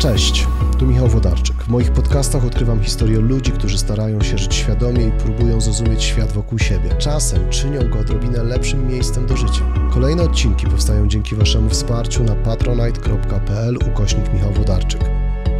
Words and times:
Cześć, 0.00 0.46
tu 0.78 0.86
Michał 0.86 1.08
Wodarczyk. 1.08 1.56
W 1.56 1.68
moich 1.68 1.92
podcastach 1.92 2.44
odkrywam 2.44 2.82
historię 2.82 3.18
ludzi, 3.18 3.52
którzy 3.52 3.78
starają 3.78 4.22
się 4.22 4.38
żyć 4.38 4.54
świadomie 4.54 5.06
i 5.06 5.12
próbują 5.12 5.60
zrozumieć 5.60 6.04
świat 6.04 6.32
wokół 6.32 6.58
siebie. 6.58 6.90
Czasem 6.98 7.48
czynią 7.50 7.88
go 7.88 7.98
odrobinę 7.98 8.42
lepszym 8.42 8.88
miejscem 8.88 9.26
do 9.26 9.36
życia. 9.36 9.90
Kolejne 9.92 10.22
odcinki 10.22 10.66
powstają 10.66 11.08
dzięki 11.08 11.34
Waszemu 11.34 11.68
wsparciu 11.68 12.24
na 12.24 12.34
patronite.pl 12.34 13.76
ukośnik 13.92 14.32
Michał 14.34 14.52
Wodarczyk. 14.52 15.00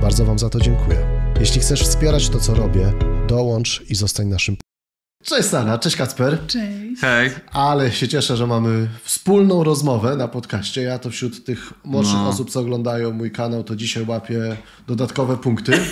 Bardzo 0.00 0.24
Wam 0.24 0.38
za 0.38 0.50
to 0.50 0.60
dziękuję. 0.60 0.98
Jeśli 1.40 1.60
chcesz 1.60 1.82
wspierać 1.82 2.28
to, 2.28 2.40
co 2.40 2.54
robię, 2.54 2.92
dołącz 3.28 3.84
i 3.88 3.94
zostań 3.94 4.26
naszym 4.26 4.56
Cześć 5.24 5.48
Sara, 5.48 5.78
cześć 5.78 5.96
Kacper. 5.96 6.38
Cześć. 6.46 7.00
Hej. 7.00 7.30
Ale 7.52 7.92
się 7.92 8.08
cieszę, 8.08 8.36
że 8.36 8.46
mamy 8.46 8.88
wspólną 9.04 9.64
rozmowę 9.64 10.16
na 10.16 10.28
podcaście. 10.28 10.82
Ja 10.82 10.98
to 10.98 11.10
wśród 11.10 11.44
tych 11.44 11.72
młodszych 11.84 12.14
No. 12.14 12.28
osób, 12.28 12.50
co 12.50 12.60
oglądają 12.60 13.10
mój 13.12 13.30
kanał, 13.30 13.64
to 13.64 13.76
dzisiaj 13.76 14.04
łapię 14.06 14.56
dodatkowe 14.88 15.36
punkty. 15.36 15.72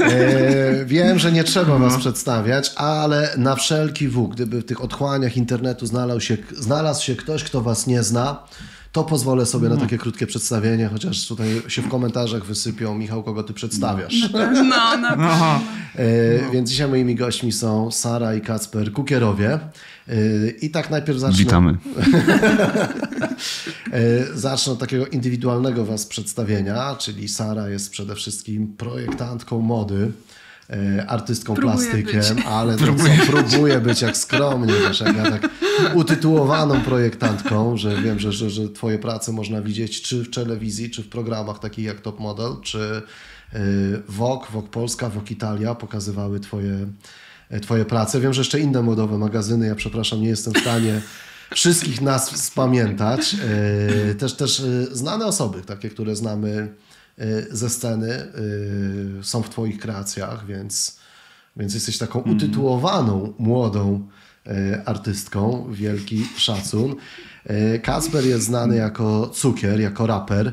E, 0.00 0.84
wiem, 0.84 1.18
że 1.18 1.32
nie 1.32 1.44
trzeba 1.44 1.78
was 1.78 1.96
przedstawiać, 1.96 2.72
ale 2.76 3.34
na 3.36 3.56
wszelki 3.56 4.08
wół, 4.08 4.28
gdyby 4.28 4.60
w 4.60 4.64
tych 4.64 4.84
otchłaniach 4.84 5.36
internetu 5.36 5.86
znalazł 5.86 6.20
się, 6.20 6.36
znalazł 6.58 7.04
się 7.04 7.16
ktoś, 7.16 7.44
kto 7.44 7.60
was 7.60 7.86
nie 7.86 8.02
zna, 8.02 8.42
to 8.92 9.04
pozwolę 9.04 9.46
sobie 9.46 9.68
na 9.68 9.76
takie 9.76 9.98
krótkie 9.98 10.26
przedstawienie, 10.26 10.88
chociaż 10.92 11.26
tutaj 11.26 11.62
się 11.68 11.82
w 11.82 11.88
komentarzach 11.88 12.44
wysypią, 12.44 12.94
Michał, 12.94 13.22
kogo 13.22 13.42
ty 13.42 13.52
przedstawiasz. 13.52 14.14
No, 14.54 14.96
na 14.96 15.10
pewno. 15.10 15.60
E, 15.96 16.50
Więc 16.52 16.70
dzisiaj 16.70 16.88
moimi 16.88 17.14
gośćmi 17.14 17.52
są 17.52 17.90
Sara 17.90 18.34
i 18.34 18.40
Kacper 18.40 18.92
Kukierowie. 18.92 19.52
E, 20.08 20.14
I 20.62 20.70
tak 20.70 20.90
najpierw 20.90 21.18
zacznę. 21.18 21.38
Witamy. 21.38 21.76
E, 23.92 24.36
Zacznę 24.38 24.72
od 24.72 24.78
takiego 24.78 25.06
indywidualnego 25.06 25.84
was 25.84 26.06
przedstawienia, 26.06 26.96
czyli 26.98 27.28
Sara 27.28 27.68
jest 27.68 27.90
przede 27.90 28.14
wszystkim 28.14 28.76
projektantką 28.76 29.60
mody, 29.60 30.12
artystką 31.06 31.54
Próbuję 31.54 31.76
plastykiem, 31.76 32.36
być. 32.36 32.44
ale 32.46 32.76
to 32.78 32.84
próbuje, 32.84 33.18
co, 33.18 33.32
próbuje 33.32 33.80
być 33.80 34.02
jak 34.02 34.16
skromnie, 34.16 34.74
wiesz, 34.88 35.00
jak 35.00 35.16
ja 35.16 35.30
tak 35.30 35.50
utytułowaną 35.94 36.80
projektantką, 36.80 37.76
że 37.76 38.02
wiem, 38.02 38.18
że, 38.18 38.32
że, 38.32 38.50
że 38.50 38.68
twoje 38.68 38.98
prace 38.98 39.32
można 39.32 39.62
widzieć 39.62 40.02
czy 40.02 40.24
w 40.24 40.30
telewizji, 40.30 40.90
czy 40.90 41.02
w 41.02 41.08
programach 41.08 41.58
takich 41.58 41.84
jak 41.84 42.00
Top 42.00 42.20
Model, 42.20 42.56
czy 42.62 43.02
e, 43.52 43.58
Vogue, 44.08 44.46
Vogue 44.52 44.68
Polska, 44.68 45.08
Vogue 45.08 45.26
Italia 45.30 45.74
pokazywały 45.74 46.40
twoje, 46.40 46.86
e, 47.50 47.60
twoje 47.60 47.84
prace. 47.84 48.20
Wiem, 48.20 48.32
że 48.32 48.40
jeszcze 48.40 48.60
inne 48.60 48.82
modowe 48.82 49.18
magazyny, 49.18 49.66
ja 49.66 49.74
przepraszam, 49.74 50.20
nie 50.20 50.28
jestem 50.28 50.52
w 50.52 50.58
stanie 50.58 51.00
wszystkich 51.54 52.00
nas 52.00 52.44
spamiętać. 52.44 53.36
E, 54.10 54.14
Też, 54.14 54.34
też 54.34 54.60
e, 54.60 54.96
znane 54.96 55.26
osoby, 55.26 55.62
takie, 55.62 55.88
które 55.90 56.16
znamy 56.16 56.48
e, 56.50 56.91
ze 57.50 57.70
sceny, 57.70 58.12
e, 58.12 58.28
są 59.22 59.42
w 59.42 59.50
Twoich 59.50 59.78
kreacjach, 59.78 60.46
więc, 60.46 60.98
więc 61.56 61.74
jesteś 61.74 61.98
taką 61.98 62.20
utytułowaną, 62.20 63.34
młodą 63.38 64.08
e, 64.46 64.82
artystką. 64.84 65.66
Wielki 65.72 66.24
szacun. 66.36 66.94
Kacper 67.82 68.24
jest 68.26 68.44
znany 68.44 68.76
jako 68.76 69.28
cukier, 69.28 69.80
jako 69.80 70.06
raper. 70.06 70.52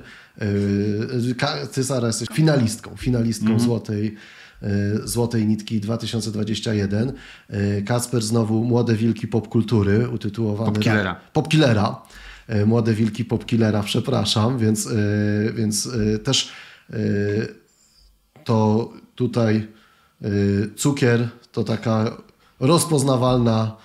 Ty, 1.74 1.84
Sara, 1.84 2.08
jesteś 2.08 2.28
finalistką, 2.34 2.96
finalistką 2.98 3.60
Złotej 3.60 4.16
e, 4.62 4.68
Złotej 5.08 5.48
Nitki 5.48 5.80
2021. 5.80 7.14
E, 7.50 7.82
Kacper 7.82 8.22
znowu 8.22 8.64
Młode 8.64 8.96
Wilki 8.96 9.28
Popkultury, 9.28 10.10
utytułowany... 10.10 10.72
Popkillera. 10.72 11.16
Popkillera. 11.34 12.02
E, 12.50 12.66
Młode 12.66 12.94
Wilki 12.94 13.26
Popkillera, 13.26 13.84
przepraszam, 13.84 14.58
więc, 14.58 14.88
e, 14.88 15.54
więc 15.54 15.90
e, 16.16 16.20
też 16.20 16.52
to 18.44 18.90
tutaj 19.16 19.68
cukier 20.76 21.30
to 21.52 21.64
taka 21.64 22.18
rozpoznawalna 22.60 23.78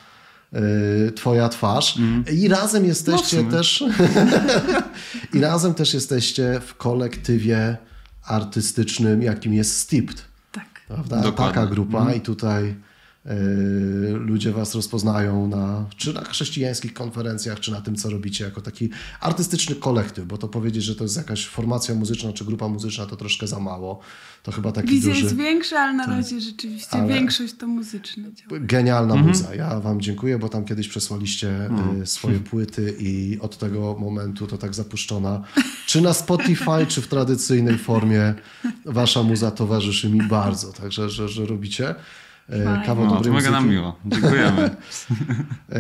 twoja 1.14 1.48
twarz 1.48 1.98
i 2.32 2.48
razem 2.48 2.84
jesteście 2.84 3.36
sumie. 3.36 3.50
też 3.50 3.84
i 5.34 5.40
razem 5.40 5.74
też 5.74 5.94
jesteście 5.94 6.60
w 6.66 6.74
kolektywie 6.74 7.76
artystycznym, 8.22 9.22
jakim 9.22 9.54
jest 9.54 9.76
Stipt. 9.80 10.24
Tak. 10.52 10.80
Prawda? 10.88 11.32
Taka 11.32 11.66
grupa 11.66 12.12
i 12.12 12.20
tutaj 12.20 12.74
ludzie 14.12 14.52
was 14.52 14.74
rozpoznają 14.74 15.48
na, 15.48 15.86
czy 15.96 16.12
na 16.12 16.20
chrześcijańskich 16.24 16.94
konferencjach, 16.94 17.60
czy 17.60 17.72
na 17.72 17.80
tym, 17.80 17.96
co 17.96 18.10
robicie, 18.10 18.44
jako 18.44 18.60
taki 18.60 18.90
artystyczny 19.20 19.74
kolektyw, 19.74 20.26
bo 20.26 20.38
to 20.38 20.48
powiedzieć, 20.48 20.84
że 20.84 20.96
to 20.96 21.04
jest 21.04 21.16
jakaś 21.16 21.46
formacja 21.46 21.94
muzyczna, 21.94 22.32
czy 22.32 22.44
grupa 22.44 22.68
muzyczna, 22.68 23.06
to 23.06 23.16
troszkę 23.16 23.46
za 23.46 23.60
mało. 23.60 24.00
To 24.42 24.52
chyba 24.52 24.72
taki 24.72 24.88
Wizja 24.88 25.10
duży... 25.10 25.22
jest 25.22 25.36
większa, 25.36 25.80
ale 25.80 25.92
na 25.92 26.06
razie 26.06 26.40
rzeczywiście 26.40 26.90
Ale- 26.90 27.14
większość 27.14 27.54
to 27.54 27.66
muzyczne 27.66 28.32
dzieło. 28.32 28.60
Genialna 28.60 29.14
muza. 29.16 29.54
Ja 29.54 29.80
wam 29.80 30.00
dziękuję, 30.00 30.38
bo 30.38 30.48
tam 30.48 30.64
kiedyś 30.64 30.88
przesłaliście 30.88 31.70
e, 32.02 32.06
swoje 32.06 32.40
płyty 32.40 32.96
i 32.98 33.38
od 33.40 33.58
tego 33.58 33.96
momentu 33.98 34.46
to 34.46 34.58
tak 34.58 34.74
zapuszczona. 34.74 35.42
Czy 35.86 36.00
na 36.00 36.12
Spotify, 36.12 36.86
czy 36.88 37.02
w 37.02 37.08
tradycyjnej 37.08 37.78
formie 37.78 38.34
wasza 38.84 39.22
muza 39.22 39.50
towarzyszy 39.50 40.10
mi 40.10 40.22
bardzo. 40.22 40.72
Także, 40.72 41.10
że, 41.10 41.28
że 41.28 41.46
robicie 41.46 41.90
e. 41.90 42.23
kawał 42.86 43.04
No, 43.04 43.10
to 43.10 43.16
dobrej 43.16 43.32
mega 43.34 43.50
nam 43.50 43.64
muzyki. 43.64 43.80
miło. 43.80 43.96
Dziękujemy. 44.06 44.70
E, 45.72 45.78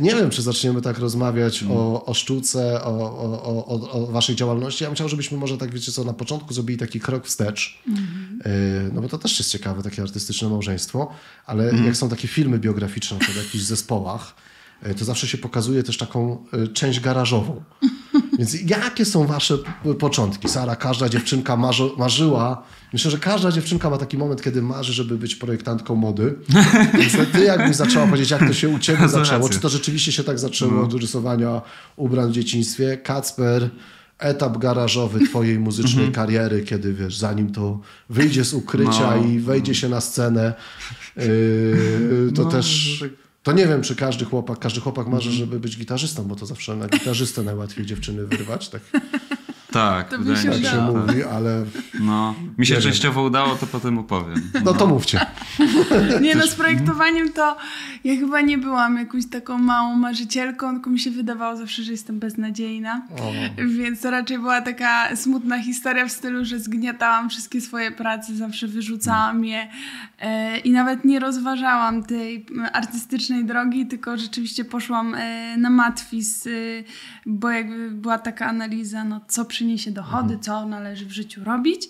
Nie 0.00 0.14
wiem, 0.14 0.30
czy 0.30 0.42
zaczniemy 0.42 0.82
tak 0.82 0.98
rozmawiać 0.98 1.64
o, 1.70 2.04
o 2.04 2.14
sztuce, 2.14 2.84
o, 2.84 2.88
o, 2.88 3.66
o, 3.66 3.90
o- 3.90 4.06
waszej 4.06 4.36
działalności. 4.36 4.84
Ja 4.84 4.90
bym 4.90 4.94
chciał, 4.94 5.08
żebyśmy 5.08 5.38
może 5.38 5.58
tak, 5.58 5.70
wiecie 5.74 5.92
co, 5.92 6.04
na 6.04 6.12
początku 6.12 6.54
zrobili 6.54 6.78
taki 6.78 7.00
krok 7.00 7.26
wstecz. 7.26 7.82
E, 8.44 8.50
No 8.92 9.00
bo 9.02 9.08
to 9.08 9.18
też 9.18 9.38
jest 9.38 9.50
ciekawe, 9.50 9.82
takie 9.82 10.02
artystyczne 10.02 10.48
małżeństwo, 10.48 11.10
ale 11.46 11.72
jak 11.86 11.96
są 11.96 12.08
takie 12.08 12.28
filmy 12.28 12.58
biograficzne 12.58 13.16
o 13.16 13.38
jakichś 13.38 13.64
zespołach, 13.64 14.34
e, 14.34 14.53
to 14.98 15.04
zawsze 15.04 15.26
się 15.28 15.38
pokazuje 15.38 15.82
też 15.82 15.98
taką 15.98 16.44
e, 16.52 16.68
część 16.68 17.00
garażową. 17.00 17.62
Więc 18.38 18.54
jakie 18.66 19.04
są 19.04 19.26
wasze 19.26 19.58
p- 19.58 19.94
początki? 19.94 20.48
Sara, 20.48 20.76
każda 20.76 21.08
dziewczynka 21.08 21.56
marzy, 21.56 21.82
marzyła. 21.98 22.62
Myślę, 22.92 23.10
że 23.10 23.18
każda 23.18 23.52
dziewczynka 23.52 23.90
ma 23.90 23.98
taki 23.98 24.18
moment, 24.18 24.42
kiedy 24.42 24.62
marzy, 24.62 24.92
żeby 24.92 25.18
być 25.18 25.34
projektantką 25.36 25.94
mody. 25.94 26.34
Więc 26.98 27.12
ty 27.32 27.44
jakbyś 27.44 27.76
zaczęła 27.76 28.06
powiedzieć, 28.06 28.30
jak 28.30 28.46
to 28.48 28.52
się 28.52 28.68
u 28.68 28.78
ciebie 28.78 29.08
zaczęło? 29.18 29.48
Czy 29.48 29.60
to 29.60 29.68
rzeczywiście 29.68 30.12
się 30.12 30.24
tak 30.24 30.38
zaczęło 30.38 30.72
No. 30.72 30.82
od 30.82 30.94
rysowania 30.94 31.62
ubrań 31.96 32.30
w 32.30 32.32
dzieciństwie? 32.32 32.96
Kacper, 32.96 33.70
etap 34.18 34.58
garażowy 34.58 35.26
twojej 35.26 35.58
muzycznej 35.58 36.12
kariery, 36.12 36.62
kiedy 36.62 36.92
wiesz, 36.94 37.16
zanim 37.18 37.52
to 37.52 37.80
wyjdzie 38.10 38.44
z 38.44 38.54
ukrycia 38.54 39.16
No. 39.16 39.26
i 39.26 39.38
wejdzie 39.38 39.74
się 39.74 39.88
na 39.88 40.00
scenę, 40.00 40.54
yy, 41.16 42.32
to 42.34 42.42
No, 42.44 42.50
też... 42.50 43.04
To 43.44 43.52
nie 43.52 43.66
wiem, 43.66 43.82
czy 43.82 43.96
każdy 43.96 44.24
chłopak, 44.24 44.58
każdy 44.58 44.80
chłopak 44.80 45.06
marzy, 45.06 45.30
żeby 45.30 45.60
być 45.60 45.76
gitarzystą, 45.76 46.24
bo 46.24 46.36
to 46.36 46.46
zawsze 46.46 46.76
na 46.76 46.88
gitarzystę 46.88 47.42
najłatwiej 47.42 47.86
dziewczyny 47.86 48.26
wyrwać, 48.26 48.68
tak, 48.68 48.82
Tak, 49.74 50.08
To 50.08 50.18
by 50.18 50.24
wydaje 50.24 50.42
się 50.44 50.50
mi 50.50 50.62
tak 50.64 50.72
się. 50.74 50.80
mówi, 50.80 51.22
ale 51.24 51.64
No, 52.00 52.34
mi 52.58 52.66
się 52.66 52.76
częściowo 52.80 53.22
udało, 53.22 53.54
to 53.56 53.66
potem 53.66 53.98
opowiem. 53.98 54.50
no 54.64 54.74
to 54.74 54.86
mówcie. 54.86 55.20
Nie 56.20 56.34
no, 56.34 56.46
z 56.46 56.54
projektowaniem 56.54 57.32
to 57.32 57.56
ja 58.04 58.16
chyba 58.16 58.40
nie 58.40 58.58
byłam 58.58 58.96
jakąś 58.96 59.26
taką 59.26 59.58
małą 59.58 59.96
marzycielką, 59.96 60.72
tylko 60.74 60.90
mi 60.90 60.98
się 60.98 61.10
wydawało 61.10 61.56
zawsze, 61.56 61.82
że 61.82 61.92
jestem 61.92 62.18
beznadziejna. 62.18 63.02
O. 63.20 63.32
Więc 63.66 64.00
to 64.00 64.10
raczej 64.10 64.38
była 64.38 64.60
taka 64.62 65.16
smutna 65.16 65.62
historia 65.62 66.06
w 66.06 66.12
stylu, 66.12 66.44
że 66.44 66.58
zgniatałam 66.58 67.30
wszystkie 67.30 67.60
swoje 67.60 67.90
prace, 67.90 68.34
zawsze 68.34 68.68
wyrzucałam 68.68 69.44
je 69.44 69.68
e, 70.20 70.58
i 70.58 70.70
nawet 70.70 71.04
nie 71.04 71.20
rozważałam 71.20 72.02
tej 72.04 72.46
artystycznej 72.72 73.44
drogi, 73.44 73.86
tylko 73.86 74.16
rzeczywiście 74.16 74.64
poszłam 74.64 75.14
e, 75.14 75.56
na 75.56 75.70
matwis, 75.70 76.46
e, 76.46 76.50
bo 77.26 77.50
jakby 77.50 77.90
była 77.90 78.18
taka 78.18 78.46
analiza, 78.46 79.04
no 79.04 79.20
co 79.28 79.44
przyniesie 79.64 79.90
dochody, 79.90 80.38
co 80.38 80.66
należy 80.66 81.06
w 81.06 81.12
życiu 81.12 81.44
robić. 81.44 81.88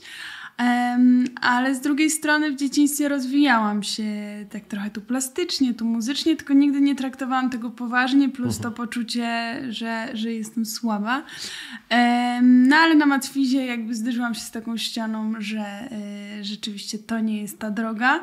Ale 1.40 1.74
z 1.74 1.80
drugiej 1.80 2.10
strony 2.10 2.50
w 2.50 2.56
dzieciństwie 2.56 3.08
rozwijałam 3.08 3.82
się 3.82 4.04
tak 4.50 4.64
trochę 4.64 4.90
tu 4.90 5.00
plastycznie, 5.00 5.74
tu 5.74 5.84
muzycznie, 5.84 6.36
tylko 6.36 6.54
nigdy 6.54 6.80
nie 6.80 6.94
traktowałam 6.94 7.50
tego 7.50 7.70
poważnie, 7.70 8.28
plus 8.28 8.58
to 8.58 8.70
poczucie, 8.70 9.60
że, 9.68 10.08
że 10.12 10.32
jestem 10.32 10.66
słaba. 10.66 11.22
No 12.42 12.76
ale 12.76 12.94
na 12.94 13.06
matwizie 13.06 13.66
jakby 13.66 13.94
zderzyłam 13.94 14.34
się 14.34 14.40
z 14.40 14.50
taką 14.50 14.76
ścianą, 14.76 15.32
że 15.38 15.58
e, 15.60 15.88
rzeczywiście 16.44 16.98
to 16.98 17.20
nie 17.20 17.42
jest 17.42 17.58
ta 17.58 17.70
droga 17.70 18.20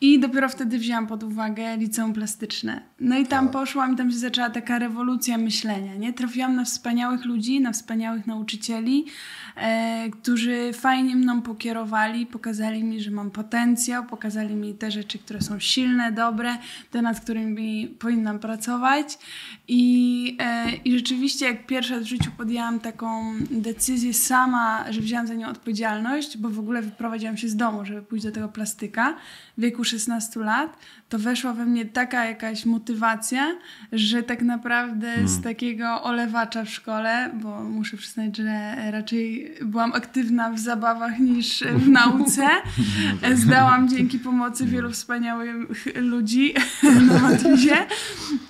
i 0.00 0.18
dopiero 0.18 0.48
wtedy 0.48 0.78
wzięłam 0.78 1.06
pod 1.06 1.22
uwagę 1.22 1.76
liceum 1.76 2.12
plastyczne. 2.12 2.80
No 3.00 3.18
i 3.18 3.26
tam 3.26 3.48
poszłam 3.48 3.92
i 3.94 3.96
tam 3.96 4.10
się 4.10 4.18
zaczęła 4.18 4.50
taka 4.50 4.78
rewolucja 4.78 5.38
myślenia, 5.38 5.94
nie? 5.94 6.12
Trafiłam 6.12 6.56
na 6.56 6.64
wspaniałych 6.64 7.24
ludzi, 7.24 7.60
na 7.60 7.72
wspaniałych 7.72 8.26
nauczycieli, 8.26 9.04
którzy 10.12 10.72
fajnie 10.72 11.16
mną 11.16 11.42
pokierowali 11.42 11.70
pokierowali, 11.70 12.26
pokazali 12.26 12.84
mi, 12.84 13.00
że 13.00 13.10
mam 13.10 13.30
potencjał, 13.30 14.04
pokazali 14.04 14.54
mi 14.54 14.74
te 14.74 14.90
rzeczy, 14.90 15.18
które 15.18 15.40
są 15.40 15.58
silne, 15.58 16.12
dobre, 16.12 16.56
te 16.90 17.02
nad 17.02 17.20
którymi 17.20 17.88
powinnam 17.98 18.38
pracować. 18.38 19.18
I, 19.72 20.36
e, 20.40 20.72
i 20.84 20.98
rzeczywiście, 20.98 21.46
jak 21.46 21.66
pierwszy 21.66 21.94
raz 21.94 22.02
w 22.02 22.06
życiu 22.06 22.30
podjęłam 22.36 22.80
taką 22.80 23.34
decyzję 23.50 24.14
sama, 24.14 24.84
że 24.92 25.00
wzięłam 25.00 25.26
za 25.26 25.34
nią 25.34 25.48
odpowiedzialność, 25.48 26.38
bo 26.38 26.48
w 26.48 26.58
ogóle 26.58 26.82
wyprowadziłam 26.82 27.36
się 27.36 27.48
z 27.48 27.56
domu, 27.56 27.84
żeby 27.84 28.02
pójść 28.02 28.24
do 28.24 28.32
tego 28.32 28.48
plastyka 28.48 29.16
w 29.58 29.60
wieku 29.60 29.84
16 29.84 30.40
lat, 30.40 30.78
to 31.08 31.18
weszła 31.18 31.52
we 31.52 31.66
mnie 31.66 31.86
taka 31.86 32.24
jakaś 32.24 32.66
motywacja, 32.66 33.46
że 33.92 34.22
tak 34.22 34.42
naprawdę 34.42 35.28
z 35.28 35.42
takiego 35.42 36.02
olewacza 36.02 36.64
w 36.64 36.70
szkole, 36.70 37.30
bo 37.42 37.64
muszę 37.64 37.96
przyznać, 37.96 38.36
że 38.36 38.76
raczej 38.90 39.54
byłam 39.62 39.92
aktywna 39.92 40.50
w 40.50 40.58
zabawach 40.58 41.18
niż 41.18 41.60
w 41.60 41.88
nauce, 41.88 42.48
zdałam 43.44 43.88
dzięki 43.88 44.18
pomocy 44.18 44.66
wielu 44.66 44.90
wspaniałych 44.90 45.86
ludzi 45.94 46.54
na 47.08 47.18
matwizie, 47.18 47.76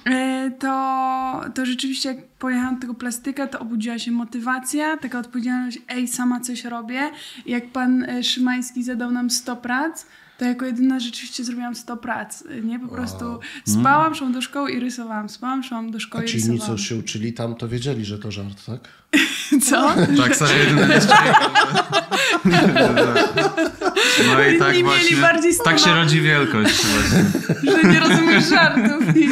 e, 0.04 0.50
to, 0.50 1.09
to 1.54 1.66
rzeczywiście 1.66 2.08
jak 2.08 2.28
pojechałam 2.28 2.74
do 2.74 2.80
tego 2.80 2.94
plastyka, 2.94 3.46
to 3.46 3.58
obudziła 3.58 3.98
się 3.98 4.12
motywacja, 4.12 4.96
taka 4.96 5.18
odpowiedzialność, 5.18 5.78
ej, 5.88 6.08
sama 6.08 6.40
coś 6.40 6.64
robię. 6.64 7.10
Jak 7.46 7.70
pan 7.70 8.02
e, 8.02 8.22
Szymański 8.22 8.82
zadał 8.82 9.10
nam 9.10 9.30
100 9.30 9.56
prac, 9.56 10.06
to 10.40 10.44
jako 10.44 10.66
jedyna 10.66 11.00
rzeczywiście 11.00 11.44
zrobiłam 11.44 11.74
100 11.74 11.96
prac, 11.96 12.44
nie? 12.62 12.78
Po 12.78 12.88
prostu 12.88 13.40
spałam, 13.66 14.14
szłam 14.14 14.32
do 14.32 14.42
szkoły 14.42 14.72
i 14.72 14.80
rysowałam, 14.80 15.28
spałam, 15.28 15.62
szłam 15.62 15.90
do 15.90 16.00
szkoły 16.00 16.24
A 16.24 16.26
i 16.26 16.28
ci 16.28 16.38
inni, 16.38 16.52
rysowałam. 16.52 16.78
co 16.78 16.84
się 16.84 16.96
uczyli 16.96 17.32
tam, 17.32 17.54
to 17.54 17.68
wiedzieli, 17.68 18.04
że 18.04 18.18
to 18.18 18.30
żart, 18.30 18.66
tak? 18.66 18.80
Co? 19.70 19.94
Tak, 20.16 20.36
sobie 20.36 20.54
jedyne 20.58 21.00
No 24.26 24.44
i 24.44 24.58
tak 24.58 24.76
właśnie, 24.82 25.16
bardziej 25.16 25.52
tak 25.64 25.78
się 25.78 25.94
rodzi 25.94 26.20
wielkość 26.20 26.86
właśnie. 26.86 27.24
że 27.72 27.88
nie 27.88 28.00
rozumiesz 28.00 28.48
żartów 28.48 29.16
i, 29.16 29.28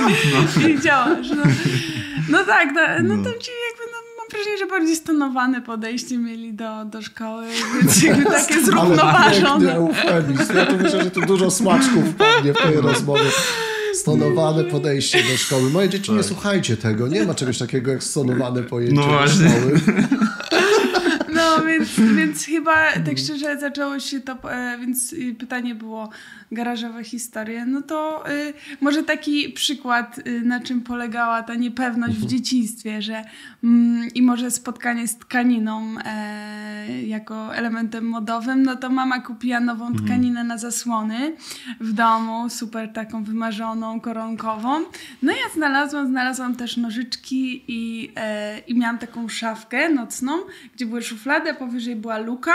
i 0.70 0.80
działasz. 0.80 1.28
No, 1.36 1.42
no 2.28 2.44
tak, 2.44 2.68
no, 2.74 2.80
no 3.02 3.24
to 3.24 3.30
ci 3.38 3.50
jakby, 3.68 3.84
no, 3.87 3.87
wrażenie, 4.30 4.58
że 4.58 4.66
bardziej 4.66 4.96
stonowane 4.96 5.60
podejście 5.62 6.18
mieli 6.18 6.52
do, 6.54 6.84
do 6.84 7.02
szkoły, 7.02 7.46
więc 7.82 8.02
jakby 8.02 8.24
takie 8.40 8.54
Ale 8.54 8.64
zrównoważone. 8.64 9.74
eufemizm. 9.74 10.56
Ja 10.56 10.66
tu 10.66 10.76
myślę, 10.76 11.04
że 11.04 11.10
tu 11.10 11.20
dużo 11.20 11.50
smaczków 11.50 12.04
wpadnie 12.04 12.52
w 12.54 12.58
tej 12.58 12.74
rozmowie. 12.76 13.30
Stonowane 13.94 14.64
podejście 14.64 15.18
do 15.32 15.36
szkoły. 15.36 15.70
Moje 15.70 15.88
dzieci, 15.88 16.12
nie 16.12 16.22
słuchajcie 16.22 16.76
tego. 16.76 17.08
Nie 17.08 17.24
ma 17.24 17.34
czegoś 17.34 17.58
takiego 17.58 17.90
jak 17.90 18.04
stonowane 18.04 18.62
pojęcie 18.62 18.94
No 18.96 19.02
do 19.02 19.08
właśnie. 19.08 19.48
szkoły. 19.50 19.80
No 21.32 21.64
więc, 21.66 21.88
więc 22.16 22.44
chyba 22.46 22.92
tak 22.92 23.18
szczerze 23.18 23.58
zaczęło 23.60 24.00
się 24.00 24.20
to, 24.20 24.52
e, 24.52 24.78
więc 24.80 25.12
y, 25.12 25.34
pytanie 25.38 25.74
było 25.74 26.08
garażowe 26.52 27.04
historie. 27.04 27.66
No 27.66 27.82
to 27.82 28.24
y, 28.30 28.52
może 28.80 29.02
taki 29.02 29.48
przykład, 29.48 30.18
y, 30.18 30.40
na 30.40 30.60
czym 30.60 30.80
polegała 30.80 31.42
ta 31.42 31.54
niepewność 31.54 32.16
w 32.16 32.26
dzieciństwie, 32.26 33.02
że 33.02 33.24
mm, 33.64 34.08
i 34.14 34.22
może 34.22 34.50
spotkanie 34.50 35.08
z 35.08 35.16
tkaniną 35.16 35.94
e, 36.04 37.02
jako 37.02 37.54
elementem 37.56 38.08
modowym, 38.08 38.62
no 38.62 38.76
to 38.76 38.90
mama 38.90 39.20
kupiła 39.20 39.60
nową 39.60 39.94
tkaninę 39.94 40.44
na 40.44 40.58
zasłony 40.58 41.36
w 41.80 41.92
domu, 41.92 42.50
super 42.50 42.92
taką 42.92 43.24
wymarzoną, 43.24 44.00
koronkową. 44.00 44.80
No 45.22 45.32
ja 45.32 45.54
znalazłam, 45.54 46.06
znalazłam 46.06 46.56
też 46.56 46.76
nożyczki 46.76 47.64
i, 47.68 48.12
e, 48.16 48.58
i 48.58 48.74
miałam 48.74 48.98
taką 48.98 49.28
szafkę 49.28 49.88
nocną, 49.88 50.32
gdzie 50.74 50.86
były 50.86 51.02
szuflady, 51.02 51.50
a 51.50 51.54
powyżej 51.54 51.96
była 51.96 52.18
luka 52.18 52.52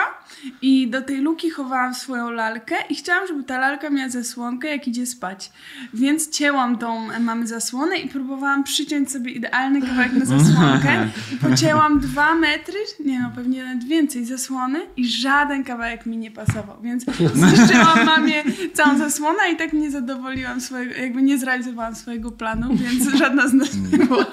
i 0.62 0.88
do 0.88 1.02
tej 1.02 1.18
luki 1.18 1.50
chowałam 1.50 1.94
swoją 1.94 2.32
lalkę 2.32 2.76
i 2.90 2.96
chciałam, 2.96 3.28
żeby 3.28 3.44
ta 3.44 3.60
lalka 3.60 3.83
miała 3.90 4.10
zasłonkę, 4.10 4.68
jak 4.68 4.88
idzie 4.88 5.06
spać. 5.06 5.52
Więc 5.94 6.30
cięłam 6.30 6.78
tą 6.78 7.20
mamy 7.20 7.48
zasłonę 7.48 7.98
i 7.98 8.10
próbowałam 8.10 8.64
przyciąć 8.64 9.12
sobie 9.12 9.32
idealny 9.32 9.82
kawałek 9.82 10.14
na 10.14 10.26
zasłonkę 10.26 11.10
i 11.34 11.36
pocięłam 11.36 12.00
dwa 12.00 12.36
metry, 12.36 12.80
nie 13.06 13.20
no, 13.20 13.32
pewnie 13.36 13.64
nawet 13.64 13.84
więcej 13.84 14.26
zasłony 14.26 14.80
i 14.98 15.08
żaden 15.08 15.64
kawałek 15.64 16.06
mi 16.06 16.18
nie 16.18 16.32
pasował, 16.32 16.82
więc 16.82 17.06
zniszczyłam 17.34 18.06
mamie 18.06 18.44
całą 18.74 18.98
zasłonę 18.98 19.40
i 19.54 19.58
tak 19.58 19.74
nie 19.74 19.92
zadowoliłam 19.92 20.62
swojego, 20.62 20.96
jakby 20.96 21.22
nie 21.22 21.38
zrealizowałam 21.38 21.96
swojego 21.96 22.32
planu, 22.32 22.76
więc 22.76 23.20
żadna 23.20 23.48
z 23.48 23.54
nas 23.54 23.70
nie 23.92 24.06
była 24.06 24.26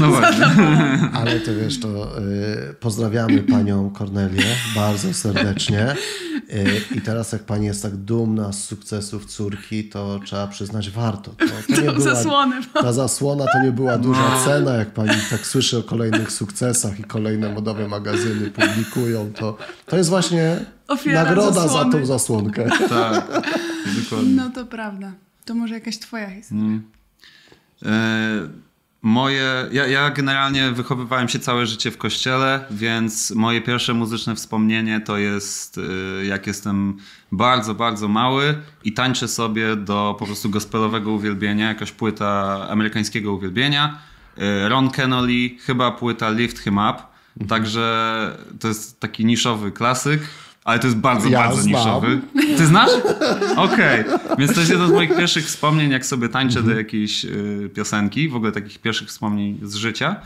No 0.00 0.08
właśnie. 0.08 0.46
Ale 1.14 1.40
to 1.40 1.54
wiesz, 1.54 1.80
to 1.80 2.18
y, 2.18 2.74
pozdrawiamy 2.80 3.42
panią 3.42 3.90
Kornelię 3.90 4.44
bardzo 4.74 5.14
serdecznie. 5.14 5.94
Y, 6.54 6.80
I 6.94 7.00
teraz 7.00 7.32
jak 7.32 7.42
pani 7.42 7.66
jest 7.66 7.82
tak 7.82 7.96
dumna 7.96 8.52
z 8.52 8.64
sukcesów 8.64 9.24
córki, 9.26 9.84
to 9.88 10.20
trzeba 10.24 10.46
przyznać 10.46 10.90
warto. 10.90 11.30
To, 11.30 11.74
to 11.74 11.80
nie 11.82 11.92
tą 11.92 12.00
zasłonę. 12.00 12.60
ta 12.74 12.92
zasłona 12.92 13.44
to 13.52 13.62
nie 13.62 13.72
była 13.72 13.98
duża 13.98 14.44
cena, 14.44 14.74
jak 14.74 14.90
pani 14.90 15.10
tak 15.30 15.46
słyszy 15.46 15.78
o 15.78 15.82
kolejnych 15.82 16.32
sukcesach 16.32 17.00
i 17.00 17.04
kolejne 17.04 17.52
modowe 17.54 17.88
magazyny 17.88 18.50
publikują, 18.50 19.32
to, 19.32 19.56
to 19.86 19.96
jest 19.96 20.10
właśnie 20.10 20.64
Ofiara 20.88 21.24
nagroda 21.24 21.52
zasłony. 21.52 21.92
za 21.92 21.98
tą 21.98 22.06
zasłonkę. 22.06 22.68
Tak, 22.88 23.26
dokładnie. 24.02 24.34
No 24.34 24.50
to 24.50 24.66
prawda. 24.66 25.12
To 25.44 25.54
może 25.54 25.74
jakaś 25.74 25.98
twoja 25.98 26.30
historia. 26.30 26.78
E, 27.84 28.48
Moje, 29.06 29.68
ja, 29.72 29.86
ja 29.86 30.10
generalnie 30.10 30.70
wychowywałem 30.70 31.28
się 31.28 31.38
całe 31.38 31.66
życie 31.66 31.90
w 31.90 31.98
kościele, 31.98 32.64
więc 32.70 33.30
moje 33.30 33.60
pierwsze 33.60 33.94
muzyczne 33.94 34.34
wspomnienie 34.34 35.00
to 35.00 35.18
jest 35.18 35.78
e, 36.20 36.24
jak 36.24 36.46
jestem 36.46 36.96
bardzo, 37.32 37.74
bardzo 37.74 38.08
mały 38.08 38.58
i 38.84 38.92
tańczę 38.92 39.28
sobie 39.28 39.76
do 39.76 40.16
po 40.18 40.26
prostu 40.26 40.50
gospelowego 40.50 41.12
uwielbienia, 41.12 41.68
jakaś 41.68 41.92
płyta 41.92 42.58
amerykańskiego 42.68 43.32
uwielbienia. 43.32 43.98
E, 44.38 44.68
Ron 44.68 44.90
Kenoly, 44.90 45.50
chyba 45.66 45.90
płyta 45.90 46.30
Lift 46.30 46.58
Him 46.58 46.78
Up. 46.78 47.02
Także 47.48 48.36
to 48.60 48.68
jest 48.68 49.00
taki 49.00 49.24
niszowy 49.24 49.72
klasyk, 49.72 50.20
ale 50.64 50.78
to 50.78 50.86
jest 50.86 50.98
bardzo, 50.98 51.28
Ja 51.28 51.38
bardzo 51.38 51.62
znam. 51.62 51.80
niszowy. 51.80 52.20
Ty 52.56 52.66
znasz? 52.66 52.90
Okej. 53.56 54.04
Więc 54.38 54.54
to 54.54 54.60
jest 54.60 54.70
jedno 54.70 54.88
z 54.88 54.92
moich 54.92 55.16
pierwszych 55.16 55.44
wspomnień, 55.46 55.90
jak 55.90 56.06
sobie 56.06 56.28
tańczę 56.28 56.62
do 56.62 56.74
jakiejś 56.74 57.24
y, 57.24 57.70
piosenki, 57.74 58.28
w 58.28 58.36
ogóle 58.36 58.52
takich 58.52 58.78
pierwszych 58.78 59.08
wspomnień 59.08 59.58
z 59.62 59.74
życia. 59.74 60.16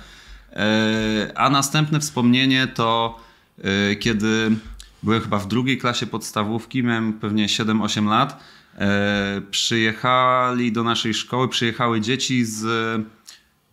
E, 0.53 1.33
a 1.35 1.51
następne 1.51 2.01
wspomnienie 2.01 2.67
to 2.67 3.21
y, 3.93 3.97
kiedy 3.97 4.51
byłem 5.03 5.21
chyba 5.21 5.39
w 5.39 5.49
drugiej 5.49 5.79
klasie 5.79 6.07
podstawówki, 6.07 6.83
miałem 6.83 7.13
pewnie 7.13 7.47
7-8 7.47 8.09
lat. 8.09 8.43
Przyjechali 9.51 10.73
do 10.73 10.85
naszej 10.85 11.15
szkoły, 11.15 11.49
przyjechały 11.49 12.01
dzieci 12.01 12.45
z, 12.45 12.67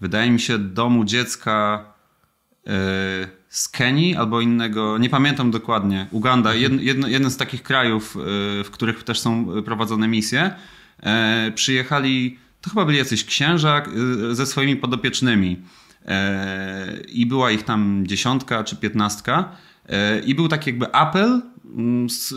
wydaje 0.01 0.31
mi 0.31 0.39
się, 0.39 0.59
domu 0.59 1.05
dziecka 1.05 1.85
z 3.55 3.69
Kenii 3.69 4.15
albo 4.15 4.41
innego, 4.41 4.97
nie 4.97 5.09
pamiętam 5.09 5.51
dokładnie, 5.51 6.07
Uganda, 6.11 6.53
jed, 6.53 6.81
jedno, 6.81 7.07
jeden 7.07 7.31
z 7.31 7.37
takich 7.37 7.63
krajów, 7.63 8.17
e, 8.17 8.19
w 8.63 8.69
których 8.71 9.03
też 9.03 9.19
są 9.19 9.45
prowadzone 9.65 10.07
misje, 10.07 10.55
e, 11.03 11.51
przyjechali, 11.55 12.39
to 12.61 12.69
chyba 12.69 12.85
byli 12.85 12.97
jacyś 12.97 13.25
księża 13.25 13.83
e, 14.31 14.35
ze 14.35 14.45
swoimi 14.45 14.75
podopiecznymi 14.75 15.57
E, 16.07 16.97
i 17.07 17.25
była 17.25 17.51
ich 17.51 17.63
tam 17.63 18.03
dziesiątka 18.07 18.63
czy 18.63 18.75
piętnastka 18.75 19.55
E, 19.89 20.19
i 20.19 20.35
był 20.35 20.47
taki 20.47 20.69
jakby 20.69 20.91
apel, 20.91 21.41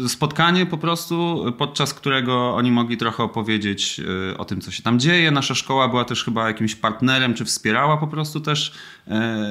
spotkanie 0.08 0.66
po 0.66 0.78
prostu, 0.78 1.44
podczas 1.58 1.94
którego 1.94 2.54
oni 2.54 2.72
mogli 2.72 2.96
trochę 2.96 3.22
opowiedzieć 3.22 4.00
e, 4.30 4.38
o 4.38 4.44
tym, 4.44 4.60
co 4.60 4.70
się 4.70 4.82
tam 4.82 4.98
dzieje. 4.98 5.30
Nasza 5.30 5.54
szkoła 5.54 5.88
była 5.88 6.04
też 6.04 6.24
chyba 6.24 6.48
jakimś 6.48 6.74
partnerem, 6.74 7.34
czy 7.34 7.44
wspierała 7.44 7.96
po 7.96 8.06
prostu 8.06 8.40
też 8.40 8.72
e, 9.08 9.48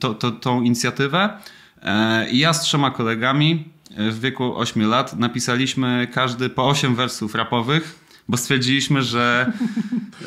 to, 0.00 0.14
to, 0.14 0.30
tą 0.30 0.62
inicjatywę. 0.62 1.38
E, 1.82 2.30
I 2.30 2.38
ja 2.38 2.52
z 2.52 2.60
trzema 2.60 2.90
kolegami 2.90 3.64
e, 3.96 4.10
w 4.10 4.20
wieku 4.20 4.56
8 4.56 4.88
lat 4.88 5.18
napisaliśmy 5.18 6.08
każdy 6.12 6.48
po 6.48 6.68
8 6.68 6.94
wersów 6.94 7.34
rapowych, 7.34 8.03
bo 8.28 8.36
stwierdziliśmy, 8.36 9.02
że 9.02 9.52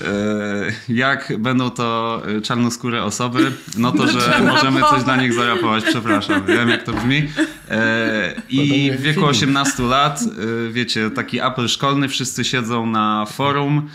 e, 0.06 0.94
jak 0.94 1.34
będą 1.40 1.70
to 1.70 2.22
czarnoskóre 2.44 3.04
osoby, 3.04 3.52
no 3.78 3.92
to, 3.92 4.08
że 4.08 4.40
możemy 4.48 4.82
coś 4.82 5.04
dla 5.04 5.16
nich 5.16 5.34
zarapować. 5.34 5.84
Przepraszam, 5.84 6.46
wiem 6.46 6.70
jak 6.70 6.84
to 6.84 6.94
brzmi. 6.94 7.28
E, 7.70 8.42
I 8.50 8.92
w 8.98 9.02
wieku 9.02 9.26
18 9.26 9.84
lat, 9.84 10.22
e, 10.22 10.72
wiecie, 10.72 11.10
taki 11.12 11.42
apel 11.42 11.68
szkolny, 11.68 12.10
wszyscy 12.10 12.44
siedzą 12.46 12.86
na 12.86 13.26
forum, 13.26 13.90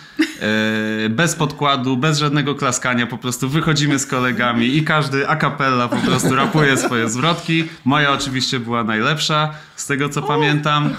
bez 1.11 1.35
podkładu, 1.35 1.97
bez 1.97 2.19
żadnego 2.19 2.55
klaskania, 2.55 3.07
po 3.07 3.19
prostu 3.19 3.49
wychodzimy 3.49 3.99
z 3.99 4.07
kolegami 4.07 4.77
i 4.77 4.83
każdy 4.85 5.29
a 5.29 5.37
cappella 5.37 5.89
po 5.89 5.97
prostu 5.97 6.35
rapuje 6.35 6.77
swoje 6.77 7.09
zwrotki. 7.09 7.65
Moja 7.85 8.13
oczywiście 8.13 8.61
była 8.61 8.85
najlepsza, 8.85 9.55
z 9.77 9.87
tego 9.87 10.09
co 10.09 10.23
pamiętam. 10.23 10.91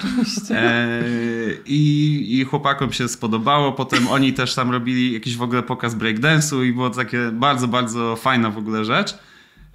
I, 1.65 2.39
I 2.39 2.43
chłopakom 2.43 2.89
się 2.93 3.07
spodobało. 3.07 3.71
Potem 3.71 4.07
oni 4.07 4.33
też 4.33 4.55
tam 4.55 4.71
robili 4.71 5.13
jakiś 5.13 5.38
w 5.38 5.41
ogóle 5.41 5.63
pokaz 5.63 5.95
breakdance'u 5.95 6.65
i 6.65 6.73
było 6.73 6.89
takie 6.89 7.31
bardzo, 7.31 7.67
bardzo 7.67 8.15
fajna 8.15 8.50
w 8.50 8.57
ogóle 8.57 8.85
rzecz. 8.85 9.17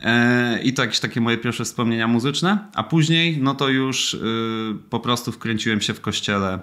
E, 0.02 0.62
I 0.62 0.72
to 0.72 0.82
jakieś 0.82 1.00
takie 1.00 1.20
moje 1.20 1.38
pierwsze 1.38 1.64
wspomnienia 1.64 2.08
muzyczne, 2.08 2.58
a 2.74 2.82
później 2.82 3.38
no 3.40 3.54
to 3.54 3.68
już 3.68 4.14
y, 4.14 4.18
po 4.90 5.00
prostu 5.00 5.32
wkręciłem 5.32 5.80
się 5.80 5.94
w 5.94 6.00
kościele 6.00 6.58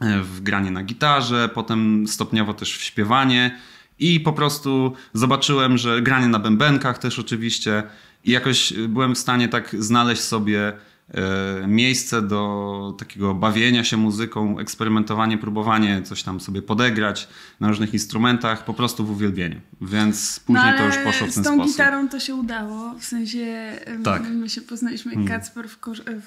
e, 0.00 0.22
w 0.22 0.40
granie 0.40 0.70
na 0.70 0.82
gitarze, 0.82 1.48
potem 1.54 2.08
stopniowo 2.08 2.54
też 2.54 2.76
w 2.76 2.82
śpiewanie 2.82 3.58
i 3.98 4.20
po 4.20 4.32
prostu 4.32 4.92
zobaczyłem, 5.12 5.78
że 5.78 6.02
granie 6.02 6.28
na 6.28 6.38
bębenkach 6.38 6.98
też 6.98 7.18
oczywiście 7.18 7.82
i 8.24 8.30
jakoś 8.30 8.72
byłem 8.88 9.14
w 9.14 9.18
stanie 9.18 9.48
tak 9.48 9.76
znaleźć 9.78 10.22
sobie 10.22 10.72
miejsce 11.66 12.22
do 12.22 12.94
takiego 12.98 13.34
bawienia 13.34 13.84
się 13.84 13.96
muzyką, 13.96 14.58
eksperymentowanie, 14.58 15.38
próbowanie 15.38 16.02
coś 16.02 16.22
tam 16.22 16.40
sobie 16.40 16.62
podegrać 16.62 17.28
na 17.60 17.68
różnych 17.68 17.94
instrumentach, 17.94 18.64
po 18.64 18.74
prostu 18.74 19.04
w 19.04 19.10
uwielbieniu. 19.10 19.60
Więc 19.80 20.40
później 20.40 20.72
no, 20.72 20.78
to 20.78 20.86
już 20.86 20.96
poszło 20.96 21.26
w 21.26 21.34
ten 21.34 21.44
sposób. 21.44 21.54
z 21.54 21.56
tą 21.56 21.66
gitarą 21.66 22.08
to 22.08 22.20
się 22.20 22.34
udało, 22.34 22.94
w 22.98 23.04
sensie 23.04 23.72
tak. 24.04 24.22
my 24.30 24.48
się 24.48 24.60
poznaliśmy 24.60 25.12
hmm. 25.12 25.28
Kacper 25.28 25.68
w, 25.68 25.78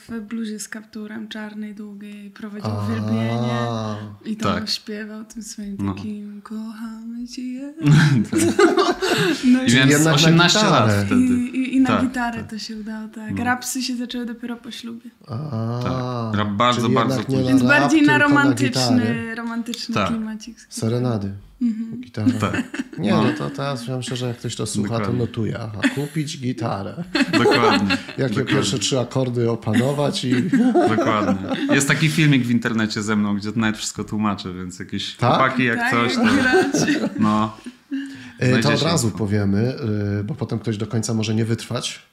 w 0.08 0.20
bluzie 0.22 0.60
z 0.60 0.70
kapturem 0.70 1.28
czarnej, 1.28 1.76
długiej, 1.76 2.30
prowadził 2.30 2.72
A, 2.72 2.86
uwielbienie 2.86 3.60
i 4.26 4.36
tam 4.36 4.56
tak. 4.56 4.70
śpiewał 4.70 5.26
tym 5.26 5.44
swoim 5.44 5.78
no. 5.80 5.94
takim 5.94 6.42
kochamy 6.42 7.28
cię. 7.28 7.74
no 9.54 9.64
I, 9.64 9.72
I 9.72 9.76
miałem 9.76 10.08
18 10.08 10.60
lat 10.60 10.92
wtedy. 11.06 11.16
I, 11.16 11.58
i, 11.58 11.76
i 11.76 11.82
na 11.82 11.90
tak, 11.90 12.02
gitarę 12.02 12.38
tak. 12.38 12.50
to 12.50 12.60
się 12.60 12.78
udało, 12.78 13.08
tak. 13.08 13.38
No. 13.38 13.44
Rapsy 13.44 13.84
się 13.84 13.96
zaczęły 13.96 14.26
dopiero 14.26 14.56
po 14.68 14.72
ślubie. 14.72 15.10
A, 15.28 16.32
tak. 16.36 16.54
Bardzo, 16.54 16.90
bardzo 16.90 17.24
późno. 17.24 17.48
Więc 17.48 17.62
rap, 17.62 17.70
bardziej 17.70 18.02
na 18.02 18.18
romantyczny, 18.18 19.26
na 19.30 19.36
romantyczny 19.36 19.96
tak. 19.96 20.08
klimacik. 20.08 20.58
Serenady. 20.70 21.32
Mhm. 21.62 22.02
Gitara. 22.02 22.32
Tak. 22.40 22.84
Nie, 22.98 23.12
no. 23.12 23.24
no 23.24 23.34
to 23.38 23.50
teraz 23.50 23.86
wiem 23.86 24.04
szczerze, 24.04 24.28
jak 24.28 24.38
ktoś 24.38 24.56
to 24.56 24.66
słucha, 24.66 24.90
Dokładnie. 24.90 25.08
to 25.08 25.26
notuje. 25.26 25.60
Aha, 25.60 25.82
kupić 25.96 26.40
gitarę. 26.40 27.04
Dokładnie. 27.32 27.98
Jakie 28.08 28.30
Dokładnie. 28.30 28.46
pierwsze 28.46 28.80
trzy 28.80 29.00
akordy 29.00 29.52
opanować 29.52 30.26
i... 30.26 30.44
Dokładnie. 30.96 31.76
Jest 31.76 31.88
taki 31.88 32.10
filmik 32.10 32.44
w 32.44 32.52
internecie 32.52 33.02
ze 33.02 33.16
mną, 33.16 33.36
gdzie 33.36 33.52
to 33.52 33.60
nawet 33.60 33.78
wszystko 33.78 34.04
tłumaczę, 34.04 34.54
więc 34.54 34.80
jakieś 34.80 35.16
tak? 35.16 35.30
chłopaki 35.30 35.64
jak 35.64 35.80
tak, 35.80 35.92
coś, 35.92 36.16
to... 36.16 36.24
No. 37.20 37.58
E, 38.40 38.60
to 38.60 38.74
od 38.74 38.82
razu 38.82 39.12
powiemy, 39.12 39.76
e, 40.20 40.24
bo 40.24 40.36
potem 40.36 40.60
ktoś 40.60 40.78
do 40.78 40.88
końca 40.88 41.14
może 41.14 41.36
nie 41.36 41.46
wytrwać. 41.46 42.08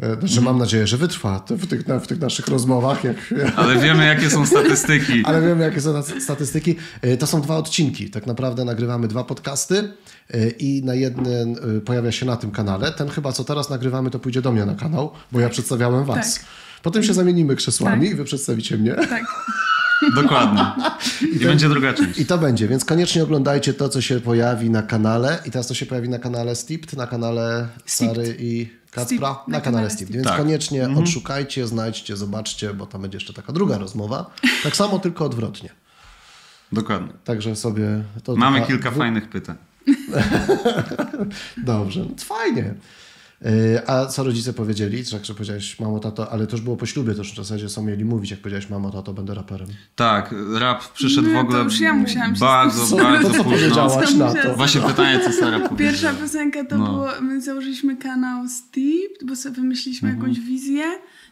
E, 0.00 0.20
znaczy, 0.20 0.40
mam 0.40 0.58
nadzieję, 0.58 0.86
że 0.86 0.96
wytrwa 0.96 1.44
w 1.50 1.66
tych, 1.66 1.82
w 2.02 2.06
tych 2.06 2.20
naszych 2.20 2.48
rozmowach. 2.48 3.04
Jak... 3.04 3.16
Ale 3.56 3.78
wiemy, 3.78 4.06
jakie 4.06 4.30
są 4.30 4.46
statystyki. 4.46 5.22
Ale 5.26 5.42
wiemy, 5.42 5.64
jakie 5.64 5.80
są 5.80 6.02
statystyki. 6.20 6.76
E, 7.02 7.16
to 7.16 7.26
są 7.26 7.40
dwa 7.40 7.56
odcinki. 7.56 8.10
Tak 8.10 8.26
naprawdę 8.26 8.64
nagrywamy 8.64 9.08
dwa 9.08 9.24
podcasty 9.24 9.92
e, 10.30 10.48
i 10.48 10.84
na 10.84 10.94
jeden 10.94 11.56
pojawia 11.84 12.12
się 12.12 12.26
na 12.26 12.36
tym 12.36 12.50
kanale. 12.50 12.92
Ten 12.92 13.08
chyba, 13.08 13.32
co 13.32 13.44
teraz 13.44 13.70
nagrywamy, 13.70 14.10
to 14.10 14.18
pójdzie 14.18 14.42
do 14.42 14.52
mnie 14.52 14.66
na 14.66 14.74
kanał, 14.74 15.12
bo 15.32 15.40
ja 15.40 15.48
przedstawiałem 15.48 16.04
was. 16.04 16.34
Tak. 16.34 16.44
Potem 16.82 17.02
się 17.02 17.14
zamienimy 17.14 17.56
krzesłami 17.56 18.06
tak. 18.06 18.14
i 18.14 18.14
wy 18.14 18.24
przedstawicie 18.24 18.76
mnie. 18.76 18.94
Tak. 18.94 19.24
Dokładnie. 20.22 20.66
I, 21.32 21.36
I 21.36 21.40
to, 21.40 21.44
będzie 21.44 21.68
druga 21.68 21.92
część. 21.92 22.18
I 22.18 22.26
to 22.26 22.38
będzie, 22.38 22.68
więc 22.68 22.84
koniecznie 22.84 23.22
oglądajcie 23.22 23.74
to, 23.74 23.88
co 23.88 24.00
się 24.00 24.20
pojawi 24.20 24.70
na 24.70 24.82
kanale. 24.82 25.38
I 25.46 25.50
teraz 25.50 25.66
to 25.66 25.74
się 25.74 25.86
pojawi 25.86 26.08
na 26.08 26.18
kanale 26.18 26.56
Stipt, 26.56 26.96
na 26.96 27.06
kanale 27.06 27.68
Sary 27.86 28.36
i 28.38 28.79
Kacpra 28.90 29.28
na, 29.28 29.42
na 29.46 29.60
kanale 29.60 29.90
Steve. 29.90 30.12
Więc 30.12 30.26
tak. 30.26 30.36
koniecznie 30.36 30.84
mhm. 30.84 31.04
odszukajcie, 31.04 31.66
znajdźcie, 31.66 32.16
zobaczcie, 32.16 32.74
bo 32.74 32.86
tam 32.86 33.02
będzie 33.02 33.16
jeszcze 33.16 33.32
taka 33.32 33.52
druga 33.52 33.78
rozmowa. 33.78 34.30
Tak 34.62 34.76
samo, 34.76 34.98
tylko 34.98 35.24
odwrotnie. 35.24 35.70
Dokładnie. 36.72 37.12
Także 37.24 37.56
sobie... 37.56 38.04
Mamy 38.36 38.66
kilka 38.66 38.90
fajnych 38.90 39.28
pytań. 39.28 39.56
Dobrze, 41.56 42.00
no 42.00 42.24
fajnie. 42.24 42.74
E, 43.44 43.90
a 43.90 44.06
co 44.06 44.24
rodzice 44.24 44.52
powiedzieli? 44.52 45.04
Tak, 45.04 45.24
że 45.24 45.34
powiedziałeś 45.34 45.80
mamo, 45.80 45.98
tato, 45.98 46.32
ale 46.32 46.46
to 46.46 46.56
już 46.56 46.60
było 46.60 46.76
po 46.76 46.86
ślubie, 46.86 47.12
to 47.12 47.18
już 47.18 47.32
w 47.32 47.36
zasadzie 47.36 47.68
są 47.68 47.82
mieli 47.82 48.04
mówić, 48.04 48.30
jak 48.30 48.40
powiedziałeś 48.40 48.70
mamo, 48.70 48.90
tato, 48.90 49.12
będę 49.12 49.34
raperem. 49.34 49.68
Tak, 49.96 50.34
rap 50.54 50.92
przyszedł 50.92 51.28
no, 51.28 51.34
w 51.34 51.44
ogóle 51.44 51.58
to 51.58 51.64
już 51.64 51.80
ja 51.80 51.94
musiałam 51.94 52.34
bardzo, 52.34 52.86
co, 52.86 52.96
bardzo 52.96 53.30
to, 53.30 53.36
co 53.36 53.44
powiedziałaś 53.44 54.14
na 54.14 54.34
to? 54.34 54.54
Właśnie 54.54 54.80
pytanie, 54.80 55.20
co 55.20 55.32
Sara 55.32 55.60
powiedziała. 55.60 55.78
Pierwsza 55.78 56.14
piosenka 56.14 56.64
to 56.64 56.78
no. 56.78 56.84
było, 56.84 57.08
my 57.20 57.40
założyliśmy 57.40 57.96
kanał 57.96 58.48
Steve, 58.48 59.14
bo 59.24 59.36
sobie 59.36 59.56
wymyśliliśmy 59.56 60.08
mhm. 60.08 60.28
jakąś 60.28 60.46
wizję. 60.46 60.84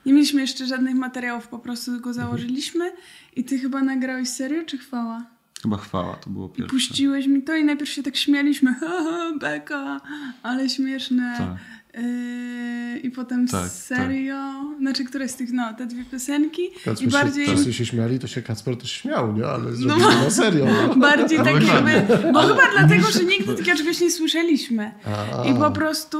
Nie 0.06 0.12
mieliśmy 0.12 0.40
jeszcze 0.40 0.66
żadnych 0.66 0.94
materiałów, 0.94 1.48
po 1.48 1.58
prostu 1.58 2.00
go 2.00 2.12
założyliśmy. 2.12 2.84
Mhm. 2.84 3.02
I 3.36 3.44
ty 3.44 3.58
chyba 3.58 3.82
nagrałeś 3.82 4.28
serię, 4.28 4.64
czy 4.64 4.78
chwała? 4.78 5.26
Chyba 5.62 5.76
chwała, 5.76 6.14
to 6.14 6.30
było 6.30 6.48
pierwsze. 6.48 6.76
I 6.76 6.78
puściłeś 6.78 7.26
mi 7.26 7.42
to 7.42 7.56
i 7.56 7.64
najpierw 7.64 7.90
się 7.90 8.02
tak 8.02 8.16
śmialiśmy, 8.16 8.74
haha, 8.80 9.32
beka, 9.40 10.00
ale 10.42 10.68
śmieszne. 10.68 11.34
Tak. 11.38 11.48
Yy, 11.94 12.98
I 12.98 13.10
potem 13.10 13.48
tak, 13.48 13.68
serio, 13.68 14.34
tak. 14.34 14.78
znaczy 14.80 15.04
które 15.04 15.28
z 15.28 15.34
tych, 15.36 15.52
no, 15.52 15.74
te 15.74 15.86
dwie 15.86 16.04
piosenki. 16.04 16.70
Kacper 16.84 17.08
I 17.08 17.10
bardziej... 17.10 17.46
Się, 17.46 17.72
się 17.72 17.86
śmiali, 17.86 18.18
to 18.18 18.26
się 18.26 18.42
Kacper 18.42 18.76
też 18.76 18.92
śmiał, 18.92 19.36
nie? 19.36 19.46
Ale 19.46 19.64
no, 19.86 19.96
na 19.98 20.30
serio. 20.30 20.66
No. 20.66 20.94
Bardziej 21.08 21.38
tak 21.38 21.46
jakby, 21.46 22.16
bo 22.32 22.40
chyba 22.40 22.62
dlatego, 22.78 23.10
że 23.10 23.24
nigdy 23.24 23.54
takiego 23.54 23.78
czegoś 23.78 24.00
nie 24.00 24.10
słyszeliśmy. 24.10 24.92
A. 25.04 25.44
I 25.44 25.54
po 25.54 25.70
prostu, 25.70 26.18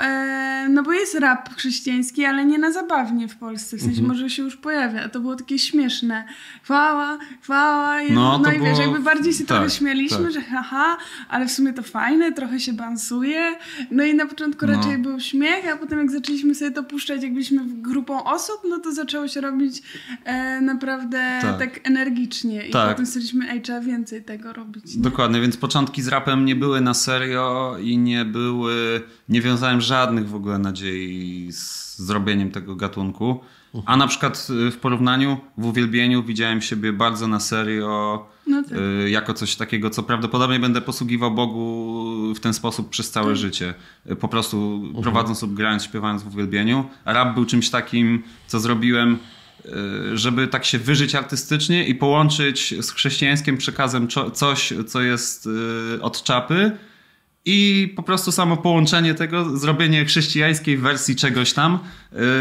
e, 0.00 0.68
no 0.70 0.82
bo 0.82 0.92
jest 0.92 1.14
rap 1.14 1.54
chrześcijański, 1.56 2.24
ale 2.24 2.44
nie 2.44 2.58
na 2.58 2.72
zabawnie 2.72 3.28
w 3.28 3.36
Polsce, 3.36 3.76
w 3.76 3.80
sensie 3.80 4.00
mhm. 4.00 4.08
może 4.08 4.30
się 4.30 4.42
już 4.42 4.56
pojawia, 4.56 5.04
a 5.04 5.08
to 5.08 5.20
było 5.20 5.36
takie 5.36 5.58
śmieszne. 5.58 6.24
Chwała, 6.62 7.18
chwała, 7.42 8.02
no, 8.10 8.38
no 8.38 8.52
i 8.52 8.58
było... 8.58 8.68
wiesz, 8.68 8.78
jakby 8.78 9.00
bardziej 9.00 9.32
się 9.32 9.38
tak, 9.38 9.48
trochę 9.48 9.70
śmialiśmy, 9.70 10.24
tak. 10.24 10.32
że 10.32 10.40
haha, 10.40 10.96
ale 11.28 11.46
w 11.46 11.52
sumie 11.52 11.72
to 11.72 11.82
fajne, 11.82 12.32
trochę 12.32 12.60
się 12.60 12.72
bansuje. 12.72 13.56
No 13.90 14.04
i 14.04 14.14
na 14.14 14.26
początku 14.26 14.66
no. 14.66 14.72
raczej 14.72 14.95
był 14.98 15.20
śmiech, 15.20 15.72
a 15.72 15.76
potem 15.76 15.98
jak 15.98 16.10
zaczęliśmy 16.10 16.54
sobie 16.54 16.70
to 16.70 16.82
puszczać, 16.82 17.22
jak 17.22 17.32
byliśmy 17.32 17.62
grupą 17.66 18.24
osób, 18.24 18.56
no 18.68 18.78
to 18.78 18.92
zaczęło 18.92 19.28
się 19.28 19.40
robić 19.40 19.82
e, 20.24 20.60
naprawdę 20.60 21.38
tak. 21.42 21.58
tak. 21.58 21.80
energicznie 21.84 22.66
i 22.66 22.70
tak. 22.70 22.90
potem 22.90 23.06
stwierdziliśmy, 23.06 23.50
ej, 23.50 23.62
trzeba 23.62 23.80
więcej 23.80 24.24
tego 24.24 24.52
robić. 24.52 24.96
Nie? 24.96 25.02
Dokładnie, 25.02 25.40
więc 25.40 25.56
początki 25.56 26.02
z 26.02 26.08
rapem 26.08 26.44
nie 26.44 26.56
były 26.56 26.80
na 26.80 26.94
serio 26.94 27.76
i 27.80 27.98
nie 27.98 28.24
były, 28.24 29.02
nie 29.28 29.40
wiązałem 29.40 29.80
żadnych 29.80 30.28
w 30.28 30.34
ogóle 30.34 30.58
nadziei 30.58 31.52
z 31.52 31.98
zrobieniem 31.98 32.50
tego 32.50 32.76
gatunku. 32.76 33.40
A 33.86 33.96
na 33.96 34.06
przykład 34.06 34.48
y, 34.68 34.70
w 34.70 34.76
porównaniu, 34.76 35.36
w 35.58 35.66
uwielbieniu 35.66 36.22
widziałem 36.22 36.62
siebie 36.62 36.92
bardzo 36.92 37.28
na 37.28 37.40
serio 37.40 38.26
no 38.46 38.62
tak. 38.62 38.78
Y, 39.04 39.10
jako 39.10 39.34
coś 39.34 39.56
takiego, 39.56 39.90
co 39.90 40.02
prawdopodobnie 40.02 40.60
będę 40.60 40.80
posługiwał 40.80 41.30
Bogu 41.30 42.34
w 42.34 42.40
ten 42.40 42.54
sposób 42.54 42.90
przez 42.90 43.10
całe 43.10 43.26
tak. 43.26 43.36
życie. 43.36 43.74
Y, 44.10 44.16
po 44.16 44.28
prostu 44.28 44.82
mhm. 44.84 45.02
prowadząc 45.02 45.42
lub 45.42 45.54
grając, 45.54 45.84
śpiewając 45.84 46.22
w 46.22 46.26
uwielbieniu. 46.26 46.84
A 47.04 47.12
rap 47.12 47.34
był 47.34 47.44
czymś 47.44 47.70
takim, 47.70 48.22
co 48.46 48.60
zrobiłem 48.60 49.18
żeby 50.14 50.48
tak 50.48 50.64
się 50.64 50.78
wyżyć 50.78 51.14
artystycznie 51.14 51.86
i 51.86 51.94
połączyć 51.94 52.74
z 52.80 52.90
chrześcijańskim 52.90 53.56
przekazem 53.56 54.08
coś, 54.32 54.72
co 54.86 55.02
jest 55.02 55.48
od 56.00 56.22
czapy, 56.22 56.72
i 57.46 57.92
po 57.96 58.02
prostu 58.02 58.32
samo 58.32 58.56
połączenie 58.56 59.14
tego, 59.14 59.58
zrobienie 59.58 60.04
chrześcijańskiej 60.04 60.78
wersji 60.78 61.16
czegoś 61.16 61.52
tam 61.52 61.78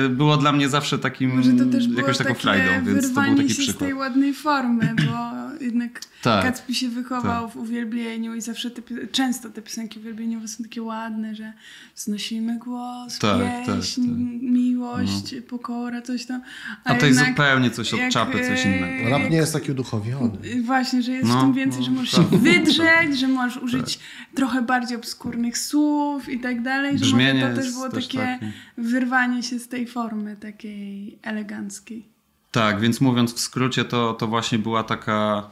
y, 0.05 0.09
było 0.09 0.37
dla 0.37 0.51
mnie 0.51 0.69
zawsze 0.69 0.99
takim 0.99 1.35
Może 1.35 1.53
to 1.53 1.65
też 1.65 1.87
jakąś 1.97 2.17
taką 2.17 2.33
frajdą, 2.33 2.85
więc 2.85 3.13
to 3.13 3.21
był 3.21 3.35
taki 3.35 3.49
się 3.49 3.55
przykład. 3.55 3.75
z 3.75 3.79
tej 3.79 3.93
ładnej 3.93 4.33
formy, 4.33 4.95
bo 4.95 5.13
jednak 5.65 6.01
tak, 6.21 6.43
Kacpi 6.43 6.75
się 6.75 6.89
wychował 6.89 7.45
tak. 7.45 7.53
w 7.53 7.57
uwielbieniu 7.57 8.35
i 8.35 8.41
zawsze 8.41 8.71
te, 8.71 8.81
często 9.07 9.49
te 9.49 9.61
piosenki 9.61 9.99
uwielbieniowe 9.99 10.47
są 10.47 10.63
takie 10.63 10.81
ładne, 10.81 11.35
że 11.35 11.53
wznosimy 11.95 12.59
głos, 12.59 13.19
tak, 13.19 13.65
pieśń, 13.65 14.01
tak, 14.01 14.09
tak. 14.11 14.41
miłość, 14.41 15.31
no. 15.35 15.41
pokora, 15.47 16.01
coś 16.01 16.25
tam. 16.25 16.41
A, 16.83 16.89
A 16.89 16.95
to 16.95 17.05
jest 17.05 17.19
zupełnie 17.27 17.71
coś 17.71 17.93
od 17.93 17.99
jak, 17.99 18.11
czapy, 18.11 18.47
coś 18.47 18.65
e, 18.65 18.77
innego. 18.77 19.09
Rap 19.09 19.29
nie 19.31 19.37
jest 19.37 19.53
taki 19.53 19.71
uduchowiony. 19.71 20.61
Właśnie, 20.63 21.01
że 21.01 21.11
jest 21.11 21.27
no, 21.27 21.39
w 21.39 21.41
tym 21.41 21.53
więcej, 21.53 21.79
no, 21.79 21.85
że 21.85 21.91
możesz 21.91 22.11
tak. 22.11 22.29
się 22.29 22.37
wydrzeć, 22.37 23.19
że 23.19 23.27
możesz 23.27 23.63
użyć 23.63 23.99
trochę 24.35 24.61
bardziej 24.61 24.94
obskurnych 24.95 25.57
słów 25.57 26.29
i 26.29 26.39
tak 26.39 26.61
dalej, 26.61 26.97
że 26.97 27.05
Brzmienie 27.05 27.41
może 27.41 27.55
to 27.55 27.61
też 27.61 27.71
było 27.71 27.89
też 27.89 28.07
takie 28.07 28.37
taki. 28.39 28.45
wyrwanie 28.77 29.43
się 29.43 29.59
z 29.59 29.67
tej 29.67 29.87
formy 29.87 30.37
takiej 30.37 31.19
eleganckiej. 31.21 32.05
Tak, 32.51 32.79
więc 32.79 33.01
mówiąc 33.01 33.33
w 33.33 33.39
skrócie, 33.39 33.85
to, 33.85 34.13
to 34.13 34.27
właśnie 34.27 34.59
była 34.59 34.83
taka 34.83 35.49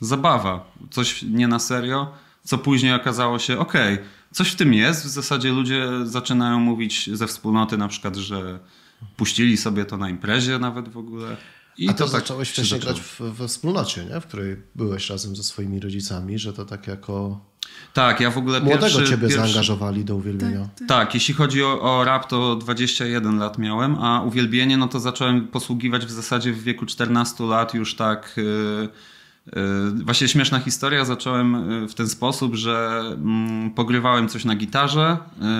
zabawa, 0.00 0.72
coś 0.90 1.22
nie 1.22 1.48
na 1.48 1.58
serio, 1.58 2.14
co 2.44 2.58
później 2.58 2.94
okazało 2.94 3.38
się, 3.38 3.58
okej, 3.58 3.94
okay, 3.94 4.06
coś 4.30 4.48
w 4.48 4.56
tym 4.56 4.74
jest, 4.74 5.04
w 5.04 5.08
zasadzie 5.08 5.52
ludzie 5.52 5.88
zaczynają 6.04 6.60
mówić 6.60 7.10
ze 7.12 7.26
wspólnoty 7.26 7.78
na 7.78 7.88
przykład, 7.88 8.16
że 8.16 8.58
puścili 9.16 9.56
sobie 9.56 9.84
to 9.84 9.96
na 9.96 10.10
imprezie 10.10 10.58
nawet 10.58 10.88
w 10.88 10.96
ogóle. 10.98 11.36
I 11.78 11.88
A 11.88 11.92
to, 11.92 11.98
to 11.98 12.10
tak 12.10 12.20
zacząłeś 12.20 12.50
wcześniej 12.50 12.80
grać 12.80 13.00
w, 13.00 13.20
we 13.20 13.48
wspólnocie, 13.48 14.04
nie? 14.04 14.20
w 14.20 14.26
której 14.26 14.56
byłeś 14.74 15.10
razem 15.10 15.36
ze 15.36 15.42
swoimi 15.42 15.80
rodzicami, 15.80 16.38
że 16.38 16.52
to 16.52 16.64
tak 16.64 16.86
jako 16.86 17.40
tak, 17.92 18.20
ja 18.20 18.30
w 18.30 18.38
ogóle 18.38 18.60
Młodego 18.60 18.82
pierwszy, 18.82 19.04
ciebie 19.04 19.28
pierwszy... 19.28 19.38
zaangażowali 19.38 20.04
do 20.04 20.16
uwielbienia. 20.16 20.60
Tak, 20.60 20.78
tak. 20.78 20.88
tak 20.88 21.14
jeśli 21.14 21.34
chodzi 21.34 21.62
o, 21.64 21.80
o, 21.80 22.04
rap, 22.04 22.28
to 22.28 22.56
21 22.56 23.38
lat 23.38 23.58
miałem, 23.58 23.98
a 23.98 24.22
uwielbienie, 24.22 24.76
no 24.76 24.88
to 24.88 25.00
zacząłem 25.00 25.48
posługiwać 25.48 26.06
w 26.06 26.10
zasadzie 26.10 26.52
w 26.52 26.62
wieku 26.62 26.86
14 26.86 27.44
lat 27.44 27.74
już 27.74 27.96
tak... 27.96 28.34
Yy 28.36 28.88
Właśnie 30.04 30.28
śmieszna 30.28 30.58
historia. 30.58 31.04
Zacząłem 31.04 31.54
y, 31.84 31.88
w 31.88 31.94
ten 31.94 32.08
sposób, 32.08 32.54
że 32.54 33.02
mm, 33.14 33.70
pogrywałem 33.70 34.28
coś 34.28 34.44
na 34.44 34.54
gitarze 34.54 35.16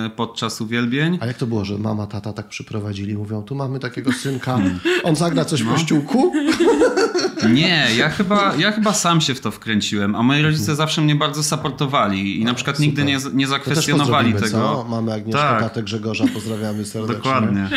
y, 0.07 0.11
podczas 0.11 0.61
uwielbień. 0.61 1.19
A 1.21 1.27
jak 1.27 1.39
to 1.39 1.47
było, 1.47 1.65
że 1.65 1.79
mama, 1.79 2.07
tata 2.07 2.33
tak 2.33 2.49
przyprowadzili? 2.49 3.17
Mówią, 3.17 3.43
tu 3.43 3.55
mamy 3.55 3.79
takiego 3.79 4.13
synka, 4.13 4.59
on 5.03 5.17
zagra 5.17 5.45
coś 5.45 5.63
w 5.63 5.69
kościółku? 5.69 6.33
Nie, 7.51 7.87
ja 7.97 8.09
chyba, 8.11 8.57
ja 8.57 8.73
chyba 8.73 8.93
sam 8.93 9.21
się 9.21 9.35
w 9.35 9.41
to 9.41 9.51
wkręciłem, 9.51 10.15
a 10.15 10.23
moi 10.23 10.43
rodzice 10.43 10.77
zawsze 10.77 11.01
mnie 11.03 11.15
bardzo 11.17 11.43
supportowali 11.43 12.41
i 12.41 12.45
na 12.45 12.55
przykład 12.55 12.79
nigdy 12.79 13.05
nie, 13.05 13.19
nie 13.35 13.47
zakwestionowali 13.47 14.33
tego. 14.35 14.49
Co? 14.49 14.87
Mamy 14.89 15.13
Agnieszkę, 15.13 15.43
Tak. 15.43 15.61
tatę 15.61 15.83
Grzegorza, 15.83 16.25
pozdrawiamy 16.35 16.85
serdecznie. 16.85 17.17
Dokładnie. 17.17 17.69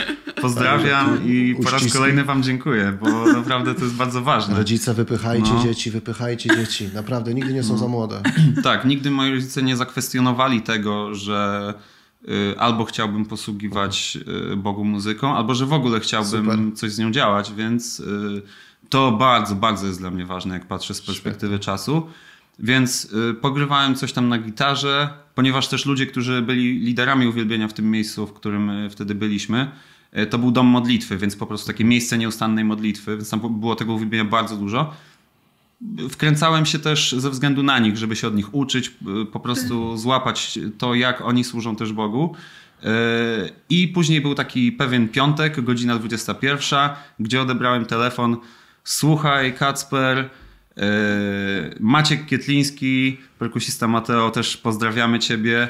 Pozdrawiam 0.42 1.20
i 1.26 1.56
po 1.64 1.70
raz 1.70 1.94
kolejny 1.94 2.24
Wam 2.24 2.44
dziękuję, 2.44 2.98
bo 3.02 3.26
naprawdę 3.34 3.76
to 3.76 3.84
jest 3.84 3.96
bardzo 3.96 4.22
ważne. 4.22 4.58
Rodzice, 4.58 4.94
wypychajcie 4.94 5.54
No. 5.54 5.64
dzieci, 5.64 5.92
wypychajcie 5.92 6.56
dzieci. 6.56 6.90
Naprawdę, 6.94 7.34
nigdy 7.34 7.54
nie 7.54 7.64
są 7.64 7.78
za 7.78 7.88
młode. 7.88 8.22
Tak, 8.64 8.86
nigdy 8.86 9.12
moi 9.12 9.32
rodzice 9.32 9.64
nie 9.64 9.76
zakwestionowali 9.76 10.62
tego, 10.62 11.16
że 11.16 11.74
y, 12.30 12.56
albo 12.60 12.86
chciałbym 12.86 13.26
posługiwać 13.26 14.18
y, 14.54 14.56
Bogu 14.56 14.86
muzyką, 14.86 15.36
albo 15.36 15.56
że 15.56 15.66
w 15.66 15.74
ogóle 15.74 16.00
chciałbym 16.00 16.46
Super. 16.46 16.60
coś 16.76 16.92
z 16.92 17.00
nią 17.00 17.12
działać, 17.12 17.54
więc 17.54 18.00
y, 18.00 18.42
to 18.89 19.12
bardzo, 19.12 19.56
bardzo 19.56 19.88
jest 19.88 20.00
dla 20.00 20.12
mnie 20.12 20.25
ważne, 20.25 20.54
jak 20.54 20.65
patrzę 20.65 20.94
z 20.94 21.01
perspektywy 21.01 21.60
czasu. 21.60 22.08
Więc 22.60 23.06
y, 23.32 23.34
pogrywałem 23.34 23.96
coś 23.96 24.13
tam 24.13 24.30
na 24.30 24.38
gitarze, 24.38 25.10
ponieważ 25.36 25.68
też 25.68 25.86
ludzie, 25.86 26.06
którzy 26.06 26.42
byli 26.42 26.80
liderami 26.80 27.27
uwielbienia 27.27 27.68
w 27.68 27.74
tym 27.74 27.92
miejscu, 27.92 28.27
w 28.27 28.34
którym 28.34 28.70
y, 28.70 28.89
wtedy 28.89 29.15
byliśmy, 29.15 29.72
y, 30.18 30.25
to 30.25 30.38
był 30.38 30.51
dom 30.51 30.68
modlitwy, 30.68 31.18
więc 31.18 31.36
po 31.36 31.46
prostu 31.46 31.68
takie 31.68 31.86
miejsce 31.86 32.18
nieustannej 32.18 32.65
modlitwy, 32.65 33.18
więc 33.18 33.30
tam 33.30 33.60
było 33.60 33.75
tego 33.75 33.94
uwielbienia 33.94 34.25
bardzo 34.25 34.58
dużo 34.58 34.94
wkręcałem 36.10 36.65
się 36.65 36.80
też 36.80 37.15
ze 37.18 37.30
względu 37.30 37.63
na 37.63 37.80
nich, 37.80 37.98
żeby 37.98 38.15
się 38.15 38.27
od 38.27 38.36
nich 38.36 38.56
uczyć, 38.56 38.92
y, 39.22 39.25
po 39.25 39.39
prostu 39.39 39.92
złapać 39.98 40.60
to, 40.77 40.96
jak 40.96 41.22
oni 41.22 41.44
służą 41.44 41.75
też 41.75 41.94
Bogu. 41.94 42.36
Y, 42.84 42.88
I 43.70 43.88
później 43.88 44.22
był 44.22 44.36
taki 44.36 44.72
pewien 44.72 45.10
piątek, 45.10 45.62
godzina 45.62 45.98
21, 45.98 46.89
gdzie 47.20 47.42
odebrałem 47.42 47.86
telefon. 47.86 48.38
Słuchaj, 48.88 49.54
Kacper, 49.54 50.18
y, 50.20 50.82
Maciek 51.80 52.25
Kietliński, 52.25 53.18
perkusista 53.39 53.88
Mateo, 53.88 54.32
też 54.32 54.58
pozdrawiamy 54.58 55.20
ciebie. 55.20 55.68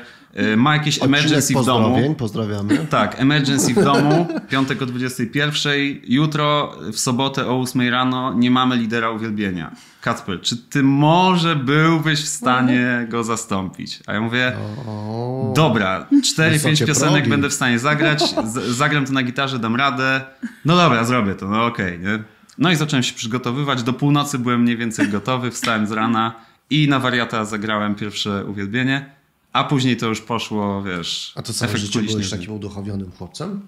y, 0.53 0.57
Ma 0.57 0.73
jakieś 0.75 0.97
Odcinek 0.99 1.19
emergency 1.19 1.53
w 1.53 1.65
domu. 1.65 2.15
pozdrawiamy. 2.15 2.77
Tak, 2.89 3.21
emergency 3.21 3.73
w 3.73 3.83
domu, 3.83 4.27
piątek 4.49 4.81
o 4.81 4.85
21. 4.85 5.73
Jutro, 6.03 6.75
w 6.93 6.99
sobotę 6.99 7.47
o 7.47 7.61
8 7.61 7.89
rano, 7.89 8.33
nie 8.33 8.51
mamy 8.51 8.77
lidera 8.77 9.09
uwielbienia. 9.09 9.71
Kacper, 10.01 10.41
czy 10.41 10.57
ty 10.57 10.83
może 10.83 11.55
byłbyś 11.55 12.19
w 12.23 12.27
stanie 12.27 13.07
go 13.09 13.23
zastąpić? 13.23 13.99
A 14.07 14.13
ja 14.13 14.21
mówię, 14.21 14.53
O, 14.87 15.53
dobra, 15.55 16.07
4-5 16.11 16.51
Wysokie 16.51 16.85
piosenek 16.85 17.13
progi. 17.13 17.29
będę 17.29 17.49
w 17.49 17.53
stanie 17.53 17.79
zagrać, 17.79 18.35
z- 18.45 18.75
zagram 18.77 19.05
to 19.05 19.13
na 19.13 19.23
gitarze, 19.23 19.59
dam 19.59 19.75
radę. 19.75 20.21
No 20.65 20.75
dobra, 20.75 21.03
zrobię 21.03 21.35
to, 21.35 21.47
no 21.49 21.65
okej, 21.65 21.99
nie? 21.99 22.19
No 22.57 22.71
i 22.71 22.75
zacząłem 22.75 23.03
się 23.03 23.13
przygotowywać, 23.13 23.83
do 23.83 23.93
północy 23.93 24.39
byłem 24.39 24.61
mniej 24.61 24.77
więcej 24.77 25.09
gotowy, 25.09 25.51
wstałem 25.51 25.87
z 25.87 25.91
rana 25.91 26.35
i 26.69 26.87
na 26.87 26.99
wariata 26.99 27.45
zagrałem 27.45 27.95
pierwsze 27.95 28.45
uwielbienie, 28.45 29.09
a 29.53 29.63
później 29.63 29.97
to 29.97 30.07
już 30.07 30.21
poszło, 30.21 30.83
wiesz, 30.83 31.33
A 31.35 31.41
to 31.41 31.53
całe 31.53 31.77
życie 31.77 32.01
byłeś 32.01 32.29
takim 32.29 32.51
uduchowionym 32.53 33.11
chłopcem? 33.11 33.67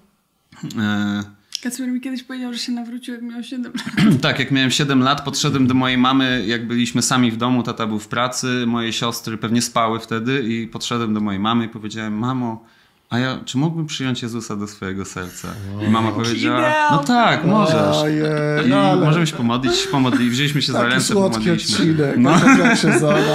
E, 0.78 1.38
Kacper 1.62 1.88
mi 1.88 2.00
kiedyś 2.00 2.22
powiedział, 2.22 2.52
że 2.52 2.58
się 2.58 2.72
nawrócił, 2.72 3.14
jak 3.14 3.22
miał 3.22 3.42
7 3.42 3.72
lat. 3.72 4.20
Tak, 4.22 4.38
jak 4.38 4.50
miałem 4.50 4.70
7 4.70 5.00
lat, 5.00 5.24
podszedłem 5.24 5.66
do 5.66 5.74
mojej 5.74 5.98
mamy, 5.98 6.44
jak 6.46 6.66
byliśmy 6.66 7.02
sami 7.02 7.30
w 7.30 7.36
domu, 7.36 7.62
tata 7.62 7.86
był 7.86 7.98
w 7.98 8.08
pracy, 8.08 8.64
moje 8.66 8.92
siostry 8.92 9.38
pewnie 9.38 9.62
spały 9.62 10.00
wtedy 10.00 10.42
i 10.48 10.66
podszedłem 10.66 11.14
do 11.14 11.20
mojej 11.20 11.40
mamy 11.40 11.64
i 11.64 11.68
powiedziałem, 11.68 12.18
mamo, 12.18 12.64
a 13.10 13.18
ja, 13.18 13.38
czy 13.44 13.58
mógłbym 13.58 13.86
przyjąć 13.86 14.22
Jezusa 14.22 14.56
do 14.56 14.66
swojego 14.68 15.04
serca? 15.04 15.48
I 15.86 15.90
mama 15.90 16.12
powiedziała, 16.12 16.88
no 16.90 16.98
tak, 16.98 17.44
możesz. 17.44 17.96
Ojej, 17.96 18.22
I 18.66 18.68
no 18.68 18.76
ale 18.80 19.00
możemy 19.04 19.26
się 19.26 19.36
pomodlić, 19.36 19.86
pomodli, 19.90 20.30
wzięliśmy 20.30 20.62
się 20.62 20.72
za 20.72 20.78
taki 20.78 20.90
ręce, 20.90 21.06
słodki 21.06 21.32
pomodliliśmy. 21.44 21.76
odcinek, 21.78 22.14
No. 22.18 22.30
no. 22.58 22.64
jak 22.64 22.78
się. 22.78 22.88
Ale, 22.92 23.28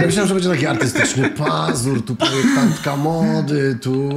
Ja 0.00 0.06
myślałem, 0.06 0.28
że 0.28 0.34
będzie 0.34 0.48
taki 0.48 0.66
artystyczny 0.66 1.28
pazur, 1.30 2.02
tu 2.04 2.16
projektantka 2.16 2.96
mody, 2.96 3.78
tu, 3.82 4.08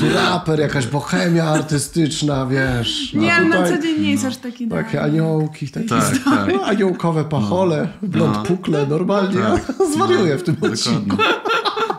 tu 0.00 0.14
raper, 0.14 0.60
jakaś 0.60 0.86
bohemia 0.86 1.44
artystyczna, 1.44 2.46
wiesz. 2.46 3.12
nie, 3.14 3.32
a 3.34 3.36
ale 3.36 3.46
na 3.48 3.68
co 3.68 3.78
dzień 3.82 4.00
nie 4.02 4.10
jest 4.10 4.24
aż 4.24 4.36
taki 4.36 4.68
Takie 4.68 4.88
idealny. 4.90 5.10
aniołki, 5.12 5.68
takie 5.68 5.88
Tak, 5.88 6.04
tak. 6.24 6.54
no, 6.54 6.64
aniołkowe 6.64 7.24
pachole, 7.24 7.88
blond 8.02 8.34
No. 8.36 8.42
pukle, 8.42 8.86
normalnie. 8.86 9.38
Ja 9.40 9.56
zwariuję 9.94 10.38
w 10.38 10.42
tym 10.42 10.54
Dokładnie. 10.54 10.74
odcinku. 10.74 11.16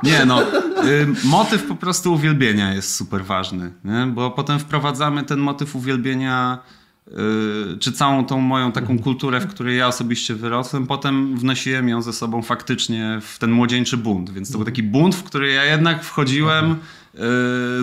Nie 0.03 0.25
no, 0.25 0.41
y, 0.41 1.07
motyw 1.23 1.63
po 1.63 1.75
prostu 1.75 2.13
uwielbienia 2.13 2.73
jest 2.73 2.95
super 2.95 3.25
ważny, 3.25 3.71
nie? 3.85 4.07
bo 4.13 4.31
potem 4.31 4.59
wprowadzamy 4.59 5.23
ten 5.23 5.39
motyw 5.39 5.75
uwielbienia, 5.75 6.59
y, 7.07 7.77
czy 7.79 7.91
całą 7.91 8.25
tą 8.25 8.39
moją 8.39 8.71
taką 8.71 8.99
kulturę, 8.99 9.39
w 9.39 9.47
której 9.47 9.77
ja 9.77 9.87
osobiście 9.87 10.35
wyrosłem, 10.35 10.87
potem 10.87 11.37
wnosiłem 11.37 11.89
ją 11.89 12.01
ze 12.01 12.13
sobą 12.13 12.41
faktycznie 12.41 13.19
w 13.21 13.39
ten 13.39 13.51
młodzieńczy 13.51 13.97
bunt, 13.97 14.31
więc 14.31 14.51
to 14.51 14.57
był 14.57 14.65
taki 14.65 14.83
bunt, 14.83 15.15
w 15.15 15.23
który 15.23 15.51
ja 15.51 15.65
jednak 15.65 16.03
wchodziłem 16.03 16.71
y, 16.71 16.77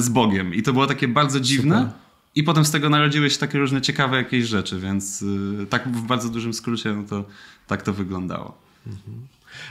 z 0.01 0.09
Bogiem 0.09 0.55
i 0.55 0.63
to 0.63 0.73
było 0.73 0.87
takie 0.87 1.09
bardzo 1.09 1.41
dziwne. 1.41 1.79
Super. 1.79 2.09
I 2.35 2.43
potem 2.43 2.65
z 2.65 2.71
tego 2.71 2.91
narodziły 2.91 3.31
się 3.31 3.39
takie 3.39 3.59
różne 3.59 3.81
ciekawe 3.81 4.17
jakieś 4.17 4.45
rzeczy, 4.45 4.81
więc 4.81 5.25
tak 5.71 5.89
w 5.89 6.03
bardzo 6.03 6.29
dużym 6.29 6.55
skrócie 6.55 6.93
no 6.93 7.03
to 7.09 7.25
tak 7.67 7.83
to 7.83 7.93
wyglądało. 7.93 8.59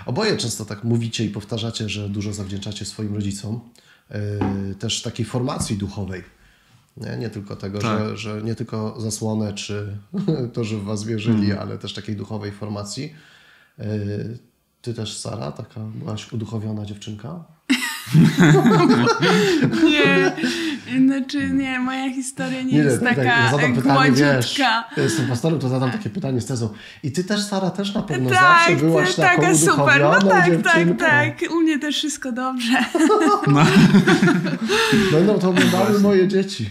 Oboje 0.06 0.38
często 0.38 0.66
tak 0.66 0.84
mówicie 0.84 1.26
i 1.26 1.30
powtarzacie, 1.30 1.90
że 1.90 2.10
dużo 2.10 2.34
zawdzięczacie 2.34 2.86
swoim 2.86 3.16
rodzicom. 3.16 3.60
Yy, 4.70 4.76
też 4.76 5.02
takiej 5.02 5.26
formacji 5.26 5.78
duchowej. 5.78 6.24
Nie, 6.98 7.18
nie 7.18 7.30
tylko 7.30 7.56
tego, 7.56 7.80
Tak. 7.80 8.00
że, 8.00 8.18
że 8.18 8.42
nie 8.44 8.56
tylko 8.56 9.02
zasłonę, 9.02 9.54
czy 9.54 9.98
to, 10.54 10.64
że 10.64 10.78
w 10.78 10.84
was 10.84 11.04
wierzyli, 11.04 11.40
Mhm. 11.52 11.60
ale 11.60 11.78
też 11.78 11.94
takiej 11.94 12.16
duchowej 12.16 12.52
formacji. 12.52 13.14
Yy, 13.78 14.38
ty 14.82 14.94
też, 14.94 15.18
Sara, 15.18 15.52
taka 15.52 15.80
byłaś 15.82 16.34
uduchowiona 16.34 16.86
dziewczynka? 16.86 17.44
Nie, 19.90 20.32
znaczy 21.08 21.50
nie, 21.50 21.80
moja 21.80 22.14
historia 22.14 22.62
nie, 22.62 22.78
jest 22.78 23.00
tak, 23.00 23.10
taka 23.10 23.24
ja 23.24 23.52
zadam 23.52 23.76
pytanie, 23.76 24.12
wiesz, 24.12 24.60
jestem 24.98 25.28
pastorem, 25.28 25.60
to 25.60 25.70
zadam 25.70 25.92
takie 25.92 26.10
pytanie 26.10 26.42
z 26.42 26.46
tezą. 26.46 26.70
I 27.04 27.12
ty 27.12 27.24
też, 27.24 27.42
Sara, 27.44 27.70
też 27.70 27.94
na 27.94 28.02
pewno 28.04 28.30
Tak, 28.30 28.40
zawsze 28.40 28.76
byłaś 28.86 29.16
ty- 29.16 29.22
taką 29.22 29.42
taka 29.42 29.56
super. 29.56 29.76
No 29.78 29.84
uduchowioną 30.10 30.30
tak, 30.30 30.46
dziewczynką. 30.46 30.96
tak, 30.98 31.40
tak. 31.40 31.52
U 31.52 31.56
mnie 31.62 31.80
też 31.80 31.96
wszystko 31.96 32.32
dobrze. 32.32 32.74
Będą 35.12 35.40
to 35.40 35.50
oglądały 35.50 36.00
moje 36.00 36.28
dzieci. 36.28 36.70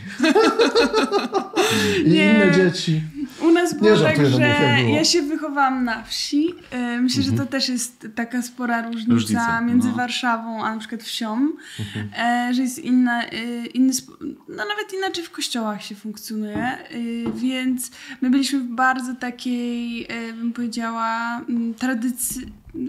I 2.04 2.10
Nie. 2.10 2.30
inne 2.34 2.52
dzieci. 2.52 3.02
U 3.46 3.52
nas 3.52 3.78
było 3.78 3.90
tak, 3.90 3.98
żartuję, 4.00 4.28
no 4.30 4.36
że 4.36 4.82
ja 4.90 5.04
się 5.04 5.22
wychowałam 5.22 5.84
na 5.84 6.02
wsi. 6.02 6.54
E, 6.70 7.00
Myślę, 7.00 7.22
że 7.22 7.32
to 7.32 7.46
też 7.46 7.68
jest 7.68 8.08
taka 8.14 8.42
spora 8.42 8.82
różnica, 8.82 9.12
Różnica, 9.12 9.60
między 9.60 9.88
no. 9.88 9.94
Warszawą 9.94 10.64
a 10.64 10.74
na 10.74 10.80
przykład 10.80 11.02
wsią, 11.02 11.48
e, 12.18 12.54
że 12.54 12.62
jest 12.62 12.78
inna, 12.78 13.24
e, 13.24 13.66
inny, 13.66 13.92
no 14.48 14.56
nawet 14.56 14.94
inaczej 14.98 15.24
w 15.24 15.30
kościołach 15.30 15.82
się 15.82 15.94
funkcjonuje, 15.94 16.78
więc 17.34 17.90
my 18.20 18.30
byliśmy 18.30 18.60
w 18.60 18.66
bardzo 18.66 19.14
takiej, 19.14 20.08
bym 20.38 20.52
powiedziała, 20.52 21.40
tradycy 21.78 22.40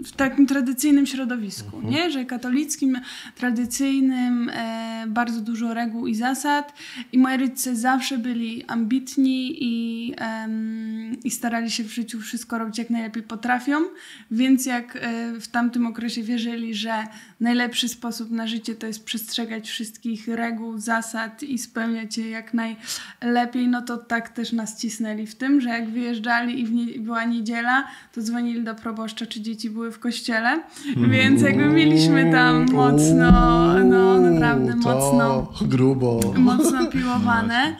w 0.04 0.12
takim 0.12 0.46
tradycyjnym 0.46 1.06
środowisku, 1.06 1.82
nie? 1.82 2.10
że 2.10 2.24
katolickim, 2.24 3.00
tradycyjnym, 3.34 4.50
e, 4.54 5.04
bardzo 5.08 5.40
dużo 5.40 5.74
reguł 5.74 6.06
i 6.06 6.14
zasad. 6.14 6.72
I 7.12 7.18
moi 7.18 7.38
rodzice 7.38 7.76
zawsze 7.76 8.18
byli 8.18 8.64
ambitni 8.64 9.56
i, 9.64 10.14
em, 10.16 11.16
i 11.24 11.30
starali 11.30 11.70
się 11.70 11.84
w 11.84 11.92
życiu 11.92 12.20
wszystko 12.20 12.58
robić 12.58 12.78
jak 12.78 12.90
najlepiej 12.90 13.22
potrafią, 13.22 13.76
więc 14.30 14.66
jak 14.66 14.96
e, 14.96 15.32
w 15.40 15.48
tamtym 15.48 15.86
okresie 15.86 16.22
wierzyli, 16.22 16.74
że 16.74 17.06
najlepszy 17.40 17.88
sposób 17.88 18.30
na 18.30 18.46
życie 18.46 18.74
to 18.74 18.86
jest 18.86 19.04
przestrzegać 19.04 19.68
wszystkich 19.68 20.28
reguł, 20.28 20.78
zasad 20.78 21.42
i 21.42 21.58
spełniać 21.58 22.18
je 22.18 22.30
jak 22.30 22.52
najlepiej, 22.54 23.68
no 23.68 23.82
to 23.82 23.96
tak 23.96 24.28
też 24.28 24.52
nas 24.52 24.80
cisnęli 24.80 25.26
w 25.26 25.34
tym, 25.34 25.60
że 25.60 25.68
jak 25.68 25.90
wyjeżdżali 25.90 26.60
i 26.60 26.66
w 26.66 26.72
nie, 26.72 26.86
była 27.00 27.24
niedziela, 27.24 27.84
to 28.14 28.20
dzwonili 28.20 28.64
do 28.64 28.74
proboszcza, 28.74 29.26
czy 29.26 29.40
dzieci 29.40 29.70
były 29.70 29.92
w 29.92 29.98
kościele, 29.98 30.62
więc 31.10 31.42
jakby 31.42 31.66
mieliśmy 31.66 32.32
tam 32.32 32.66
mocno, 32.72 33.30
no 33.84 34.20
naprawdę 34.20 34.76
mocno 34.76 35.52
grubo. 35.60 36.20
mocno 36.36 36.86
piłowane. 36.86 37.76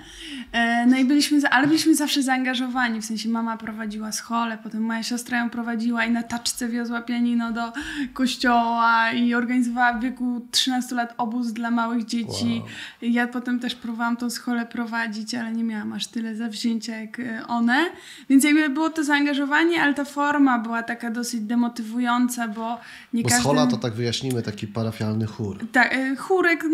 E, 0.52 0.86
no 0.86 0.96
i 0.98 1.04
byliśmy, 1.04 1.40
za- 1.40 1.50
ale 1.50 1.66
byliśmy 1.66 1.94
zawsze 1.94 2.22
zaangażowani, 2.22 3.00
w 3.00 3.04
sensie 3.04 3.28
mama 3.28 3.56
prowadziła 3.56 4.12
scholę, 4.12 4.58
potem 4.62 4.82
moja 4.82 5.02
siostra 5.02 5.38
ją 5.38 5.50
prowadziła 5.50 6.04
i 6.04 6.10
na 6.10 6.22
taczce 6.22 6.68
wiozła 6.68 7.02
pianino 7.02 7.52
do 7.52 7.72
kościoła 8.12 9.12
i 9.12 9.34
organizowała 9.34 9.92
w 9.92 10.00
wieku 10.00 10.46
13 10.50 10.94
lat 10.94 11.14
obóz 11.18 11.52
dla 11.52 11.70
małych 11.70 12.04
dzieci. 12.04 12.60
Wow. 12.60 12.68
Ja 13.10 13.26
potem 13.26 13.60
też 13.60 13.74
próbowałam 13.74 14.16
tą 14.16 14.30
scholę 14.30 14.66
prowadzić, 14.66 15.34
ale 15.34 15.52
nie 15.52 15.64
miałam 15.64 15.92
aż 15.92 16.06
tyle 16.06 16.36
zawzięcia 16.36 16.96
jak 16.96 17.20
e, 17.20 17.46
one. 17.46 17.86
Więc 18.30 18.44
jakby 18.44 18.68
było 18.68 18.90
to 18.90 19.04
zaangażowanie, 19.04 19.82
ale 19.82 19.94
ta 19.94 20.04
forma 20.04 20.58
była 20.58 20.82
taka 20.82 21.10
dosyć 21.10 21.40
demotywująca, 21.40 22.48
bo 22.48 22.80
nie 23.12 23.22
Bo 23.22 23.28
każdy... 23.28 23.42
schola 23.44 23.66
to 23.66 23.76
tak 23.76 23.92
wyjaśnimy, 23.94 24.42
taki 24.42 24.66
parafialny 24.66 25.26
chór. 25.26 25.58
Tak, 25.72 25.94
e, 25.94 26.16
chórek, 26.16 26.64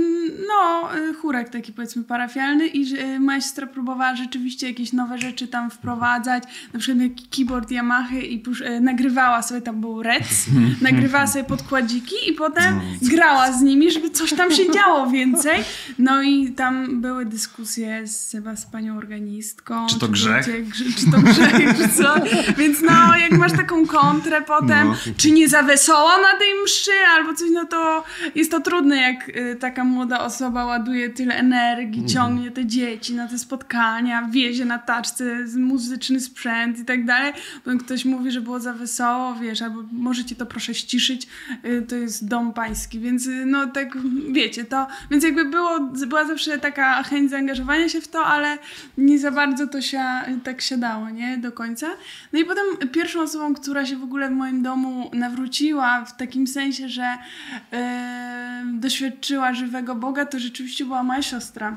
no, 0.48 0.88
chórek 1.22 1.48
taki 1.48 1.72
powiedzmy 1.72 2.04
parafialny 2.04 2.66
i 2.66 2.94
moja 3.20 3.40
siostra 3.40 3.63
próbowała 3.66 4.16
rzeczywiście 4.16 4.68
jakieś 4.68 4.92
nowe 4.92 5.18
rzeczy 5.18 5.48
tam 5.48 5.70
wprowadzać, 5.70 6.44
na 6.72 6.80
przykład 6.80 7.08
keyboard 7.36 7.70
Yamaha 7.70 8.16
i 8.18 8.38
pusz, 8.38 8.60
e, 8.62 8.80
nagrywała 8.80 9.42
sobie, 9.42 9.60
tam 9.60 9.80
był 9.80 10.02
Rec, 10.02 10.46
nagrywała 10.80 11.26
sobie 11.26 11.44
podkładziki 11.44 12.14
i 12.28 12.32
potem 12.32 12.80
grała 13.02 13.52
z 13.52 13.62
nimi, 13.62 13.90
żeby 13.90 14.10
coś 14.10 14.32
tam 14.34 14.50
się 14.50 14.70
działo 14.72 15.10
więcej. 15.10 15.58
No 15.98 16.22
i 16.22 16.52
tam 16.52 17.00
były 17.00 17.26
dyskusje 17.26 18.06
z, 18.06 18.32
chyba 18.32 18.56
z 18.56 18.66
panią 18.66 18.96
organistką. 18.98 19.86
Czy 19.86 19.98
to 19.98 20.08
grzech? 20.08 20.46
będzie 20.46 20.62
grze- 20.62 20.84
Czy 20.98 21.10
to 21.10 21.18
grzech, 21.20 21.52
czy 21.78 21.88
co? 21.88 22.14
Więc 22.58 22.80
no, 22.82 23.16
jak 23.16 23.30
masz 23.32 23.52
taką 23.52 23.86
kontrę 23.86 24.42
potem, 24.42 24.88
No. 24.88 24.94
czy 25.16 25.30
nie 25.30 25.48
za 25.48 25.62
wesoło 25.62 26.08
na 26.10 26.38
tej 26.38 26.48
mszy, 26.64 26.90
albo 27.16 27.34
coś, 27.34 27.48
no 27.52 27.64
to 27.64 28.04
jest 28.34 28.50
to 28.50 28.60
trudne, 28.60 28.96
jak 28.96 29.28
y, 29.28 29.56
taka 29.60 29.84
młoda 29.84 30.20
osoba 30.20 30.64
ładuje 30.64 31.10
tyle 31.10 31.34
energii, 31.34 32.06
ciągnie 32.06 32.50
te 32.50 32.66
dzieci 32.66 33.14
na 33.14 33.28
te 33.28 33.38
spotkania, 33.38 33.53
wiezie 34.30 34.64
na 34.64 34.78
taczce 34.78 35.48
z- 35.48 35.56
muzyczny 35.56 36.20
sprzęt 36.20 36.78
i 36.78 36.84
tak 36.84 37.04
dalej. 37.04 37.32
Potem 37.64 37.78
ktoś 37.78 38.04
mówi, 38.04 38.30
że 38.30 38.40
było 38.40 38.60
za 38.60 38.72
wesoło, 38.72 39.34
wiesz, 39.34 39.62
albo 39.62 39.82
możecie 39.92 40.34
to 40.34 40.46
proszę 40.46 40.74
ściszyć, 40.74 41.26
y, 41.64 41.82
to 41.88 41.94
jest 41.96 42.28
dom 42.28 42.52
pański, 42.52 43.00
więc 43.00 43.26
y, 43.26 43.46
no 43.46 43.66
tak, 43.66 43.98
wiecie, 44.32 44.64
to, 44.64 44.86
więc 45.10 45.24
jakby 45.24 45.44
było, 45.44 45.80
była 45.80 46.26
zawsze 46.26 46.58
taka 46.58 47.02
chęć 47.02 47.30
zaangażowania 47.30 47.88
się 47.88 48.00
w 48.00 48.08
to, 48.08 48.24
ale 48.26 48.58
nie 48.98 49.18
za 49.18 49.30
bardzo 49.30 49.66
to 49.66 49.80
się 49.82 50.02
tak 50.44 50.60
siadało, 50.60 51.10
nie, 51.10 51.38
do 51.38 51.52
końca. 51.52 51.86
No 52.32 52.38
i 52.38 52.44
potem 52.44 52.64
pierwszą 52.92 53.20
osobą, 53.22 53.54
która 53.54 53.86
się 53.86 53.96
w 53.96 54.02
ogóle 54.02 54.28
w 54.28 54.32
moim 54.32 54.62
domu 54.62 55.10
nawróciła 55.12 56.04
w 56.04 56.16
takim 56.16 56.46
sensie, 56.46 56.88
że 56.88 57.18
e, 57.72 58.64
doświadczyła 58.74 59.54
żywego 59.54 59.94
Boga, 59.94 60.26
to 60.26 60.38
rzeczywiście 60.38 60.84
była 60.84 61.02
moja 61.02 61.22
siostra, 61.22 61.76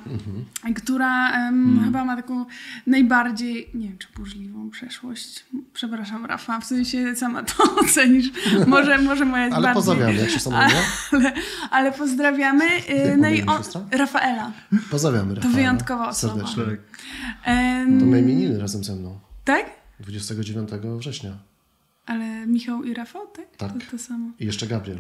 która 0.76 1.32
em, 1.68 1.84
chyba 1.86 2.06
ma 2.06 2.16
taką 2.16 2.46
najbardziej, 2.88 3.70
nie 3.74 3.88
wiem 3.88 3.98
czy 3.98 4.08
burzliwą 4.16 4.70
przeszłość. 4.70 5.46
Przepraszam, 5.74 6.26
Rafa, 6.26 6.60
w 6.60 6.66
sensie 6.66 7.16
sama 7.16 7.44
to 7.44 7.64
ocenisz. 7.82 8.30
Może, 8.68 8.98
może 8.98 9.26
moja 9.26 9.44
jest 9.44 9.56
Ale 9.56 9.64
bardziej... 9.64 9.76
pozdrawiamy, 9.76 10.14
jak 10.20 10.30
się 10.30 10.40
samo? 10.40 10.58
Ale, 11.12 11.34
ale 11.72 11.92
pozdrawiamy. 11.92 12.66
e, 12.88 13.08
Jak 13.08 13.18
No 13.18 13.28
i 13.30 13.42
on? 13.44 13.62
Rafaela. 13.92 14.52
Pozdrawiamy 14.92 15.36
Rafała. 15.36 15.54
wyjątkowa 15.54 16.10
osoba. 16.10 16.34
Serdecznie. 16.34 16.64
Em, 17.44 18.00
To 18.00 18.06
ma 18.06 18.18
imieniny 18.18 18.60
razem 18.60 18.84
ze 18.84 18.96
mną. 18.96 19.20
tak? 19.44 19.66
29 20.00 20.70
września. 21.00 21.32
Ale 22.06 22.48
Michał 22.48 22.84
i 22.84 22.94
Rafał, 22.94 23.28
tak? 23.28 23.46
Tak. 23.58 23.74
To, 23.74 23.92
to 23.92 23.98
samo. 23.98 24.30
I 24.40 24.46
jeszcze 24.46 24.68
Gabriel. 24.68 24.98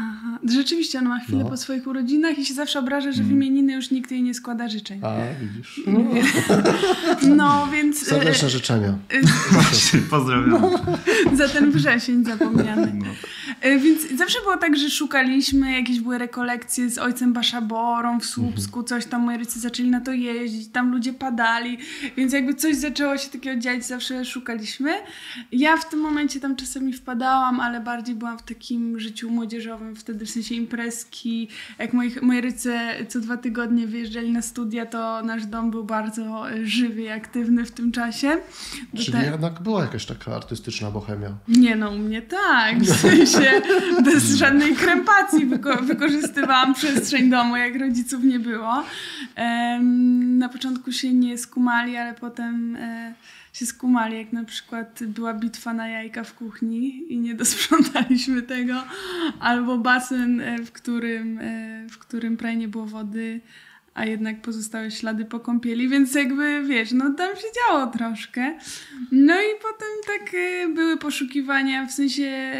Aha. 0.00 0.38
Rzeczywiście, 0.48 0.98
on 0.98 1.04
ma 1.08 1.18
chwilę 1.20 1.44
No. 1.44 1.50
po 1.50 1.56
swoich 1.56 1.86
urodzinach 1.86 2.38
i 2.38 2.44
się 2.46 2.54
zawsze 2.54 2.78
obraża, 2.78 3.12
że 3.12 3.22
w 3.22 3.30
imieniny 3.30 3.72
już 3.72 3.90
nikt 3.90 4.10
jej 4.10 4.22
nie 4.22 4.34
składa 4.34 4.68
życzeń. 4.68 5.00
A, 5.04 5.14
widzisz. 5.40 5.80
No, 7.36 7.68
więc 7.72 8.06
Serdeczne 8.06 8.50
życzenia. 8.50 8.98
Właśnie, 9.52 10.00
pozdrawiam. 10.10 10.64
e, 11.32 11.36
za 11.36 11.48
ten 11.48 11.70
wrzesień 11.70 12.24
zapomniany. 12.24 12.92
No. 12.94 13.06
E, 13.60 13.78
Więc 13.78 14.00
zawsze 14.16 14.40
było 14.40 14.56
tak, 14.56 14.76
że 14.76 14.90
szukaliśmy, 14.90 15.72
jakieś 15.72 16.00
były 16.00 16.18
rekolekcje 16.18 16.90
z 16.90 16.98
ojcem 16.98 17.32
Baszaborą 17.32 18.20
w 18.20 18.24
Słupsku, 18.24 18.82
coś 18.82 19.06
tam 19.06 19.22
moi 19.22 19.38
rodzice 19.38 19.60
zaczęli 19.60 19.90
na 19.90 20.00
to 20.00 20.12
jeździć, 20.12 20.68
tam 20.68 20.90
ludzie 20.90 21.12
padali, 21.12 21.78
więc 22.16 22.32
jakby 22.32 22.54
coś 22.54 22.76
zaczęło 22.76 23.18
się 23.18 23.28
takiego 23.30 23.60
dziać, 23.60 23.86
zawsze 23.86 24.24
szukaliśmy. 24.24 24.90
Ja 25.52 25.76
w 25.76 25.88
tym 25.90 26.00
momencie 26.00 26.40
tam 26.40 26.56
czasami 26.56 26.92
wpadałam, 26.92 27.60
ale 27.60 27.80
bardziej 27.80 28.14
byłam 28.14 28.38
w 28.38 28.42
takim 28.42 29.00
życiu 29.00 29.30
młodzieżowym, 29.30 29.87
wtedy 29.94 30.26
w 30.26 30.30
sensie 30.30 30.54
imprezki, 30.54 31.48
jak 31.78 31.92
moi, 31.92 32.12
moi 32.22 32.40
rodzice 32.40 32.94
co 33.08 33.20
dwa 33.20 33.36
tygodnie 33.36 33.86
wyjeżdżali 33.86 34.32
na 34.32 34.42
studia, 34.42 34.86
to 34.86 35.22
nasz 35.22 35.46
dom 35.46 35.70
był 35.70 35.84
bardzo 35.84 36.50
e, 36.50 36.66
żywy 36.66 37.02
i 37.02 37.08
aktywny 37.08 37.64
w 37.64 37.70
tym 37.70 37.92
czasie. 37.92 38.28
Do 38.92 39.02
Czyli 39.02 39.18
te- 39.18 39.24
jednak 39.24 39.62
była 39.62 39.82
jakaś 39.82 40.06
taka 40.06 40.36
artystyczna 40.36 40.90
bohemia. 40.90 41.28
nie 41.48 41.76
no, 41.76 41.90
u 41.90 41.98
mnie 41.98 42.22
tak, 42.22 42.78
w 42.80 42.96
sensie 43.00 43.62
bez 44.04 44.24
żadnej 44.42 44.74
krępacji 44.74 45.46
wyko- 45.46 45.82
wykorzystywałam 45.84 46.74
przestrzeń 46.74 47.30
domu, 47.30 47.56
jak 47.56 47.76
rodziców 47.80 48.24
nie 48.24 48.38
było. 48.38 48.84
Na 50.38 50.48
początku 50.48 50.92
się 50.92 51.14
nie 51.14 51.38
skumali, 51.38 51.96
ale 51.96 52.14
potem 52.14 52.76
e, 52.76 53.14
się 53.58 53.66
skumali, 53.66 54.18
jak 54.18 54.32
na 54.32 54.44
przykład 54.44 55.04
była 55.04 55.34
bitwa 55.34 55.74
na 55.74 55.88
jajka 55.88 56.24
w 56.24 56.34
kuchni 56.34 57.12
i 57.12 57.18
nie 57.18 57.34
dosprzątaliśmy 57.34 58.42
tego, 58.42 58.84
albo 59.40 59.78
basen, 59.78 60.40
e, 60.40 60.58
w 60.58 60.72
którym, 60.72 61.38
e, 61.38 61.86
w 61.90 61.98
którym 61.98 62.36
prawie 62.36 62.56
nie 62.56 62.68
było 62.68 62.86
wody, 62.86 63.40
a 63.94 64.04
jednak 64.04 64.42
pozostały 64.42 64.90
ślady 64.90 65.24
po 65.24 65.40
kąpieli, 65.40 65.88
więc 65.88 66.14
jakby 66.14 66.62
wiesz, 66.66 66.92
no 66.92 67.14
tam 67.14 67.36
się 67.36 67.46
działo 67.56 67.86
troszkę. 67.86 68.58
No 69.12 69.34
i 69.34 69.60
potem 69.62 69.88
tak 70.06 70.34
e, 70.34 70.68
były 70.68 70.96
poszukiwania 70.96 71.86
w 71.86 71.92
sensie 71.92 72.52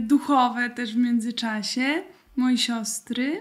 duchowe 0.00 0.70
też 0.70 0.94
w 0.94 0.96
międzyczasie 0.96 2.02
mojej 2.36 2.58
siostry. 2.58 3.40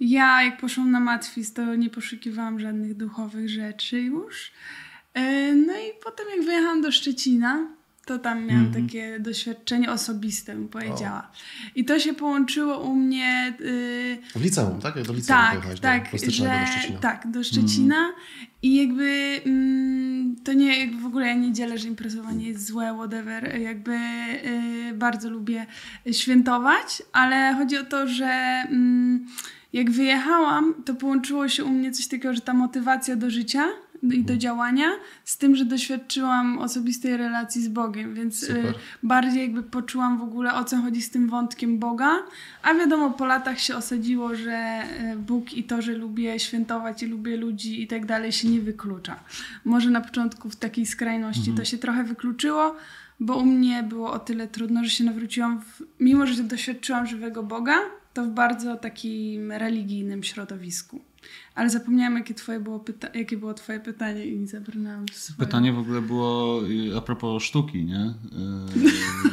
Ja 0.00 0.42
jak 0.42 0.56
poszłam 0.60 0.90
na 0.90 1.00
matwis, 1.00 1.52
to 1.52 1.74
nie 1.74 1.90
poszukiwałam 1.90 2.60
żadnych 2.60 2.94
duchowych 2.94 3.48
rzeczy 3.48 4.00
już. 4.00 4.52
E, 5.14 5.52
No 5.54 5.72
i 5.72 5.92
potem 6.04 6.26
jak 6.36 6.46
wyjechałam 6.46 6.82
do 6.82 6.92
Szczecina, 6.92 7.66
to 8.06 8.18
tam 8.18 8.46
miałam 8.46 8.72
takie 8.72 9.20
doświadczenie 9.20 9.90
osobiste, 9.92 10.54
bym 10.54 10.68
powiedziała. 10.68 11.30
I 11.74 11.84
to 11.84 11.98
się 11.98 12.14
połączyło 12.14 12.78
u 12.78 12.94
mnie... 12.94 13.54
y, 13.60 14.18
W 14.38 14.42
liceum, 14.44 14.80
tak? 14.80 14.96
Jak 14.96 15.06
do 15.06 15.12
liceum 15.12 15.38
tak, 15.40 15.60
tak, 15.80 16.10
do 16.12 16.30
że, 16.30 16.42
do 16.60 16.66
Szczecina. 16.66 16.98
tak, 16.98 17.30
do 17.30 17.44
Szczecina 17.44 18.12
i 18.62 18.74
jakby 18.76 19.40
mm, 19.46 20.36
to 20.44 20.52
nie, 20.52 20.78
jakby 20.80 21.02
w 21.02 21.06
ogóle 21.06 21.26
ja 21.26 21.34
nie 21.34 21.52
dzielę, 21.52 21.78
że 21.78 21.88
imprezowanie 21.88 22.48
jest 22.48 22.66
złe, 22.66 22.94
whatever, 22.94 23.60
jakby 23.60 23.92
y, 24.90 24.94
bardzo 24.94 25.30
lubię 25.30 25.66
świętować, 26.12 27.02
ale 27.12 27.54
chodzi 27.58 27.76
o 27.78 27.84
to, 27.84 28.08
że 28.08 28.26
mm, 28.68 29.26
jak 29.72 29.90
wyjechałam, 29.90 30.74
to 30.84 30.94
połączyło 30.94 31.48
się 31.48 31.64
u 31.64 31.68
mnie 31.70 31.92
coś 31.92 32.06
takiego, 32.06 32.34
że 32.34 32.40
ta 32.40 32.54
motywacja 32.54 33.16
do 33.16 33.30
życia 33.30 33.68
i 34.02 34.06
Mhm. 34.06 34.24
do 34.24 34.36
działania 34.36 34.86
z 35.24 35.38
tym, 35.38 35.56
że 35.56 35.64
doświadczyłam 35.64 36.58
osobistej 36.58 37.16
relacji 37.16 37.62
z 37.62 37.68
Bogiem, 37.68 38.14
więc 38.14 38.42
y, 38.42 38.46
Super. 38.46 38.74
bardziej 39.02 39.42
jakby 39.42 39.62
poczułam 39.62 40.18
w 40.18 40.22
ogóle 40.22 40.54
o 40.54 40.64
co 40.64 40.76
chodzi 40.76 41.02
z 41.02 41.10
tym 41.10 41.28
wątkiem 41.28 41.78
Boga, 41.78 42.10
a 42.62 42.74
wiadomo 42.74 43.10
po 43.10 43.26
latach 43.26 43.60
się 43.60 43.76
osadziło, 43.76 44.34
że 44.34 44.82
y, 45.12 45.16
Bóg 45.16 45.52
i 45.52 45.64
to, 45.64 45.82
że 45.82 45.92
lubię 45.92 46.38
świętować 46.38 47.02
i 47.02 47.06
lubię 47.06 47.36
ludzi 47.36 47.82
i 47.82 47.86
tak 47.86 48.06
dalej 48.06 48.32
się 48.32 48.48
nie 48.48 48.60
wyklucza. 48.60 49.20
Może 49.64 49.90
na 49.90 50.00
początku 50.00 50.50
w 50.50 50.56
takiej 50.56 50.86
skrajności 50.86 51.52
to 51.52 51.64
się 51.64 51.78
trochę 51.78 52.04
wykluczyło, 52.04 52.76
bo 53.20 53.36
u 53.36 53.44
mnie 53.44 53.82
było 53.82 54.12
o 54.12 54.18
tyle 54.18 54.48
trudno, 54.48 54.84
że 54.84 54.90
się 54.90 55.04
nawróciłam, 55.04 55.60
w, 55.60 55.82
mimo 56.00 56.26
że 56.26 56.42
doświadczyłam 56.42 57.06
żywego 57.06 57.42
Boga, 57.42 57.74
to 58.14 58.24
w 58.24 58.28
bardzo 58.28 58.76
takim 58.76 59.52
religijnym 59.52 60.22
środowisku. 60.22 61.00
Ale 61.54 61.70
zapomniałam, 61.70 62.16
jakie, 62.16 62.34
twoje 62.34 62.60
było 62.60 62.78
pyta- 62.78 63.16
jakie 63.18 63.36
było 63.36 63.54
twoje 63.54 63.80
pytanie 63.80 64.26
i 64.26 64.46
zabrnęłam 64.46 65.04
swoje. 65.12 65.38
Pytanie 65.46 65.72
w 65.72 65.78
ogóle 65.78 66.00
było 66.02 66.60
y, 66.68 66.96
a 66.98 67.00
propos 67.00 67.42
sztuki, 67.42 67.84
nie? 67.84 68.14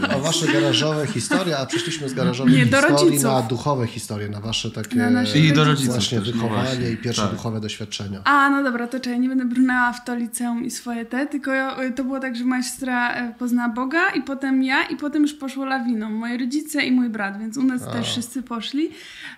Y, 0.03 0.15
O 0.15 0.19
wasze 0.19 0.47
garażowe 0.53 1.07
historie, 1.07 1.57
a 1.57 1.65
przeszliśmy 1.65 2.09
z 2.09 2.13
garażowych 2.13 2.53
Nie, 2.53 2.63
historii 2.65 2.89
rodziców. 2.95 3.23
na 3.23 3.41
duchowe 3.41 3.87
historie, 3.87 4.29
na 4.29 4.39
wasze 4.41 4.71
takie 4.71 4.95
Na 4.95 5.23
I 5.23 5.53
do 5.53 5.63
rodziców 5.63 5.93
właśnie 5.93 6.19
też, 6.19 6.27
no 6.27 6.33
wychowanie 6.33 6.67
właśnie, 6.69 6.91
i 6.91 6.97
pierwsze 6.97 7.21
tak. 7.21 7.31
duchowe 7.31 7.61
doświadczenia. 7.61 8.21
A, 8.23 8.49
no 8.49 8.63
dobra, 8.63 8.87
to 8.87 8.99
czekaj, 8.99 9.19
nie 9.19 9.29
będę 9.29 9.45
brnęła 9.45 9.93
w 9.93 10.05
to 10.05 10.15
liceum 10.15 10.65
i 10.65 10.71
swoje 10.71 11.05
te, 11.05 11.27
tylko 11.27 11.51
ja, 11.53 11.77
to 11.95 12.03
było 12.03 12.19
tak, 12.19 12.35
że 12.35 12.43
moja 12.45 12.63
siostra 12.63 13.13
e, 13.13 13.33
poznała 13.39 13.69
Boga 13.69 14.09
i 14.09 14.21
potem 14.21 14.63
ja 14.63 14.83
i 14.83 14.95
potem 14.95 15.21
już 15.21 15.33
poszło 15.33 15.65
lawiną. 15.65 16.09
Moi 16.09 16.37
rodzice 16.37 16.83
i 16.83 16.91
mój 16.91 17.09
brat, 17.09 17.39
więc 17.39 17.57
u 17.57 17.63
nas 17.63 17.81
A. 17.83 17.91
też 17.91 18.07
wszyscy 18.07 18.43
poszli. 18.43 18.89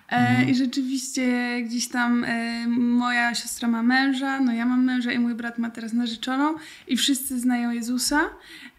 E, 0.10 0.22
Mhm. 0.32 0.50
I 0.50 0.56
rzeczywiście 0.56 1.58
gdzieś 1.68 1.88
tam 1.88 2.24
e, 2.24 2.68
moja 2.80 3.36
siostra 3.36 3.68
ma 3.68 3.84
męża, 3.84 4.40
no 4.40 4.54
ja 4.54 4.66
mam 4.66 4.84
męża 4.84 5.12
i 5.12 5.20
mój 5.20 5.36
brat 5.36 5.58
ma 5.58 5.70
teraz 5.70 5.94
narzeczoną 5.94 6.56
i 6.88 6.98
wszyscy 6.98 7.40
znają 7.40 7.72
Jezusa. 7.72 8.22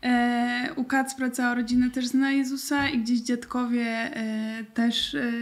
E, 0.03 0.69
u 0.77 0.85
Kacpra 0.85 1.31
cała 1.31 1.55
rodzina 1.55 1.91
też 1.91 2.07
zna 2.07 2.31
Jezusa 2.31 2.89
i 2.89 2.99
gdzieś 2.99 3.21
dziadkowie 3.21 3.87
e, 4.17 4.65
też... 4.75 5.15
E, 5.15 5.33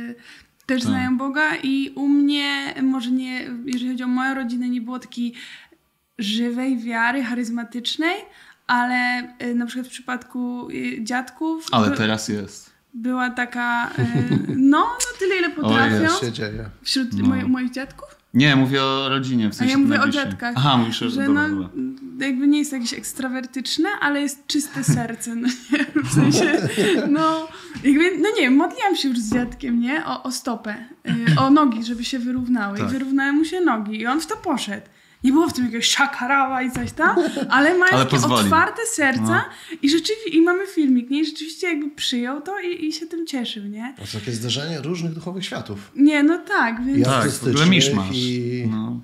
też 0.67 0.83
Tak. 0.83 0.91
znają 0.91 1.17
Boga 1.19 1.57
i 1.63 1.93
u 1.97 2.09
mnie, 2.09 2.75
może 2.83 3.11
nie, 3.11 3.47
jeżeli 3.67 3.89
chodzi 3.91 4.03
o 4.03 4.07
moją 4.07 4.35
rodzinę, 4.35 4.69
nie 4.69 4.81
było 4.81 4.99
takiej 4.99 5.35
żywej 6.19 6.79
wiary, 6.79 7.23
charyzmatycznej, 7.25 8.15
ale 8.67 9.23
y, 9.43 9.55
na 9.55 9.67
przykład 9.67 9.87
w 9.87 9.91
przypadku 9.91 10.69
y, 10.71 10.99
dziadków 11.05 11.67
Ale 11.73 11.91
by- 11.91 11.97
teraz 11.97 12.29
jest. 12.29 12.71
była 12.95 13.31
taka, 13.31 13.91
y, 13.99 14.39
no, 14.57 14.79
no 14.79 15.19
tyle 15.19 15.37
ile 15.39 15.51
potrafią 15.51 16.09
Co 16.09 16.27
się 16.27 16.33
dzieje? 16.33 16.71
wśród 16.83 17.13
No. 17.19 17.29
moi, 17.29 17.45
moich 17.45 17.71
dziadków. 17.71 18.09
Nie, 18.35 18.57
mówię 18.57 18.83
o 18.83 19.09
rodzinie, 19.09 19.49
w 19.49 19.51
A 19.51 19.53
sensie 19.53 19.73
ja 19.73 19.79
mówię 19.79 20.01
o 20.03 20.09
dziadkach. 20.09 20.55
Aha, 20.57 20.77
mówisz 20.77 21.03
o 21.03 21.11
że 21.11 21.27
dobra, 21.27 21.49
no, 21.49 21.63
dobra. 21.63 21.69
jakby 22.27 22.47
nie 22.49 22.59
jest 22.59 22.73
jakieś 22.73 22.95
ekstrawertyczne, 22.95 23.89
ale 24.01 24.21
jest 24.21 24.47
czyste 24.47 24.85
serce. 24.85 25.35
No, 25.35 25.49
nie? 25.73 26.03
W 26.05 26.15
sensie, 26.15 26.69
no, 27.11 27.49
jakby, 27.85 28.19
no 28.19 28.29
nie 28.41 28.51
modliłam 28.51 28.97
się 28.97 29.09
już 29.09 29.19
z 29.19 29.33
dziadkiem, 29.35 29.81
nie? 29.81 30.07
O, 30.07 30.23
o 30.23 30.33
stopę, 30.33 30.75
y, 31.09 31.41
o 31.41 31.51
nogi, 31.51 31.85
żeby 31.85 32.05
się 32.05 32.19
wyrównały. 32.19 32.79
Tak. 32.79 32.89
I 32.89 32.93
wyrównały 32.93 33.33
mu 33.33 33.45
się 33.45 33.61
nogi 33.61 34.01
i 34.01 34.07
on 34.07 34.21
w 34.21 34.27
to 34.27 34.37
poszedł. 34.37 34.87
Nie 35.25 35.33
było 35.33 35.49
w 35.49 35.53
tym 35.53 35.65
jakiegoś 35.65 35.87
szakarała 35.87 36.63
i 36.63 36.71
coś 36.71 36.93
tam, 36.93 37.17
ale 37.51 37.79
ma 37.79 37.87
Ale 37.93 38.07
otwarte 38.11 38.87
serca 38.87 39.23
No. 39.23 39.43
i 39.83 39.91
rzeczywiście, 39.91 40.31
i 40.31 40.43
mamy 40.43 40.67
filmik, 40.67 41.11
nie? 41.11 41.21
I 41.21 41.27
rzeczywiście 41.27 41.67
jakby 41.69 41.91
przyjął 41.91 42.41
to 42.43 42.61
i, 42.61 42.85
i 42.87 42.93
się 42.93 43.07
tym 43.07 43.27
cieszył, 43.27 43.65
nie? 43.65 43.93
To 43.97 44.03
jest 44.03 44.15
takie 44.15 44.33
zderzenie 44.33 44.81
różnych 44.81 45.13
duchowych 45.13 45.45
światów. 45.45 45.93
Nie, 45.97 46.23
no 46.23 46.39
tak, 46.49 46.85
więc... 46.85 46.99
Ja- 46.99 47.05
Tak, 47.05 47.31
w 47.31 47.49
ogóle 47.49 47.67
miszmasz. 47.67 48.17
i- 48.17 48.67
No. 48.71 49.01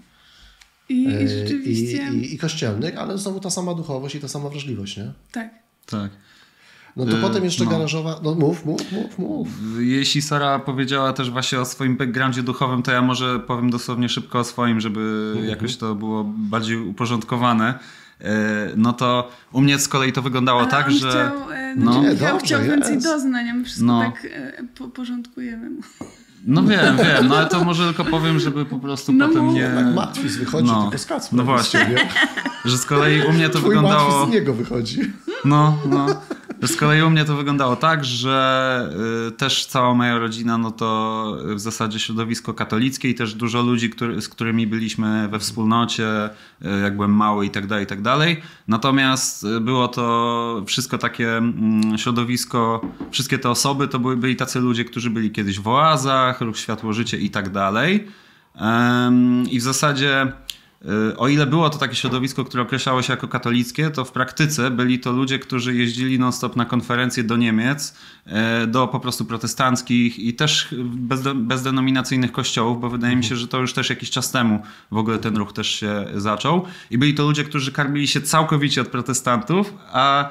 I, 0.89 1.07
E, 1.07 1.23
i 1.23 1.29
rzeczywiście... 1.29 2.09
I, 2.13 2.17
i, 2.17 2.35
I 2.35 2.39
kościelnych, 2.39 2.99
ale 2.99 3.19
znowu 3.19 3.41
ta 3.41 3.51
sama 3.51 3.75
duchowość 3.75 4.15
i 4.15 4.21
ta 4.21 4.29
sama 4.29 4.49
wrażliwość, 4.49 4.97
nie? 4.97 5.13
Tak. 5.33 5.49
Tak. 5.87 6.11
No 6.97 7.07
to 7.07 7.19
E, 7.19 7.21
potem 7.21 7.45
jeszcze 7.45 7.65
no. 7.65 7.71
garażowa... 7.71 8.21
No 8.23 8.35
mów, 8.35 8.65
mów, 8.65 8.93
mów, 8.93 9.19
mów. 9.19 9.49
Jeśli 9.79 10.23
Sara 10.23 10.59
powiedziała 10.59 11.13
też 11.13 11.31
właśnie 11.31 11.61
o 11.61 11.65
swoim 11.65 11.97
backgroundzie 11.97 12.43
duchowym, 12.43 12.83
to 12.83 12.93
ja 12.93 13.03
może 13.03 13.39
powiem 13.41 13.71
dosłownie 13.71 14.09
szybko 14.09 14.39
o 14.39 14.45
swoim, 14.45 14.81
żeby 14.81 15.31
Mhm. 15.33 15.49
jakoś 15.51 15.77
to 15.77 15.95
było 15.95 16.25
bardziej 16.25 16.77
uporządkowane. 16.77 17.79
E, 18.21 18.69
No 18.77 18.93
to 18.93 19.29
u 19.53 19.61
mnie 19.61 19.79
z 19.79 19.89
kolei 19.89 20.13
to 20.13 20.23
wyglądało 20.23 20.61
Ale 20.61 20.71
tak, 20.71 20.87
on 20.87 20.93
że... 20.93 21.09
Chciał, 21.11 21.53
e, 21.53 21.75
No. 21.77 21.93
no, 21.93 22.03
Nie, 22.03 22.11
Michał 22.11 22.29
dobrze, 22.33 22.47
chciał 22.47 22.63
więcej 22.63 22.95
jest. 22.95 23.07
doznań, 23.07 23.49
a 23.49 23.55
my 23.55 23.65
wszystko 23.65 23.87
No. 23.87 24.01
tak 24.01 24.25
e, 24.33 24.53
po, 24.79 24.89
porządkujemy 24.89 25.71
mu. 25.71 25.81
No 26.45 26.63
wiem, 26.63 26.97
wiem, 26.97 27.29
no 27.29 27.37
ale 27.37 27.47
to 27.47 27.65
może 27.65 27.87
tylko 27.87 28.05
powiem, 28.05 28.39
żeby 28.39 28.65
po 28.65 28.79
prostu 28.79 29.13
No 29.13 29.29
potem 29.29 29.55
nie... 29.55 29.69
Tak 29.69 29.95
Matwis 29.95 30.37
wychodzi, 30.37 30.67
no. 30.67 30.83
tylko 30.83 30.99
z 30.99 31.07
Kacprem. 31.07 31.37
No 31.37 31.45
właśnie. 31.45 32.09
Że 32.65 32.79
z 32.79 32.87
kolei 32.87 33.23
u 33.23 33.33
mnie 33.33 33.49
to 33.49 33.59
Twój 33.59 33.69
wyglądało... 33.69 34.11
Matwis 34.11 34.29
z 34.29 34.35
niego 34.35 34.55
wychodzi. 34.55 35.01
No, 35.45 35.79
no. 35.89 36.07
Że 36.63 36.69
Z 36.69 36.77
kolei 36.77 37.03
u 37.03 37.11
mnie 37.11 37.25
to 37.25 37.37
wyglądało 37.37 37.77
tak, 37.77 38.05
że 38.05 38.91
y, 39.29 39.31
też 39.31 39.67
cała 39.67 39.95
moja 39.95 40.19
rodzina, 40.19 40.59
no 40.59 40.71
to 40.71 41.39
w 41.55 41.61
zasadzie 41.61 41.99
środowisko 41.99 42.55
katolickie 42.55 43.09
i 43.09 43.15
też 43.15 43.35
dużo 43.35 43.63
ludzi, 43.63 43.91
który, 43.91 44.23
z 44.23 44.29
którymi 44.29 44.67
byliśmy 44.67 45.29
we 45.29 45.39
wspólnocie, 45.39 46.07
y, 46.27 46.81
jak 46.83 46.97
byłem 46.97 47.15
mały 47.15 47.47
i 47.47 47.51
tak 47.51 47.67
dalej, 47.67 47.85
i 47.85 47.87
tak 47.87 48.03
dalej. 48.03 48.43
Natomiast 48.69 49.45
y, 49.45 49.61
było 49.61 49.89
to 49.89 50.63
wszystko 50.67 50.99
takie 50.99 51.37
mm, 51.37 51.99
środowisko, 51.99 52.81
wszystkie 53.11 53.39
te 53.39 53.51
osoby 53.51 53.89
to 53.89 53.99
były, 53.99 54.17
byli 54.17 54.37
tacy 54.37 54.61
ludzie, 54.61 54.85
którzy 54.85 55.11
byli 55.11 55.31
kiedyś 55.31 55.61
w 55.61 55.69
oazach, 55.69 56.36
ruch 56.45 56.59
światło 56.59 56.93
życie 56.93 57.19
i 57.19 57.31
tak 57.31 57.51
dalej. 57.51 58.09
I 59.51 59.59
w 59.59 59.63
zasadzie 59.63 60.33
Y, 60.85 61.17
O 61.17 61.29
ile 61.29 61.47
było 61.47 61.71
to 61.71 61.79
takie 61.79 61.95
środowisko, 61.95 62.45
które 62.45 62.63
określało 62.63 63.03
się 63.03 63.13
jako 63.13 63.29
katolickie, 63.29 63.91
to 63.91 64.05
w 64.05 64.13
praktyce 64.13 64.71
byli 64.71 64.99
to 64.99 65.13
ludzie, 65.13 65.39
którzy 65.39 65.75
jeździli 65.75 66.19
non-stop 66.19 66.57
na 66.57 66.65
konferencje 66.65 67.25
do 67.25 67.37
Niemiec, 67.37 67.95
y, 68.63 68.67
do 68.67 68.89
po 68.89 69.01
prostu 69.01 69.25
protestanckich 69.25 70.19
i 70.19 70.35
też 70.35 70.75
bezde- 71.09 71.35
bezdenominacyjnych 71.35 72.33
kościołów, 72.33 72.81
bo 72.81 72.91
wydaje 72.91 73.17
mi 73.17 73.25
się, 73.25 73.37
że 73.37 73.49
to 73.49 73.59
już 73.59 73.73
też 73.73 73.91
jakiś 73.91 74.11
czas 74.11 74.31
temu 74.31 74.63
w 74.91 74.97
ogóle 74.97 75.19
ten 75.19 75.37
ruch 75.37 75.53
też 75.53 75.71
się 75.71 76.05
zaczął. 76.15 76.65
I 76.91 76.99
byli 76.99 77.15
to 77.15 77.23
ludzie, 77.23 77.45
którzy 77.45 77.73
karmili 77.73 78.09
się 78.09 78.21
całkowicie 78.21 78.81
od 78.81 78.89
protestantów, 78.89 79.75
a 79.93 80.31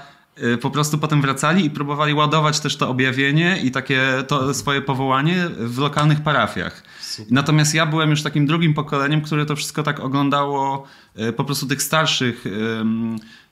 po 0.62 0.70
prostu 0.70 0.98
potem 0.98 1.22
wracali 1.22 1.66
i 1.66 1.70
próbowali 1.70 2.14
ładować 2.14 2.60
też 2.60 2.78
to 2.78 2.90
objawienie 2.90 3.60
i 3.64 3.72
takie 3.72 4.02
to 4.28 4.54
swoje 4.54 4.82
powołanie 4.82 5.36
w 5.58 5.78
lokalnych 5.78 6.22
parafiach. 6.22 6.84
Natomiast 7.32 7.74
ja 7.74 7.86
byłem 7.86 8.10
już 8.10 8.24
takim 8.24 8.46
drugim 8.46 8.74
pokoleniem, 8.74 9.22
które 9.22 9.46
to 9.46 9.56
wszystko 9.56 9.84
tak 9.84 10.00
oglądało 10.00 10.88
e, 11.16 11.34
po 11.34 11.44
prostu 11.44 11.68
tych 11.68 11.82
starszych, 11.82 12.46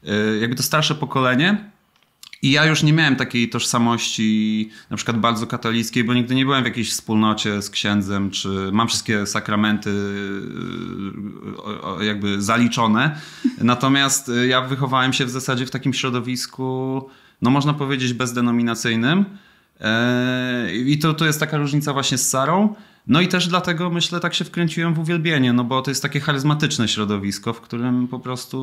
e, 0.05 0.37
jakby 0.37 0.55
to 0.55 0.63
starsze 0.63 0.95
pokolenie. 0.95 1.72
I 2.43 2.51
ja 2.51 2.65
już 2.65 2.83
nie 2.83 2.93
miałem 2.93 3.15
takiej 3.15 3.49
tożsamości 3.49 4.69
na 4.89 4.97
przykład 4.97 5.17
bardzo 5.17 5.47
katolickiej, 5.47 6.03
bo 6.03 6.13
nigdy 6.13 6.35
nie 6.35 6.45
byłem 6.45 6.63
w 6.63 6.65
jakiejś 6.65 6.91
wspólnocie 6.91 7.61
z 7.61 7.69
księdzem, 7.69 8.31
czy 8.31 8.49
mam 8.71 8.87
wszystkie 8.87 9.25
sakramenty 9.25 9.89
y, 12.01 12.05
jakby 12.05 12.41
zaliczone. 12.41 13.19
Natomiast 13.61 14.29
y, 14.29 14.47
ja 14.47 14.61
wychowałem 14.61 15.13
się 15.13 15.25
w 15.25 15.29
zasadzie 15.29 15.65
w 15.65 15.69
takim 15.69 15.93
środowisku, 15.93 17.01
no 17.41 17.49
można 17.49 17.73
powiedzieć 17.73 18.13
bezdenominacyjnym. 18.13 19.25
E, 19.81 20.75
I 20.75 20.99
to, 20.99 21.13
to 21.13 21.25
jest 21.25 21.39
taka 21.39 21.57
różnica 21.57 21.93
właśnie 21.93 22.17
z 22.17 22.29
Sarą. 22.29 22.75
No 23.07 23.21
i 23.21 23.27
też 23.27 23.47
dlatego 23.47 23.89
myślę 23.89 24.19
tak 24.19 24.33
się 24.33 24.45
wkręciłem 24.45 24.93
w 24.93 24.99
uwielbienie, 24.99 25.53
no 25.53 25.63
bo 25.63 25.81
to 25.81 25.91
jest 25.91 26.01
takie 26.01 26.19
charyzmatyczne 26.19 26.87
środowisko, 26.87 27.53
w 27.53 27.61
którym 27.61 28.07
po 28.07 28.19
prostu 28.19 28.57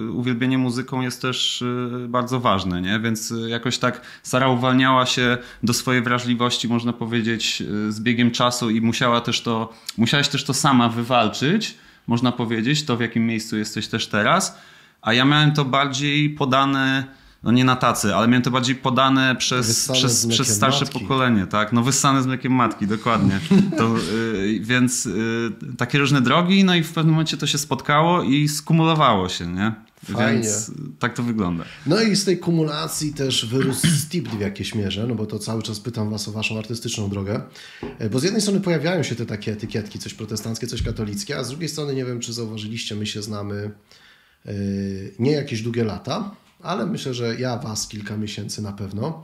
y, 0.00 0.10
uwielbienie 0.10 0.58
muzyką 0.58 1.00
jest 1.00 1.22
też 1.22 1.62
y, 1.62 2.06
bardzo 2.08 2.40
ważne, 2.40 2.82
nie? 2.82 3.00
Więc 3.00 3.30
y, 3.30 3.50
jakoś 3.50 3.78
tak 3.78 4.00
Sara 4.22 4.48
uwalniała 4.48 5.06
się 5.06 5.38
do 5.62 5.72
swojej 5.72 6.02
wrażliwości, 6.02 6.68
można 6.68 6.92
powiedzieć, 6.92 7.62
z 7.88 8.00
biegiem 8.00 8.30
czasu 8.30 8.70
i 8.70 8.80
musiała 8.80 9.20
też 9.20 9.40
to, 9.40 9.72
musiałaś 9.96 10.28
też 10.28 10.44
to 10.44 10.54
sama 10.54 10.88
wywalczyć, 10.88 11.74
można 12.06 12.32
powiedzieć, 12.32 12.84
to 12.84 12.96
w 12.96 13.00
jakim 13.00 13.26
miejscu 13.26 13.58
jesteś 13.58 13.88
też 13.88 14.06
teraz. 14.06 14.58
A 15.02 15.12
ja 15.12 15.24
miałem 15.24 15.52
to 15.52 15.64
bardziej 15.64 16.30
podane, 16.30 17.04
no 17.42 17.52
nie 17.52 17.64
na 17.64 17.76
tacy, 17.76 18.14
ale 18.14 18.28
miałem 18.28 18.42
to 18.42 18.50
bardziej 18.50 18.74
podane 18.76 19.36
przez, 19.36 19.66
Wyssane 19.66 19.98
przez, 19.98 20.26
przez 20.26 20.48
starsze 20.48 20.84
matki. 20.84 21.00
pokolenie, 21.00 21.46
tak? 21.46 21.72
No 21.72 21.82
wyssane 21.82 22.22
z 22.22 22.26
mlekiem 22.26 22.52
matki, 22.52 22.86
dokładnie. 22.86 23.40
To, 23.78 23.94
y, 24.12 24.60
więc 24.62 25.06
y, 25.06 25.52
takie 25.78 25.98
różne 25.98 26.20
drogi, 26.20 26.64
no 26.64 26.74
i 26.74 26.82
w 26.82 26.92
pewnym 26.92 27.14
momencie 27.14 27.36
to 27.36 27.46
się 27.46 27.58
spotkało 27.58 28.22
i 28.22 28.48
skumulowało 28.48 29.28
się, 29.28 29.46
nie? 29.46 29.72
Fajnie. 30.12 30.42
Więc 30.42 30.70
tak 30.98 31.14
to 31.14 31.22
wygląda. 31.22 31.64
No 31.86 32.00
i 32.02 32.16
z 32.16 32.24
tej 32.24 32.38
kumulacji 32.38 33.12
też 33.14 33.46
wyrósł 33.46 33.86
Stipd 33.86 34.36
w 34.36 34.40
jakiejś 34.40 34.74
mierze, 34.74 35.06
no 35.06 35.14
bo 35.14 35.26
to 35.26 35.38
cały 35.38 35.62
czas 35.62 35.80
pytam 35.80 36.10
was 36.10 36.28
o 36.28 36.32
waszą 36.32 36.58
artystyczną 36.58 37.08
drogę. 37.08 37.40
E, 37.98 38.10
Bo 38.10 38.18
z 38.20 38.22
jednej 38.22 38.42
strony 38.42 38.60
pojawiają 38.60 39.02
się 39.02 39.14
te 39.14 39.26
takie 39.26 39.52
etykietki, 39.52 39.98
coś 39.98 40.14
protestanckie, 40.14 40.66
coś 40.66 40.82
katolickie, 40.82 41.38
a 41.38 41.44
z 41.44 41.48
drugiej 41.48 41.68
strony 41.68 41.94
nie 41.94 42.04
wiem, 42.04 42.20
czy 42.20 42.32
zauważyliście, 42.32 42.94
my 42.94 43.06
się 43.06 43.22
znamy 43.22 43.70
e, 44.46 44.52
nie 45.18 45.30
jakieś 45.32 45.62
długie 45.62 45.84
lata, 45.84 46.30
ale 46.62 46.86
myślę, 46.86 47.14
że 47.14 47.40
ja 47.40 47.58
was 47.58 47.88
kilka 47.88 48.16
miesięcy 48.16 48.62
na 48.62 48.72
pewno. 48.72 49.22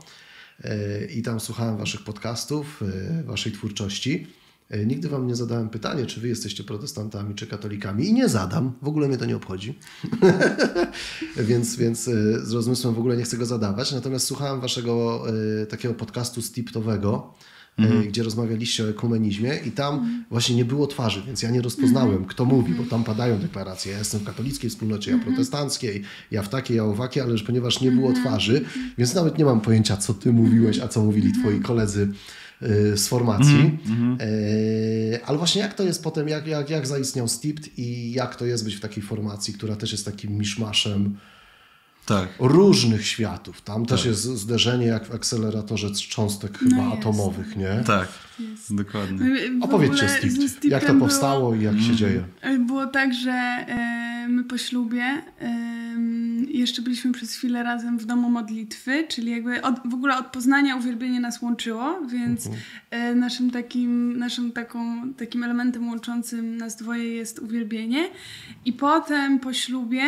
E, 0.63 1.05
I 1.05 1.21
tam 1.21 1.39
słuchałem 1.39 1.77
waszych 1.77 2.03
podcastów, 2.03 2.83
e, 3.19 3.23
waszej 3.23 3.51
twórczości. 3.51 4.27
E, 4.69 4.85
Nigdy 4.85 5.09
wam 5.09 5.27
nie 5.27 5.35
zadałem 5.35 5.69
pytania, 5.69 6.05
czy 6.05 6.21
wy 6.21 6.27
jesteście 6.27 6.63
protestantami, 6.63 7.35
czy 7.35 7.47
katolikami 7.47 8.07
i 8.07 8.13
nie 8.13 8.29
zadam, 8.29 8.73
w 8.81 8.87
ogóle 8.87 9.07
mnie 9.07 9.17
to 9.17 9.25
nie 9.25 9.35
obchodzi. 9.35 9.79
więc, 11.49 11.75
więc 11.75 12.03
z 12.43 12.51
rozmysłem 12.51 12.93
w 12.93 12.99
ogóle 12.99 13.17
nie 13.17 13.23
chcę 13.23 13.37
go 13.37 13.45
zadawać. 13.45 13.91
Natomiast 13.91 14.27
słuchałem 14.27 14.61
waszego 14.61 15.23
takiego 15.69 15.93
podcastu 15.93 16.41
stiptowego, 16.41 17.33
y, 17.83 18.07
gdzie 18.07 18.23
rozmawialiście 18.23 18.83
o 18.83 18.89
ekumenizmie 18.89 19.59
i 19.65 19.71
tam 19.71 20.23
właśnie 20.29 20.55
nie 20.55 20.65
było 20.65 20.87
twarzy, 20.87 21.21
więc 21.27 21.43
ja 21.43 21.49
nie 21.49 21.61
rozpoznałem, 21.61 22.25
kto 22.25 22.45
mówi, 22.45 22.73
bo 22.73 22.83
tam 22.83 23.03
padają 23.03 23.39
deklaracje. 23.39 23.91
Ja 23.91 23.97
jestem 23.97 24.19
w 24.19 24.23
katolickiej 24.23 24.69
wspólnocie, 24.69 25.11
ja 25.11 25.17
protestanckiej, 25.19 26.03
ja 26.31 26.43
w 26.43 26.49
takiej, 26.49 26.77
ja 26.77 26.83
owakiej, 26.83 27.23
ale 27.23 27.31
już 27.31 27.43
ponieważ 27.43 27.81
nie 27.81 27.91
było 27.91 28.13
twarzy, 28.13 28.65
więc 28.97 29.13
nawet 29.13 29.37
nie 29.37 29.45
mam 29.45 29.61
pojęcia, 29.61 29.97
co 29.97 30.13
ty 30.13 30.31
mówiłeś, 30.33 30.79
a 30.79 30.87
co 30.87 31.03
mówili 31.03 31.31
twoi 31.41 31.59
koledzy 31.59 32.09
y, 32.93 32.97
z 32.97 33.07
formacji. 33.07 33.77
E, 34.19 35.25
Ale 35.25 35.37
właśnie 35.37 35.61
jak 35.61 35.73
to 35.73 35.83
jest 35.83 36.03
potem, 36.03 36.27
jak, 36.27 36.47
jak, 36.47 36.69
jak 36.69 36.87
zaistniał 36.87 37.27
STIPT 37.27 37.69
i 37.77 38.11
jak 38.11 38.35
to 38.35 38.45
jest 38.45 38.63
być 38.63 38.75
w 38.75 38.79
takiej 38.79 39.03
formacji, 39.03 39.53
która 39.53 39.75
też 39.75 39.91
jest 39.91 40.05
takim 40.05 40.37
miszmaszem 40.37 41.17
Tak. 42.05 42.29
różnych 42.39 43.07
światów. 43.07 43.61
Tam 43.61 43.85
też 43.85 44.05
jest 44.05 44.21
zderzenie 44.23 44.85
jak 44.85 45.05
w 45.05 45.13
akceleratorze 45.15 45.91
cząstek 45.91 46.57
chyba 46.57 46.75
No 46.75 46.93
atomowych, 46.93 47.55
nie? 47.55 47.83
Tak, 47.85 48.07
Jest. 48.39 48.75
dokładnie. 48.75 49.17
W 49.59 49.63
Opowiedzcie 49.63 50.09
Stipem 50.09 50.71
Jak 50.71 50.85
to 50.85 50.93
było- 50.93 51.05
powstało 51.05 51.55
i 51.55 51.63
jak 51.63 51.79
się 51.79 51.95
dzieje? 51.95 52.23
Było 52.59 52.87
tak, 52.87 53.13
że 53.13 53.31
e, 53.31 54.27
my 54.29 54.43
po 54.43 54.57
ślubie 54.57 55.03
e, 55.03 55.79
jeszcze 56.47 56.81
byliśmy 56.81 57.11
przez 57.11 57.33
chwilę 57.35 57.63
razem 57.63 57.97
w 57.97 58.05
domu 58.05 58.29
modlitwy, 58.29 59.05
czyli 59.07 59.31
jakby 59.31 59.61
od, 59.61 59.75
w 59.85 59.93
ogóle 59.93 60.17
od 60.17 60.25
Poznania 60.25 60.75
uwielbienie 60.75 61.19
nas 61.19 61.41
łączyło, 61.41 61.99
więc 62.07 62.49
e, 62.91 63.15
naszym 63.15 63.51
takim, 63.51 64.17
naszym 64.17 64.51
taką, 64.51 64.79
takim 65.13 65.43
elementem 65.43 65.87
łączącym 65.87 66.57
nas 66.57 66.75
dwoje 66.75 67.13
jest 67.13 67.39
uwielbienie. 67.39 68.09
I 68.65 68.73
potem 68.73 69.39
po 69.39 69.53
ślubie 69.53 70.03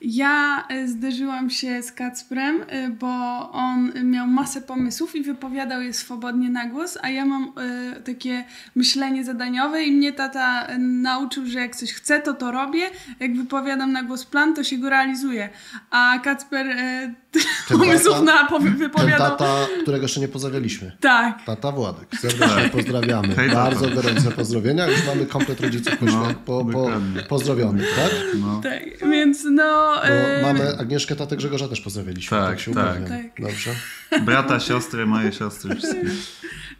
Ja 0.00 0.64
y, 0.72 0.88
zderzyłam 0.88 1.50
się 1.50 1.82
z 1.82 1.92
Kacprem, 1.92 2.56
y, 2.56 2.90
bo 3.00 3.08
on 3.52 3.92
miał 4.04 4.26
masę 4.26 4.60
pomysłów 4.60 5.16
i 5.16 5.22
wypowiadał 5.22 5.82
je 5.82 5.92
swobodnie 5.92 6.50
na 6.50 6.66
głos, 6.66 6.98
a 7.02 7.08
ja 7.08 7.24
mam 7.24 7.52
y, 7.68 8.02
takie 8.02 8.44
myślenie 8.76 9.24
zadaniowe 9.24 9.82
i 9.82 9.92
mnie 9.92 10.12
tata 10.12 10.66
nauczył, 10.78 11.46
że 11.46 11.58
jak 11.58 11.76
coś 11.76 11.92
chcę, 11.92 12.20
to 12.20 12.34
to 12.34 12.52
robię. 12.52 12.90
Jak 13.20 13.36
wypowiadam 13.36 13.92
na 13.92 14.02
głos 14.02 14.24
plan, 14.24 14.54
to 14.54 14.64
się 14.64 14.78
go 14.78 14.90
realizuje. 14.90 15.48
A 15.90 16.18
Kacper 16.24 16.66
Ten 17.68 17.78
pomysłów 17.78 18.14
tata- 18.14 18.24
na 18.24 18.48
Ten 18.58 18.76
wypowiadał... 18.76 19.30
tata, 19.30 19.66
którego 19.82 20.02
jeszcze 20.02 20.20
nie 20.20 20.28
pozdrawialiśmy. 20.28 20.92
Tak. 21.00 21.44
Tata 21.44 21.72
Władek. 21.72 22.08
Serdecznie 22.20 22.68
pozdrawiamy. 22.68 23.34
Hej. 23.36 23.50
Bardzo 23.50 23.90
gorące 23.90 24.30
pozdrowienia. 24.30 24.86
Już 24.88 25.06
mamy 25.06 25.26
komplet 25.26 25.60
rodziców 25.60 25.94
No, 26.00 26.34
po, 26.44 26.64
po. 26.64 26.86
Tak. 27.16 27.28
pozdrowionych, 27.28 27.86
tak? 27.96 28.10
No. 28.40 28.60
Tak, 28.62 29.10
więc 29.10 29.44
no... 29.50 29.94
Bo 30.02 30.38
y, 30.38 30.42
mamy 30.42 30.78
Agnieszkę, 30.78 31.16
tatę 31.16 31.36
Grzegorza 31.36 31.68
też 31.68 31.80
pozdrawialiśmy. 31.80 32.38
Tak, 32.38 32.48
Tak, 32.48 32.60
się 32.60 32.74
tak. 32.74 33.08
Tak. 33.08 33.40
Dobrze. 33.42 33.70
Brata, 34.24 34.60
siostry, 34.60 35.06
moje 35.06 35.32
siostry, 35.32 35.76
wszystkie. 35.76 36.02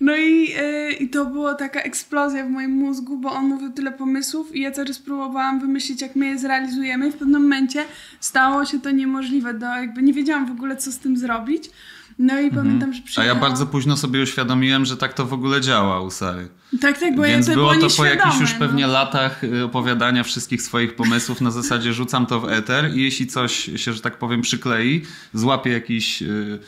No 0.00 0.16
i, 0.16 0.54
y, 0.58 0.92
i 0.92 1.08
to 1.08 1.26
była 1.26 1.54
taka 1.54 1.80
eksplozja 1.80 2.46
w 2.46 2.50
moim 2.50 2.70
mózgu, 2.70 3.18
bo 3.18 3.32
on 3.32 3.46
mówił 3.46 3.72
tyle 3.72 3.92
pomysłów 3.92 4.56
i 4.56 4.60
ja 4.60 4.70
cały 4.70 4.86
czas 4.86 4.98
próbowałam 4.98 5.60
wymyślić, 5.60 6.02
jak 6.02 6.16
my 6.16 6.26
je 6.26 6.38
zrealizujemy 6.38 7.08
i 7.08 7.12
w 7.12 7.16
pewnym 7.16 7.42
momencie 7.42 7.84
stało 8.20 8.64
się 8.64 8.80
to 8.80 8.90
niemożliwe, 8.90 9.54
do, 9.54 9.66
jakby 9.66 10.02
nie 10.02 10.12
wiedziałam 10.12 10.46
w 10.46 10.50
ogóle, 10.50 10.76
co 10.76 10.92
z 10.92 10.98
tym 10.98 11.16
zrobić. 11.16 11.70
No 12.18 12.40
i 12.40 12.50
pamiętam, 12.50 12.92
że 12.92 13.00
A 13.02 13.06
przyjechała... 13.06 13.26
ja 13.26 13.34
bardzo 13.34 13.66
późno 13.66 13.96
sobie 13.96 14.22
uświadomiłem, 14.22 14.84
że 14.84 14.96
tak 14.96 15.14
to 15.14 15.26
w 15.26 15.32
ogóle 15.32 15.60
działa 15.60 16.00
u 16.00 16.10
Sary. 16.10 16.48
Tak, 16.80 16.98
tak, 16.98 17.16
bo 17.16 17.24
ja 17.24 17.32
Więc 17.32 17.46
to 17.46 17.52
było 17.52 17.74
to 17.74 17.88
po 17.96 18.04
jakichś 18.04 18.40
już 18.40 18.52
no. 18.52 18.58
pewnie 18.58 18.86
latach 18.86 19.44
y, 19.44 19.64
opowiadania 19.64 20.22
wszystkich 20.22 20.62
swoich 20.62 20.96
pomysłów 20.96 21.40
na 21.40 21.50
zasadzie 21.50 21.92
rzucam 21.92 22.26
to 22.26 22.40
w 22.40 22.48
eter 22.48 22.96
i 22.96 23.02
jeśli 23.02 23.26
coś 23.26 23.70
się, 23.76 23.92
że 23.92 24.00
tak 24.00 24.18
powiem, 24.18 24.42
przyklei, 24.42 25.02
złapie 25.34 25.70
jakiś... 25.70 26.22
y, 26.22 26.26
mm, 26.26 26.58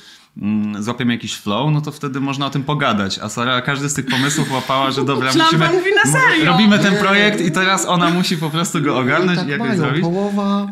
Złapiemy 0.81 1.13
jakiś 1.13 1.37
flow, 1.37 1.73
no 1.73 1.81
to 1.81 1.93
wtedy 1.93 2.21
można 2.21 2.47
o 2.47 2.51
tym 2.51 2.63
pogadać. 2.65 3.19
A 3.19 3.29
Sara 3.29 3.63
każdy 3.63 3.89
z 3.89 3.95
tych 3.95 4.07
pomysłów 4.07 4.53
łapała, 4.53 4.91
że 4.91 5.05
dobra, 5.05 5.31
musimy. 5.39 5.67
mówi 5.73 5.91
na 6.05 6.13
serio. 6.13 6.45
Robimy 6.45 6.79
ten 6.79 6.97
projekt 6.97 7.41
i 7.41 7.53
teraz 7.53 7.87
ona 7.87 8.11
musi 8.11 8.37
po 8.37 8.51
prostu 8.51 8.83
go 8.83 8.99
ogarnąć 8.99 9.39
tak 9.39 9.49
i 9.49 9.51
jakoś 9.51 9.69
mają. 9.69 9.81
zrobić. 9.81 10.03
Połowa 10.03 10.69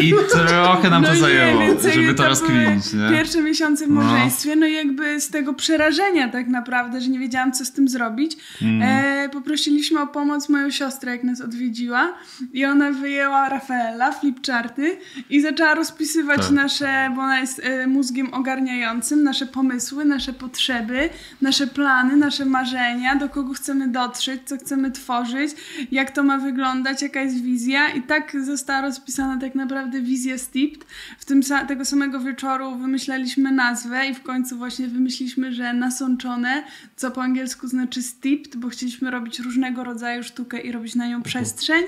I 0.00 0.14
trochę 0.30 0.90
nam 0.90 1.02
No 1.02 1.08
to 1.08 1.14
nie, 1.14 1.20
zajęło, 1.20 1.62
żeby 1.62 1.88
jakby 1.88 2.06
to 2.14 2.16
były 2.16 2.28
rozkminić. 2.28 2.92
Nie? 2.92 3.08
Pierwsze 3.10 3.42
miesiące 3.42 3.86
w 3.86 3.90
No. 3.90 3.94
małżeństwie, 4.02 4.56
no 4.56 4.66
i 4.66 4.72
jakby 4.72 5.20
z 5.20 5.30
tego 5.30 5.54
przerażenia 5.54 6.28
tak 6.28 6.48
naprawdę, 6.48 7.00
że 7.00 7.08
nie 7.08 7.18
wiedziałam, 7.18 7.52
co 7.52 7.64
z 7.64 7.72
tym 7.72 7.88
zrobić, 7.88 8.36
Mm. 8.62 8.82
e, 8.82 9.28
poprosiliśmy 9.28 10.00
o 10.00 10.06
pomoc 10.06 10.48
moją 10.48 10.70
siostrę, 10.70 11.12
jak 11.12 11.24
nas 11.24 11.40
odwiedziła 11.40 12.12
i 12.52 12.64
ona 12.64 12.90
wyjęła 12.90 13.48
Rafaela, 13.48 14.12
flipcharty 14.12 14.98
i 15.30 15.40
zaczęła 15.40 15.74
rozpisywać 15.74 16.40
Tak. 16.40 16.50
nasze, 16.50 17.10
bo 17.16 17.22
ona 17.22 17.40
jest 17.40 17.60
e, 17.64 17.86
mózgiem 17.86 18.34
ogarniającym, 18.34 19.22
nasze 19.22 19.46
pomysły, 19.46 20.04
nasze 20.04 20.32
potrzeby, 20.32 21.08
nasze 21.42 21.66
plany, 21.66 22.16
nasze 22.16 22.44
marzenia, 22.44 23.14
do 23.16 23.28
kogo 23.28 23.52
chcemy 23.54 23.88
dotrzeć, 23.88 24.40
co 24.44 24.56
chcemy 24.56 24.90
tworzyć, 24.90 25.50
jak 25.90 26.10
to 26.10 26.22
ma 26.22 26.38
wyglądać, 26.38 27.02
jaka 27.02 27.20
jest 27.20 27.42
wizja 27.42 27.88
i 27.88 28.02
tak 28.02 28.36
została 28.44 28.80
rozpisana 28.80 29.38
tak 29.40 29.54
naprawdę 29.54 29.75
wizja 30.02 30.38
Steeped. 30.38 30.86
W 31.18 31.24
tym 31.24 31.42
tego 31.68 31.84
samego 31.84 32.20
wieczoru 32.20 32.76
wymyślaliśmy 32.76 33.52
nazwę 33.52 34.06
i 34.06 34.14
w 34.14 34.22
końcu 34.22 34.56
właśnie 34.56 34.88
wymyśliliśmy, 34.88 35.52
że 35.52 35.72
nasączone, 35.72 36.64
co 36.96 37.10
po 37.10 37.22
angielsku 37.22 37.68
znaczy 37.68 38.02
steeped, 38.02 38.56
bo 38.56 38.68
chcieliśmy 38.68 39.10
robić 39.10 39.38
różnego 39.38 39.84
rodzaju 39.84 40.22
sztukę 40.22 40.60
i 40.60 40.72
robić 40.72 40.94
na 40.94 41.08
nią 41.08 41.22
przestrzeń 41.22 41.84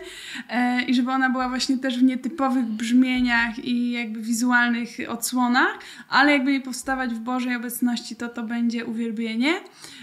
e, 0.48 0.82
i 0.82 0.94
żeby 0.94 1.10
ona 1.10 1.30
była 1.30 1.48
właśnie 1.48 1.78
też 1.78 1.98
w 1.98 2.02
nietypowych 2.02 2.64
brzmieniach 2.64 3.64
i 3.64 3.90
jakby 3.90 4.20
wizualnych 4.20 4.90
odsłonach, 5.08 5.78
ale 6.08 6.32
jakby 6.32 6.52
nie 6.52 6.60
powstawać 6.60 7.14
w 7.14 7.18
Bożej 7.18 7.56
obecności, 7.56 8.16
to 8.16 8.28
to 8.28 8.42
będzie 8.42 8.86
uwielbienie. 8.86 9.54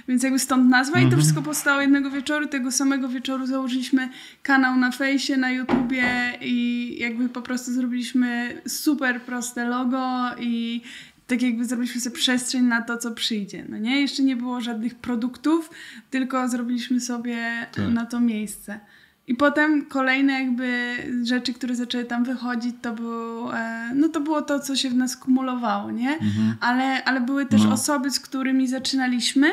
Więc 0.08 0.24
jakby 0.24 0.40
stąd 0.40 0.70
nazwa 0.70 1.00
i 1.00 1.10
to 1.10 1.18
wszystko 1.18 1.42
powstało 1.42 1.82
jednego 1.82 2.10
wieczoru. 2.12 2.48
Tego 2.48 2.72
samego 2.72 3.10
wieczoru 3.10 3.46
założyliśmy 3.46 4.10
kanał 4.44 4.76
na 4.78 4.92
fejsie, 4.92 5.38
na 5.38 5.52
YouTubie 5.52 6.34
i 6.42 6.96
jakby 7.00 7.30
po 7.30 7.42
prostu 7.42 7.72
zrobiliśmy 7.74 8.62
super 8.68 9.22
proste 9.22 9.66
logo 9.68 10.30
i 10.40 10.82
tak 11.28 11.42
jakby 11.42 11.66
zrobiliśmy 11.66 12.02
sobie 12.02 12.16
przestrzeń 12.16 12.64
na 12.64 12.82
to, 12.82 12.98
co 12.98 13.12
przyjdzie. 13.12 13.66
No 13.70 13.78
nie? 13.78 14.02
Jeszcze 14.02 14.24
nie 14.24 14.36
było 14.36 14.62
żadnych 14.62 14.96
produktów, 14.96 15.70
tylko 16.10 16.48
zrobiliśmy 16.50 17.00
sobie 17.02 17.38
Tak. 17.76 17.94
na 17.94 18.06
to 18.06 18.20
miejsce. 18.20 18.80
I 19.28 19.36
potem 19.36 19.86
kolejne 19.86 20.34
jakby 20.34 20.96
rzeczy, 21.24 21.54
które 21.54 21.76
zaczęły 21.76 22.06
tam 22.06 22.24
wychodzić, 22.24 22.76
to, 22.82 22.94
był, 22.94 23.52
e, 23.52 23.92
no 23.96 24.10
to 24.10 24.20
było 24.22 24.42
to, 24.42 24.60
co 24.60 24.76
się 24.76 24.90
w 24.90 24.96
nas 24.96 25.18
kumulowało, 25.18 25.92
nie? 25.92 26.18
Ale, 26.60 27.04
ale 27.04 27.22
były 27.22 27.46
też 27.46 27.64
No. 27.64 27.72
osoby, 27.74 28.12
z 28.12 28.20
którymi 28.20 28.68
zaczynaliśmy. 28.68 29.48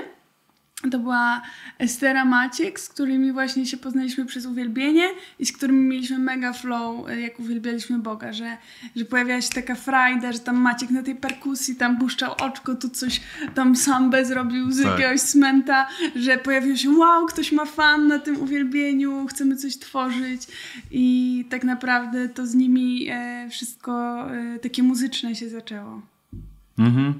To 0.90 0.98
była 0.98 1.42
Estera 1.78 2.24
Maciek, 2.24 2.80
z 2.80 2.88
którymi 2.88 3.32
właśnie 3.32 3.66
się 3.66 3.76
poznaliśmy 3.76 4.26
przez 4.26 4.46
uwielbienie 4.46 5.04
i 5.38 5.46
z 5.46 5.52
którymi 5.52 5.80
mieliśmy 5.80 6.18
mega 6.18 6.52
flow, 6.52 7.08
e, 7.08 7.20
jak 7.20 7.40
uwielbialiśmy 7.40 7.98
Boga, 7.98 8.32
że, 8.32 8.56
że 8.96 9.04
pojawiała 9.04 9.40
się 9.40 9.48
taka 9.48 9.74
frajda, 9.74 10.32
że 10.32 10.38
tam 10.38 10.56
Maciek 10.56 10.90
na 10.90 11.02
tej 11.02 11.14
perkusji 11.14 11.76
tam 11.76 11.98
puszczał 11.98 12.34
oczko, 12.40 12.74
tu 12.74 12.88
coś 12.88 13.20
tam 13.54 13.76
sambę 13.76 14.24
zrobił 14.24 14.72
z 14.72 14.82
Tak. 14.82 14.98
jakiegoś 14.98 15.20
cmenta, 15.20 15.88
że 16.16 16.38
pojawiło 16.38 16.76
się 16.76 16.90
wow, 16.90 17.26
ktoś 17.26 17.52
ma 17.52 17.64
fan 17.64 18.06
na 18.08 18.18
tym 18.18 18.40
uwielbieniu, 18.40 19.26
chcemy 19.26 19.56
coś 19.56 19.76
tworzyć 19.78 20.42
i 20.90 21.44
tak 21.50 21.64
naprawdę 21.64 22.28
to 22.28 22.46
z 22.46 22.54
nimi 22.54 23.08
e, 23.10 23.48
wszystko 23.50 24.24
e, 24.34 24.58
takie 24.58 24.82
muzyczne 24.82 25.34
się 25.34 25.48
zaczęło. 25.48 26.02
Mhm. 26.78 27.14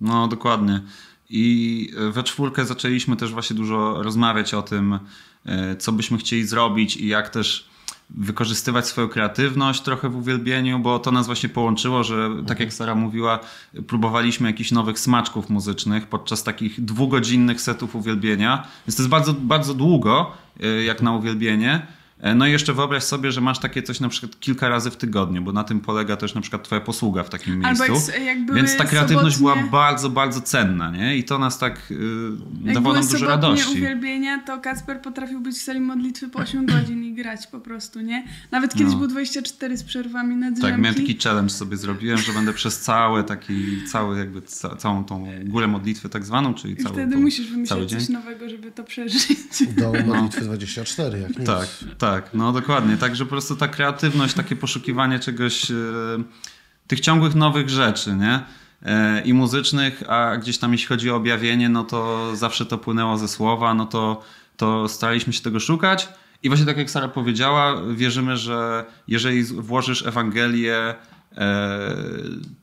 No, 0.00 0.28
dokładnie. 0.28 0.80
I 1.30 1.90
we 2.12 2.22
czwórkę 2.22 2.66
zaczęliśmy 2.66 3.16
też 3.16 3.32
właśnie 3.32 3.56
dużo 3.56 4.02
rozmawiać 4.02 4.54
o 4.54 4.62
tym, 4.62 4.98
e, 5.46 5.76
co 5.76 5.92
byśmy 5.92 6.18
chcieli 6.18 6.46
zrobić 6.46 6.96
i 6.96 7.08
jak 7.08 7.28
też 7.28 7.68
wykorzystywać 8.10 8.86
swoją 8.86 9.08
kreatywność 9.08 9.80
trochę 9.80 10.08
w 10.08 10.16
uwielbieniu, 10.16 10.78
bo 10.78 10.98
to 10.98 11.10
nas 11.10 11.26
właśnie 11.26 11.48
połączyło, 11.48 12.04
że 12.04 12.30
tak 12.46 12.60
jak 12.60 12.72
Sara 12.72 12.94
mówiła, 12.94 13.40
próbowaliśmy 13.86 14.48
jakichś 14.48 14.72
nowych 14.72 14.98
smaczków 14.98 15.50
muzycznych 15.50 16.06
podczas 16.06 16.42
takich 16.42 16.84
dwugodzinnych 16.84 17.60
setów 17.60 17.94
uwielbienia. 17.94 18.66
Więc 18.86 18.96
to 18.96 19.02
jest 19.02 19.10
bardzo, 19.10 19.32
bardzo 19.32 19.74
długo, 19.74 20.32
e, 20.60 20.66
jak 20.84 21.02
na 21.02 21.12
uwielbienie. 21.12 21.86
E, 22.20 22.34
No 22.34 22.46
i 22.46 22.50
jeszcze 22.52 22.72
wyobraź 22.74 23.02
sobie, 23.04 23.32
że 23.32 23.40
masz 23.40 23.58
takie 23.58 23.82
coś 23.82 24.00
na 24.00 24.08
przykład 24.08 24.40
kilka 24.40 24.68
razy 24.68 24.90
w 24.90 24.96
tygodniu, 24.96 25.42
bo 25.42 25.52
na 25.52 25.64
tym 25.64 25.80
polega 25.80 26.16
też 26.16 26.34
na 26.34 26.40
przykład 26.40 26.62
twoja 26.64 26.80
posługa 26.80 27.22
w 27.24 27.30
takim 27.30 27.58
miejscu. 27.58 27.82
Albo 27.82 27.94
jak, 27.94 28.02
s- 28.02 28.12
jak 28.26 28.44
były 28.46 28.56
Więc 28.58 28.76
ta 28.76 28.84
kreatywność 28.84 29.36
sobotnie- 29.36 29.60
była 29.70 29.70
bardzo, 29.70 30.10
bardzo 30.10 30.40
cenna, 30.40 30.90
nie? 30.90 31.16
I 31.16 31.24
to 31.24 31.38
nas 31.38 31.58
tak 31.58 31.82
yy, 31.90 31.98
Jak 32.64 32.74
dawało 32.74 32.94
nam 32.94 33.06
dużo 33.06 33.26
radości. 33.26 33.72
uwielbienia, 33.78 34.42
to 34.46 34.58
Kacper 34.58 35.00
potrafił 35.02 35.40
być 35.40 35.56
w 35.56 35.62
sali 35.62 35.80
modlitwy 35.80 36.28
po 36.28 36.38
8 36.38 36.66
godzin 36.66 37.04
i 37.04 37.14
grać 37.14 37.46
po 37.46 37.60
prostu, 37.60 38.00
nie? 38.00 38.24
Nawet 38.50 38.74
kiedyś 38.74 38.92
No. 38.92 38.98
był 38.98 39.08
24 39.08 39.76
z 39.76 39.84
przerwami 39.84 40.36
na 40.36 40.50
drzemki. 40.50 40.70
Tak, 40.72 40.80
miałem 40.80 40.94
taki 40.94 41.18
challenge 41.18 41.50
sobie 41.50 41.76
zrobiłem, 41.76 42.18
że 42.18 42.32
będę 42.32 42.52
przez 42.52 42.80
cały 42.80 43.24
taki, 43.24 43.84
cały 43.92 44.18
jakby 44.18 44.42
ca, 44.42 44.76
całą 44.76 45.04
tą 45.04 45.26
górę 45.44 45.66
modlitwy 45.68 46.08
tak 46.08 46.24
zwaną, 46.24 46.54
czyli 46.54 46.72
I 46.74 46.76
cały, 46.76 46.94
wtedy 46.94 47.12
tą, 47.14 47.20
musisz 47.20 47.46
dzień. 47.86 47.86
coś 47.88 48.08
nowego, 48.08 48.48
żeby 48.48 48.70
to 48.72 48.84
przeżyć. 48.84 49.28
do 49.76 49.92
modlitwy 50.06 50.40
24, 50.40 51.18
jak 51.20 51.38
nic. 51.38 51.46
Tak, 51.46 51.68
tak, 51.98 52.07
no 52.34 52.52
dokładnie. 52.52 52.96
Także 52.96 53.24
po 53.24 53.30
prostu 53.30 53.56
ta 53.56 53.68
kreatywność, 53.68 54.34
takie 54.34 54.56
poszukiwanie 54.56 55.18
czegoś, 55.18 55.70
e, 55.70 55.74
tych 56.86 57.00
ciągłych 57.00 57.34
nowych 57.34 57.68
rzeczy, 57.68 58.14
nie? 58.14 58.40
E, 58.82 59.20
I 59.20 59.34
muzycznych, 59.34 60.02
a 60.10 60.36
gdzieś 60.36 60.58
tam 60.58 60.72
jeśli 60.72 60.86
chodzi 60.86 61.10
o 61.10 61.16
objawienie, 61.16 61.68
no 61.68 61.84
to 61.84 62.30
zawsze 62.36 62.66
to 62.66 62.78
płynęło 62.78 63.18
ze 63.18 63.28
słowa, 63.28 63.74
no 63.74 63.86
to, 63.86 64.22
to 64.56 64.88
staraliśmy 64.88 65.32
się 65.32 65.42
tego 65.42 65.60
szukać. 65.60 66.08
I 66.42 66.48
właśnie 66.48 66.66
tak 66.66 66.76
jak 66.76 66.90
Sara 66.90 67.08
powiedziała, 67.08 67.82
wierzymy, 67.94 68.36
że 68.36 68.84
jeżeli 69.08 69.44
włożysz 69.44 70.06
Ewangelię, 70.06 70.94
e, 71.36 71.94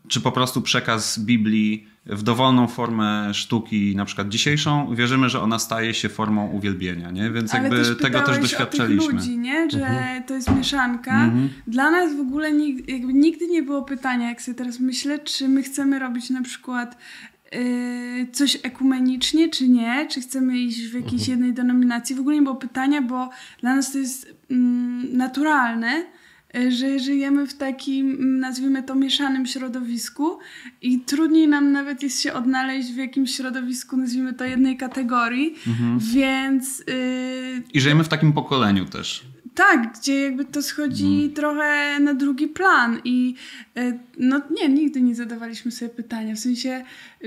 czy 0.08 0.22
po 0.22 0.32
prostu 0.32 0.62
przekaz 0.62 1.20
Biblii 1.20 1.88
w 2.06 2.24
dowolną 2.24 2.68
formę 2.68 3.34
sztuki, 3.34 3.96
na 3.96 4.06
przykład 4.06 4.30
dzisiejszą, 4.30 4.96
wierzymy, 4.96 5.30
że 5.30 5.41
ona 5.41 5.60
staje 5.60 5.94
się 5.94 6.10
formą 6.10 6.48
uwielbienia, 6.52 7.12
nie? 7.12 7.32
Więc 7.32 7.54
Ale 7.54 7.63
jakby 7.63 7.78
też 7.78 7.88
tego 7.88 8.02
też 8.20 8.20
pytałeś 8.20 8.41
doświadczaliśmy. 8.41 9.04
O 9.04 9.08
tych 9.08 9.15
ludzi, 9.15 9.38
nie? 9.38 9.70
Że 9.70 9.78
Mhm. 9.88 10.24
to 10.24 10.34
jest 10.34 10.52
mieszanka. 10.56 11.32
Dla 11.68 11.91
nas 11.91 12.15
w 12.15 12.20
ogóle 12.20 12.52
nigdy, 12.52 12.91
jakby 12.91 13.13
nigdy 13.13 13.48
nie 13.48 13.63
było 13.63 13.82
pytania, 13.84 14.30
jak 14.30 14.41
sobie 14.41 14.58
teraz 14.58 14.80
myślę, 14.80 15.20
czy 15.20 15.50
my 15.50 15.63
chcemy 15.63 16.00
robić 16.00 16.30
na 16.30 16.41
przykład 16.41 16.98
yy, 17.52 18.28
coś 18.32 18.58
ekumenicznie, 18.63 19.50
czy 19.50 19.68
nie, 19.70 20.08
czy 20.12 20.22
chcemy 20.22 20.58
iść 20.58 20.82
w 20.82 20.94
jakiejś 20.94 21.22
Mhm. 21.22 21.30
jednej 21.32 21.54
denominacji. 21.54 22.15
W 22.15 22.20
ogóle 22.20 22.36
nie 22.36 22.41
było 22.41 22.56
pytania, 22.56 23.02
bo 23.02 23.30
dla 23.62 23.76
nas 23.76 23.91
to 23.91 23.98
jest 23.98 24.36
mm, 24.52 25.18
naturalne, 25.18 25.98
y, 25.98 26.06
że 26.70 27.00
żyjemy 27.00 27.48
w 27.48 27.54
takim, 27.54 28.12
mm, 28.12 28.39
nazwijmy 28.39 28.84
to, 28.84 28.96
mieszanym 28.96 29.46
środowisku 29.46 30.39
i 30.82 31.00
trudniej 31.00 31.48
nam 31.48 31.72
nawet 31.72 32.04
jest 32.04 32.22
się 32.22 32.34
odnaleźć 32.34 32.91
w 32.91 32.98
jakimś 32.98 33.36
środowisku, 33.36 33.98
nazwijmy 33.98 34.34
to, 34.34 34.44
jednej 34.46 34.78
kategorii, 34.78 35.56
Mhm. 35.68 36.00
więc 36.00 36.80
yy, 36.80 37.63
I 37.74 37.82
żyjemy 37.82 38.04
w 38.04 38.08
takim 38.08 38.34
pokoleniu 38.34 38.86
też. 38.86 39.24
Tak, 39.56 39.94
gdzie 40.00 40.22
jakby 40.24 40.46
to 40.46 40.62
schodzi 40.62 41.06
Mm. 41.24 41.34
trochę 41.34 42.00
na 42.00 42.13
drugi 42.13 42.48
plan 42.48 43.00
i 43.04 43.36
e, 43.78 44.00
no 44.20 44.41
nie, 44.62 44.70
nigdy 44.70 45.02
nie 45.02 45.15
zadawaliśmy 45.15 45.72
sobie 45.72 45.89
pytania, 45.89 46.36
w 46.36 46.39
sensie 46.39 46.84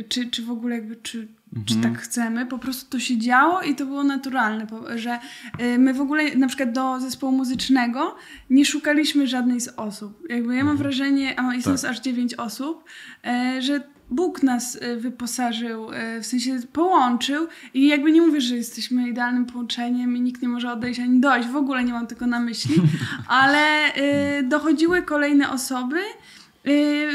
czy, 0.09 0.27
czy 0.31 0.43
w 0.43 0.51
ogóle 0.51 0.75
jakby, 0.75 0.97
czy, 0.97 1.29
czy 1.67 1.75
Mhm. 1.75 1.95
tak 1.95 2.03
chcemy, 2.03 2.47
po 2.47 2.59
prostu 2.59 2.91
to 2.91 2.99
się 3.01 3.19
działo 3.19 3.63
i 3.63 3.75
to 3.75 3.87
było 3.87 4.05
naturalne, 4.05 4.67
że 4.97 5.19
e, 5.59 5.79
my 5.79 5.95
w 5.95 6.01
ogóle 6.01 6.35
na 6.37 6.47
przykład 6.49 6.73
do 6.73 7.01
zespołu 7.01 7.33
muzycznego 7.33 8.17
nie 8.51 8.65
szukaliśmy 8.65 9.27
żadnej 9.27 9.61
z 9.61 9.69
osób. 9.69 10.23
Jakby 10.29 10.53
ja 10.57 10.65
mam 10.65 10.71
Mhm. 10.71 10.79
wrażenie, 10.79 11.41
a 11.41 11.55
jest 11.55 11.65
Tak. 11.65 11.73
nas 11.73 11.85
aż 11.85 12.01
dziewięć 12.01 12.35
osób, 12.35 12.85
e, 13.25 13.63
że 13.63 13.81
Bóg 14.11 14.43
nas 14.43 14.79
e, 14.81 14.97
wyposażył, 14.97 15.93
e, 15.93 16.21
w 16.21 16.27
sensie 16.27 16.59
połączył 16.73 17.49
i 17.75 17.89
jakby 17.89 18.13
nie 18.13 18.23
mówię, 18.23 18.41
że 18.41 18.57
jesteśmy 18.57 19.09
idealnym 19.09 19.47
połączeniem 19.47 20.17
i 20.17 20.21
nikt 20.21 20.43
nie 20.43 20.49
może 20.49 20.73
odejść 20.73 21.01
ani 21.01 21.21
dojść, 21.21 21.49
w 21.49 21.57
ogóle 21.57 21.85
nie 21.85 21.93
mam 21.93 22.07
tego 22.07 22.27
na 22.27 22.41
myśli, 22.41 22.75
ale 23.29 23.95
e, 23.95 24.43
dochodziły 24.43 25.03
kolejne 25.03 25.51
osoby 25.51 26.01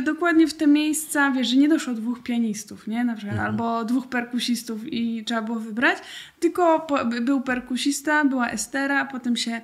dokładnie 0.04 0.48
w 0.48 0.54
te 0.54 0.68
miejsca, 0.68 1.32
wiesz, 1.32 1.48
że 1.48 1.58
nie 1.58 1.70
doszło 1.70 1.94
dwóch 1.94 2.24
pianistów, 2.24 2.88
nie, 2.88 3.04
na 3.04 3.16
przykład, 3.16 3.40
albo 3.40 3.86
dwóch 3.86 4.08
perkusistów 4.08 4.94
i 4.94 5.24
trzeba 5.26 5.42
było 5.42 5.60
wybrać, 5.60 5.98
tylko 6.40 6.80
po, 6.80 7.06
był 7.06 7.42
perkusista, 7.42 8.26
była 8.26 8.50
Estera, 8.50 9.06
potem 9.06 9.36
się 9.36 9.62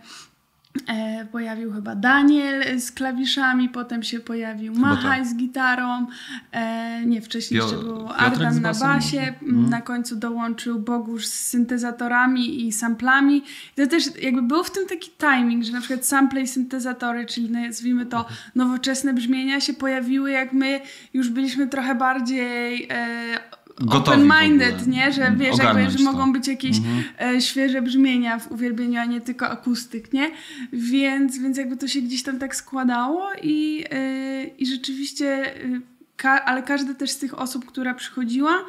pojawił 1.32 1.74
chyba 1.74 1.95
Daniel 1.95 2.80
z 2.80 2.91
klawiszami, 2.91 3.70
potem 3.70 4.03
się 4.03 4.20
pojawił 4.20 4.74
Machaj 4.74 5.26
z 5.26 5.36
gitarą, 5.36 6.07
e, 6.51 7.05
nie, 7.05 7.22
wcześniej 7.22 7.61
Pio- 7.61 7.63
jeszcze 7.63 7.84
był 7.86 8.09
Ardan 8.09 8.61
na 8.61 8.74
basie. 8.74 9.22
Mhm. 9.22 9.70
na 9.70 9.82
końcu 9.82 10.15
dołączył 10.15 10.80
Bogusz 10.80 11.28
z 11.28 11.47
syntezatorami 11.47 12.67
i 12.67 12.72
samplami. 12.72 13.38
I 13.78 13.82
to 13.82 13.88
też 13.88 14.03
jakby 14.22 14.41
był 14.41 14.63
w 14.63 14.72
tym 14.72 14.88
taki 14.88 15.11
timing, 15.11 15.63
że 15.63 15.72
na 15.72 15.80
przykład 15.80 16.05
sample 16.05 16.41
i 16.41 16.47
syntezatory, 16.47 17.26
czyli 17.26 17.49
nazwijmy 17.49 18.05
to 18.05 18.26
nowoczesne 18.55 19.13
brzmienia 19.13 19.59
się 19.61 19.74
pojawiły 19.74 20.32
jak 20.32 20.53
my 20.53 20.82
już 21.13 21.30
byliśmy 21.30 21.67
trochę 21.67 21.95
bardziej 21.95 22.88
e, 22.91 23.59
open-minded, 23.88 24.88
nie? 24.88 25.12
Że 25.14 25.34
wiesz, 25.38 25.58
jakby, 25.58 25.90
że 25.92 25.98
to. 25.98 26.04
mogą 26.04 26.34
być 26.34 26.48
jakieś 26.48 26.78
Mhm. 26.78 27.04
e, 27.36 27.42
świeże 27.42 27.82
brzmienia 27.82 28.40
w 28.40 28.52
uwielbieniu, 28.52 29.00
a 29.00 29.06
nie 29.06 29.22
tylko 29.22 29.50
akustyk, 29.50 30.14
nie? 30.14 30.32
Więc, 30.74 31.38
więc 31.38 31.58
jakby 31.58 31.78
to 31.78 31.88
się 31.88 32.02
gdzieś 32.02 32.24
tam 32.24 32.40
tak 32.40 32.56
składało 32.56 33.28
i, 33.44 33.84
e, 33.92 34.44
i 34.44 34.66
rzeczywiście, 34.66 35.56
e, 35.56 35.80
ka- 36.18 36.46
ale 36.46 36.64
każda 36.64 36.94
też 36.94 37.10
z 37.12 37.18
tych 37.18 37.40
osób, 37.40 37.66
która 37.66 37.94
przychodziła, 37.94 38.66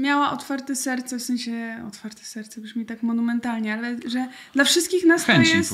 miała 0.00 0.30
otwarte 0.32 0.76
serce, 0.76 1.18
w 1.18 1.22
sensie 1.22 1.84
otwarte 1.88 2.24
serce 2.24 2.60
brzmi 2.60 2.86
tak 2.86 3.02
monumentalnie, 3.02 3.74
ale 3.74 3.96
że 4.06 4.26
dla 4.54 4.64
wszystkich 4.64 5.04
nas 5.06 5.24
Chęci 5.24 5.50
to 5.50 5.56
jest 5.56 5.70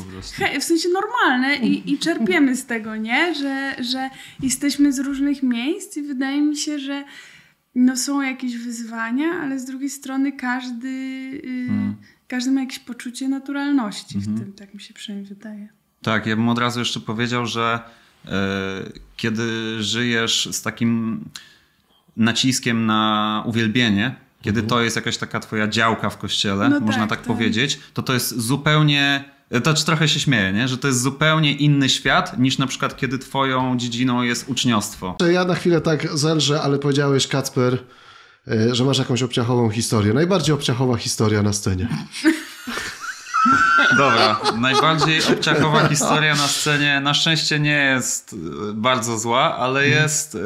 w 0.61 0.65
sensie 0.65 0.89
normalne 0.89 1.57
i, 1.57 1.93
i 1.93 1.99
czerpiemy 1.99 2.57
z 2.57 2.67
tego, 2.67 2.97
nie? 2.97 3.35
Że, 3.35 3.77
że 3.79 4.11
jesteśmy 4.43 4.93
z 4.93 4.99
różnych 4.99 5.43
miejsc 5.43 5.97
i 5.97 6.03
wydaje 6.03 6.41
mi 6.43 6.57
się, 6.57 6.79
że 6.79 7.05
no 7.77 7.97
są 7.97 8.21
jakieś 8.23 8.57
wyzwania, 8.57 9.27
ale 9.43 9.59
z 9.59 9.65
drugiej 9.65 9.91
strony 9.91 10.33
każdy, 10.33 10.89
y, 10.89 11.67
Mm. 11.69 11.97
każdy 12.29 12.51
ma 12.51 12.61
jakieś 12.61 12.79
poczucie 12.79 13.29
naturalności 13.29 14.17
Mhm. 14.19 14.37
w 14.37 14.41
tym, 14.41 14.53
tak 14.53 14.75
mi 14.75 14.81
się 14.81 14.95
przynajmniej 14.95 15.29
wydaje. 15.29 15.69
Tak, 16.03 16.27
ja 16.27 16.37
bym 16.37 16.49
od 16.49 16.59
razu 16.59 16.79
jeszcze 16.79 17.01
powiedział, 17.01 17.47
że 17.47 17.81
e, 18.25 18.31
kiedy 19.17 19.77
żyjesz 19.83 20.49
z 20.53 20.63
takim 20.63 21.25
naciskiem 22.17 22.87
na 22.87 23.43
uwielbienie, 23.47 24.15
kiedy 24.43 24.63
to 24.63 24.81
jest 24.83 24.97
jakaś 24.97 25.17
taka 25.19 25.41
twoja 25.41 25.69
działka 25.69 26.11
w 26.11 26.19
kościele, 26.19 26.69
No 26.69 26.81
można 26.81 27.01
tak, 27.03 27.09
tak, 27.11 27.19
tak. 27.19 27.27
powiedzieć, 27.27 27.81
to 27.95 28.03
to 28.03 28.15
jest 28.15 28.39
zupełnie, 28.41 29.25
to 29.63 29.75
trochę 29.75 30.09
się 30.09 30.21
śmieję, 30.21 30.53
nie? 30.53 30.69
że 30.69 30.79
to 30.79 30.89
jest 30.89 31.03
zupełnie 31.03 31.53
inny 31.53 31.89
świat 31.89 32.39
niż 32.39 32.59
na 32.59 32.67
przykład 32.67 32.97
kiedy 32.97 33.19
twoją 33.19 33.77
dziedziną 33.77 34.23
jest 34.23 34.49
uczniostwo. 34.49 35.17
Ja 35.33 35.45
na 35.45 35.55
chwilę 35.55 35.81
tak 35.81 36.19
zelżę, 36.19 36.63
ale 36.63 36.79
powiedziałeś, 36.79 37.27
Kacper, 37.27 37.79
y, 38.49 38.75
że 38.75 38.85
masz 38.85 38.99
jakąś 38.99 39.23
obciachową 39.23 39.71
historię. 39.71 40.13
Najbardziej 40.13 40.55
obciachowa 40.55 40.97
historia 40.97 41.43
na 41.43 41.53
scenie. 41.53 41.89
Dobra, 43.99 44.41
najbardziej 44.57 45.21
obciachowa 45.33 45.89
historia 45.89 46.35
na 46.35 46.49
scenie 46.49 47.01
na 47.01 47.15
szczęście 47.15 47.61
nie 47.61 47.77
jest 47.95 48.33
y, 48.33 48.37
bardzo 48.75 49.19
zła, 49.19 49.57
ale 49.57 49.89
jest, 49.89 50.35
y, 50.35 50.39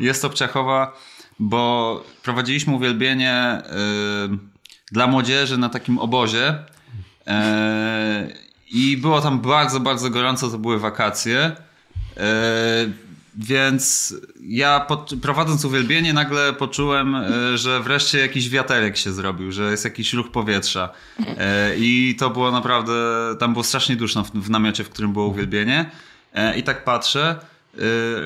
jest 0.00 0.24
obciachowa, 0.24 0.96
bo 1.38 2.04
prowadziliśmy 2.22 2.74
uwielbienie 2.74 3.62
dla 4.92 5.06
młodzieży 5.06 5.58
na 5.58 5.68
takim 5.68 5.98
obozie 5.98 6.64
i 8.70 8.96
było 8.96 9.20
tam 9.20 9.40
bardzo, 9.40 9.80
bardzo 9.80 10.10
gorąco, 10.10 10.48
to 10.50 10.58
były 10.58 10.78
wakacje. 10.78 11.52
Y, 12.16 12.92
Więc 13.36 14.14
ja 14.40 14.80
pod, 14.80 15.12
prowadząc 15.22 15.64
uwielbienie 15.64 16.12
nagle 16.12 16.52
poczułem, 16.52 17.14
e, 17.14 17.58
że 17.58 17.80
wreszcie 17.80 18.18
jakiś 18.18 18.50
wiaterek 18.50 18.96
się 18.96 19.12
zrobił, 19.12 19.52
że 19.52 19.70
jest 19.70 19.84
jakiś 19.84 20.12
ruch 20.12 20.30
powietrza. 20.30 20.88
E, 21.38 21.76
I 21.76 22.16
to 22.18 22.30
było 22.30 22.50
naprawdę, 22.50 22.92
tam 23.38 23.52
było 23.52 23.64
strasznie 23.64 23.96
duszno 23.96 24.24
w, 24.24 24.30
w 24.30 24.50
namiocie, 24.50 24.84
w 24.84 24.90
którym 24.90 25.12
było 25.12 25.26
uwielbienie. 25.26 25.90
E, 26.34 26.58
I 26.58 26.62
tak 26.62 26.84
patrzę, 26.84 27.22
e, 27.30 27.36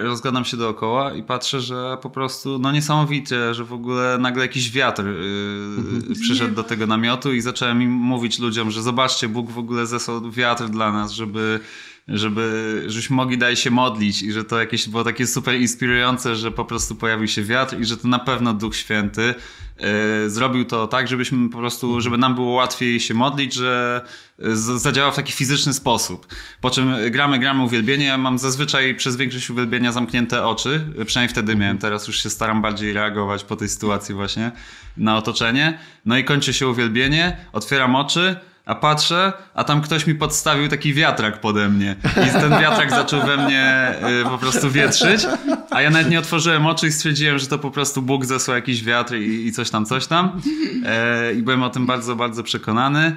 rozglądam 0.02 0.44
się 0.44 0.56
dookoła 0.56 1.14
i 1.14 1.22
patrzę, 1.22 1.60
że 1.60 1.98
po 2.02 2.10
prostu, 2.10 2.58
no 2.58 2.72
niesamowicie, 2.72 3.54
że 3.54 3.64
w 3.64 3.72
ogóle 3.72 4.18
nagle 4.20 4.42
jakiś 4.42 4.70
wiatr 4.70 5.02
e, 5.02 6.14
przyszedł 6.22 6.54
do 6.54 6.62
tego 6.62 6.86
namiotu 6.86 7.32
i 7.32 7.40
zacząłem 7.40 7.82
im 7.82 7.90
mówić 7.90 8.38
ludziom, 8.38 8.70
że 8.70 8.82
zobaczcie, 8.82 9.28
Bóg 9.28 9.50
w 9.50 9.58
ogóle 9.58 9.86
zesłał 9.86 10.30
wiatr 10.30 10.68
dla 10.68 10.92
nas, 10.92 11.12
żeby 11.12 11.60
żeby, 12.08 12.84
żebyśmy 12.86 13.16
mogli 13.16 13.38
dalej 13.38 13.56
się 13.56 13.70
modlić 13.70 14.22
i 14.22 14.32
że 14.32 14.44
to 14.44 14.60
jakieś 14.60 14.88
było 14.88 15.04
takie 15.04 15.26
super 15.26 15.54
inspirujące, 15.54 16.36
że 16.36 16.50
po 16.50 16.64
prostu 16.64 16.94
pojawił 16.94 17.28
się 17.28 17.42
wiatr 17.42 17.80
i 17.80 17.84
że 17.84 17.96
to 17.96 18.08
na 18.08 18.18
pewno 18.18 18.54
Duch 18.54 18.76
Święty 18.76 19.34
e, 19.78 20.30
zrobił 20.30 20.64
to 20.64 20.86
tak, 20.86 21.08
żebyśmy 21.08 21.50
po 21.50 21.58
prostu, 21.58 22.00
żeby 22.00 22.18
nam 22.18 22.34
było 22.34 22.52
łatwiej 22.52 23.00
się 23.00 23.14
modlić, 23.14 23.54
że 23.54 24.02
e, 24.38 24.56
zadziałał 24.56 25.12
w 25.12 25.16
taki 25.16 25.32
fizyczny 25.32 25.72
sposób. 25.74 26.26
Po 26.60 26.70
czym 26.70 26.94
gramy, 27.10 27.38
gramy 27.38 27.62
uwielbienie, 27.62 28.04
ja 28.04 28.18
mam 28.18 28.38
zazwyczaj 28.38 28.94
przez 28.94 29.16
większość 29.16 29.50
uwielbienia 29.50 29.92
zamknięte 29.92 30.46
oczy, 30.46 30.80
przynajmniej 31.06 31.32
wtedy 31.32 31.56
miałem, 31.56 31.78
teraz 31.78 32.06
już 32.06 32.22
się 32.22 32.30
staram 32.30 32.62
bardziej 32.62 32.92
reagować 32.92 33.44
po 33.44 33.56
tej 33.56 33.68
sytuacji 33.68 34.14
właśnie 34.14 34.52
na 34.96 35.16
otoczenie. 35.16 35.78
No 36.04 36.18
i 36.18 36.24
kończy 36.24 36.52
się 36.52 36.68
uwielbienie, 36.68 37.36
otwieram 37.52 37.96
oczy, 37.96 38.36
a 38.68 38.74
patrzę, 38.74 39.32
a 39.54 39.64
tam 39.64 39.80
ktoś 39.80 40.06
mi 40.06 40.14
podstawił 40.14 40.68
taki 40.68 40.94
wiatrak 40.94 41.40
pode 41.40 41.68
mnie. 41.68 41.96
I 42.28 42.40
ten 42.40 42.50
wiatrak 42.50 42.90
zaczął 42.90 43.26
we 43.26 43.36
mnie 43.36 43.94
y, 44.20 44.24
po 44.24 44.38
prostu 44.38 44.70
wietrzyć, 44.70 45.26
a 45.70 45.82
ja 45.82 45.90
nawet 45.90 46.10
nie 46.10 46.18
otworzyłem 46.18 46.66
oczu 46.66 46.86
i 46.86 46.92
stwierdziłem, 46.92 47.38
że 47.38 47.46
to 47.46 47.58
po 47.58 47.70
prostu 47.70 48.02
Bóg 48.02 48.24
zesłał 48.24 48.56
jakiś 48.56 48.84
wiatr 48.84 49.14
i, 49.14 49.46
i 49.46 49.52
coś 49.52 49.70
tam, 49.70 49.86
coś 49.86 50.06
tam. 50.06 50.40
E, 50.86 51.32
I 51.32 51.42
byłem 51.42 51.62
o 51.62 51.70
tym 51.70 51.86
bardzo, 51.86 52.16
bardzo 52.16 52.42
przekonany. 52.42 53.16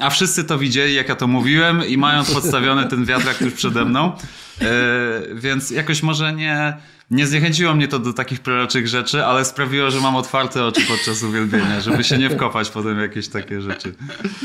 A 0.00 0.10
wszyscy 0.10 0.44
to 0.44 0.58
widzieli, 0.58 0.94
jak 0.94 1.08
ja 1.08 1.16
to 1.16 1.26
mówiłem 1.26 1.86
i 1.86 1.96
mając 1.96 2.34
podstawiony 2.34 2.86
ten 2.86 3.04
wiatrak 3.04 3.38
tuż 3.38 3.52
przede 3.52 3.84
mną. 3.84 4.12
E, 4.60 5.34
więc 5.34 5.70
jakoś 5.70 6.02
może 6.02 6.32
nie, 6.32 6.76
nie 7.10 7.26
zniechęciło 7.26 7.74
mnie 7.74 7.88
to 7.88 7.98
do 7.98 8.12
takich 8.12 8.40
proroczych 8.40 8.88
rzeczy, 8.88 9.24
ale 9.24 9.44
sprawiło, 9.44 9.90
że 9.90 10.00
mam 10.00 10.16
otwarte 10.16 10.64
oczy 10.64 10.80
podczas 10.88 11.22
uwielbienia, 11.22 11.80
żeby 11.80 12.04
się 12.04 12.18
nie 12.18 12.30
wkopać 12.30 12.70
potem 12.70 12.96
w 12.96 13.00
jakieś 13.00 13.28
takie 13.28 13.60
rzeczy. 13.60 13.94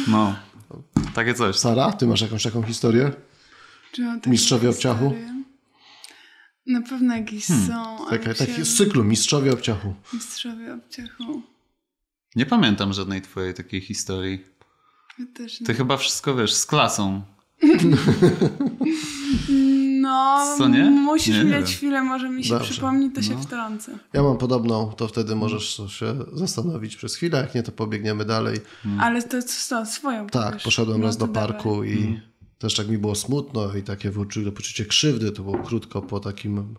No, 0.08 0.36
takie 1.14 1.34
coś. 1.34 1.56
Sara, 1.56 1.92
ty 1.92 2.08
masz 2.08 2.22
jakąś 2.22 2.44
taką 2.44 2.64
historię? 2.64 3.12
Mistrzowie 4.28 4.70
obciachu? 4.70 5.16
Na 6.68 6.82
pewno 6.82 7.16
jakieś 7.16 7.46
Hmm. 7.48 7.68
są. 7.68 8.08
ale 8.08 8.20
Taka, 8.20 8.30
mi 8.32 8.36
się- 8.38 8.46
taki 8.46 8.66
z 8.66 8.78
cyklu 8.78 9.04
Mistrzowie 9.04 9.54
Obciachu. 9.54 9.96
Mistrzowie 10.14 10.74
obciachu. 10.74 11.42
Nie 12.36 12.46
pamiętam 12.46 12.94
żadnej 12.94 13.22
twojej 13.22 13.54
takiej 13.54 13.82
historii. 13.82 14.44
Ja 15.20 15.26
też 15.36 15.62
nie. 15.62 15.68
Ty 15.68 15.74
chyba 15.74 15.98
wszystko 15.98 16.36
wiesz, 16.36 16.54
z 16.54 16.66
klasą. 16.66 17.22
No, 20.16 20.56
Co, 20.58 20.68
nie? 20.68 20.84
musisz 20.92 21.36
Nie, 21.36 21.40
mi 21.44 21.46
nie 21.46 21.52
dać 21.52 21.70
wiem. 21.70 21.78
chwilę, 21.78 22.04
może 22.04 22.30
mi 22.30 22.44
się 22.44 22.50
Dobrze. 22.54 22.72
przypomni, 22.72 23.12
to 23.12 23.22
się 23.22 23.34
No. 23.36 23.42
wtrącę. 23.42 23.92
Ja 24.14 24.24
mam 24.24 24.38
podobną, 24.38 24.92
to 24.98 25.08
wtedy 25.08 25.36
możesz 25.36 25.82
się 25.88 26.16
zastanowić 26.34 26.96
przez 26.96 27.16
chwilę, 27.16 27.38
jak 27.42 27.56
nie, 27.56 27.64
to 27.64 27.72
pobiegniemy 27.72 28.26
dalej. 28.26 28.58
Ale 29.00 29.24
to 29.24 29.42
co, 29.42 29.86
swoją 29.86 30.28
Tak, 30.28 30.62
poszedłem 30.64 31.00
No 31.02 31.08
raz 31.08 31.18
do 31.18 31.28
parku 31.28 31.84
i 31.84 32.20
też 32.60 32.76
tak 32.76 32.88
mi 32.88 32.98
było 32.98 33.16
smutno 33.16 33.76
i 33.76 33.84
takie 33.84 34.12
poczucie 34.56 34.86
krzywdy. 34.86 35.32
To 35.32 35.44
było 35.44 35.58
krótko 35.58 36.02
po 36.02 36.20
takim 36.20 36.76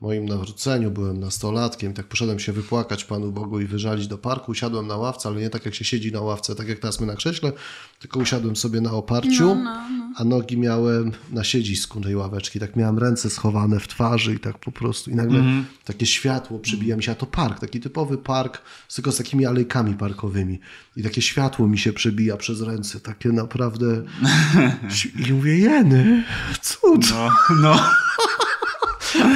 moim 0.00 0.28
nawróceniu, 0.28 0.90
byłem 0.90 1.20
nastolatkiem, 1.20 1.94
tak 1.94 2.06
poszedłem 2.06 2.38
się 2.38 2.52
wypłakać 2.52 3.04
Panu 3.04 3.32
Bogu 3.32 3.60
i 3.60 3.64
wyżalić 3.66 4.06
do 4.06 4.18
parku, 4.18 4.50
usiadłem 4.52 4.86
na 4.86 4.96
ławce, 4.96 5.28
ale 5.28 5.40
nie 5.40 5.50
tak 5.50 5.64
jak 5.64 5.74
się 5.74 5.84
siedzi 5.84 6.12
na 6.12 6.20
ławce, 6.20 6.54
tak 6.54 6.68
jak 6.68 6.78
teraz 6.78 7.00
my 7.00 7.06
na 7.06 7.14
krześle, 7.16 7.52
tylko 7.98 8.20
usiadłem 8.20 8.56
sobie 8.56 8.80
na 8.80 8.92
oparciu, 8.92 9.46
No, 9.46 9.54
no, 9.54 9.88
no. 9.98 10.12
a 10.16 10.24
nogi 10.24 10.58
miałem 10.58 11.12
na 11.32 11.44
siedzisku 11.44 12.00
tej 12.00 12.16
ławeczki, 12.16 12.60
tak 12.60 12.76
miałem 12.76 12.98
ręce 12.98 13.30
schowane 13.30 13.80
w 13.80 13.88
twarzy 13.88 14.34
i 14.34 14.38
tak 14.38 14.58
po 14.58 14.72
prostu, 14.72 15.10
i 15.10 15.14
nagle 15.14 15.42
takie 15.84 16.06
światło 16.06 16.58
przybija 16.58 16.96
mi 16.96 17.02
się, 17.02 17.12
a 17.12 17.14
to 17.14 17.26
park, 17.26 17.60
taki 17.60 17.80
typowy 17.80 18.18
park, 18.18 18.62
tylko 18.94 19.12
z 19.12 19.16
takimi 19.16 19.46
alejkami 19.46 19.94
parkowymi 19.94 20.58
i 20.96 21.02
takie 21.02 21.22
światło 21.22 21.68
mi 21.68 21.78
się 21.78 21.92
przebija 21.92 22.36
przez 22.36 22.60
ręce, 22.60 23.00
takie 23.00 23.28
naprawdę 23.28 23.86
i 25.28 25.32
mówię, 25.32 25.58
jeny, 25.58 26.24
cud. 26.62 27.10
No, 27.10 27.30
no. 27.62 27.80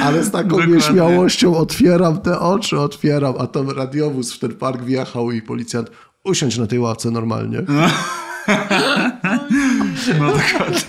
Ale 0.03 0.23
z 0.23 0.31
taką 0.31 0.49
Dokładnie. 0.49 0.75
nieśmiałością 0.75 1.57
otwieram 1.57 2.21
te 2.21 2.39
oczy, 2.39 2.79
otwieram, 2.79 3.33
a 3.39 3.47
tam 3.47 3.69
radiowóz 3.69 4.33
w 4.33 4.39
ten 4.39 4.55
park 4.55 4.81
wjechał 4.83 5.31
i 5.31 5.41
policjant 5.41 5.91
usiądź 6.23 6.57
na 6.57 6.67
tej 6.67 6.79
ławce 6.79 7.11
normalnie. 7.11 7.61
No 10.19 10.25
dokładnie. 10.27 10.79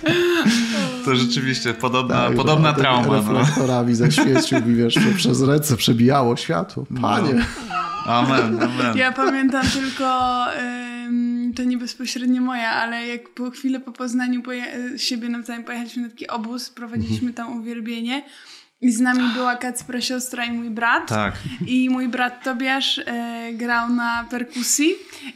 To 1.04 1.16
rzeczywiście 1.16 1.74
podobna, 1.74 2.14
Tak, 2.26 2.36
podobna 2.36 2.68
a 2.68 2.72
tymi 2.72 2.82
trauma. 2.82 3.06
No. 3.22 3.38
Reflektorami 3.38 3.94
zaświecił 3.94 4.66
mi, 4.66 4.74
wiesz, 4.74 4.94
że 4.94 5.12
przez 5.16 5.42
ręce 5.42 5.76
przebijało 5.76 6.36
światło. 6.36 6.86
Panie. 7.02 7.44
Amen, 8.06 8.62
amen. 8.62 8.96
Ja 8.96 9.12
pamiętam 9.12 9.62
tylko, 9.66 10.44
to 11.56 11.64
nie 11.64 11.78
bezpośrednio 11.78 12.40
moja, 12.42 12.70
ale 12.70 13.06
jak 13.06 13.28
po 13.28 13.50
chwilę 13.50 13.80
po 13.80 13.92
Poznaniu 13.92 14.42
poje- 14.42 14.98
siebie 14.98 15.28
nawzajem 15.28 15.64
pojechaliśmy 15.64 16.02
na 16.02 16.08
taki 16.08 16.26
obóz, 16.28 16.70
prowadziliśmy 16.70 17.32
tam 17.32 17.58
uwielbienie 17.60 18.24
i 18.80 18.92
z 18.92 19.00
nami 19.00 19.20
była 19.34 19.56
Kacpra 19.56 20.00
siostra 20.00 20.44
i 20.44 20.52
mój 20.52 20.70
brat. 20.70 21.08
Tak. 21.08 21.34
I 21.66 21.90
mój 21.90 22.08
brat 22.08 22.44
Tobiasz 22.44 22.98
e, 22.98 23.50
grał 23.52 23.88
na 23.88 24.24
perkusji 24.30 24.90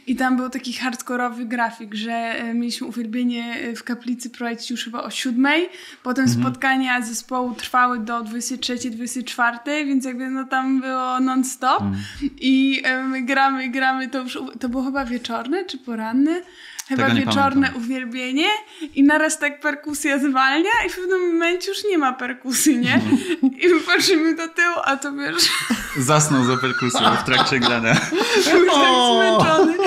i 0.07 0.15
tam 0.15 0.37
był 0.37 0.49
taki 0.49 0.73
hardkorowy 0.73 1.45
grafik, 1.45 1.93
że 1.95 2.11
e, 2.11 2.53
mieliśmy 2.53 2.87
uwielbienie 2.87 3.55
e, 3.55 3.75
w 3.75 3.83
kaplicy 3.83 4.29
prowadzić 4.29 4.71
już 4.71 4.83
chyba 4.83 5.03
o 5.03 5.09
siódmej, 5.11 5.69
potem 6.03 6.25
Mhm. 6.25 6.41
spotkania 6.43 7.01
zespołu 7.01 7.53
trwały 7.53 7.99
do 7.99 8.23
23-24, 8.23 9.59
więc 9.65 10.05
jakby 10.05 10.29
no 10.29 10.45
tam 10.45 10.81
było 10.81 11.19
non-stop 11.19 11.81
Mhm. 11.81 12.03
i 12.41 12.81
e, 12.83 13.03
my 13.03 13.21
gramy, 13.21 13.69
gramy, 13.69 14.07
to 14.07 14.19
już, 14.19 14.37
to 14.59 14.69
było 14.69 14.83
chyba 14.83 15.05
wieczorne 15.05 15.65
czy 15.65 15.77
poranne? 15.77 16.41
Chyba 16.89 17.09
wieczorne 17.09 17.67
pamiętam. 17.67 17.75
uwielbienie 17.83 18.47
i 18.95 19.03
naraz 19.03 19.39
tak 19.39 19.59
perkusja 19.61 20.19
zwalnia 20.19 20.69
i 20.87 20.89
w 20.89 20.95
pewnym 20.95 21.33
momencie 21.33 21.69
już 21.71 21.83
nie 21.89 21.97
ma 21.97 22.13
perkusji, 22.13 22.77
nie? 22.77 22.93
Mhm. 22.93 23.17
I 23.59 23.67
my 23.67 23.79
patrzymy 23.79 24.35
do 24.35 24.47
tyłu, 24.47 24.75
a 24.83 24.97
to 24.97 25.13
wiesz... 25.13 25.49
Zasnął 25.97 26.45
za 26.45 26.57
perkusją 26.57 27.15
w 27.15 27.23
trakcie 27.23 27.59
grania. 27.59 27.93
Był 28.51 28.65
tak 28.65 28.89
zmęczony, 29.15 29.77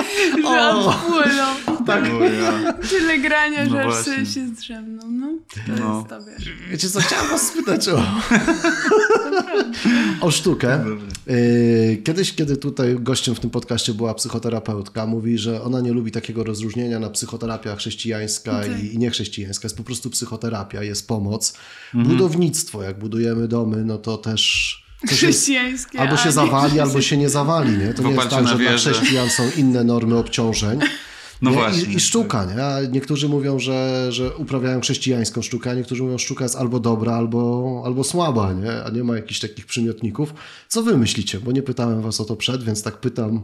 że 0.51 0.69
odpłynął. 0.69 1.53
Tak. 1.87 2.03
Ja. 2.43 2.73
Tyle 2.73 3.17
grania, 3.17 3.65
No 3.65 3.71
że 3.71 3.85
aż 3.85 3.93
sobie 3.95 4.25
się 4.25 4.47
zdrzemnął. 4.47 5.07
No, 5.11 5.27
to 5.67 5.83
No. 5.83 5.97
jest 5.97 6.09
to, 6.09 6.25
wiesz. 6.31 6.49
Wiecie 6.71 6.89
co, 6.89 6.99
chciałem 6.99 7.27
was 7.29 7.47
spytać 7.47 7.87
o, 7.89 8.03
o 10.21 10.31
sztukę. 10.31 10.79
Yy, 11.27 11.97
Kiedyś, 12.03 12.33
kiedy 12.35 12.57
tutaj 12.57 12.95
gościem 12.99 13.35
w 13.35 13.39
tym 13.39 13.49
podcaście 13.49 13.93
była 13.93 14.13
psychoterapeutka, 14.13 15.05
mówi, 15.05 15.37
że 15.37 15.61
ona 15.63 15.81
nie 15.81 15.93
lubi 15.93 16.11
takiego 16.11 16.43
rozróżnienia 16.43 16.92
na 16.99 17.09
psychoterapia 17.09 17.75
chrześcijańska 17.75 18.51
Tak. 18.51 18.83
i, 18.83 18.93
i 18.93 18.97
niechrześcijańska. 18.97 19.65
Jest 19.65 19.77
po 19.77 19.83
prostu 19.83 20.09
psychoterapia, 20.09 20.83
jest 20.83 21.07
pomoc. 21.07 21.53
Budownictwo, 21.93 22.83
jak 22.83 22.99
budujemy 22.99 23.47
domy, 23.47 23.85
no 23.85 23.97
to 23.97 24.17
też... 24.17 24.83
jest- 25.03 25.13
Chrześcijańskie. 25.15 25.99
Albo 25.99 26.17
się 26.17 26.31
zawali, 26.31 26.79
albo 26.79 27.01
się 27.01 27.17
nie 27.17 27.29
zawali, 27.29 27.77
nie? 27.77 27.93
To 27.93 28.03
nie 28.03 28.09
jest 28.13 28.29
tak, 28.29 28.43
na 28.43 28.49
że 28.49 28.57
dla 28.57 28.77
chrześcijan 28.77 29.29
są 29.29 29.43
inne 29.57 29.83
normy 29.83 30.17
obciążeń. 30.17 30.79
No 31.41 31.49
nie? 31.49 31.55
właśnie. 31.55 31.93
I, 31.93 31.95
I 31.95 31.99
sztuka, 31.99 32.45
nie? 32.45 32.65
A 32.65 32.81
niektórzy 32.81 33.29
mówią, 33.29 33.59
że, 33.59 34.07
że 34.11 34.35
uprawiają 34.37 34.81
chrześcijańską 34.81 35.41
sztukę, 35.41 35.71
a 35.71 35.73
niektórzy 35.73 36.03
mówią, 36.03 36.17
że 36.17 36.25
sztuka 36.25 36.45
jest 36.45 36.55
albo 36.55 36.79
dobra, 36.79 37.13
albo, 37.15 37.81
albo 37.85 38.03
słaba, 38.03 38.53
nie? 38.53 38.83
A 38.83 38.89
nie 38.89 39.03
ma 39.03 39.15
jakichś 39.15 39.39
takich 39.39 39.65
przymiotników. 39.65 40.33
Co 40.67 40.83
wy 40.83 40.97
myślicie? 40.97 41.39
Bo 41.39 41.51
nie 41.51 41.61
pytałem 41.63 42.01
was 42.01 42.21
o 42.21 42.25
to 42.25 42.35
przed, 42.35 42.63
więc 42.63 42.83
tak 42.83 42.97
pytam. 42.97 43.41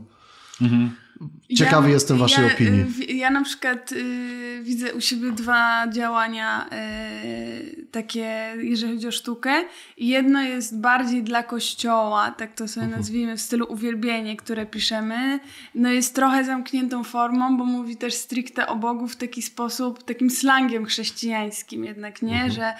Ciekawy 1.57 1.89
jestem 1.91 2.17
waszej 2.17 2.47
ja, 2.47 2.53
opinii. 2.53 2.81
y, 2.81 2.85
w- 2.85 3.09
Ja 3.09 3.29
na 3.29 3.43
przykład 3.43 3.91
y, 3.91 4.59
widzę 4.63 4.93
u 4.93 5.01
siebie 5.01 5.31
dwa 5.31 5.87
działania 5.87 6.65
y, 6.65 7.85
takie, 7.91 8.53
jeżeli 8.61 8.93
chodzi 8.93 9.07
o 9.07 9.11
sztukę. 9.11 9.51
Jedno 9.97 10.41
jest 10.41 10.79
bardziej 10.79 11.23
dla 11.23 11.43
kościoła, 11.43 12.31
tak 12.31 12.53
to 12.53 12.67
sobie 12.67 12.83
Mhm. 12.83 12.99
nazwijmy, 13.01 13.37
w 13.37 13.41
stylu 13.41 13.65
uwielbienie, 13.69 14.37
które 14.37 14.65
piszemy. 14.65 15.39
No 15.75 15.89
jest 15.91 16.15
trochę 16.15 16.43
zamkniętą 16.43 17.03
formą, 17.03 17.57
bo 17.57 17.65
mówi 17.65 17.97
też 17.97 18.13
stricte 18.13 18.67
o 18.67 18.75
Bogu 18.75 19.07
w 19.07 19.15
taki 19.15 19.41
sposób, 19.41 20.03
takim 20.03 20.29
slangiem 20.29 20.85
chrześcijańskim 20.85 21.83
jednak, 21.85 22.21
nie? 22.21 22.43
Mhm. 22.43 22.51
Że 22.51 22.73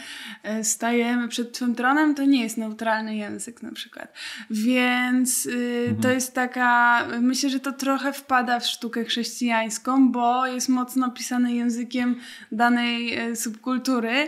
y, 0.60 0.64
stajemy 0.64 1.28
przed 1.28 1.52
Twym 1.54 1.76
tronem, 1.76 2.16
to 2.16 2.24
nie 2.26 2.44
jest 2.44 2.58
neutralny 2.58 3.16
język 3.16 3.64
na 3.64 3.72
przykład. 3.72 4.14
Więc 4.50 5.46
y, 5.46 5.80
Mhm. 5.82 6.02
to 6.02 6.10
jest 6.12 6.34
taka, 6.34 7.04
myślę, 7.22 7.50
że 7.50 7.60
to 7.60 7.72
trochę 7.72 8.14
wpada 8.30 8.59
w 8.59 8.65
sztukę 8.65 9.05
chrześcijańską, 9.05 10.11
bo 10.11 10.47
jest 10.47 10.69
mocno 10.69 11.11
pisane 11.11 11.53
językiem 11.53 12.15
danej 12.51 13.13
e, 13.13 13.36
subkultury, 13.36 14.27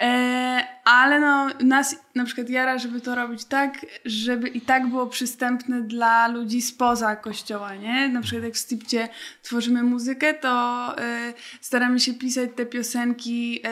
e, 0.00 0.64
ale 0.84 1.20
no 1.20 1.48
nas 1.60 1.96
na 2.14 2.24
przykład 2.24 2.50
jara, 2.50 2.78
żeby 2.78 3.00
to 3.00 3.14
robić 3.14 3.44
tak, 3.44 3.86
żeby 4.04 4.48
i 4.48 4.60
tak 4.60 4.88
było 4.88 5.06
przystępne 5.06 5.82
dla 5.82 6.28
ludzi 6.28 6.62
spoza 6.62 7.16
kościoła, 7.16 7.74
nie? 7.74 8.08
Na 8.08 8.20
przykład 8.20 8.44
jak 8.44 8.54
w 8.54 8.58
Stipcie 8.58 9.08
tworzymy 9.42 9.82
muzykę, 9.82 10.34
to 10.34 10.50
e, 10.98 11.32
staramy 11.60 12.00
się 12.00 12.14
pisać 12.14 12.50
te 12.56 12.66
piosenki 12.66 13.62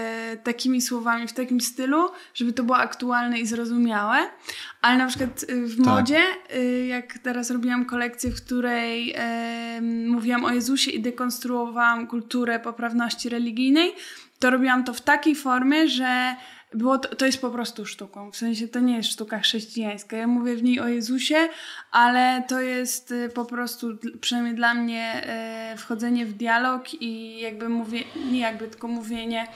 takimi 0.45 0.83
słowami, 0.83 1.29
w 1.29 1.33
takim 1.33 1.61
stylu, 1.61 2.09
żeby 2.35 2.53
to 2.53 2.63
było 2.63 2.79
aktualne 2.79 3.39
i 3.39 3.47
zrozumiałe, 3.47 4.19
ale 4.83 4.99
na 4.99 5.07
przykład 5.07 5.45
w 5.49 5.77
Tak. 5.77 5.87
modzie, 5.87 6.21
e, 6.51 6.87
jak 6.87 7.19
teraz 7.19 7.51
robiłam 7.51 7.85
kolekcję, 7.85 8.31
w 8.31 8.45
której 8.45 9.15
e, 9.17 9.68
mówiłam 10.07 10.45
o 10.45 10.51
Jezusie 10.51 10.91
i 10.91 11.01
dekonstruowałam 11.01 12.07
kulturę 12.07 12.61
poprawności 12.61 13.29
religijnej, 13.29 13.93
to 14.39 14.51
robiłam 14.51 14.85
to 14.85 14.93
w 14.95 15.01
takiej 15.01 15.35
formie, 15.35 15.89
że 15.89 16.37
było 16.75 16.99
to, 16.99 17.17
to 17.17 17.27
jest 17.27 17.41
po 17.41 17.51
prostu 17.51 17.87
sztuką. 17.87 18.31
W 18.31 18.37
sensie 18.37 18.69
to 18.69 18.81
nie 18.81 18.97
jest 18.97 19.13
sztuka 19.13 19.39
chrześcijańska. 19.39 20.17
Ja 20.17 20.27
mówię 20.27 20.57
w 20.57 20.63
niej 20.63 20.81
o 20.81 20.89
Jezusie, 20.89 21.49
ale 21.91 22.43
to 22.49 22.61
jest 22.61 23.11
y, 23.11 23.29
po 23.35 23.45
prostu, 23.45 23.89
przynajmniej 24.21 24.55
dla 24.55 24.75
mnie, 24.75 25.23
y, 25.75 25.77
wchodzenie 25.77 26.27
w 26.27 26.33
dialog 26.33 26.95
i 26.95 27.41
jakby 27.41 27.69
mówię, 27.69 28.01
nie 28.31 28.41
jakby, 28.41 28.69
tylko 28.69 28.89
mówienie 28.89 29.47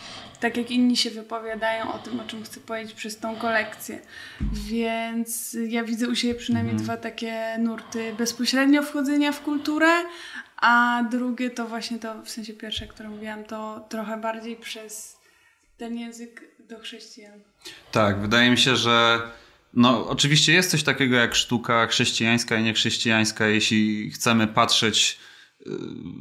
tak 0.43 0.57
jak 0.57 0.71
inni 0.71 0.97
się 0.97 1.11
wypowiadają 1.11 1.93
o 1.93 1.99
tym, 1.99 2.21
o 2.21 2.25
czym 2.25 2.45
chcę 2.45 2.61
powiedzieć 2.61 2.95
przez 2.95 3.19
tą 3.19 3.37
kolekcję. 3.37 3.99
Więc 4.53 5.57
ja 5.69 5.85
widzę 5.85 6.09
u 6.09 6.15
siebie 6.15 6.35
przynajmniej 6.35 6.77
dwa 6.77 6.97
takie 6.97 7.57
nurty 7.59 8.15
bezpośrednio 8.19 8.83
wchodzenia 8.83 9.33
w 9.33 9.43
kulturę, 9.43 9.91
a 10.57 11.03
drugie 11.11 11.51
to 11.51 11.67
właśnie 11.67 11.99
to, 11.99 12.23
w 12.23 12.31
sensie 12.31 12.53
pierwsze, 12.53 12.87
które 12.87 13.09
mówiłam, 13.09 13.45
to 13.45 13.87
trochę 13.89 14.17
bardziej 14.17 14.57
przez 14.57 15.23
ten 15.77 15.99
język 15.99 16.43
do 16.73 16.79
chrześcijan. 16.79 17.41
Tak, 17.93 18.21
wydaje 18.21 18.51
mi 18.51 18.59
się, 18.59 18.77
że 18.77 19.21
no, 19.75 20.09
oczywiście 20.09 20.53
jest 20.53 20.71
coś 20.71 20.83
takiego 20.83 21.17
jak 21.17 21.35
sztuka 21.35 21.87
chrześcijańska 21.87 22.57
i 22.57 22.63
niechrześcijańska, 22.63 23.47
jeśli 23.47 24.11
chcemy 24.11 24.47
patrzeć 24.47 25.19
y, 25.61 25.71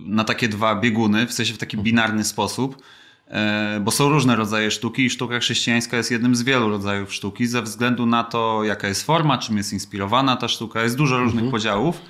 na 0.05 0.23
takie 0.23 0.47
dwa 0.47 0.75
bieguny, 0.75 1.27
w 1.27 1.33
sensie 1.33 1.53
w 1.53 1.57
taki 1.57 1.77
binarny 1.77 2.23
sposób, 2.23 2.83
e, 3.27 3.79
bo 3.83 3.91
są 3.91 4.09
różne 4.09 4.35
rodzaje 4.35 4.71
sztuki 4.71 5.05
i 5.05 5.09
sztuka 5.09 5.39
chrześcijańska 5.39 5.97
jest 5.97 6.11
jednym 6.11 6.35
z 6.35 6.43
wielu 6.43 6.69
rodzajów 6.69 7.13
sztuki 7.13 7.47
ze 7.47 7.61
względu 7.61 8.05
na 8.05 8.23
to, 8.23 8.63
jaka 8.63 8.87
jest 8.87 9.05
forma, 9.05 9.37
czym 9.37 9.57
jest 9.57 9.73
inspirowana 9.73 10.35
ta 10.37 10.47
sztuka. 10.47 10.83
Jest 10.83 10.97
dużo 10.97 11.19
różnych 11.19 11.51
podziałów. 11.51 12.01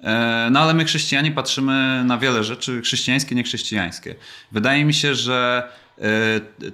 E, 0.00 0.48
No 0.50 0.60
ale 0.60 0.74
my 0.74 0.84
chrześcijanie 0.84 1.32
patrzymy 1.32 2.04
na 2.04 2.18
wiele 2.18 2.44
rzeczy 2.44 2.80
chrześcijańskie, 2.82 3.34
niechrześcijańskie. 3.34 4.14
Wydaje 4.52 4.84
mi 4.84 4.94
się, 4.94 5.14
że 5.14 5.68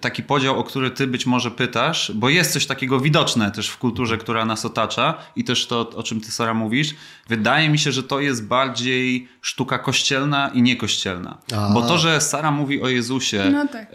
taki 0.00 0.22
podział, 0.22 0.58
o 0.58 0.64
który 0.64 0.90
ty 0.90 1.06
być 1.06 1.26
może 1.26 1.50
pytasz, 1.50 2.12
bo 2.14 2.28
jest 2.28 2.52
coś 2.52 2.66
takiego 2.66 3.00
widoczne 3.00 3.50
też 3.50 3.68
w 3.68 3.78
kulturze, 3.78 4.18
która 4.18 4.44
nas 4.44 4.64
otacza 4.64 5.14
i 5.36 5.44
też 5.44 5.66
to, 5.66 5.90
o 5.90 6.02
czym 6.02 6.20
ty 6.20 6.32
Sara 6.32 6.54
mówisz, 6.54 6.94
wydaje 7.28 7.68
mi 7.68 7.78
się, 7.78 7.92
że 7.92 8.02
to 8.02 8.20
jest 8.20 8.46
bardziej 8.46 9.28
sztuka 9.40 9.78
kościelna 9.78 10.48
i 10.54 10.62
niekościelna. 10.62 11.38
A. 11.56 11.70
Bo 11.74 11.82
to, 11.82 11.98
że 11.98 12.20
Sara 12.20 12.50
mówi 12.50 12.82
o 12.82 12.88
Jezusie, 12.88 13.50
No 13.52 13.66
tak. 13.68 13.82
e, 13.82 13.88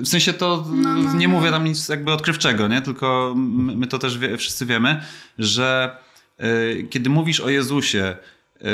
w 0.00 0.04
sensie 0.08 0.32
to 0.32 0.64
No, 0.72 0.94
no, 0.94 1.14
nie 1.14 1.28
no. 1.28 1.34
mówię 1.34 1.50
tam 1.50 1.64
nic 1.64 1.88
jakby 1.88 2.12
odkrywczego, 2.12 2.68
nie? 2.68 2.82
tylko 2.82 3.34
my, 3.36 3.76
my 3.76 3.86
to 3.86 3.98
też 3.98 4.18
wie, 4.18 4.36
wszyscy 4.36 4.66
wiemy, 4.66 5.02
że 5.38 5.96
e, 6.38 6.46
kiedy 6.82 7.10
mówisz 7.10 7.40
o 7.40 7.48
Jezusie, 7.48 8.16
e, 8.60 8.64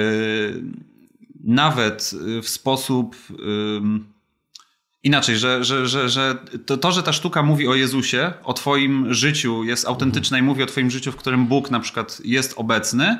nawet 1.44 2.10
w 2.42 2.48
sposób 2.48 3.16
Inaczej, 5.04 5.36
że, 5.36 5.64
że, 5.64 5.86
że, 5.86 6.08
że 6.08 6.38
to, 6.66 6.76
to, 6.76 6.92
że 6.92 7.02
ta 7.02 7.12
sztuka 7.12 7.42
mówi 7.42 7.68
o 7.68 7.74
Jezusie, 7.74 8.32
o 8.44 8.52
Twoim 8.52 9.14
życiu, 9.14 9.64
jest 9.64 9.86
autentyczna 9.86 10.38
i 10.38 10.42
mówi 10.42 10.62
o 10.62 10.66
Twoim 10.66 10.90
życiu, 10.90 11.12
w 11.12 11.16
którym 11.16 11.46
Bóg 11.46 11.70
na 11.70 11.80
przykład 11.80 12.20
jest 12.24 12.54
obecny, 12.56 13.18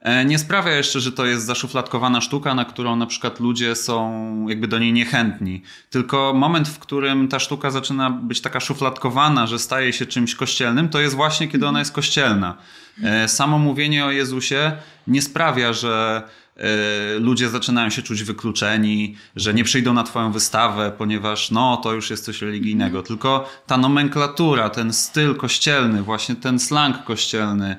e, 0.00 0.24
nie 0.24 0.38
sprawia 0.38 0.72
jeszcze, 0.72 1.00
że 1.00 1.12
to 1.12 1.26
jest 1.26 1.46
zaszufladkowana 1.46 2.20
sztuka, 2.20 2.54
na 2.54 2.64
którą 2.64 2.96
na 2.96 3.06
przykład 3.06 3.40
ludzie 3.40 3.74
są 3.74 4.46
jakby 4.48 4.68
do 4.68 4.78
niej 4.78 4.92
niechętni. 4.92 5.62
Tylko 5.90 6.32
moment, 6.34 6.68
w 6.68 6.78
którym 6.78 7.28
ta 7.28 7.38
sztuka 7.38 7.70
zaczyna 7.70 8.10
być 8.10 8.40
taka 8.40 8.60
szufladkowana, 8.60 9.46
że 9.46 9.58
staje 9.58 9.92
się 9.92 10.06
czymś 10.06 10.34
kościelnym, 10.34 10.88
to 10.88 11.00
jest 11.00 11.14
właśnie 11.14 11.48
kiedy 11.48 11.66
ona 11.66 11.78
jest 11.78 11.92
kościelna. 11.92 12.56
E, 13.02 13.28
samo 13.28 13.58
mówienie 13.58 14.04
o 14.04 14.10
Jezusie 14.10 14.72
nie 15.06 15.22
sprawia, 15.22 15.72
że 15.72 16.22
ludzie 17.18 17.48
zaczynają 17.48 17.90
się 17.90 18.02
czuć 18.02 18.22
wykluczeni, 18.22 19.16
że 19.36 19.54
nie 19.54 19.64
przyjdą 19.64 19.94
na 19.94 20.02
twoją 20.02 20.32
wystawę, 20.32 20.92
ponieważ 20.98 21.50
no 21.50 21.76
to 21.76 21.92
już 21.92 22.10
jest 22.10 22.24
coś 22.24 22.42
religijnego. 22.42 23.02
Tylko 23.02 23.48
ta 23.66 23.76
nomenklatura, 23.76 24.70
ten 24.70 24.92
styl 24.92 25.34
kościelny, 25.34 26.02
właśnie 26.02 26.34
ten 26.34 26.58
slang 26.58 27.04
kościelny, 27.04 27.76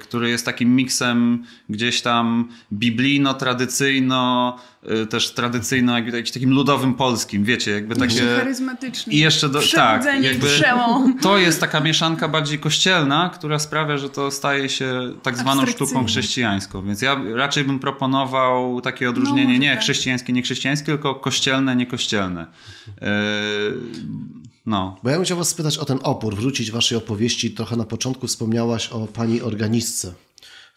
który 0.00 0.30
jest 0.30 0.44
takim 0.44 0.76
miksem 0.76 1.44
gdzieś 1.68 2.02
tam 2.02 2.48
biblijno-tradycyjno, 2.72 4.56
yy, 4.82 5.06
też 5.06 5.34
tradycyjno, 5.34 5.94
jakby 5.94 6.22
takim 6.22 6.50
ludowym 6.50 6.94
polskim, 6.94 7.44
wiecie, 7.44 7.70
jakby 7.70 7.96
takie... 7.96 8.14
Jeszcze 8.14 8.36
charyzmatyczny. 8.36 9.12
I 9.12 9.18
jeszcze 9.18 9.48
do, 9.48 9.60
tak, 9.74 10.04
jakby 10.22 10.46
przełom. 10.46 11.18
to 11.18 11.38
jest 11.38 11.60
taka 11.60 11.80
mieszanka 11.80 12.28
bardziej 12.28 12.58
kościelna, 12.58 13.30
która 13.34 13.58
sprawia, 13.58 13.98
że 13.98 14.10
to 14.10 14.30
staje 14.30 14.68
się 14.68 15.12
tak 15.22 15.36
zwaną 15.38 15.66
sztuką 15.66 16.06
chrześcijańską. 16.06 16.86
Więc 16.86 17.02
ja 17.02 17.20
raczej 17.34 17.64
bym 17.64 17.78
proponował 17.78 18.80
takie 18.80 19.04
No, 19.04 19.10
odróżnienie 19.10 19.46
może 19.46 19.58
nie 19.58 19.70
tak. 19.70 19.80
chrześcijańskie, 19.80 20.32
nie 20.32 20.42
chrześcijańskie, 20.42 20.86
tylko 20.86 21.14
kościelne, 21.14 21.76
niekościelne. 21.76 22.46
Yy, 22.86 24.47
no. 24.68 24.96
Bo 25.02 25.10
ja 25.10 25.16
bym 25.16 25.24
chciał 25.24 25.38
was 25.38 25.48
spytać 25.48 25.78
o 25.78 25.84
ten 25.84 25.98
opór, 26.02 26.36
wrócić 26.36 26.70
waszej 26.70 26.98
opowieści. 26.98 27.50
Trochę 27.50 27.76
na 27.76 27.84
początku 27.84 28.26
wspomniałaś 28.26 28.88
o 28.88 29.06
pani 29.06 29.42
organistce, 29.42 30.12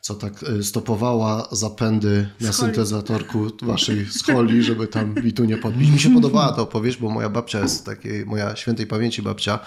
co 0.01 0.15
tak 0.15 0.43
y, 0.43 0.63
stopowała 0.63 1.47
zapędy 1.51 2.27
na 2.41 2.51
Scholi. 2.53 2.67
syntezatorku 2.67 3.47
waszej 3.61 4.05
scholi, 4.05 4.63
żeby 4.63 4.87
tam 4.87 5.13
bitu 5.13 5.45
nie 5.45 5.57
podbić. 5.57 5.89
Mi 5.91 5.99
się 5.99 6.13
podobała 6.13 6.51
ta 6.53 6.61
opowieść, 6.61 6.97
bo 6.97 7.09
moja 7.09 7.29
babcia 7.29 7.59
jest 7.59 7.85
takiej, 7.85 8.25
moja 8.25 8.55
świętej 8.55 8.87
pamięci 8.87 9.21
babcia, 9.21 9.59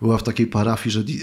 była 0.00 0.18
w 0.18 0.22
takiej 0.22 0.46
parafii, 0.46 0.90
że 0.92 1.04
di- 1.04 1.20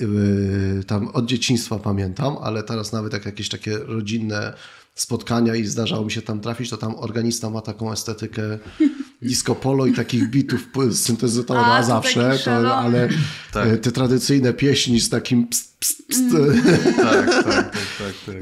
y, 0.80 0.84
tam 0.88 1.08
od 1.08 1.26
dzieciństwa 1.26 1.80
pamiętam, 1.80 2.36
ale 2.42 2.64
teraz 2.64 2.92
nawet 2.92 3.14
jak 3.14 3.26
jakieś 3.26 3.50
takie 3.50 3.78
rodzinne 3.78 4.54
spotkania 4.94 5.56
i 5.56 5.66
zdarzało 5.66 6.06
mi 6.06 6.12
się 6.12 6.22
tam 6.22 6.40
trafić, 6.40 6.70
to 6.70 6.78
tam 6.78 6.96
organista 6.96 7.50
ma 7.50 7.62
taką 7.62 7.92
estetykę 7.92 8.42
disco 9.22 9.56
polo 9.56 9.86
i 9.86 9.94
takich 9.94 10.30
bitów 10.30 10.68
syntezatora 10.92 11.62
A, 11.66 11.84
zawsze, 11.84 12.40
to, 12.46 12.76
ale 12.76 13.10
Tak. 13.54 13.68
e, 13.68 13.78
te 13.78 13.92
tradycyjne 13.92 14.54
pieśni 14.54 15.00
z 15.00 15.10
takim 15.10 15.48
pst, 15.48 15.78
pst, 15.80 16.02
pst, 16.08 16.24
Tak, 16.96 17.26
tak, 17.26 17.44
tak, 17.44 17.72
tak, 17.74 18.14
tak. 18.26 18.36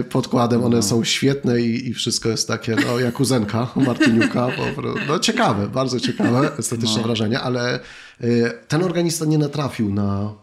e, 0.00 0.04
podkładem, 0.04 0.64
one 0.64 0.82
są 0.82 1.04
świetne 1.04 1.60
i, 1.60 1.88
i 1.88 1.94
wszystko 1.94 2.28
jest 2.28 2.48
takie, 2.48 2.76
no 2.86 2.98
jak 3.00 3.20
u 3.20 3.24
Zenka, 3.24 3.72
u 3.76 3.80
Martyniuka, 3.90 4.48
po 4.48 4.82
prostu, 4.82 5.00
no 5.08 5.18
ciekawe, 5.18 5.68
bardzo 5.68 6.00
ciekawe, 6.00 6.56
estetyczne 6.58 7.02
wrażenie, 7.02 7.40
ale 7.40 7.80
e, 8.20 8.50
ten 8.68 8.82
organista 8.82 9.24
nie 9.24 9.38
natrafił 9.38 9.94
na, 9.94 10.34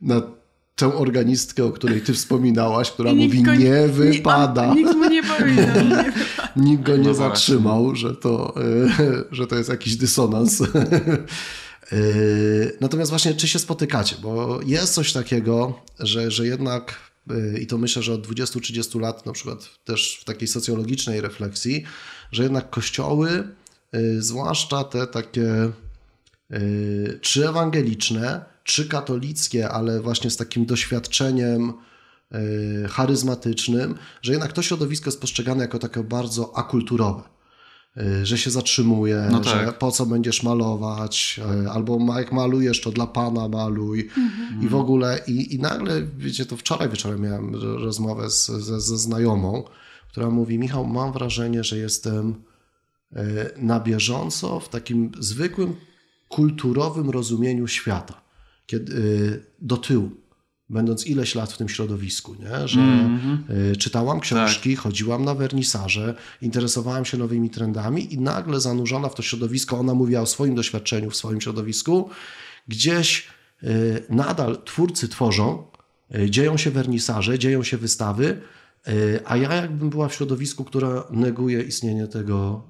na 0.00 0.22
tę 0.82 0.94
organistkę, 0.94 1.64
o 1.64 1.70
której 1.70 2.00
ty 2.00 2.14
wspominałaś, 2.14 2.90
która 2.90 3.14
mówi 3.14 3.42
go 3.42 3.54
nie 3.54 3.88
wypada. 3.88 4.74
nikt 4.74 4.94
mu 4.94 5.08
nie 5.08 5.22
powiedział. 5.22 5.66
Nie. 5.88 6.12
Nikt 6.64 6.82
go 6.82 6.96
nie 6.96 7.08
No 7.08 7.14
zatrzymał, 7.14 7.96
że 7.96 8.14
to, 8.16 8.54
e, 8.56 9.24
że 9.30 9.46
to 9.46 9.56
jest 9.56 9.70
jakiś 9.70 9.96
dysonans. 9.96 10.62
E, 11.92 11.96
Natomiast 12.80 13.10
właśnie, 13.10 13.34
czy 13.34 13.48
się 13.48 13.58
spotykacie? 13.58 14.16
Bo 14.22 14.60
jest 14.66 14.94
coś 14.94 15.12
takiego, 15.12 15.80
że, 15.98 16.30
że 16.30 16.46
jednak, 16.46 16.94
e, 17.30 17.58
i 17.58 17.66
to 17.66 17.78
myślę, 17.78 18.02
że 18.02 18.12
od 18.12 18.26
20-30 18.26 19.00
lat, 19.00 19.26
na 19.26 19.32
przykład 19.32 19.70
też 19.84 20.18
w 20.20 20.24
takiej 20.24 20.48
socjologicznej 20.48 21.20
refleksji, 21.20 21.84
że 22.32 22.42
jednak 22.42 22.70
kościoły, 22.70 23.48
zwłaszcza 24.18 24.84
te 24.84 25.06
takie 25.06 25.70
czy 27.20 27.48
ewangeliczne, 27.48 28.44
czy 28.64 28.88
katolickie, 28.88 29.68
ale 29.68 30.00
właśnie 30.00 30.30
z 30.30 30.36
takim 30.36 30.66
doświadczeniem 30.66 31.72
e, 32.32 32.38
charyzmatycznym, 32.88 33.94
że 34.22 34.32
jednak 34.32 34.52
to 34.52 34.62
środowisko 34.62 35.08
jest 35.10 35.20
postrzegane 35.20 35.62
jako 35.62 35.78
takie 35.78 36.02
bardzo 36.04 36.56
akulturowe. 36.56 37.22
E, 37.96 38.26
Że 38.26 38.38
się 38.38 38.50
zatrzymuje, 38.50 39.28
No 39.30 39.44
że 39.44 39.50
tak. 39.50 39.78
po 39.78 39.90
co 39.92 40.06
będziesz 40.06 40.42
malować, 40.42 41.40
e, 41.64 41.70
albo 41.70 42.18
jak 42.18 42.32
malujesz, 42.32 42.80
to 42.80 42.90
dla 42.90 43.06
Pana 43.06 43.48
maluj. 43.48 44.08
I 44.62 44.68
w 44.68 44.74
ogóle, 44.74 45.20
i, 45.26 45.54
i 45.54 45.58
nagle, 45.58 46.02
wiecie, 46.18 46.46
to 46.46 46.56
wczoraj 46.56 46.88
wieczorem 46.88 47.20
miałem 47.20 47.54
ro- 47.54 47.78
rozmowę 47.78 48.30
z, 48.30 48.46
ze, 48.46 48.80
ze 48.80 48.98
znajomą, 48.98 49.64
która 50.10 50.30
mówi, 50.30 50.58
Michał, 50.58 50.86
mam 50.86 51.12
wrażenie, 51.12 51.64
że 51.64 51.76
jestem 51.78 52.34
na 53.56 53.80
bieżąco 53.80 54.60
w 54.60 54.68
takim 54.68 55.12
zwykłym 55.18 55.76
kulturowym 56.28 57.10
rozumieniu 57.10 57.68
świata, 57.68 58.20
kiedy, 58.66 58.92
e, 58.92 58.98
do 59.58 59.76
tyłu, 59.76 60.10
będąc 60.68 61.06
ileś 61.06 61.34
lat 61.34 61.52
w 61.52 61.58
tym 61.58 61.68
środowisku, 61.68 62.34
nie? 62.34 62.68
że 62.68 62.80
e, 63.70 63.76
czytałam 63.76 64.20
książki, 64.20 64.76
chodziłam 64.76 65.24
na 65.24 65.34
wernisaże, 65.34 66.14
interesowałam 66.42 67.04
się 67.04 67.18
nowymi 67.18 67.50
trendami 67.50 68.14
i 68.14 68.18
nagle 68.18 68.60
zanurzona 68.60 69.08
w 69.08 69.14
to 69.14 69.22
środowisko, 69.22 69.78
ona 69.78 69.94
mówiła 69.94 70.20
o 70.20 70.26
swoim 70.26 70.54
doświadczeniu 70.54 71.10
w 71.10 71.16
swoim 71.16 71.40
środowisku, 71.40 72.10
gdzieś 72.68 73.26
e, 73.62 73.68
nadal 74.10 74.62
twórcy 74.64 75.08
tworzą, 75.08 75.72
dzieją 76.28 76.56
się 76.56 76.70
wernisaże, 76.70 77.38
dzieją 77.38 77.62
się 77.62 77.76
wystawy, 77.76 78.40
a 79.24 79.36
ja 79.36 79.54
jakbym 79.54 79.90
była 79.90 80.08
w 80.08 80.14
środowisku, 80.14 80.64
która 80.64 81.04
neguje 81.10 81.62
istnienie 81.62 82.06
tego 82.06 82.62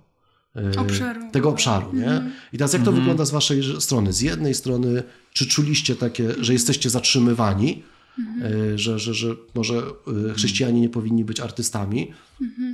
Obszaru. 0.78 1.20
tego 1.32 1.48
obszaru. 1.48 1.92
Nie? 1.92 2.30
I 2.52 2.58
teraz 2.58 2.72
jak 2.72 2.82
to 2.82 2.92
wygląda 2.92 3.24
z 3.24 3.30
waszej 3.30 3.80
strony? 3.80 4.12
Z 4.12 4.20
jednej 4.20 4.54
strony, 4.54 5.02
czy 5.32 5.46
czuliście 5.46 5.96
takie, 5.96 6.34
że 6.40 6.52
jesteście 6.52 6.90
zatrzymywani, 6.90 7.82
e, 8.18 8.78
że, 8.78 8.98
że, 8.98 9.14
że 9.14 9.36
może 9.54 9.82
e, 10.30 10.34
chrześcijanie 10.34 10.80
nie 10.80 10.88
powinni 10.88 11.24
być 11.24 11.40
artystami? 11.40 12.12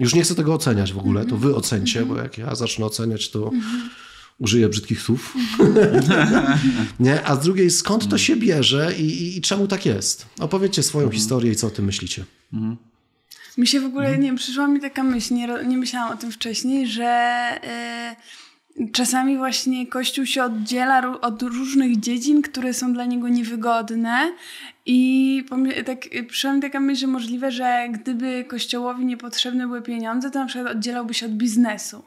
Już 0.01 0.15
nie 0.15 0.23
chcę 0.23 0.35
tego 0.35 0.55
oceniać 0.55 0.93
w 0.93 0.99
ogóle, 0.99 1.25
to 1.25 1.37
wy 1.37 1.57
ocencie, 1.57 2.07
bo 2.07 2.17
jak 2.17 2.39
ja 2.39 2.55
zacznę 2.55 2.87
oceniać, 2.87 3.31
to 3.31 3.51
użyję 4.39 4.69
brzydkich 4.69 5.03
słów. 5.03 5.35
nie? 7.01 7.27
A 7.27 7.37
z 7.37 7.41
drugiej, 7.45 7.71
skąd 7.71 8.09
to 8.09 8.19
się 8.19 8.37
bierze 8.37 8.95
i, 8.99 9.03
i, 9.03 9.39
i 9.39 9.41
czemu 9.41 9.67
tak 9.67 9.87
jest? 9.87 10.27
Opowiedzcie 10.39 10.83
swoją 10.83 11.11
historię 11.11 11.53
i 11.53 11.57
co 11.57 11.67
o 11.67 11.71
tym 11.71 11.85
myślicie. 11.85 12.25
Mi 13.59 13.67
się 13.67 13.81
w 13.81 13.85
ogóle 13.85 14.19
nie 14.19 14.37
przyszła 14.37 14.69
mi 14.69 14.81
taka 14.81 15.03
myśl, 15.03 15.35
nie, 15.35 15.49
nie 15.67 15.79
myślałam 15.79 16.13
o 16.13 16.17
tym 16.17 16.33
wcześniej, 16.33 16.87
że 16.87 17.05
e, 17.05 18.17
czasami 18.93 19.37
właśnie 19.37 19.87
Kościół 19.87 20.27
się 20.27 20.45
oddziela 20.45 21.21
od 21.21 21.43
różnych 21.43 22.01
dziedzin, 22.01 22.43
które 22.43 22.75
są 22.75 22.93
dla 22.93 23.05
niego 23.05 23.29
niewygodne. 23.29 24.33
I 24.91 25.45
tak, 25.87 25.99
e, 26.13 26.23
przyszła 26.23 26.61
taka 26.61 26.81
myśl, 26.81 27.01
że 27.01 27.07
możliwe, 27.07 27.51
że 27.51 27.89
gdyby 27.91 28.45
Kościołowi 28.49 29.05
niepotrzebne 29.05 29.67
były 29.67 29.83
pieniądze, 29.83 30.31
to 30.31 30.39
na 30.39 30.47
przykład 30.47 30.73
oddzielałby 30.77 31.15
się 31.15 31.27
od 31.27 31.33
biznesu. 31.33 32.05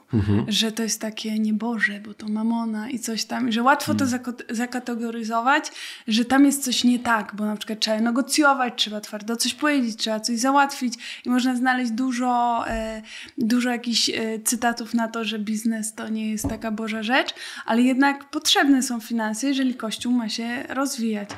Że 0.48 0.72
to 0.72 0.82
jest 0.82 1.00
takie 1.00 1.38
nieboże, 1.38 2.00
bo 2.06 2.14
to 2.14 2.28
mamona 2.28 2.90
i 2.90 2.98
coś 2.98 3.24
tam. 3.24 3.52
Że 3.52 3.62
łatwo 3.62 3.94
to 3.94 4.04
zako- 4.06 4.54
zakategoryzować, 4.54 5.72
że 6.08 6.24
tam 6.24 6.44
jest 6.44 6.64
coś 6.64 6.84
nie 6.84 6.98
tak, 6.98 7.32
bo 7.36 7.46
na 7.46 7.56
przykład 7.56 7.80
trzeba 7.80 8.00
negocjować, 8.00 8.74
trzeba 8.76 9.00
twardo 9.00 9.36
coś 9.36 9.54
powiedzieć, 9.54 9.96
trzeba 9.96 10.20
coś 10.20 10.38
załatwić 10.38 10.94
i 11.24 11.30
można 11.30 11.56
znaleźć 11.56 11.90
dużo, 11.90 12.64
e, 12.68 13.02
dużo 13.38 13.70
jakichś 13.70 14.10
e, 14.10 14.14
cytatów 14.44 14.94
na 14.94 15.08
to, 15.08 15.24
że 15.24 15.38
biznes 15.38 15.94
to 15.94 16.08
nie 16.08 16.30
jest 16.30 16.48
taka 16.48 16.70
Boża 16.70 17.02
rzecz, 17.02 17.34
ale 17.66 17.82
jednak 17.82 18.30
potrzebne 18.30 18.82
są 18.82 19.00
finanse, 19.00 19.46
jeżeli 19.46 19.74
Kościół 19.74 20.12
ma 20.12 20.28
się 20.28 20.64
rozwijać. 20.68 21.28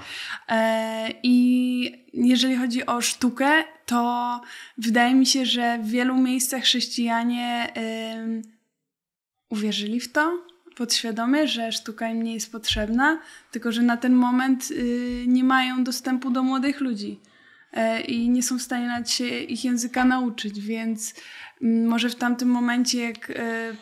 E, 0.48 1.10
I 1.22 1.33
jeżeli 2.12 2.56
chodzi 2.56 2.86
o 2.86 3.00
sztukę, 3.00 3.64
to 3.86 4.40
wydaje 4.78 5.14
mi 5.14 5.26
się, 5.26 5.46
że 5.46 5.78
w 5.78 5.88
wielu 5.88 6.16
miejscach 6.16 6.62
chrześcijanie 6.62 7.72
em, 7.74 8.42
uwierzyli 9.50 10.00
w 10.00 10.12
to 10.12 10.44
podświadomie, 10.76 11.48
że 11.48 11.72
sztuka 11.72 12.08
im 12.08 12.22
nie 12.22 12.34
jest 12.34 12.52
potrzebna, 12.52 13.20
tylko 13.50 13.72
że 13.72 13.82
na 13.82 13.96
ten 13.96 14.14
moment 14.14 14.70
y, 14.70 15.24
nie 15.26 15.44
mają 15.44 15.84
dostępu 15.84 16.30
do 16.30 16.42
młodych 16.42 16.80
ludzi 16.80 17.20
e, 17.72 18.00
i 18.00 18.28
nie 18.28 18.42
są 18.42 18.58
w 18.58 18.62
stanie 18.62 18.86
nawet 18.86 19.10
się 19.10 19.26
ich 19.28 19.64
języka 19.64 20.04
nauczyć, 20.04 20.60
więc 20.60 21.14
może 21.60 22.10
w 22.10 22.14
tamtym 22.14 22.48
momencie, 22.48 23.00
jak 23.00 23.30
e, 23.30 23.74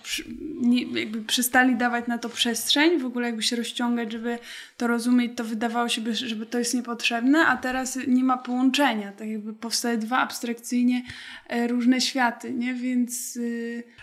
jakby 0.93 1.23
przestali 1.23 1.77
dawać 1.77 2.07
na 2.07 2.19
to 2.19 2.29
przestrzeń, 2.29 3.01
w 3.01 3.05
ogóle 3.05 3.27
jakby 3.27 3.43
się 3.43 3.57
rozciągać, 3.57 4.13
żeby 4.13 4.39
to 4.77 4.87
rozumieć, 4.87 5.33
to 5.37 5.45
wydawało 5.45 5.89
się, 5.89 6.03
żeby 6.15 6.47
to 6.47 6.59
jest 6.59 6.75
niepotrzebne, 6.75 7.47
a 7.47 7.57
teraz 7.57 7.99
nie 8.07 8.25
ma 8.25 8.39
połączenia. 8.39 9.13
Tak 9.13 9.29
jakby 9.29 9.53
powstały 9.53 9.99
dwa 9.99 10.19
abstrakcyjnie 10.19 11.03
e, 11.49 11.69
różne 11.69 12.01
światy, 12.01 12.53
nie? 12.53 12.75
Więc. 12.75 13.39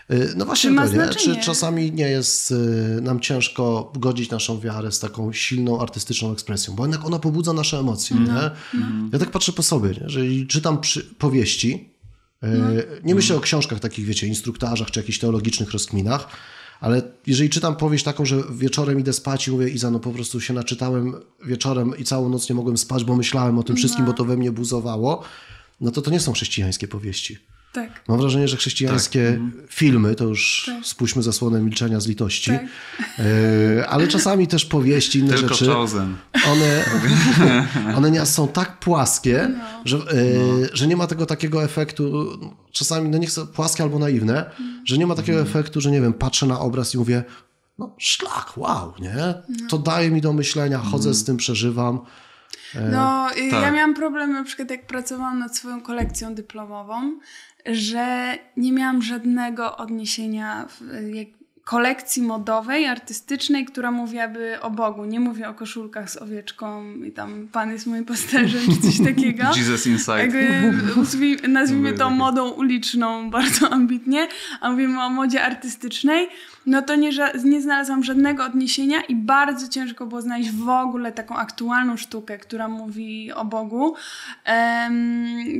E, 0.08 0.16
no 0.36 0.44
właśnie, 0.44 0.74
to, 0.74 0.84
nie? 0.84 1.08
czy 1.08 1.36
czasami 1.36 1.92
nie 1.92 2.08
jest 2.08 2.54
nam 3.02 3.20
ciężko 3.20 3.92
godzić 3.96 4.30
naszą 4.30 4.60
wiarę 4.60 4.92
z 4.92 5.00
taką 5.00 5.32
silną 5.32 5.80
artystyczną 5.80 6.32
ekspresją, 6.32 6.74
bo 6.74 6.82
jednak 6.82 7.04
ona 7.04 7.18
pobudza 7.18 7.52
nasze 7.52 7.78
emocje. 7.78 8.16
No, 8.20 8.26
nie? 8.26 8.50
No. 8.74 8.86
Ja 9.12 9.18
tak 9.18 9.30
patrzę 9.30 9.52
po 9.52 9.62
sobie, 9.62 9.90
nie? 9.90 10.08
że 10.08 10.20
czytam 10.48 10.80
przy, 10.80 11.04
powieści, 11.04 11.89
no. 12.42 12.68
Nie 13.04 13.14
myślę 13.14 13.36
o 13.36 13.40
książkach 13.40 13.80
takich, 13.80 14.06
wiecie, 14.06 14.26
instruktarzach 14.26 14.90
czy 14.90 15.00
jakichś 15.00 15.18
teologicznych 15.18 15.70
rozkminach, 15.70 16.28
ale 16.80 17.02
jeżeli 17.26 17.50
czytam 17.50 17.76
powieść 17.76 18.04
taką, 18.04 18.24
że 18.24 18.42
wieczorem 18.50 19.00
idę 19.00 19.12
spać 19.12 19.48
i 19.48 19.50
mówię, 19.50 19.68
Iza, 19.68 19.90
no 19.90 20.00
po 20.00 20.12
prostu 20.12 20.40
się 20.40 20.54
naczytałem 20.54 21.14
wieczorem 21.44 21.98
i 21.98 22.04
całą 22.04 22.28
noc 22.28 22.48
nie 22.48 22.54
mogłem 22.54 22.78
spać, 22.78 23.04
bo 23.04 23.16
myślałem 23.16 23.58
o 23.58 23.62
tym 23.62 23.76
wszystkim, 23.76 24.04
bo 24.04 24.10
no. 24.10 24.16
to 24.16 24.24
we 24.24 24.36
mnie 24.36 24.52
buzowało, 24.52 25.22
no 25.80 25.90
to 25.90 26.02
to 26.02 26.10
nie 26.10 26.20
są 26.20 26.32
chrześcijańskie 26.32 26.88
powieści. 26.88 27.38
Tak. 27.72 28.04
Mam 28.08 28.18
wrażenie, 28.18 28.48
że 28.48 28.56
chrześcijańskie 28.56 29.38
tak. 29.56 29.70
filmy, 29.70 30.14
to 30.14 30.24
już 30.24 30.62
tak. 30.66 30.86
spuśćmy 30.86 31.22
zasłonę 31.22 31.60
milczenia 31.60 32.00
z 32.00 32.06
litości, 32.06 32.50
tak. 32.50 32.62
e, 33.18 33.88
ale 33.88 34.08
czasami 34.08 34.46
też 34.46 34.64
powieści, 34.64 35.18
inne 35.18 35.34
Tylko 35.34 35.54
rzeczy. 35.54 35.72
Chosen. 35.72 36.16
One, 36.52 36.84
one 37.98 38.10
nie, 38.10 38.26
są 38.26 38.48
tak 38.48 38.78
płaskie, 38.78 39.48
no. 39.58 39.64
że, 39.84 39.96
e, 39.96 40.00
no. 40.00 40.68
że 40.72 40.86
nie 40.86 40.96
ma 40.96 41.06
tego 41.06 41.26
takiego 41.26 41.64
efektu, 41.64 42.38
czasami, 42.72 43.08
no 43.08 43.18
nie 43.18 43.26
chcę, 43.26 43.46
płaskie 43.46 43.82
albo 43.82 43.98
naiwne, 43.98 44.50
mm. 44.60 44.82
że 44.84 44.98
nie 44.98 45.06
ma 45.06 45.14
takiego 45.14 45.38
mm. 45.38 45.50
efektu, 45.50 45.80
że 45.80 45.90
nie 45.90 46.00
wiem, 46.00 46.12
patrzę 46.12 46.46
na 46.46 46.60
obraz 46.60 46.94
i 46.94 46.98
mówię, 46.98 47.24
no 47.78 47.94
szlak, 47.98 48.52
wow, 48.56 48.94
nie? 48.98 49.14
No. 49.16 49.68
To 49.68 49.78
daje 49.78 50.10
mi 50.10 50.20
do 50.20 50.32
myślenia, 50.32 50.78
chodzę 50.78 51.08
mm. 51.08 51.14
z 51.14 51.24
tym, 51.24 51.36
przeżywam. 51.36 52.00
E, 52.74 52.88
no, 52.88 53.28
tak. 53.50 53.62
ja 53.62 53.70
miałam 53.70 53.94
problem 53.94 54.32
na 54.32 54.44
przykład 54.44 54.70
jak 54.70 54.86
pracowałam 54.86 55.38
nad 55.38 55.56
swoją 55.56 55.80
kolekcją 55.80 56.34
dyplomową, 56.34 57.18
że 57.66 58.38
nie 58.56 58.72
miałam 58.72 59.02
żadnego 59.02 59.76
odniesienia 59.76 60.66
w, 60.68 60.80
jak, 61.14 61.28
kolekcji 61.70 62.22
modowej, 62.22 62.86
artystycznej, 62.86 63.64
która 63.64 63.90
mówiłaby 63.90 64.60
o 64.60 64.70
Bogu. 64.70 65.04
Nie 65.04 65.20
mówię 65.20 65.48
o 65.48 65.54
koszulkach 65.54 66.10
z 66.10 66.16
owieczką 66.16 66.94
i 66.94 67.12
tam 67.12 67.48
Pan 67.52 67.70
jest 67.72 67.86
moim 67.86 68.04
pasterzem, 68.04 68.60
czy 68.74 68.80
coś 68.80 69.06
takiego. 69.06 69.44
Jesus 69.58 69.86
Inside. 69.86 70.28
nazwijmy 71.48 71.92
to 71.92 72.10
modą 72.10 72.50
uliczną 72.50 73.30
bardzo 73.30 73.70
ambitnie, 73.70 74.28
a 74.60 74.70
mówimy 74.70 75.02
o 75.02 75.10
modzie 75.10 75.42
artystycznej, 75.42 76.28
no 76.66 76.82
to 76.82 76.96
nie, 76.96 77.10
nie 77.44 77.62
znalazłam 77.62 78.04
żadnego 78.04 78.44
odniesienia 78.44 79.00
i 79.00 79.14
bardzo 79.14 79.68
ciężko 79.68 80.06
było 80.06 80.22
znaleźć 80.22 80.50
w 80.50 80.68
ogóle 80.68 81.12
taką 81.12 81.36
aktualną 81.36 81.96
sztukę, 81.96 82.38
która 82.38 82.68
mówi 82.68 83.32
o 83.32 83.44
Bogu 83.44 83.94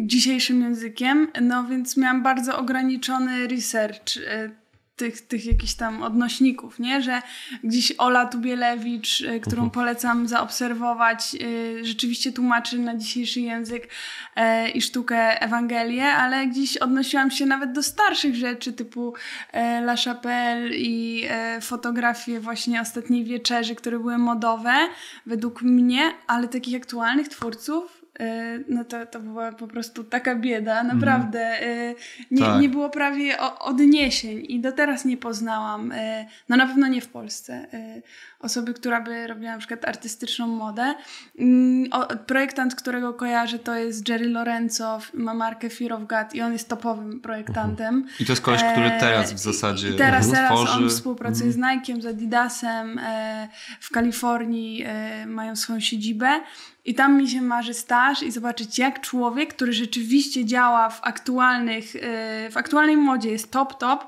dzisiejszym 0.03 0.63
językiem, 0.63 1.29
no 1.41 1.65
więc 1.65 1.97
miałam 1.97 2.23
bardzo 2.23 2.59
ograniczony 2.59 3.47
research 3.47 4.17
e, 4.27 4.60
tych, 5.01 5.21
tych 5.21 5.47
jakichś 5.47 5.75
tam 5.75 6.03
odnośników, 6.03 6.79
nie? 6.79 7.03
Że 7.03 7.23
gdzieś 7.65 7.93
Ola 7.99 8.27
Tubielewicz, 8.27 9.21
y, 9.21 9.41
którą 9.41 9.63
mhm. 9.63 9.71
polecam 9.71 10.29
zaobserwować, 10.29 11.37
y, 11.41 11.85
rzeczywiście 11.85 12.33
tłumaczy 12.33 12.79
na 12.79 12.97
dzisiejszy 12.97 13.41
język 13.41 13.89
e, 14.37 14.69
i 14.69 14.83
sztukę 14.83 15.43
Ewangelię, 15.43 16.07
ale 16.13 16.47
gdzieś 16.47 16.77
odnosiłam 16.77 17.31
się 17.31 17.47
nawet 17.47 17.73
do 17.73 17.83
starszych 17.83 18.35
rzeczy 18.35 18.73
typu 18.73 19.15
e, 19.53 19.79
La 19.79 19.97
Chapelle 19.97 20.77
i 20.77 21.25
e, 21.29 21.61
fotografie 21.61 22.41
właśnie 22.41 22.81
Ostatniej 22.81 23.25
Wieczerzy, 23.25 23.75
które 23.75 23.99
były 23.99 24.19
modowe 24.19 24.75
według 25.27 25.63
mnie, 25.63 26.13
ale 26.27 26.49
takich 26.49 26.77
aktualnych 26.77 27.29
twórców 27.29 28.00
no 28.69 28.85
to, 28.85 29.07
to 29.07 29.21
była 29.21 29.53
po 29.53 29.67
prostu 29.67 30.05
taka 30.05 30.35
bieda, 30.35 30.81
mhm. 30.81 30.99
naprawdę. 30.99 31.41
Mm. 31.41 31.95
Nie, 32.31 32.43
tak. 32.43 32.61
nie 32.61 32.69
było 32.69 32.91
prawie 32.91 33.39
odniesień 33.59 34.45
i 34.49 34.61
do 34.61 34.73
teraz 34.73 35.05
nie 35.05 35.17
poznałam, 35.17 35.93
e, 35.93 36.27
no 36.49 36.57
na 36.57 36.67
pewno 36.67 36.89
nie 36.89 37.01
w 37.01 37.09
Polsce, 37.09 37.67
osoby, 38.41 38.75
która 38.75 39.01
by 39.01 39.27
robiła 39.27 39.53
na 39.53 39.59
przykład 39.59 39.89
artystyczną 39.89 40.47
modę. 40.47 40.95
Mm, 41.39 41.91
projektant, 42.27 42.75
którego 42.75 43.15
kojarzę, 43.15 43.59
to 43.59 43.75
jest 43.75 44.09
Jerry 44.09 44.29
Lorenzo, 44.29 45.01
ma 45.15 45.35
markę 45.35 45.71
Fear 45.71 45.93
of 45.93 46.01
God 46.07 46.35
i 46.35 46.43
on 46.43 46.53
jest 46.53 46.69
topowym 46.69 47.21
projektantem. 47.21 48.07
I 48.21 48.27
to 48.27 48.33
jest 48.33 48.43
koleś, 48.43 48.63
który 48.73 48.91
teraz 49.01 49.33
w 49.33 49.39
zasadzie 49.39 49.91
I 49.91 49.97
teraz, 49.97 50.27
tworzy. 50.27 50.37
teraz 50.37 50.71
on 50.71 50.89
współpracuje 50.89 51.51
mm. 51.51 51.53
z 51.53 51.57
Nike'em, 51.57 52.03
z 52.03 52.07
Adidasem 52.07 53.01
w 53.81 53.91
Kalifornii, 53.91 54.85
mają 55.27 55.57
swoją 55.57 55.81
siedzibę 55.81 56.41
i 56.85 56.95
tam 56.95 57.17
mi 57.17 57.29
się 57.29 57.43
marzy 57.43 57.75
staż 57.75 58.23
i 58.23 58.31
zobaczyć, 58.31 58.79
jak 58.79 59.01
człowiek, 59.01 59.55
który 59.55 59.73
rzeczywiście 59.73 60.45
działa 60.45 60.91
w 60.91 61.01
aktualnych, 61.03 61.97
e, 61.97 62.51
w 62.51 62.57
aktualnej 62.57 62.97
modzie, 62.97 63.31
jest 63.31 63.51
top, 63.51 63.79
top, 63.79 64.05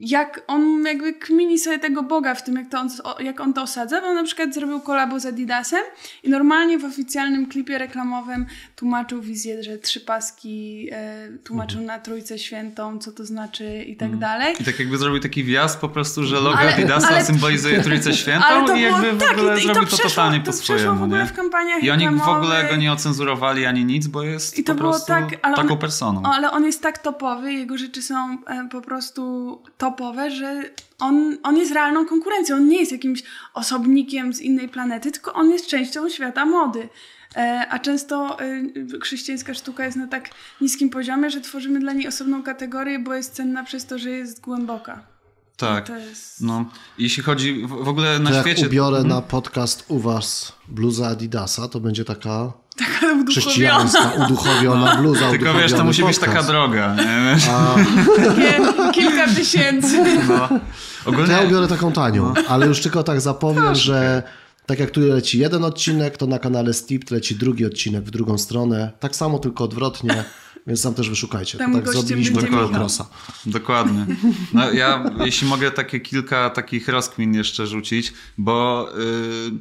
jak 0.00 0.42
on 0.46 0.84
jakby 0.84 1.12
kmini 1.12 1.58
sobie 1.58 1.78
tego 1.78 2.02
Boga 2.02 2.34
w 2.34 2.44
tym, 2.44 2.56
jak, 2.56 2.68
to 2.68 2.80
on, 2.80 2.88
jak 3.20 3.40
on 3.40 3.52
to 3.52 3.62
osadza, 3.62 4.00
bo 4.00 4.06
on 4.06 4.14
na 4.14 4.24
przykład 4.24 4.54
zrobił 4.54 4.80
kolabo 4.80 5.20
z 5.20 5.26
Adidasem 5.26 5.82
i 6.22 6.30
normalnie 6.30 6.78
w 6.78 6.84
oficjalnym 6.84 7.46
klipie 7.46 7.78
reklamowym 7.78 8.46
tłumaczył 8.76 9.22
wizję, 9.22 9.62
że 9.62 9.78
trzy 9.78 10.00
paski 10.00 10.88
e, 10.92 11.28
tłumaczył 11.44 11.80
mhm. 11.80 11.98
na 11.98 12.04
Trójcę 12.04 12.38
Świętą, 12.38 12.98
co 12.98 13.12
to 13.12 13.24
znaczy 13.24 13.82
i 13.82 13.96
tak 13.96 14.12
mhm. 14.12 14.20
dalej. 14.20 14.54
I 14.60 14.64
tak 14.64 14.78
jakby 14.78 14.98
zrobił 14.98 15.20
taki 15.20 15.44
wjazd 15.44 15.80
po 15.80 15.88
prostu, 15.88 16.24
że 16.24 16.40
logo 16.40 16.58
ale, 16.58 16.74
Adidasa 16.74 17.08
ale, 17.08 17.24
symbolizuje 17.24 17.80
Trójcę 17.80 18.14
Świętą 18.22 18.46
ale 18.46 18.66
to 18.66 18.74
i 18.74 18.80
jakby 18.80 19.12
było, 19.12 19.28
w 19.28 19.32
ogóle 19.32 19.52
tak, 19.52 19.58
i, 19.58 19.62
zrobił 19.62 19.82
i 19.82 19.86
to, 19.86 19.96
to 19.96 20.02
totalnie 20.02 20.40
po 20.40 20.52
swojemu. 20.52 20.98
w 20.98 21.02
ogóle 21.02 21.26
w 21.26 21.32
kampaniach 21.32 21.82
I 21.82 21.90
oni 21.90 22.08
w 22.08 22.28
ogóle 22.28 22.68
go 22.68 22.76
nie 22.76 22.92
ocenzurowali 22.92 23.66
ani 23.66 23.84
nic, 23.84 24.06
bo 24.06 24.22
jest 24.22 24.58
I 24.58 24.64
to 24.64 24.72
po 24.74 24.80
było 24.80 24.90
prostu 24.90 25.08
tak, 25.08 25.40
taką 25.56 25.72
on, 25.72 25.78
personą. 25.78 26.22
Ale 26.24 26.50
on 26.50 26.64
jest 26.64 26.82
tak 26.82 26.98
topowy, 26.98 27.52
jego 27.52 27.78
rzeczy 27.78 28.02
są 28.02 28.38
e, 28.46 28.68
po 28.70 28.80
prostu 28.80 29.62
topowe, 29.78 29.85
że 30.28 30.62
on, 30.98 31.38
on 31.42 31.56
jest 31.56 31.72
realną 31.72 32.06
konkurencją. 32.06 32.56
On 32.56 32.68
nie 32.68 32.80
jest 32.80 32.92
jakimś 32.92 33.22
osobnikiem 33.54 34.34
z 34.34 34.40
innej 34.40 34.68
planety, 34.68 35.12
tylko 35.12 35.32
on 35.32 35.50
jest 35.50 35.66
częścią 35.66 36.08
świata 36.08 36.46
mody. 36.46 36.88
E, 37.36 37.66
a 37.70 37.78
często 37.78 38.40
e, 38.40 38.98
chrześcijańska 39.00 39.54
sztuka 39.54 39.84
jest 39.84 39.96
na 39.96 40.06
tak 40.06 40.30
niskim 40.60 40.90
poziomie, 40.90 41.30
że 41.30 41.40
tworzymy 41.40 41.80
dla 41.80 41.92
niej 41.92 42.08
osobną 42.08 42.42
kategorię, 42.42 42.98
bo 42.98 43.14
jest 43.14 43.34
cenna 43.34 43.64
przez 43.64 43.86
to, 43.86 43.98
że 43.98 44.10
jest 44.10 44.40
głęboka. 44.40 45.06
Tak. 45.56 45.88
Jest... 45.88 46.40
No, 46.40 46.70
jeśli 46.98 47.22
chodzi 47.22 47.66
w 47.66 47.88
ogóle 47.88 48.18
na 48.18 48.30
to 48.30 48.40
świecie. 48.40 48.62
Jak 48.62 48.70
ubiorę 48.70 48.96
hmm? 48.96 49.08
na 49.08 49.22
podcast 49.22 49.84
u 49.88 49.98
was 49.98 50.52
bluza 50.68 51.08
Adidasa, 51.08 51.68
to 51.68 51.80
będzie 51.80 52.04
taka 52.04 52.52
Taka 52.76 53.12
uduchowiona. 53.12 54.12
uduchowiona 54.26 54.96
bluza. 54.96 55.30
Tylko 55.30 55.54
wiesz, 55.54 55.72
to 55.72 55.84
musi 55.84 56.02
podcast. 56.02 56.20
być 56.20 56.28
taka 56.28 56.42
droga. 56.42 56.94
Nie? 56.94 57.36
A... 57.52 58.92
kilka 58.92 59.28
tysięcy. 59.28 60.04
No. 60.28 60.48
Ogólnie... 61.04 61.26
To 61.26 61.32
ja 61.32 61.48
ubiorę 61.48 61.68
taką 61.68 61.92
tanią, 61.92 62.32
no. 62.36 62.42
ale 62.48 62.66
już 62.66 62.80
tylko 62.80 63.02
tak 63.02 63.20
zapowiem, 63.20 63.64
Proszę. 63.64 63.82
że 63.82 64.22
tak 64.66 64.78
jak 64.78 64.90
tu 64.90 65.00
leci 65.00 65.38
jeden 65.38 65.64
odcinek, 65.64 66.16
to 66.16 66.26
na 66.26 66.38
kanale 66.38 66.74
Steep 66.74 67.10
leci 67.10 67.34
drugi 67.34 67.66
odcinek 67.66 68.04
w 68.04 68.10
drugą 68.10 68.38
stronę. 68.38 68.92
Tak 69.00 69.16
samo, 69.16 69.38
tylko 69.38 69.64
odwrotnie. 69.64 70.24
Więc 70.66 70.82
tam 70.82 70.94
też 70.94 71.10
wyszukajcie. 71.10 71.58
Tam 71.58 71.74
tak 71.74 71.88
zrobiliśmy 71.92 72.42
Dokładnie. 72.42 72.78
Dokładnie. 73.46 74.06
No 74.52 74.72
ja, 74.72 75.04
jeśli 75.24 75.48
mogę 75.48 75.70
takie 75.70 76.00
kilka 76.00 76.50
takich 76.50 76.88
rozkmin 76.88 77.34
jeszcze 77.34 77.66
rzucić, 77.66 78.12
bo 78.38 78.88
yy, 78.96 79.58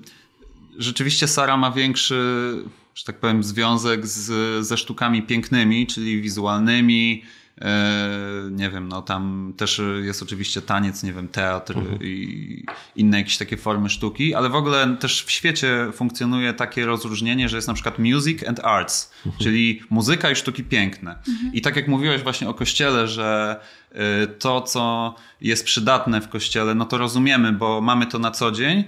rzeczywiście 0.78 1.28
Sara 1.28 1.58
ma 1.58 1.72
większy 1.72 2.56
że 2.96 3.04
tak 3.04 3.20
powiem, 3.20 3.44
związek 3.44 4.08
z, 4.08 4.66
ze 4.66 4.78
sztukami 4.78 5.24
pięknymi, 5.24 5.88
czyli 5.88 6.22
wizualnymi. 6.22 7.24
E, 7.62 8.50
nie 8.52 8.70
wiem, 8.70 8.88
no 8.88 9.02
tam 9.02 9.54
też 9.58 9.82
jest 10.04 10.24
oczywiście 10.24 10.62
taniec, 10.62 11.04
nie 11.04 11.14
wiem, 11.14 11.28
teatr 11.28 11.78
mhm. 11.78 11.98
i 12.02 12.66
inne 12.96 13.18
jakieś 13.18 13.38
takie 13.38 13.58
formy 13.58 13.90
sztuki, 13.90 14.36
ale 14.36 14.50
w 14.50 14.56
ogóle 14.56 14.98
też 15.00 15.24
w 15.24 15.32
świecie 15.32 15.88
funkcjonuje 15.94 16.54
takie 16.54 16.86
rozróżnienie, 16.86 17.50
że 17.50 17.56
jest 17.56 17.68
na 17.68 17.74
przykład 17.74 18.00
music 18.00 18.48
and 18.48 18.60
arts, 18.60 19.12
mhm. 19.26 19.44
czyli 19.44 19.82
muzyka 19.90 20.32
i 20.32 20.36
sztuki 20.36 20.64
piękne. 20.64 21.16
Mhm. 21.28 21.54
I 21.54 21.62
tak 21.62 21.76
jak 21.76 21.88
mówiłeś 21.88 22.24
właśnie 22.24 22.50
o 22.50 22.54
kościele, 22.54 23.08
że 23.08 23.60
e, 23.92 24.28
to, 24.28 24.62
co 24.62 25.16
jest 25.42 25.66
przydatne 25.66 26.22
w 26.22 26.30
kościele, 26.30 26.76
no 26.76 26.86
to 26.86 26.98
rozumiemy, 26.98 27.52
bo 27.52 27.82
mamy 27.82 28.06
to 28.06 28.20
na 28.20 28.32
co 28.32 28.52
dzień, 28.52 28.84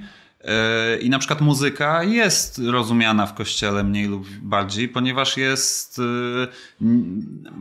I 1.01 1.09
na 1.09 1.19
przykład 1.19 1.41
muzyka 1.41 2.03
jest 2.03 2.61
rozumiana 2.65 3.25
w 3.25 3.33
kościele 3.33 3.83
mniej 3.83 4.07
lub 4.07 4.27
bardziej, 4.29 4.89
ponieważ 4.89 5.37
jest 5.37 5.99
e, 5.99 6.01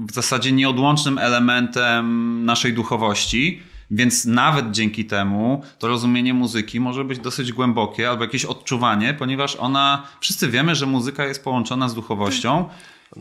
w 0.08 0.12
zasadzie 0.12 0.52
nieodłącznym 0.52 1.18
elementem 1.18 2.44
naszej 2.44 2.72
duchowości. 2.72 3.62
Więc 3.90 4.24
nawet 4.24 4.70
dzięki 4.70 5.04
temu 5.04 5.62
to 5.78 5.88
rozumienie 5.88 6.34
muzyki 6.34 6.80
może 6.80 7.04
być 7.04 7.18
dosyć 7.18 7.52
głębokie 7.52 8.10
albo 8.10 8.24
jakieś 8.24 8.44
odczuwanie, 8.44 9.14
ponieważ 9.14 9.56
ona, 9.56 10.02
wszyscy 10.20 10.48
wiemy, 10.48 10.74
że 10.74 10.86
muzyka 10.86 11.24
jest 11.24 11.44
połączona 11.44 11.88
z 11.88 11.94
duchowością 11.94 12.68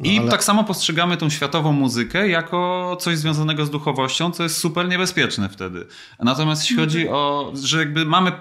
I 0.04 0.20
ale- 0.20 0.32
tak 0.32 0.44
samo 0.44 0.64
postrzegamy 0.64 1.18
tą 1.18 1.30
światową 1.30 1.72
muzykę 1.72 2.28
jako 2.30 2.98
coś 3.02 3.18
związanego 3.18 3.66
z 3.66 3.70
duchowością, 3.70 4.32
co 4.32 4.44
jest 4.44 4.58
super 4.58 4.88
niebezpieczne 4.90 5.50
wtedy. 5.50 5.86
Natomiast 6.20 6.62
jeśli 6.62 6.76
chodzi 6.78 7.10
o, 7.10 7.52
że 7.64 7.80
jakby 7.80 8.06
mamy 8.06 8.32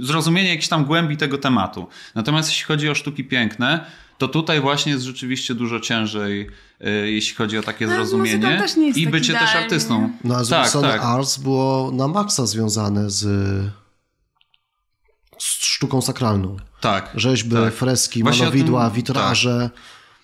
zrozumienie 0.00 0.48
jakiejś 0.48 0.68
tam 0.68 0.84
głębi 0.84 1.16
tego 1.16 1.38
tematu. 1.38 1.86
Natomiast 2.14 2.48
jeśli 2.48 2.64
chodzi 2.64 2.90
o 2.90 2.94
sztuki 2.94 3.24
piękne, 3.24 3.84
to 4.18 4.28
tutaj 4.28 4.60
właśnie 4.60 4.92
jest 4.92 5.04
rzeczywiście 5.04 5.54
dużo 5.54 5.80
ciężej, 5.80 6.50
y, 6.86 7.10
jeśli 7.10 7.34
chodzi 7.36 7.58
o 7.58 7.62
takie 7.62 7.86
No, 7.86 7.94
zrozumienie 7.94 8.58
też 8.58 8.76
nie 8.76 8.86
jest 8.86 8.98
i 8.98 9.04
tak 9.04 9.12
bycie 9.12 9.32
też 9.32 9.42
idealnie. 9.42 9.64
artystą. 9.64 10.10
No 10.24 10.34
a 10.36 10.44
z 10.44 10.48
tak, 10.48 10.72
tak. 10.72 11.00
Arts 11.02 11.36
było 11.38 11.90
na 11.92 12.08
maksa 12.08 12.46
związane 12.46 13.10
z, 13.10 13.20
z 15.38 15.44
sztuką 15.64 16.02
sakralną. 16.02 16.56
Tak. 16.80 17.10
Rzeźby, 17.14 17.56
tak. 17.56 17.74
freski, 17.74 18.22
Właśnie 18.22 18.42
malowidła, 18.44 18.90
tym- 18.90 19.02
tak. 19.02 19.36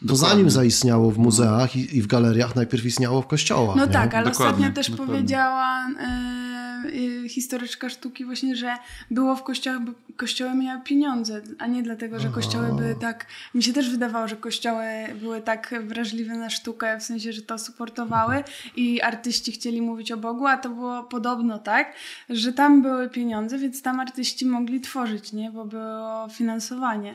To 0.02 0.08
Dokładnie. 0.08 0.28
zanim 0.28 0.50
zaistniało 0.50 1.10
w 1.10 1.18
muzeach 1.18 1.76
i, 1.76 1.96
i 1.96 2.02
w 2.02 2.06
galeriach, 2.06 2.56
najpierw 2.56 2.84
istniało 2.84 3.22
w 3.22 3.26
kościołach. 3.26 3.76
No 3.76 3.86
nie? 3.86 3.92
tak, 3.92 4.14
ale 4.14 4.30
Dokładnie, 4.30 4.54
ostatnio 4.54 4.74
też 4.74 4.90
dokładnie. 4.90 5.14
powiedziała 5.14 5.88
y, 7.24 7.28
historyczka 7.28 7.88
sztuki 7.88 8.24
właśnie, 8.24 8.56
że 8.56 8.76
było 9.10 9.36
w 9.36 9.42
kościołach, 9.42 9.84
bo 9.84 9.92
kościoły 10.16 10.54
miały 10.54 10.82
pieniądze, 10.82 11.40
a 11.58 11.66
nie 11.66 11.82
dlatego, 11.82 12.20
że 12.20 12.28
kościoły 12.28 12.66
były 12.68 12.94
tak... 13.00 13.26
Mi 13.54 13.62
się 13.62 13.72
też 13.72 13.90
wydawało, 13.90 14.28
że 14.28 14.36
kościoły 14.36 14.84
były 15.20 15.40
tak 15.40 15.74
wrażliwe 15.86 16.34
na 16.36 16.50
sztukę, 16.50 17.00
w 17.00 17.02
sensie, 17.02 17.32
że 17.32 17.42
to 17.42 17.58
suportowały 17.58 18.44
i 18.76 19.02
artyści 19.02 19.52
chcieli 19.52 19.82
mówić 19.82 20.12
o 20.12 20.16
Bogu, 20.16 20.46
a 20.46 20.56
to 20.56 20.68
było 20.68 21.02
podobno 21.02 21.58
tak, 21.58 21.92
że 22.30 22.52
tam 22.52 22.82
były 22.82 23.08
pieniądze, 23.08 23.58
więc 23.58 23.82
tam 23.82 24.00
artyści 24.00 24.46
mogli 24.46 24.80
tworzyć, 24.80 25.32
nie? 25.32 25.50
Bo 25.50 25.64
było 25.64 26.28
finansowanie. 26.28 27.14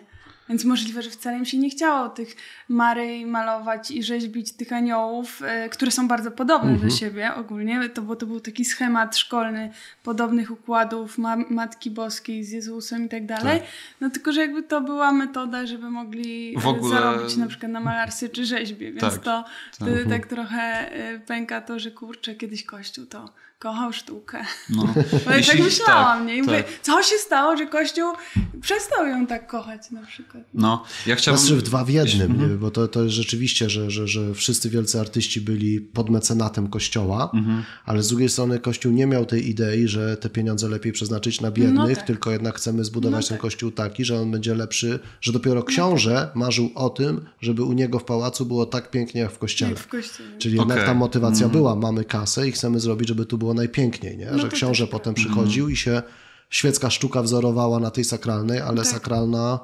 Więc 0.49 0.65
możliwe, 0.65 1.01
że 1.01 1.09
wcale 1.09 1.37
im 1.37 1.45
się 1.45 1.57
nie 1.57 1.69
chciało 1.69 2.09
tych 2.09 2.35
Maryi 2.69 3.25
malować 3.25 3.91
i 3.91 4.03
rzeźbić 4.03 4.51
tych 4.53 4.73
aniołów, 4.73 5.41
e, 5.45 5.69
które 5.69 5.91
są 5.91 6.07
bardzo 6.07 6.31
podobne 6.31 6.75
do 6.77 6.89
siebie 6.89 7.35
ogólnie, 7.35 7.89
to, 7.89 8.01
bo 8.01 8.15
to 8.15 8.25
był 8.25 8.39
taki 8.39 8.65
schemat 8.65 9.17
szkolny 9.17 9.71
podobnych 10.03 10.51
układów 10.51 11.17
ma 11.17 11.35
Matki 11.49 11.91
Boskiej 11.91 12.43
z 12.43 12.51
Jezusem 12.51 13.05
i 13.05 13.09
tak 13.09 13.25
dalej. 13.25 13.61
No 14.01 14.09
tylko, 14.09 14.31
że 14.31 14.41
jakby 14.41 14.63
to 14.63 14.81
była 14.81 15.11
metoda, 15.11 15.65
żeby 15.65 15.89
mogli 15.89 16.53
W 16.57 16.65
e, 16.65 16.69
ogóle- 16.69 16.95
zarobić 16.95 17.35
na 17.37 17.47
przykład 17.47 17.71
na 17.71 17.79
malarstwie 17.79 18.29
czy 18.29 18.45
rzeźbie, 18.45 18.91
więc 18.91 19.01
Tak, 19.01 19.17
to 19.17 19.43
tak. 19.43 19.51
wtedy 19.71 20.05
tak 20.09 20.27
trochę 20.27 20.91
e, 20.91 21.19
pęka 21.19 21.61
to, 21.61 21.79
że 21.79 21.91
kurczę, 21.91 22.35
kiedyś 22.35 22.63
Kościół 22.63 23.05
to 23.05 23.33
kochał 23.60 23.93
sztukę. 23.93 24.45
No. 24.70 24.84
Bo 25.26 25.32
tak 25.32 25.60
myślałam, 25.60 26.18
tak, 26.20 26.28
nie? 26.28 26.38
I 26.38 26.41
mówię, 26.41 26.64
tak. 26.64 26.82
co 26.82 27.03
się 27.03 27.16
stało, 27.16 27.58
że 27.58 27.66
Kościół 27.68 28.14
przestał 28.62 29.08
ją 29.08 29.28
tak 29.28 29.47
kochać 29.47 29.91
na 29.91 30.05
przykład. 30.05 30.43
No, 30.53 30.84
ja 31.05 31.16
chciałbym... 31.16 31.41
Znaczy 31.41 31.55
w 31.55 31.62
dwa 31.64 31.84
w 31.86 31.89
jednym, 31.89 32.32
Mhm. 32.32 32.49
nie? 32.51 32.55
bo 32.58 32.72
to, 32.72 32.88
to 32.88 33.03
jest 33.03 33.16
rzeczywiście, 33.16 33.70
że, 33.70 33.91
że, 33.91 34.08
że 34.08 34.34
wszyscy 34.34 34.70
wielcy 34.70 34.99
artyści 34.99 35.41
byli 35.41 35.82
pod 35.82 36.10
mecenatem 36.10 36.68
kościoła, 36.70 37.30
Mhm. 37.34 37.64
ale 37.86 38.03
z 38.03 38.08
drugiej 38.08 38.30
strony 38.30 38.60
kościół 38.60 38.91
nie 38.91 39.08
miał 39.08 39.26
tej 39.26 39.49
idei, 39.49 39.88
że 39.88 40.18
te 40.18 40.30
pieniądze 40.30 40.70
lepiej 40.70 40.91
przeznaczyć 40.91 41.41
na 41.41 41.51
biednych, 41.51 41.89
No 41.89 41.95
tak. 41.95 42.05
tylko 42.08 42.32
jednak 42.32 42.55
chcemy 42.55 42.86
zbudować 42.86 43.22
No 43.26 43.28
ten 43.28 43.38
tak. 43.38 43.41
kościół 43.41 43.72
taki, 43.72 44.05
że 44.05 44.20
on 44.22 44.32
będzie 44.32 44.55
lepszy, 44.55 44.99
że 45.22 45.32
dopiero 45.32 45.64
książę 45.64 46.30
marzył 46.36 46.70
o 46.76 46.89
tym, 46.89 47.26
żeby 47.41 47.64
u 47.64 47.74
niego 47.74 47.99
w 47.99 48.03
pałacu 48.03 48.45
było 48.45 48.66
tak 48.66 48.91
pięknie 48.91 49.22
jak 49.22 49.32
w 49.32 49.38
kościele. 49.38 49.72
Jak 49.72 49.80
w 49.80 49.88
kościele. 49.88 50.30
Czyli 50.39 50.55
jednak 50.58 50.78
Okej. 50.78 50.88
ta 50.89 50.93
motywacja 50.93 51.45
Mhm. 51.45 51.51
była, 51.51 51.76
mamy 51.76 52.03
kasę 52.05 52.47
i 52.47 52.51
chcemy 52.51 52.80
zrobić, 52.80 53.08
żeby 53.08 53.26
tu 53.26 53.38
było 53.38 53.46
najpiękniej, 53.53 54.17
nie? 54.17 54.25
No 54.31 54.39
że 54.39 54.49
książę 54.49 54.83
też 54.83 54.91
potem 54.91 55.11
Mhm. 55.11 55.25
przychodził 55.27 55.69
i 55.69 55.75
się 55.75 56.01
świecka 56.49 56.89
sztuka 56.89 57.21
wzorowała 57.21 57.79
na 57.79 57.91
tej 57.91 58.03
sakralnej, 58.03 58.59
ale 58.61 58.77
Tak. 58.77 58.87
sakralna... 58.87 59.59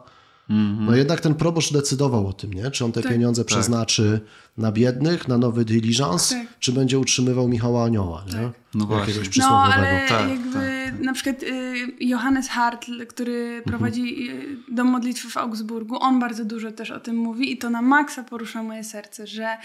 Mhm. 0.50 0.86
No 0.86 0.96
jednak 0.96 1.22
ten 1.22 1.36
proboszcz 1.36 1.74
decydował 1.74 2.28
o 2.28 2.34
tym, 2.34 2.54
nie? 2.54 2.72
Czy 2.72 2.86
on 2.86 2.92
te 2.92 3.02
Tak. 3.02 3.12
pieniądze 3.12 3.46
przeznaczy 3.46 4.20
na 4.58 4.72
biednych, 4.72 5.28
na 5.28 5.38
nowy 5.38 5.66
diligence, 5.66 6.36
Tak. 6.36 6.60
czy 6.60 6.72
będzie 6.72 7.00
utrzymywał 7.00 7.48
Michała 7.48 7.86
Anioła, 7.86 8.26
nie? 8.34 8.52
No 8.74 8.86
właśnie. 8.86 9.14
Jakiegoś 9.14 9.38
No, 9.38 9.64
ale 9.64 10.02
Tak, 10.10 10.30
jakby 10.30 10.94
na 11.04 11.14
przykład 11.14 11.44
y, 11.44 11.74
Johannes 12.00 12.50
Hartl, 12.50 13.06
który 13.08 13.62
prowadzi 13.66 14.30
y, 14.30 14.58
dom 14.72 14.88
modlitwy 14.88 15.30
w 15.30 15.38
Augsburgu, 15.38 15.98
on 16.00 16.20
bardzo 16.20 16.46
dużo 16.46 16.72
też 16.72 16.92
o 16.92 17.00
tym 17.00 17.16
mówi 17.16 17.52
i 17.52 17.58
to 17.58 17.70
na 17.70 17.82
maksa 17.82 18.24
porusza 18.24 18.64
moje 18.64 18.84
serce, 18.84 19.28
że, 19.28 19.58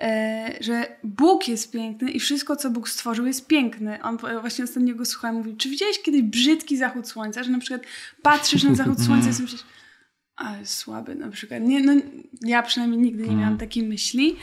e, 0.00 0.58
że 0.60 0.96
Bóg 1.04 1.48
jest 1.48 1.72
piękny 1.72 2.10
i 2.10 2.20
wszystko, 2.20 2.56
co 2.56 2.70
Bóg 2.70 2.88
stworzył 2.88 3.26
jest 3.26 3.46
piękne. 3.46 4.02
On 4.02 4.18
właśnie 4.40 4.64
ostatnio 4.64 4.94
go 4.94 5.04
słuchałem, 5.04 5.36
mówi, 5.36 5.56
czy 5.56 5.68
widziałeś 5.68 6.02
kiedyś 6.02 6.22
brzydki 6.22 6.76
zachód 6.76 7.08
słońca, 7.08 7.42
że 7.42 7.50
na 7.50 7.58
przykład 7.58 7.82
patrzysz 8.22 8.62
na 8.62 8.74
zachód 8.74 9.02
słońca 9.02 9.30
i 9.30 9.32
sobie 9.32 9.42
myślisz, 9.42 9.64
ale 10.36 10.66
słaby 10.66 11.14
na 11.14 11.28
przykład. 11.28 11.62
Nie, 11.62 11.80
no, 11.80 11.92
ja 12.42 12.62
przynajmniej 12.62 13.00
nigdy 13.00 13.28
nie 13.28 13.36
miałam 13.36 13.58
takiej 13.58 13.82
myśli. 13.88 14.36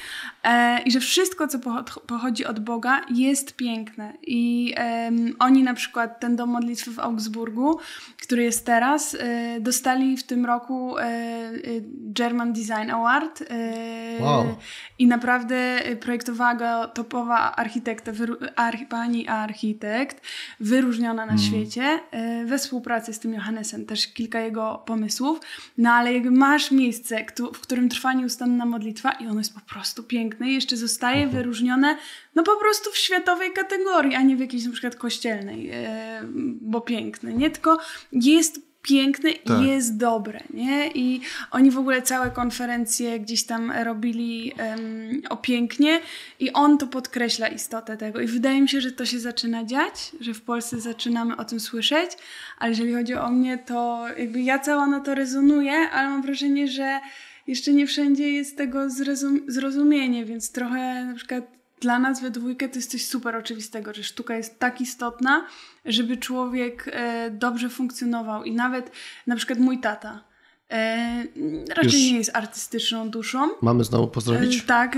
E, 0.43 0.81
I 0.83 0.91
że 0.91 0.99
wszystko, 0.99 1.47
co 1.47 1.59
pocho- 1.59 1.99
pochodzi 2.07 2.45
od 2.45 2.59
Boga, 2.59 3.01
jest 3.09 3.55
piękne. 3.55 4.13
I 4.27 4.73
em, 4.75 5.35
oni 5.39 5.63
na 5.63 5.73
przykład 5.73 6.19
ten 6.19 6.35
dom 6.35 6.49
modlitwy 6.49 6.91
w 6.91 6.99
Augsburgu, 6.99 7.77
który 8.21 8.43
jest 8.43 8.65
teraz, 8.65 9.17
e, 9.19 9.59
dostali 9.59 10.17
w 10.17 10.23
tym 10.23 10.45
roku 10.45 10.97
e, 10.97 11.01
e, 11.03 11.51
German 11.91 12.53
Design 12.53 12.91
Award. 12.91 13.41
E, 13.41 14.03
Wow. 14.19 14.55
I 14.99 15.07
naprawdę 15.07 15.55
e, 15.85 15.95
projektowała 15.95 16.55
go 16.55 16.87
topowa 16.87 17.55
architekta, 17.55 18.11
archi- 18.55 18.85
pani 18.87 19.27
architekt, 19.27 20.21
wyróżniona 20.59 21.25
na 21.25 21.37
świecie, 21.37 21.99
e, 22.11 22.45
we 22.45 22.57
współpracy 22.57 23.13
z 23.13 23.19
tym 23.19 23.33
Johannesem, 23.33 23.85
też 23.85 24.07
kilka 24.13 24.39
jego 24.39 24.83
pomysłów. 24.85 25.39
No 25.83 25.91
ale 25.91 26.13
jakby 26.13 26.31
masz 26.31 26.71
miejsce, 26.71 27.25
w 27.53 27.59
którym 27.59 27.89
trwa 27.89 28.13
nieustanna 28.13 28.65
modlitwa 28.65 29.11
i 29.11 29.27
ono 29.27 29.39
jest 29.39 29.53
po 29.53 29.73
prostu 29.73 30.03
piękne 30.03 30.49
i 30.49 30.53
jeszcze 30.53 30.77
zostaje 30.77 31.27
wyróżnione 31.27 31.97
no 32.35 32.43
po 32.43 32.55
prostu 32.55 32.91
w 32.91 32.97
światowej 32.97 33.53
kategorii, 33.53 34.15
a 34.15 34.21
nie 34.21 34.35
w 34.35 34.39
jakiejś 34.39 34.65
na 34.65 34.71
przykład 34.71 34.95
kościelnej, 34.95 35.69
e, 35.73 36.21
bo 36.61 36.81
piękne, 36.81 37.33
nie? 37.33 37.49
Tylko 37.49 37.77
jest 38.11 38.61
piękne 38.83 39.29
i 39.31 39.39
Tak. 39.47 39.61
jest 39.61 39.97
dobre, 39.97 40.39
nie? 40.53 40.87
I 40.91 41.21
oni 41.51 41.71
w 41.71 41.77
ogóle 41.77 42.01
całe 42.01 42.31
konferencje 42.31 43.19
gdzieś 43.19 43.43
tam 43.43 43.71
robili 43.71 44.53
em, 44.57 45.21
o 45.29 45.37
pięknie 45.37 45.99
i 46.39 46.53
on 46.53 46.77
to 46.77 46.87
podkreśla 46.87 47.47
istotę 47.47 47.97
tego. 47.97 48.19
I 48.21 48.27
wydaje 48.27 48.61
mi 48.61 48.69
się, 48.69 48.81
że 48.81 48.91
to 48.91 49.05
się 49.05 49.19
zaczyna 49.19 49.65
dziać, 49.65 50.11
że 50.19 50.33
w 50.33 50.41
Polsce 50.41 50.79
zaczynamy 50.79 51.37
o 51.37 51.45
tym 51.45 51.59
słyszeć, 51.59 52.11
ale 52.57 52.69
jeżeli 52.69 52.93
chodzi 52.93 53.13
o 53.13 53.29
mnie, 53.31 53.57
to 53.57 54.05
jakby 54.17 54.41
ja 54.41 54.59
cała 54.59 54.87
na 54.87 54.99
to 54.99 55.15
rezonuję, 55.15 55.73
ale 55.73 56.09
mam 56.09 56.21
wrażenie, 56.21 56.67
że 56.67 56.99
jeszcze 57.47 57.73
nie 57.73 57.87
wszędzie 57.87 58.31
jest 58.31 58.57
tego 58.57 58.79
zrozum- 58.87 59.39
zrozumienie, 59.47 60.25
więc 60.25 60.51
trochę 60.51 61.05
na 61.05 61.13
przykład 61.15 61.43
dla 61.83 61.99
nas 61.99 62.21
we 62.21 62.31
dwójkę 62.31 62.69
to 62.69 62.75
jest 62.75 62.91
coś 62.91 63.05
super 63.05 63.35
oczywistego, 63.35 63.93
że 63.93 64.03
sztuka 64.03 64.35
jest 64.35 64.59
tak 64.59 64.81
istotna, 64.81 65.45
żeby 65.85 66.17
człowiek 66.17 66.89
e, 66.93 67.31
dobrze 67.31 67.69
funkcjonował. 67.69 68.43
I 68.43 68.51
nawet 68.51 68.91
na 69.27 69.35
przykład 69.35 69.59
mój 69.59 69.79
tata 69.79 70.23
e, 70.71 71.23
raczej 71.69 71.83
Już- 71.83 72.11
nie 72.11 72.17
jest 72.17 72.31
artystyczną 72.33 73.09
duszą. 73.09 73.49
Mamy 73.61 73.83
znowu 73.83 74.07
pozdrowić? 74.07 74.59
E, 74.59 74.63
Tak, 74.67 74.97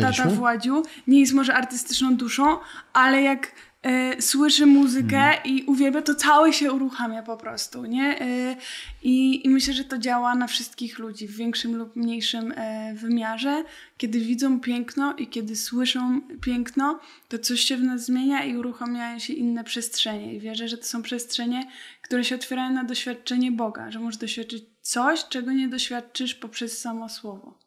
tata 0.00 0.30
Władziu 0.30 0.82
nie 1.06 1.20
jest 1.20 1.32
może 1.32 1.54
artystyczną 1.54 2.16
duszą, 2.16 2.58
ale 2.92 3.22
jak 3.22 3.52
e, 3.86 4.22
słyszy 4.22 4.66
muzykę 4.66 5.16
Mhm. 5.16 5.44
i 5.44 5.62
uwielbia, 5.62 6.02
to 6.02 6.14
cały 6.14 6.52
się 6.52 6.72
uruchamia 6.72 7.22
po 7.22 7.36
prostu, 7.36 7.84
nie? 7.84 8.20
E, 8.20 8.56
i, 9.02 9.46
I 9.46 9.48
myślę, 9.48 9.74
że 9.74 9.84
to 9.84 9.98
działa 9.98 10.34
na 10.34 10.46
wszystkich 10.46 10.98
ludzi 10.98 11.28
w 11.28 11.36
większym 11.36 11.76
lub 11.76 11.96
mniejszym 11.96 12.52
e, 12.56 12.94
wymiarze. 12.94 13.64
Kiedy 13.96 14.20
widzą 14.20 14.60
piękno 14.60 15.14
i 15.14 15.26
kiedy 15.26 15.56
słyszą 15.56 16.20
piękno, 16.40 17.00
to 17.28 17.38
coś 17.38 17.60
się 17.60 17.76
w 17.76 17.82
nas 17.82 18.04
zmienia 18.04 18.44
i 18.44 18.56
uruchamiają 18.56 19.18
się 19.18 19.32
inne 19.32 19.64
przestrzenie. 19.64 20.34
I 20.34 20.40
wierzę, 20.40 20.68
że 20.68 20.78
to 20.78 20.84
są 20.84 21.02
przestrzenie, 21.02 21.70
które 22.02 22.24
się 22.24 22.34
otwierają 22.34 22.72
na 22.72 22.84
doświadczenie 22.84 23.52
Boga, 23.52 23.90
że 23.90 23.98
możesz 23.98 24.20
doświadczyć 24.20 24.64
coś, 24.82 25.28
czego 25.28 25.52
nie 25.52 25.68
doświadczysz 25.68 26.34
poprzez 26.34 26.78
samo 26.78 27.08
słowo. 27.08 27.58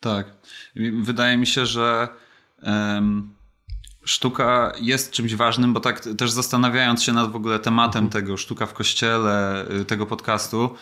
Tak. 0.00 0.26
Wydaje 1.02 1.36
mi 1.36 1.46
się, 1.46 1.66
że 1.66 2.08
em, 2.62 3.34
sztuka 4.04 4.72
jest 4.80 5.10
czymś 5.10 5.34
ważnym, 5.34 5.72
bo 5.72 5.80
tak 5.80 6.00
też 6.18 6.30
zastanawiając 6.30 7.02
się 7.02 7.12
nad 7.12 7.32
w 7.32 7.36
ogóle 7.36 7.58
tematem 7.58 8.08
tego 8.08 8.36
sztuka 8.36 8.66
w 8.66 8.72
kościele, 8.72 9.66
y, 9.80 9.84
tego 9.84 10.06
podcastu, 10.06 10.74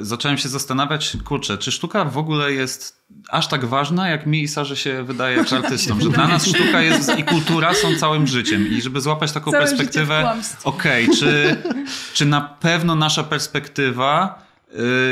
y, 0.00 0.04
zacząłem 0.04 0.38
się 0.38 0.48
zastanawiać, 0.48 1.16
kurczę, 1.24 1.58
czy 1.58 1.72
sztuka 1.72 2.04
w 2.04 2.18
ogóle 2.18 2.52
jest 2.52 3.04
aż 3.30 3.48
tak 3.48 3.64
ważna, 3.64 4.08
jak 4.08 4.26
mi 4.26 4.42
i 4.42 4.48
Sarze 4.48 4.76
się 4.76 5.02
wydaje 5.02 5.36
jako 5.36 5.56
artystom, 5.56 6.00
że 6.00 6.08
dla 6.08 6.28
nas 6.28 6.46
sztuka 6.46 6.82
jest 6.82 7.18
i 7.18 7.24
kultura 7.24 7.74
są 7.74 7.96
całym 7.96 8.26
życiem 8.26 8.68
i 8.68 8.82
żeby 8.82 9.00
złapać 9.00 9.32
taką 9.32 9.50
Całe 9.50 9.64
perspektywę, 9.64 10.34
okej, 10.64 11.08
czy, 11.18 11.56
czy 12.14 12.26
na 12.26 12.40
pewno 12.40 12.94
nasza 12.94 13.24
perspektywa 13.24 14.42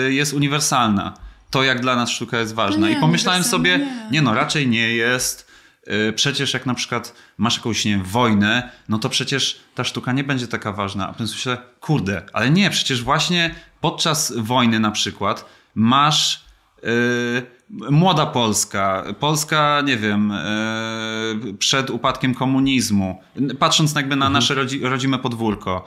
y, 0.07 0.13
jest 0.13 0.33
uniwersalna? 0.33 1.15
To, 1.51 1.63
jak 1.63 1.81
dla 1.81 1.97
nas 1.97 2.11
sztuka 2.11 2.39
jest 2.39 2.55
ważna. 2.55 2.89
Nie, 2.89 2.99
I 2.99 3.01
pomyślałem 3.01 3.45
sobie, 3.45 3.79
nie. 3.79 4.09
nie 4.11 4.23
no, 4.23 4.35
raczej 4.35 4.69
nie 4.69 4.95
jest. 4.95 5.54
Y, 6.09 6.13
Przecież 6.13 6.55
jak 6.55 6.67
na 6.67 6.75
przykład 6.75 7.15
masz 7.39 7.57
jakąś, 7.57 7.85
nie 7.85 7.91
wiem, 7.91 8.03
wojnę, 8.03 8.71
no 8.89 8.99
to 8.99 9.09
przecież 9.09 9.61
ta 9.75 9.85
sztuka 9.85 10.13
nie 10.13 10.25
będzie 10.25 10.49
taka 10.49 10.73
ważna. 10.73 11.09
A 11.09 11.13
potem 11.13 11.27
myślę, 11.31 11.59
kurde, 11.81 12.23
ale 12.33 12.51
nie, 12.51 12.71
przecież 12.71 13.03
właśnie 13.03 13.55
podczas 13.81 14.33
wojny 14.37 14.81
na 14.81 14.91
przykład 14.91 15.45
masz 15.75 16.45
młoda 17.91 18.27
Polska, 18.27 19.05
Polska, 19.21 19.83
nie 19.85 19.97
wiem, 19.97 20.33
przed 21.59 21.91
upadkiem 21.91 22.35
komunizmu, 22.35 23.23
patrząc 23.59 23.95
jakby 23.95 24.17
na 24.17 24.27
mhm. 24.27 24.33
nasze 24.33 24.55
rodzi, 24.55 24.81
rodzime 24.81 25.19
podwórko, 25.19 25.85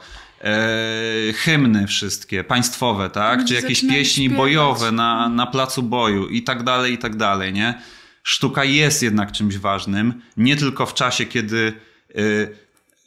hymny 1.34 1.86
wszystkie, 1.86 2.44
państwowe, 2.44 3.10
tak? 3.10 3.44
Czy 3.44 3.54
jakieś 3.54 3.80
pieśni 3.80 4.24
śpiewać. 4.24 4.36
bojowe 4.36 4.92
na, 4.92 5.28
na 5.28 5.46
placu 5.46 5.82
boju 5.82 6.28
i 6.28 6.42
tak 6.42 6.62
dalej, 6.62 6.92
i 6.92 6.98
tak 6.98 7.16
dalej, 7.16 7.52
nie? 7.52 7.82
Sztuka 8.28 8.64
jest 8.64 9.02
jednak 9.02 9.32
czymś 9.32 9.58
ważnym, 9.58 10.22
nie 10.36 10.56
tylko 10.56 10.86
w 10.86 10.94
czasie, 10.94 11.26
kiedy 11.26 11.72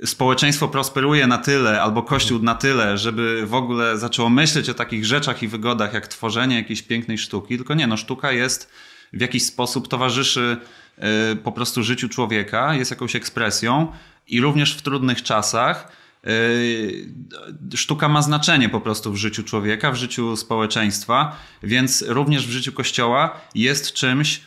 społeczeństwo 0.05 0.67
prosperuje 0.67 1.28
na 1.28 1.38
tyle, 1.38 1.82
albo 1.82 2.03
Kościół 2.03 2.39
na 2.39 2.55
tyle, 2.55 2.97
żeby 2.97 3.45
w 3.45 3.53
ogóle 3.53 3.97
zaczęło 3.97 4.30
myśleć 4.30 4.69
o 4.69 4.74
takich 4.74 5.05
rzeczach 5.05 5.43
i 5.43 5.47
wygodach, 5.47 5.93
jak 5.93 6.07
tworzenie 6.07 6.55
jakiejś 6.55 6.82
pięknej 6.82 7.17
sztuki, 7.17 7.57
tylko 7.57 7.74
nie, 7.74 7.88
no 7.88 7.97
sztuka 7.97 8.32
jest 8.32 8.72
w 9.13 9.22
jakiś 9.22 9.43
sposób 9.43 9.88
towarzyszy 9.88 10.57
y, 11.32 11.36
po 11.36 11.51
prostu 11.51 11.84
życiu 11.84 12.09
człowieka, 12.09 12.76
jest 12.76 12.91
jakąś 12.91 13.15
ekspresją 13.15 13.91
i 14.28 14.41
również 14.41 14.76
w 14.76 14.82
trudnych 14.82 15.24
czasach 15.24 15.91
y, 16.28 17.09
sztuka 17.76 18.09
ma 18.09 18.22
znaczenie 18.22 18.69
po 18.69 18.82
prostu 18.82 19.11
w 19.11 19.17
życiu 19.17 19.43
człowieka, 19.43 19.91
w 19.91 19.95
życiu 19.95 20.36
społeczeństwa, 20.36 21.36
więc 21.63 22.03
również 22.07 22.47
w 22.47 22.51
życiu 22.51 22.72
Kościoła 22.74 23.41
jest 23.55 23.93
czymś, 23.93 24.41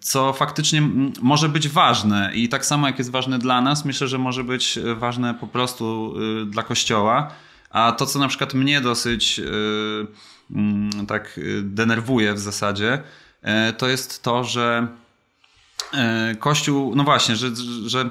co 0.00 0.32
faktycznie 0.32 0.82
może 1.22 1.48
być 1.48 1.68
ważne 1.68 2.30
i 2.34 2.48
tak 2.48 2.66
samo 2.66 2.86
jak 2.86 2.98
jest 2.98 3.10
ważne 3.10 3.38
dla 3.38 3.60
nas, 3.60 3.84
myślę, 3.84 4.08
że 4.08 4.18
może 4.18 4.44
być 4.44 4.78
ważne 4.96 5.34
po 5.34 5.46
prostu 5.46 6.14
e, 6.42 6.46
dla 6.46 6.62
Kościoła. 6.62 7.30
A 7.70 7.92
to, 7.92 8.06
co 8.06 8.18
na 8.18 8.28
przykład 8.28 8.54
mnie 8.54 8.80
dosyć 8.80 9.40
e, 9.40 11.06
tak 11.06 11.40
denerwuje 11.62 12.34
w 12.34 12.38
zasadzie, 12.38 13.02
to 13.78 13.88
jest 13.88 14.22
to, 14.22 14.44
że 14.44 14.88
Kościół, 16.38 16.96
no 16.96 17.04
właśnie, 17.04 17.36
że, 17.36 17.50
że 17.86 18.10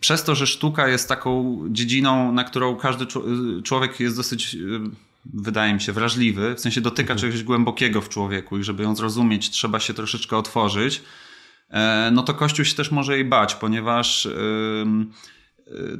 przez 0.00 0.24
to, 0.24 0.34
że 0.34 0.46
sztuka 0.46 0.88
jest 0.88 1.08
taką 1.08 1.60
dziedziną, 1.70 2.32
na 2.32 2.44
którą 2.44 2.76
każdy 2.76 3.06
człowiek 3.64 4.00
jest 4.00 4.16
dosyć 4.16 4.56
wydaje 5.34 5.74
mi 5.74 5.80
się, 5.80 5.92
wrażliwy, 5.92 6.54
w 6.54 6.60
sensie 6.60 6.80
dotyka 6.80 7.12
mhm. 7.12 7.18
czegoś 7.18 7.44
głębokiego 7.44 8.00
w 8.00 8.08
człowieku 8.08 8.58
i 8.58 8.64
żeby 8.64 8.82
ją 8.82 8.96
zrozumieć, 8.96 9.50
trzeba 9.50 9.80
się 9.80 9.94
troszeczkę 9.94 10.36
otworzyć, 10.36 11.02
e, 11.70 12.10
no 12.12 12.22
to 12.22 12.34
Kościół 12.34 12.64
się 12.64 12.76
też 12.76 12.90
może 12.90 13.14
jej 13.14 13.24
bać, 13.24 13.54
ponieważ 13.54 14.28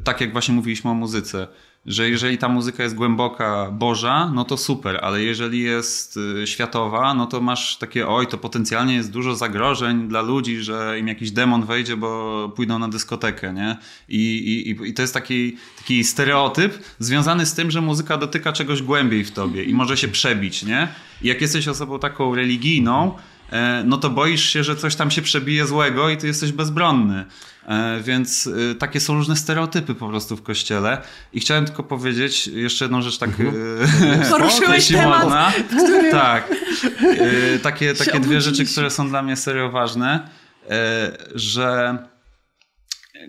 tak 0.04 0.20
jak 0.20 0.32
właśnie 0.32 0.54
mówiliśmy 0.54 0.90
o 0.90 0.94
muzyce, 0.94 1.48
że 1.87 2.11
jeżeli 2.11 2.39
ta 2.39 2.49
muzyka 2.49 2.82
jest 2.82 2.95
głęboka, 2.95 3.70
boża, 3.72 4.30
no 4.34 4.45
to 4.45 4.57
super, 4.57 4.99
ale 5.03 5.22
jeżeli 5.22 5.62
jest 5.62 6.16
y, 6.16 6.47
światowa, 6.47 7.14
no 7.14 7.26
to 7.26 7.41
masz 7.41 7.76
takie, 7.76 8.09
oj, 8.09 8.26
to 8.26 8.39
potencjalnie 8.39 8.95
jest 8.95 9.11
dużo 9.11 9.34
zagrożeń 9.34 10.09
dla 10.09 10.22
ludzi, 10.22 10.62
że 10.62 10.97
im 10.99 11.09
jakiś 11.09 11.30
demon 11.30 11.64
wejdzie, 11.64 11.97
bo 11.97 12.53
pójdą 12.57 12.78
na 12.78 12.89
dyskotekę, 12.89 13.53
nie? 13.53 13.76
I, 14.09 14.20
i, 14.66 14.89
i 14.89 14.95
to 14.95 15.03
jest 15.03 15.14
taki, 15.14 15.57
taki 15.78 16.05
stereotyp 16.05 16.78
związany 16.99 17.47
z 17.47 17.55
tym, 17.55 17.70
że 17.70 17.80
muzyka 17.80 18.16
dotyka 18.16 18.53
czegoś 18.53 18.82
głębiej 18.82 19.24
w 19.24 19.32
tobie 19.32 19.64
i 19.64 19.74
może 19.74 19.97
się 19.97 20.09
przebić, 20.09 20.62
nie? 20.62 20.89
I 21.22 21.28
jak 21.28 21.41
jesteś 21.41 21.68
osobą 21.68 21.99
taką 21.99 22.34
religijną, 22.34 23.14
E, 23.53 23.82
no 23.87 23.97
to 23.97 24.11
boisz 24.11 24.45
się, 24.45 24.64
że 24.64 24.76
coś 24.76 24.97
tam 24.97 25.11
się 25.11 25.22
przebije 25.22 25.66
złego 25.66 26.11
i 26.11 26.16
ty 26.16 26.26
jesteś 26.26 26.53
bezbronny. 26.53 27.24
E, 27.66 28.00
więc 28.02 28.50
e, 28.70 28.74
takie 28.74 29.00
są 29.00 29.14
różne 29.14 29.36
stereotypy 29.36 29.94
po 29.94 30.08
prostu 30.08 30.36
w 30.36 30.42
kościele. 30.42 31.02
I 31.32 31.40
chciałem 31.40 31.64
tylko 31.64 31.82
powiedzieć 31.82 32.46
jeszcze 32.46 32.84
jedną 32.84 33.02
rzecz 33.02 33.18
tak 33.18 33.30
mhm. 33.40 34.30
Poruszyłeś 34.30 34.88
temat, 34.88 35.54
który... 35.66 36.10
Tak. 36.10 36.54
Takie, 37.62 37.94
takie 38.04 38.20
dwie 38.20 38.40
rzeczy, 38.40 38.64
które 38.64 38.90
są 38.90 39.08
dla 39.08 39.22
mnie 39.22 39.36
serio 39.36 39.70
ważne, 39.70 40.28
że 41.34 41.98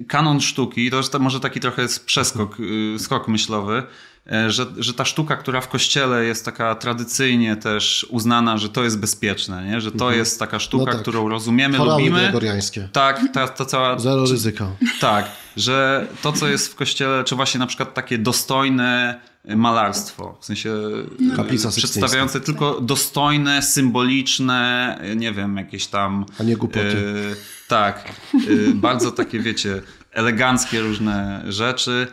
kanon 0.08 0.42
sztuki, 0.42 0.92
to 1.12 1.20
może 1.20 1.40
taki 1.40 1.60
trochę 1.60 1.88
przeskok, 2.06 2.58
skok 2.98 3.28
myślowy, 3.28 3.84
E, 3.84 4.17
że, 4.48 4.66
że 4.78 4.94
ta 4.94 5.06
sztuka, 5.06 5.36
która 5.36 5.62
w 5.62 5.68
kościele 5.68 6.26
jest 6.26 6.46
taka 6.46 6.76
tradycyjnie 6.76 7.56
też 7.56 8.08
uznana, 8.10 8.58
że 8.58 8.70
to 8.70 8.84
jest 8.84 9.00
bezpieczne, 9.00 9.66
nie? 9.66 9.82
że 9.82 9.92
to 9.92 10.06
mhm. 10.06 10.18
jest 10.18 10.40
taka 10.40 10.60
sztuka, 10.60 10.86
no 10.86 10.92
tak. 10.92 11.02
którą 11.02 11.30
rozumiemy, 11.30 11.78
Chorały 11.78 12.02
lubimy. 12.02 12.22
gregoriańskie. 12.22 12.90
Tak, 12.92 13.22
ta, 13.34 13.48
ta 13.48 13.66
cała... 13.66 14.00
Zero 14.00 14.26
ryzyka. 14.26 14.68
Tak, 15.00 15.32
że 15.58 16.08
to, 16.22 16.32
co 16.32 16.48
jest 16.48 16.72
w 16.72 16.76
kościele, 16.76 17.24
czy 17.24 17.36
właśnie 17.36 17.60
na 17.60 17.68
przykład 17.68 17.94
takie 17.94 18.18
dostojne 18.18 19.20
malarstwo, 19.56 20.38
w 20.42 20.46
sensie 20.46 20.74
no. 21.20 21.36
Kaplica 21.36 21.70
przedstawiające 21.70 22.40
tylko 22.40 22.82
dostojne, 22.82 23.62
symboliczne, 23.62 25.00
nie 25.16 25.34
wiem, 25.34 25.58
jakieś 25.58 25.88
tam... 25.88 26.26
A 26.40 26.44
nie 26.44 26.58
głupoty. 26.58 26.98
E, 27.32 27.68
tak, 27.68 28.12
e, 28.36 28.38
bardzo 28.74 29.12
takie, 29.12 29.40
wiecie, 29.40 29.82
eleganckie 30.12 30.82
różne 30.82 31.44
rzeczy 31.48 32.08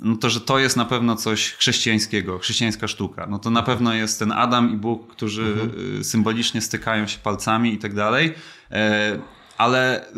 no 0.00 0.16
to, 0.16 0.30
że 0.30 0.40
to 0.40 0.58
jest 0.58 0.76
na 0.76 0.84
pewno 0.84 1.16
coś 1.16 1.52
chrześcijańskiego, 1.52 2.38
chrześcijańska 2.38 2.88
sztuka. 2.88 3.26
No 3.26 3.38
to 3.38 3.50
na 3.50 3.62
pewno 3.62 3.94
jest 3.94 4.18
ten 4.18 4.32
Adam 4.32 4.72
i 4.72 4.76
Bóg, 4.76 5.08
którzy 5.08 5.42
mhm. 5.42 6.00
Y, 6.00 6.04
symbolicznie 6.04 6.60
stykają 6.60 7.06
się 7.06 7.18
palcami 7.18 7.74
i 7.74 7.78
tak 7.78 7.94
dalej. 7.94 8.34
E, 8.70 9.18
ale 9.58 10.06
y, 10.06 10.10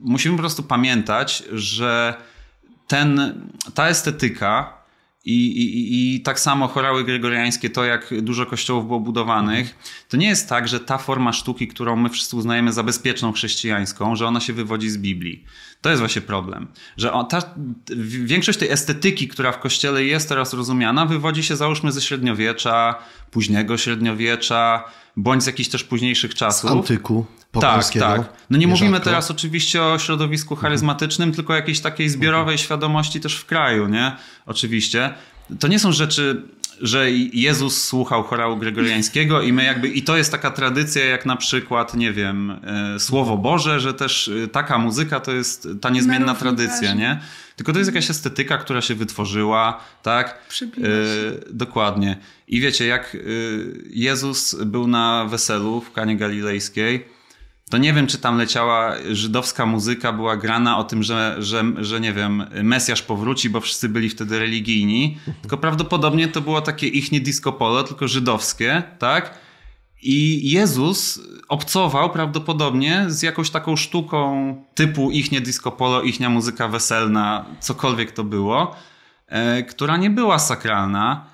musimy 0.00 0.36
po 0.36 0.42
prostu 0.42 0.62
pamiętać, 0.62 1.44
że 1.52 2.14
ten, 2.86 3.40
ta 3.74 3.88
estetyka 3.88 4.81
i, 5.24 5.46
i, 5.46 6.14
I 6.16 6.20
tak 6.20 6.40
samo 6.40 6.68
chorały 6.68 7.04
gregoriańskie, 7.04 7.70
to 7.70 7.84
jak 7.84 8.22
dużo 8.22 8.46
kościołów 8.46 8.86
było 8.86 9.00
budowanych, 9.00 9.76
to 10.08 10.16
nie 10.16 10.26
jest 10.26 10.48
tak, 10.48 10.68
że 10.68 10.80
ta 10.80 10.98
forma 10.98 11.32
sztuki, 11.32 11.68
którą 11.68 11.96
my 11.96 12.08
wszyscy 12.08 12.36
uznajemy 12.36 12.72
za 12.72 12.82
bezpieczną 12.82 13.32
chrześcijańską, 13.32 14.16
że 14.16 14.26
ona 14.26 14.40
się 14.40 14.52
wywodzi 14.52 14.90
z 14.90 14.98
Biblii. 14.98 15.44
To 15.80 15.90
jest 15.90 16.00
właśnie 16.00 16.22
problem, 16.22 16.66
że 16.96 17.12
ta, 17.28 17.54
większość 18.24 18.58
tej 18.58 18.70
estetyki, 18.70 19.28
która 19.28 19.52
w 19.52 19.60
kościele 19.60 20.04
jest 20.04 20.28
teraz 20.28 20.52
rozumiana, 20.52 21.06
wywodzi 21.06 21.42
się 21.42 21.56
załóżmy 21.56 21.92
ze 21.92 22.00
średniowiecza, 22.00 22.94
późnego 23.30 23.78
średniowiecza, 23.78 24.84
bądź 25.16 25.42
z 25.42 25.46
jakichś 25.46 25.68
też 25.68 25.84
późniejszych 25.84 26.34
czasów. 26.34 26.70
Z 26.70 26.72
antyku. 26.72 27.26
Tak, 27.60 27.90
tak. 27.90 28.32
No 28.50 28.58
nie 28.58 28.66
mówimy 28.66 29.00
teraz 29.00 29.30
oczywiście 29.30 29.82
o 29.82 29.98
środowisku 29.98 30.56
charyzmatycznym, 30.56 31.28
mhm. 31.28 31.36
tylko 31.36 31.54
jakiejś 31.54 31.80
takiej 31.80 32.08
zbiorowej 32.08 32.54
mhm. 32.54 32.58
świadomości 32.58 33.20
też 33.20 33.36
w 33.36 33.46
kraju, 33.46 33.88
nie? 33.88 34.16
Oczywiście. 34.46 35.14
To 35.60 35.68
nie 35.68 35.78
są 35.78 35.92
rzeczy 35.92 36.42
że 36.82 37.10
Jezus 37.32 37.84
słuchał 37.84 38.22
chorału 38.22 38.56
gregoriańskiego 38.56 39.42
i 39.42 39.52
my 39.52 39.64
jakby, 39.64 39.88
i 39.88 40.02
to 40.02 40.16
jest 40.16 40.30
taka 40.30 40.50
tradycja 40.50 41.04
jak 41.04 41.26
na 41.26 41.36
przykład, 41.36 41.94
nie 41.94 42.12
wiem, 42.12 42.50
e, 42.50 43.00
Słowo 43.00 43.36
Boże, 43.36 43.80
że 43.80 43.94
też 43.94 44.28
e, 44.44 44.48
taka 44.48 44.78
muzyka 44.78 45.20
to 45.20 45.32
jest 45.32 45.68
ta 45.80 45.90
niezmienna 45.90 46.34
tradycja, 46.34 46.94
nie? 46.94 47.20
Tylko 47.56 47.72
to 47.72 47.78
jest 47.78 47.90
jakaś 47.90 48.10
estetyka, 48.10 48.58
która 48.58 48.80
się 48.80 48.94
wytworzyła, 48.94 49.80
tak? 50.02 50.38
E, 50.62 50.70
dokładnie. 51.50 52.16
I 52.48 52.60
wiecie, 52.60 52.86
jak 52.86 53.16
Jezus 53.90 54.54
był 54.54 54.86
na 54.86 55.26
weselu 55.30 55.80
w 55.80 55.92
Kanie 55.92 56.16
Galilejskiej, 56.16 57.04
to 57.72 57.78
nie 57.78 57.92
wiem, 57.92 58.06
czy 58.06 58.18
tam 58.18 58.38
leciała 58.38 58.94
żydowska 59.10 59.66
muzyka, 59.66 60.12
była 60.12 60.36
grana 60.36 60.78
o 60.78 60.84
tym, 60.84 61.02
że, 61.02 61.36
że, 61.38 61.64
że 61.76 62.00
nie 62.00 62.12
wiem, 62.12 62.46
Mesjasz 62.62 63.02
powróci, 63.02 63.50
bo 63.50 63.60
wszyscy 63.60 63.88
byli 63.88 64.08
wtedy 64.08 64.38
religijni, 64.38 65.18
tylko 65.40 65.56
prawdopodobnie 65.56 66.28
to 66.28 66.40
było 66.40 66.60
takie 66.60 66.86
ich 66.86 67.12
nie 67.12 67.20
disco 67.20 67.52
polo, 67.52 67.82
tylko 67.82 68.08
żydowskie, 68.08 68.82
tak? 68.98 69.38
I 70.02 70.50
Jezus 70.50 71.20
obcował 71.48 72.10
prawdopodobnie 72.10 73.04
z 73.08 73.22
jakąś 73.22 73.50
taką 73.50 73.76
sztuką 73.76 74.54
typu 74.74 75.10
ich 75.10 75.32
nie 75.32 75.40
disco 75.40 75.70
polo, 75.70 76.02
ichnia 76.02 76.30
muzyka 76.30 76.68
weselna, 76.68 77.44
cokolwiek 77.60 78.12
to 78.12 78.24
było, 78.24 78.76
e, 79.26 79.62
która 79.62 79.96
nie 79.96 80.10
była 80.10 80.38
sakralna, 80.38 81.31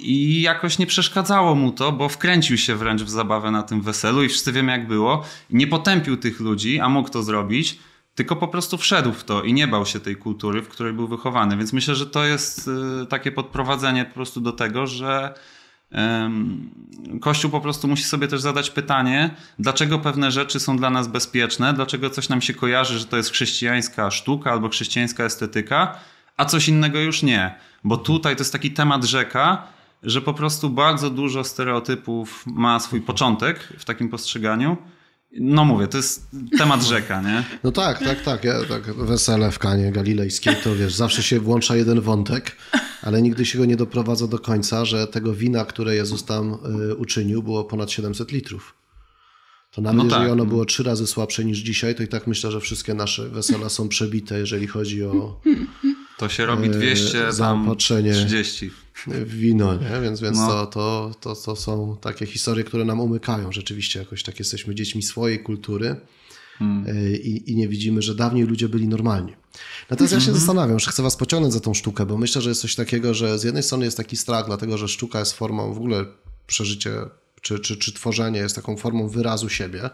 i 0.00 0.42
jakoś 0.42 0.78
nie 0.78 0.86
przeszkadzało 0.86 1.54
mu 1.54 1.72
to, 1.72 1.92
bo 1.92 2.08
wkręcił 2.08 2.58
się 2.58 2.76
wręcz 2.76 3.02
w 3.02 3.10
zabawę 3.10 3.50
na 3.50 3.62
tym 3.62 3.82
weselu 3.82 4.22
i 4.24 4.28
wszyscy 4.28 4.52
wiemy 4.52 4.72
jak 4.72 4.88
było. 4.88 5.24
Nie 5.50 5.66
potępił 5.66 6.16
tych 6.16 6.40
ludzi, 6.40 6.80
a 6.80 6.88
mógł 6.88 7.08
to 7.08 7.22
zrobić, 7.22 7.78
tylko 8.14 8.36
po 8.36 8.48
prostu 8.48 8.78
wszedł 8.78 9.12
w 9.12 9.24
to 9.24 9.42
i 9.42 9.52
nie 9.52 9.68
bał 9.68 9.86
się 9.86 10.00
tej 10.00 10.16
kultury, 10.16 10.62
w 10.62 10.68
której 10.68 10.92
był 10.92 11.08
wychowany. 11.08 11.56
Więc 11.56 11.72
myślę, 11.72 11.94
że 11.94 12.06
to 12.06 12.24
jest 12.24 12.70
y, 13.02 13.06
takie 13.06 13.32
podprowadzenie 13.32 14.04
po 14.04 14.14
prostu 14.14 14.40
do 14.40 14.52
tego, 14.52 14.86
że 14.86 15.34
Kościół 17.20 17.50
po 17.50 17.60
prostu 17.60 17.88
musi 17.88 18.04
sobie 18.04 18.28
też 18.28 18.40
zadać 18.40 18.70
pytanie, 18.70 19.30
dlaczego 19.58 19.98
pewne 19.98 20.30
rzeczy 20.30 20.60
są 20.60 20.76
dla 20.76 20.90
nas 20.90 21.08
bezpieczne, 21.08 21.74
dlaczego 21.74 22.10
coś 22.10 22.28
nam 22.28 22.42
się 22.42 22.54
kojarzy, 22.54 22.98
że 22.98 23.04
to 23.04 23.16
jest 23.16 23.30
chrześcijańska 23.30 24.10
sztuka 24.10 24.52
albo 24.52 24.68
chrześcijańska 24.68 25.24
estetyka, 25.24 25.96
a 26.36 26.44
coś 26.44 26.68
innego 26.68 26.98
już 26.98 27.22
nie. 27.22 27.54
Bo 27.84 27.96
tutaj 27.96 28.36
to 28.36 28.40
jest 28.40 28.52
taki 28.52 28.70
temat 28.70 29.04
rzeka, 29.04 29.62
że 30.04 30.20
po 30.20 30.34
prostu 30.34 30.70
bardzo 30.70 31.10
dużo 31.10 31.44
stereotypów 31.44 32.44
ma 32.46 32.80
swój 32.80 33.00
początek 33.00 33.72
w 33.78 33.84
takim 33.84 34.08
postrzeganiu 34.08 34.76
No 35.40 35.64
mówię, 35.64 35.88
to 35.88 35.96
jest 35.96 36.26
temat 36.58 36.82
rzeka, 36.94 37.22
nie? 37.22 37.44
No 37.64 37.72
tak, 37.72 37.98
tak, 37.98 38.22
tak. 38.22 38.44
Ja, 38.44 38.54
tak 38.68 38.94
wesele 38.94 39.50
w 39.50 39.58
Kanie 39.58 39.92
Galilejskiej, 39.92 40.56
to 40.64 40.76
wiesz, 40.76 40.94
zawsze 40.94 41.22
się 41.22 41.40
włącza 41.40 41.76
jeden 41.76 42.00
wątek, 42.00 42.56
ale 43.02 43.22
nigdy 43.22 43.46
się 43.46 43.58
go 43.58 43.64
nie 43.64 43.76
doprowadza 43.76 44.26
do 44.26 44.38
końca, 44.38 44.84
że 44.84 45.06
tego 45.06 45.34
wina, 45.34 45.64
które 45.64 45.94
Jezus 45.94 46.24
tam 46.24 46.56
y, 46.90 46.94
uczynił, 46.94 47.42
było 47.42 47.64
ponad 47.64 47.90
700 47.90 48.32
litrów. 48.32 48.74
To 49.70 49.82
nawet 49.82 49.98
No 49.98 50.04
jeżeli 50.04 50.22
tak. 50.22 50.32
ono 50.32 50.44
było 50.46 50.64
trzy 50.64 50.82
razy 50.82 51.06
słabsze 51.06 51.44
niż 51.44 51.58
dzisiaj, 51.58 51.94
to 51.94 52.02
i 52.02 52.08
tak 52.08 52.26
myślę, 52.26 52.50
że 52.50 52.60
wszystkie 52.60 52.94
nasze 52.94 53.28
wesela 53.28 53.68
są 53.68 53.88
przebite, 53.88 54.38
jeżeli 54.38 54.66
chodzi 54.66 55.04
o 55.04 55.40
To 56.18 56.28
się 56.28 56.46
robi 56.46 56.64
Eee, 56.64 56.70
200, 56.70 57.22
tam 57.22 57.32
zaopatrzenie. 57.32 58.12
30. 58.12 58.70
wino, 59.26 59.74
nie? 59.74 60.00
Więc, 60.02 60.20
więc 60.20 60.38
No. 60.38 60.48
to, 60.48 60.66
to, 60.66 61.14
to, 61.20 61.34
to 61.36 61.56
są 61.56 61.96
takie 62.00 62.26
historie, 62.26 62.64
które 62.64 62.84
nam 62.84 63.00
umykają. 63.00 63.52
Rzeczywiście 63.52 63.98
jakoś 63.98 64.22
tak 64.22 64.38
jesteśmy 64.38 64.74
dziećmi 64.74 65.02
swojej 65.02 65.42
kultury 65.42 65.96
y, 66.88 67.16
i, 67.18 67.52
i 67.52 67.56
nie 67.56 67.68
widzimy, 67.68 68.02
że 68.02 68.14
dawniej 68.14 68.44
ludzie 68.46 68.68
byli 68.68 68.88
normalni. 68.88 69.32
Natomiast 69.90 70.14
ja 70.14 70.20
się 70.20 70.32
zastanawiam, 70.34 70.78
że 70.78 70.90
chcę 70.90 71.02
was 71.02 71.16
pociągnąć 71.16 71.54
za 71.54 71.60
tą 71.60 71.74
sztukę, 71.74 72.06
bo 72.06 72.18
myślę, 72.18 72.42
że 72.42 72.48
jest 72.48 72.60
coś 72.60 72.74
takiego, 72.74 73.14
że 73.14 73.38
z 73.38 73.44
jednej 73.44 73.62
strony 73.62 73.84
jest 73.84 73.96
taki 73.96 74.16
strach, 74.16 74.46
dlatego 74.46 74.78
że 74.78 74.88
sztuka 74.88 75.18
jest 75.18 75.32
formą 75.32 75.74
w 75.74 75.76
ogóle 75.76 76.04
przeżycie 76.46 76.90
czy, 77.40 77.58
czy, 77.58 77.76
czy 77.76 77.92
tworzenie 77.92 78.38
jest 78.38 78.54
taką 78.56 78.76
formą 78.76 79.08
wyrazu 79.08 79.48
siebie, 79.48 79.90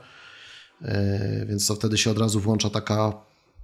E, 0.82 1.46
więc 1.48 1.66
to 1.66 1.74
wtedy 1.74 1.98
się 1.98 2.10
od 2.10 2.18
razu 2.18 2.40
włącza 2.40 2.70
taka 2.70 3.12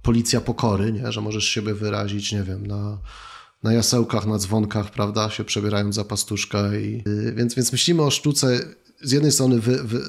policja 0.01 0.41
pokory, 0.41 0.93
nie? 0.93 1.11
że 1.11 1.21
możesz 1.21 1.45
siebie 1.45 1.73
wyrazić, 1.73 2.31
nie 2.31 2.43
wiem, 2.43 2.67
na, 2.67 2.97
na 3.63 3.73
jasełkach, 3.73 4.25
na 4.25 4.37
dzwonkach, 4.37 4.91
prawda, 4.91 5.29
się 5.29 5.43
przebierając 5.43 5.95
za 5.95 6.03
pastuszka. 6.03 6.75
I, 6.75 7.03
y, 7.07 7.33
więc, 7.35 7.55
więc 7.55 7.71
myślimy 7.71 8.01
o 8.01 8.11
sztuce 8.11 8.59
z 9.01 9.11
jednej 9.11 9.31
strony 9.31 9.59
wy, 9.59 9.83
wy, 9.83 10.01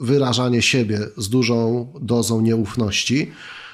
wyrażanie 0.00 0.62
siebie 0.62 1.00
z 1.16 1.28
dużą 1.28 1.92
dozą 2.00 2.40
nieufności, 2.40 3.32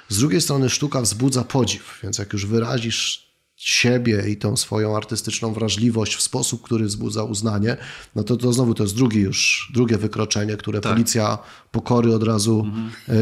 z 0.09 0.19
drugiej 0.19 0.41
strony 0.41 0.71
sztuka 0.71 1.01
wzbudza 1.01 1.45
podziw, 1.45 1.99
więc 2.03 2.19
jak 2.19 2.33
już 2.33 2.47
wyrazisz 2.47 3.24
siebie 3.65 4.25
i 4.29 4.37
tą 4.37 4.57
swoją 4.57 4.97
artystyczną 4.97 5.53
wrażliwość 5.53 6.17
w 6.17 6.23
sposób, 6.23 6.63
który 6.63 6.85
wzbudza 6.85 7.25
uznanie, 7.25 7.77
no 8.15 8.23
to, 8.23 8.37
to 8.37 8.53
znowu 8.53 8.75
to 8.75 8.83
jest 8.83 8.97
drugi 8.97 9.21
już, 9.21 9.71
drugie 9.75 9.99
wykroczenie, 9.99 10.57
które 10.57 10.81
Tak. 10.81 10.93
policja 10.93 11.39
pokory 11.71 12.15
od 12.15 12.23
razu 12.23 12.67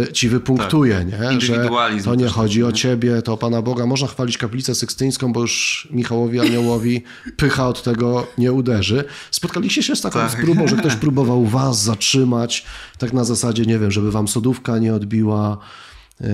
y, 0.09 0.13
ci 0.13 0.29
wypunktuje, 0.29 1.05
nie? 1.05 1.41
że 1.41 1.63
Mhm. 1.63 2.03
To 2.05 2.15
nie 2.15 2.29
chodzi 2.29 2.65
o 2.65 2.73
ciebie, 2.73 3.23
to 3.23 3.33
o 3.33 3.37
Pana 3.37 3.63
Boga. 3.63 3.87
Można 3.87 4.09
chwalić 4.09 4.39
kaplicę 4.39 4.75
sykstyńską, 4.75 5.33
bo 5.33 5.41
już 5.41 5.89
Michałowi 5.91 6.41
Aniołowi 6.41 7.03
pycha 7.37 7.69
od 7.69 7.83
tego 7.83 8.27
nie 8.39 8.53
uderzy. 8.53 9.05
Spotkaliście 9.31 9.83
się 9.83 9.97
z 9.97 10.01
taką 10.01 10.19
Tak. 10.19 10.41
próbą, 10.45 10.69
że 10.69 10.77
ktoś 10.77 10.97
próbował 11.05 11.47
was 11.47 11.83
zatrzymać, 11.83 12.65
tak 12.99 13.13
na 13.13 13.25
zasadzie, 13.25 13.67
nie 13.67 13.79
wiem, 13.79 13.91
żeby 13.91 14.13
wam 14.13 14.29
sodówka 14.29 14.79
nie 14.79 14.95
odbiła, 14.95 15.59
y, 16.21 16.27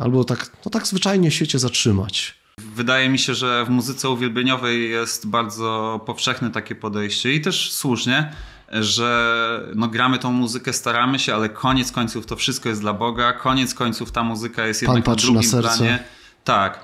albo 0.00 0.24
tak, 0.24 0.50
no 0.64 0.70
tak 0.70 0.86
zwyczajnie 0.86 1.30
siecie 1.30 1.58
zatrzymać. 1.58 2.34
Wydaje 2.60 3.08
mi 3.08 3.18
się, 3.18 3.34
że 3.34 3.64
w 3.64 3.68
muzyce 3.70 4.10
uwielbieniowej 4.10 4.90
jest 4.90 5.26
bardzo 5.26 6.00
powszechne 6.06 6.50
takie 6.50 6.74
podejście 6.74 7.32
i 7.32 7.40
też 7.40 7.72
słusznie, 7.72 8.32
że 8.72 9.60
no 9.74 9.88
gramy 9.88 10.18
tą 10.18 10.32
muzykę, 10.32 10.72
staramy 10.72 11.18
się, 11.18 11.34
ale 11.34 11.48
koniec 11.48 11.92
końców 11.92 12.26
to 12.26 12.36
wszystko 12.36 12.68
jest 12.68 12.80
dla 12.80 12.92
Boga, 12.92 13.32
koniec 13.32 13.74
końców 13.74 14.12
ta 14.12 14.22
muzyka 14.22 14.66
jest 14.66 14.86
Pan 14.86 14.96
jednak 14.96 15.16
na 15.16 15.22
drugim 15.22 15.42
serce. 15.42 15.76
planie. 15.76 15.98
Tak. 16.44 16.80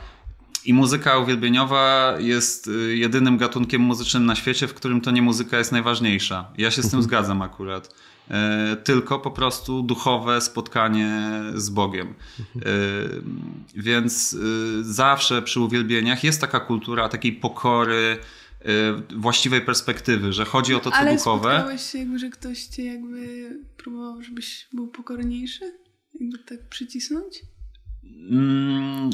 I 0.64 0.74
muzyka 0.74 1.18
uwielbieniowa 1.18 2.14
jest 2.18 2.68
y, 2.68 2.96
jedynym 2.96 3.38
gatunkiem 3.38 3.82
muzycznym 3.82 4.26
na 4.26 4.34
świecie, 4.34 4.68
w 4.68 4.74
którym 4.74 5.00
to 5.00 5.10
nie 5.10 5.22
muzyka 5.22 5.58
jest 5.58 5.72
najważniejsza. 5.72 6.44
Ja 6.58 6.70
się 6.70 6.82
z 6.82 6.90
tym 6.90 7.02
zgadzam 7.02 7.42
akurat. 7.42 7.94
E, 8.32 8.76
Tylko 8.76 9.18
po 9.18 9.30
prostu 9.30 9.82
duchowe 9.82 10.40
spotkanie 10.40 11.30
z 11.54 11.70
Bogiem. 11.70 12.14
E, 12.56 12.62
Więc 13.74 14.32
y, 14.32 14.94
zawsze 14.94 15.42
przy 15.42 15.60
uwielbieniach 15.60 16.24
jest 16.24 16.40
taka 16.40 16.60
kultura 16.60 17.08
takiej 17.08 17.32
pokory, 17.32 18.18
właściwej 19.16 19.60
perspektywy, 19.60 20.32
że 20.32 20.44
chodzi 20.44 20.74
o 20.74 20.80
to, 20.80 20.90
co 20.90 20.96
Ale 20.96 21.14
duchowe. 21.16 21.50
spotkałeś 21.54 21.82
się 21.82 21.98
jakby, 21.98 22.18
że 22.18 22.30
ktoś 22.30 22.64
cię 22.64 22.84
jakby 22.84 23.50
próbował, 23.76 24.22
żebyś 24.22 24.68
był 24.72 24.88
pokorniejszy? 24.88 25.78
Jakby 26.20 26.38
tak 26.38 26.68
przycisnąć? 26.68 27.42
Mm, 28.30 29.10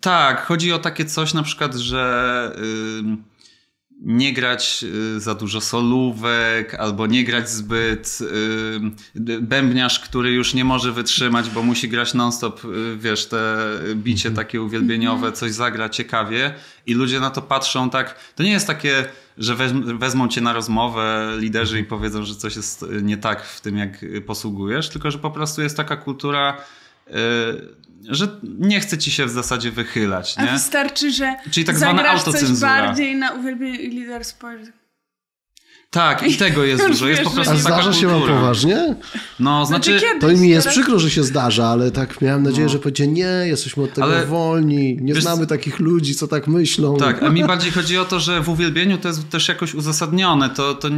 tak, 0.00 0.46
chodzi 0.46 0.72
o 0.72 0.78
takie 0.78 1.04
coś 1.04 1.34
na 1.34 1.42
przykład, 1.42 1.74
że 1.74 2.52
ym, 2.98 3.24
nie 4.00 4.32
grać 4.32 4.84
y, 5.16 5.20
za 5.20 5.34
dużo 5.34 5.60
solówek, 5.60 6.74
albo 6.74 7.06
nie 7.06 7.24
grać 7.24 7.50
zbyt 7.50 8.18
d- 9.14 9.40
bębniarz, 9.40 10.00
który 10.00 10.30
już 10.30 10.54
nie 10.54 10.64
może 10.64 10.92
wytrzymać, 10.92 11.50
bo 11.50 11.62
musi 11.62 11.88
grać 11.88 12.14
non-stop, 12.14 12.64
y, 12.64 12.96
wiesz, 12.96 13.26
te 13.26 13.56
bicie 13.94 14.30
takie 14.30 14.62
uwielbieniowe, 14.62 15.32
coś 15.32 15.52
zagra 15.52 15.88
ciekawie 15.88 16.54
i 16.86 16.94
ludzie 16.94 17.20
na 17.20 17.30
to 17.30 17.42
patrzą 17.42 17.90
tak, 17.90 18.18
to 18.34 18.42
nie 18.42 18.50
jest 18.50 18.66
takie, 18.66 19.04
że 19.38 19.54
wezmą 19.98 20.28
cię 20.28 20.40
na 20.40 20.52
rozmowę 20.52 21.32
liderzy 21.38 21.80
i 21.80 21.84
powiedzą, 21.84 22.24
że 22.24 22.34
coś 22.34 22.56
jest 22.56 22.82
y, 22.82 23.02
nie 23.02 23.16
tak 23.16 23.44
w 23.44 23.60
tym, 23.60 23.76
jak 23.76 24.02
y, 24.02 24.20
posługujesz, 24.20 24.88
tylko 24.88 25.10
że 25.10 25.18
po 25.18 25.30
prostu 25.30 25.62
jest 25.62 25.76
taka 25.76 25.96
kultura 25.96 26.56
y, 27.08 27.12
że 28.02 28.28
nie 28.58 28.80
chce 28.80 28.98
ci 28.98 29.10
się 29.10 29.26
w 29.26 29.30
zasadzie 29.30 29.70
wychylać, 29.70 30.34
A 30.36 30.44
nie? 30.44 30.52
wystarczy, 30.52 31.12
że 31.12 31.34
Czyli 31.50 31.66
tak 31.66 31.76
zwana 31.76 31.96
zagrasz 32.02 32.22
coś 32.22 32.34
autocenzura. 32.34 32.68
bardziej 32.86 33.16
na 33.16 33.32
uwielbienie 33.32 33.78
i 33.80 33.90
lider 33.90 34.24
spojrzy. 34.24 34.72
Tak, 35.90 36.22
i 36.22 36.36
tego 36.36 36.64
jest 36.64 36.86
dużo. 36.90 37.08
Jest 37.08 37.22
po 37.22 37.30
prostu 37.30 37.52
A 37.54 37.56
zdarza 37.56 37.92
się 37.92 38.06
wam 38.06 38.20
poważnie? 38.22 38.96
No, 39.40 39.66
znaczy, 39.66 40.00
kiedyś, 40.00 40.20
To 40.20 40.28
mi 40.42 40.48
jest 40.48 40.64
teraz- 40.64 40.74
przykro, 40.78 40.98
że 40.98 41.10
się 41.10 41.24
zdarza, 41.24 41.66
ale 41.68 41.90
tak 41.90 42.20
miałem 42.20 42.42
nadzieję, 42.42 42.68
że 42.68 42.78
powiecie, 42.78 43.06
nie, 43.06 43.22
jesteśmy 43.44 43.82
od 43.82 43.92
tego 43.94 44.06
Ale- 44.06 44.26
wolni, 44.26 44.96
nie 45.00 45.14
wiesz- 45.14 45.22
znamy 45.22 45.46
takich 45.46 45.78
ludzi, 45.80 46.14
co 46.14 46.28
tak 46.28 46.46
myślą. 46.48 46.96
tak, 46.96 47.22
a 47.22 47.28
mi 47.28 47.44
bardziej 47.44 47.72
chodzi 47.72 47.98
o 47.98 48.04
to, 48.04 48.20
że 48.20 48.40
w 48.40 48.48
uwielbieniu 48.48 48.98
to 48.98 49.08
jest 49.08 49.28
też 49.28 49.48
jakoś 49.48 49.74
uzasadnione. 49.74 50.50
To, 50.50 50.74
to 50.74 50.88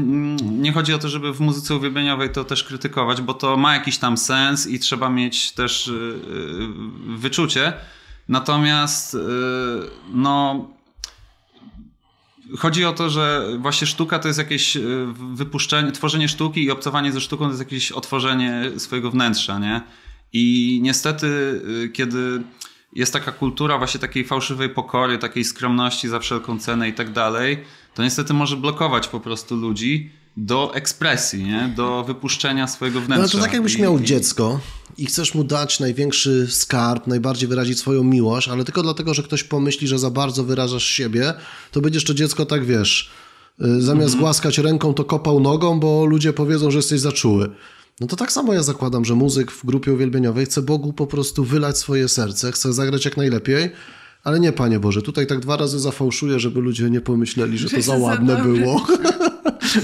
nie 0.43 0.73
chodzi 0.73 0.95
o 0.95 0.99
to, 0.99 1.09
żeby 1.09 1.33
w 1.33 1.41
muzyce 1.41 1.77
uwielbieniowej 1.77 2.31
to 2.31 2.45
też 2.45 2.65
krytykować, 2.65 3.21
bo 3.23 3.35
to 3.35 3.57
ma 3.57 3.75
jakiś 3.75 3.99
tam 3.99 4.17
sens 4.17 4.67
i 4.67 4.79
trzeba 4.79 5.11
mieć 5.11 5.53
też 5.53 5.89
y, 5.89 5.93
y, 5.93 7.19
wyczucie. 7.19 7.73
Natomiast 8.29 9.15
y, 9.15 9.19
no 10.13 10.67
Chodzi 12.59 12.85
o 12.85 12.93
to, 12.93 13.11
że 13.11 13.47
właśnie 13.59 13.87
sztuka 13.87 14.19
to 14.19 14.29
jest 14.29 14.39
jakieś 14.39 14.77
y, 14.77 15.07
wypuszczenie, 15.35 15.93
tworzenie 15.93 16.29
sztuki 16.29 16.65
i 16.65 16.71
obcowanie 16.71 17.13
ze 17.13 17.21
sztuką 17.21 17.45
to 17.45 17.51
jest 17.51 17.61
jakieś 17.61 17.93
otworzenie 17.93 18.71
swojego 18.77 19.11
wnętrza, 19.11 19.59
nie? 19.59 19.81
I 20.33 20.79
niestety, 20.83 21.27
y, 21.27 21.89
kiedy 21.89 22.43
jest 22.93 23.13
taka 23.13 23.33
kultura 23.33 23.79
właśnie 23.79 24.01
takiej 24.01 24.25
fałszywej 24.25 24.69
pokory, 24.69 25.19
takiej 25.19 25.45
skromności 25.45 26.09
za 26.09 26.19
wszelką 26.19 26.59
cenę 26.59 26.89
i 26.89 26.93
tak 26.93 27.13
dalej, 27.13 27.65
to 27.95 28.03
niestety 28.03 28.35
może 28.35 28.57
blokować 28.57 29.09
po 29.09 29.21
prostu 29.21 29.57
ludzi 29.57 30.11
do 30.47 30.75
ekspresji, 30.75 31.45
nie? 31.45 31.73
Do 31.77 32.05
wypuszczenia 32.05 32.67
swojego 32.69 33.01
No 33.01 33.07
wnętrza. 33.07 33.23
ale 33.23 33.29
to 33.33 33.39
tak 33.39 33.53
jakbyś 33.53 33.79
miał 33.79 33.99
i- 33.99 34.05
dziecko 34.05 34.61
i 34.99 35.07
chcesz 35.07 35.35
mu 35.35 35.45
dać 35.45 35.81
największy 35.81 36.47
skarb, 36.51 37.07
najbardziej 37.07 37.49
wyrazić 37.49 37.79
swoją 37.79 38.05
miłość, 38.05 38.49
ale 38.49 38.65
tylko 38.65 38.83
dlatego, 38.83 39.15
że 39.15 39.23
ktoś 39.23 39.45
pomyśli, 39.45 39.89
że 39.89 39.99
za 39.99 40.11
bardzo 40.11 40.45
wyrażasz 40.45 40.85
siebie, 40.85 41.35
to 41.73 41.81
będziesz 41.81 42.05
to 42.05 42.15
dziecko 42.15 42.47
tak, 42.47 42.65
wiesz, 42.65 43.11
y, 43.61 43.83
zamiast 43.83 44.09
Mhm. 44.15 44.21
głaskać 44.21 44.59
ręką, 44.59 44.95
to 44.95 45.05
kopał 45.05 45.41
nogą, 45.41 45.81
bo 45.81 46.07
ludzie 46.07 46.33
powiedzą, 46.33 46.71
że 46.71 46.79
jesteś 46.79 47.01
za 47.01 47.13
czuły. 47.13 47.51
No 48.01 48.07
to 48.07 48.17
tak 48.17 48.33
samo 48.33 48.55
ja 48.55 48.63
zakładam, 48.63 49.05
że 49.05 49.15
muzyk 49.15 49.53
w 49.53 49.67
grupie 49.67 49.93
uwielbieniowej 49.93 50.47
chce 50.47 50.63
Bogu 50.63 50.93
po 50.93 51.07
prostu 51.07 51.45
wylać 51.45 51.79
swoje 51.79 52.09
serce, 52.09 52.53
chce 52.53 52.73
zagrać 52.73 53.05
jak 53.05 53.17
najlepiej, 53.17 53.71
ale 54.29 54.41
nie, 54.41 54.53
Panie 54.53 54.81
Boże, 54.81 55.03
tutaj 55.03 55.27
tak 55.27 55.41
dwa 55.41 55.57
razy 55.57 55.79
zafałszuję, 55.81 56.41
żeby 56.41 56.61
ludzie 56.61 56.91
nie 56.91 57.01
pomyśleli, 57.01 57.59
że 57.59 57.71
to 57.71 57.83
za 57.83 57.97
ładne 57.97 58.43
było. 58.43 58.87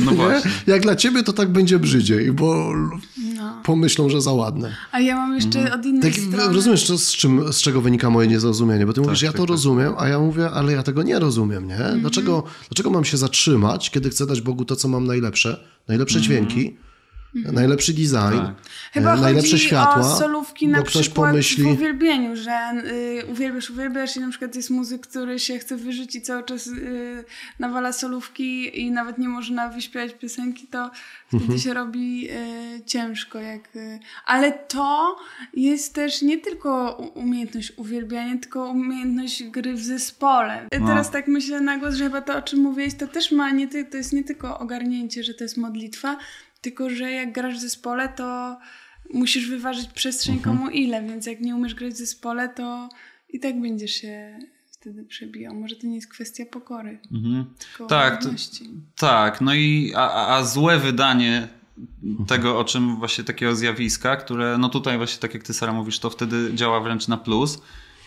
No 0.05 0.11
Nie? 0.11 0.17
właśnie. 0.17 0.51
Jak 0.67 0.83
dla 0.83 0.97
ciebie 0.97 1.23
to 1.23 1.33
tak 1.33 1.49
będzie 1.53 1.79
brzydziej, 1.79 2.33
bo 2.33 2.73
No. 3.37 3.61
pomyślą, 3.65 4.09
że 4.11 4.21
za 4.21 4.33
ładne. 4.33 4.75
A 4.93 5.01
ja 5.01 5.17
mam 5.17 5.35
jeszcze 5.35 5.59
Mhm. 5.61 5.81
od 5.81 5.87
innej 5.87 6.03
Tak, 6.13 6.21
strony... 6.21 6.55
rozumiesz, 6.55 6.87
to 6.87 6.99
z, 6.99 7.13
czym, 7.13 7.53
z 7.53 7.57
czego 7.57 7.81
wynika 7.81 8.11
moje 8.11 8.29
niezrozumienie? 8.29 8.87
Bo 8.87 8.93
ty 8.93 9.01
mówisz, 9.01 9.23
ja 9.23 9.29
tak, 9.29 9.37
to 9.37 9.43
tak. 9.43 9.51
rozumiem, 9.51 9.93
a 9.99 10.09
ja 10.09 10.19
mówię, 10.19 10.51
ale 10.51 10.73
ja 10.73 10.83
tego 10.83 11.03
nie 11.03 11.19
rozumiem, 11.19 11.67
nie? 11.69 11.75
Mhm. 11.77 12.01
Dlaczego, 12.01 12.43
dlaczego 12.69 12.91
mam 12.91 13.05
się 13.05 13.17
zatrzymać, 13.17 13.91
kiedy 13.91 14.11
chcę 14.11 14.27
dać 14.27 14.41
Bogu 14.41 14.65
to, 14.65 14.77
co 14.77 14.89
mam 14.89 15.07
najlepsze? 15.07 15.65
Najlepsze 15.89 16.21
dźwięki, 16.21 16.77
najlepszy 17.35 17.93
design, 17.93 18.15
Mhm. 18.39 18.55
Chyba 18.93 19.15
e, 19.15 19.21
najlepsze 19.21 19.51
chodzi 19.51 19.63
światła, 19.65 19.97
o 20.13 20.17
solówki 20.19 20.69
na 20.69 20.79
bo 20.79 20.85
ktoś 20.85 21.03
przykład 21.03 21.31
pomyśli... 21.31 21.65
w 21.65 21.67
uwielbieniu, 21.67 22.37
że 22.37 22.73
y, 23.23 23.27
uwielbiasz, 23.27 23.71
uwielbiasz 23.71 24.17
i 24.17 24.21
na 24.21 24.29
przykład 24.31 24.57
jest 24.57 24.71
muzyk, 24.71 25.07
który 25.07 25.39
się 25.39 25.59
chce 25.59 25.77
wyżyć 25.77 26.15
i 26.17 26.23
cały 26.23 26.43
czas 26.43 26.67
y, 26.67 27.25
nawala 27.59 27.93
solówki 27.93 28.81
i 28.81 28.91
nawet 28.91 29.19
nie 29.19 29.29
można 29.29 29.69
wyśpiewać 29.69 30.13
piosenki, 30.15 30.67
to 30.67 30.91
wtedy 31.29 31.43
Mhm. 31.45 31.61
się 31.61 31.75
robi 31.75 32.29
y, 32.31 32.83
ciężko. 32.87 33.39
Jak, 33.41 33.77
y, 33.77 33.99
ale 34.27 34.53
to 34.53 35.17
jest 35.55 35.95
też 35.95 36.23
nie 36.23 36.39
tylko 36.39 36.97
umiejętność 37.15 37.73
uwielbiania, 37.77 38.39
tylko 38.39 38.67
umiejętność 38.71 39.45
gry 39.45 39.75
w 39.75 39.83
zespole. 39.83 40.69
No. 40.81 40.87
Teraz 40.87 41.11
tak 41.11 41.29
myślę 41.29 41.61
na 41.61 41.79
głos, 41.79 41.95
że 41.95 42.05
chyba 42.05 42.21
to, 42.21 42.37
o 42.37 42.43
czym 42.43 42.59
mówiłeś, 42.61 42.95
to 42.95 43.07
też 43.07 43.33
ma, 43.33 43.51
nie, 43.51 43.69
ty- 43.69 43.85
to 43.85 43.97
jest 43.97 44.13
nie 44.13 44.25
tylko 44.25 44.59
ogarnięcie, 44.59 45.25
że 45.25 45.35
to 45.35 45.45
jest 45.45 45.57
modlitwa, 45.57 46.17
tylko 46.65 46.91
że 46.91 47.11
jak 47.13 47.33
grasz 47.33 47.55
w 47.57 47.61
zespole, 47.61 48.09
to 48.09 48.59
musisz 49.15 49.49
wyważyć 49.51 49.89
przestrzeń 49.91 50.35
Mhm. 50.37 50.57
komu 50.59 50.71
ile, 50.71 51.03
więc 51.03 51.27
jak 51.27 51.41
nie 51.41 51.57
umiesz 51.57 51.75
grać 51.75 51.93
w 51.93 51.97
zespole, 51.97 52.49
to 52.49 52.89
i 53.29 53.41
tak 53.41 53.61
będziesz 53.61 53.91
się 53.91 54.39
wtedy 54.73 55.05
przebijał. 55.05 55.55
Może 55.55 55.77
to 55.77 55.87
nie 55.87 55.95
jest 55.95 56.09
kwestia 56.09 56.45
pokory, 56.53 56.99
Mhm. 57.13 57.45
tylko 57.59 57.87
Tak, 57.87 58.23
to-. 58.23 58.29
Tak, 58.97 59.41
no 59.41 59.55
i 59.55 59.93
a, 59.97 60.37
a- 60.37 60.45
złe 60.45 60.79
wydanie 60.79 61.49
tego, 62.27 62.59
o 62.59 62.65
czym 62.65 62.97
właśnie 62.97 63.25
takiego 63.25 63.55
zjawiska, 63.57 64.17
które 64.17 64.59
no 64.59 64.69
tutaj 64.69 64.97
właśnie 64.97 65.21
tak 65.21 65.35
jak 65.35 65.43
ty 65.43 65.55
Sara 65.55 65.73
mówisz, 65.73 65.99
to 65.99 66.11
wtedy 66.11 66.51
działa 66.55 66.81
wręcz 66.81 67.09
na 67.09 67.17
plus, 67.17 67.59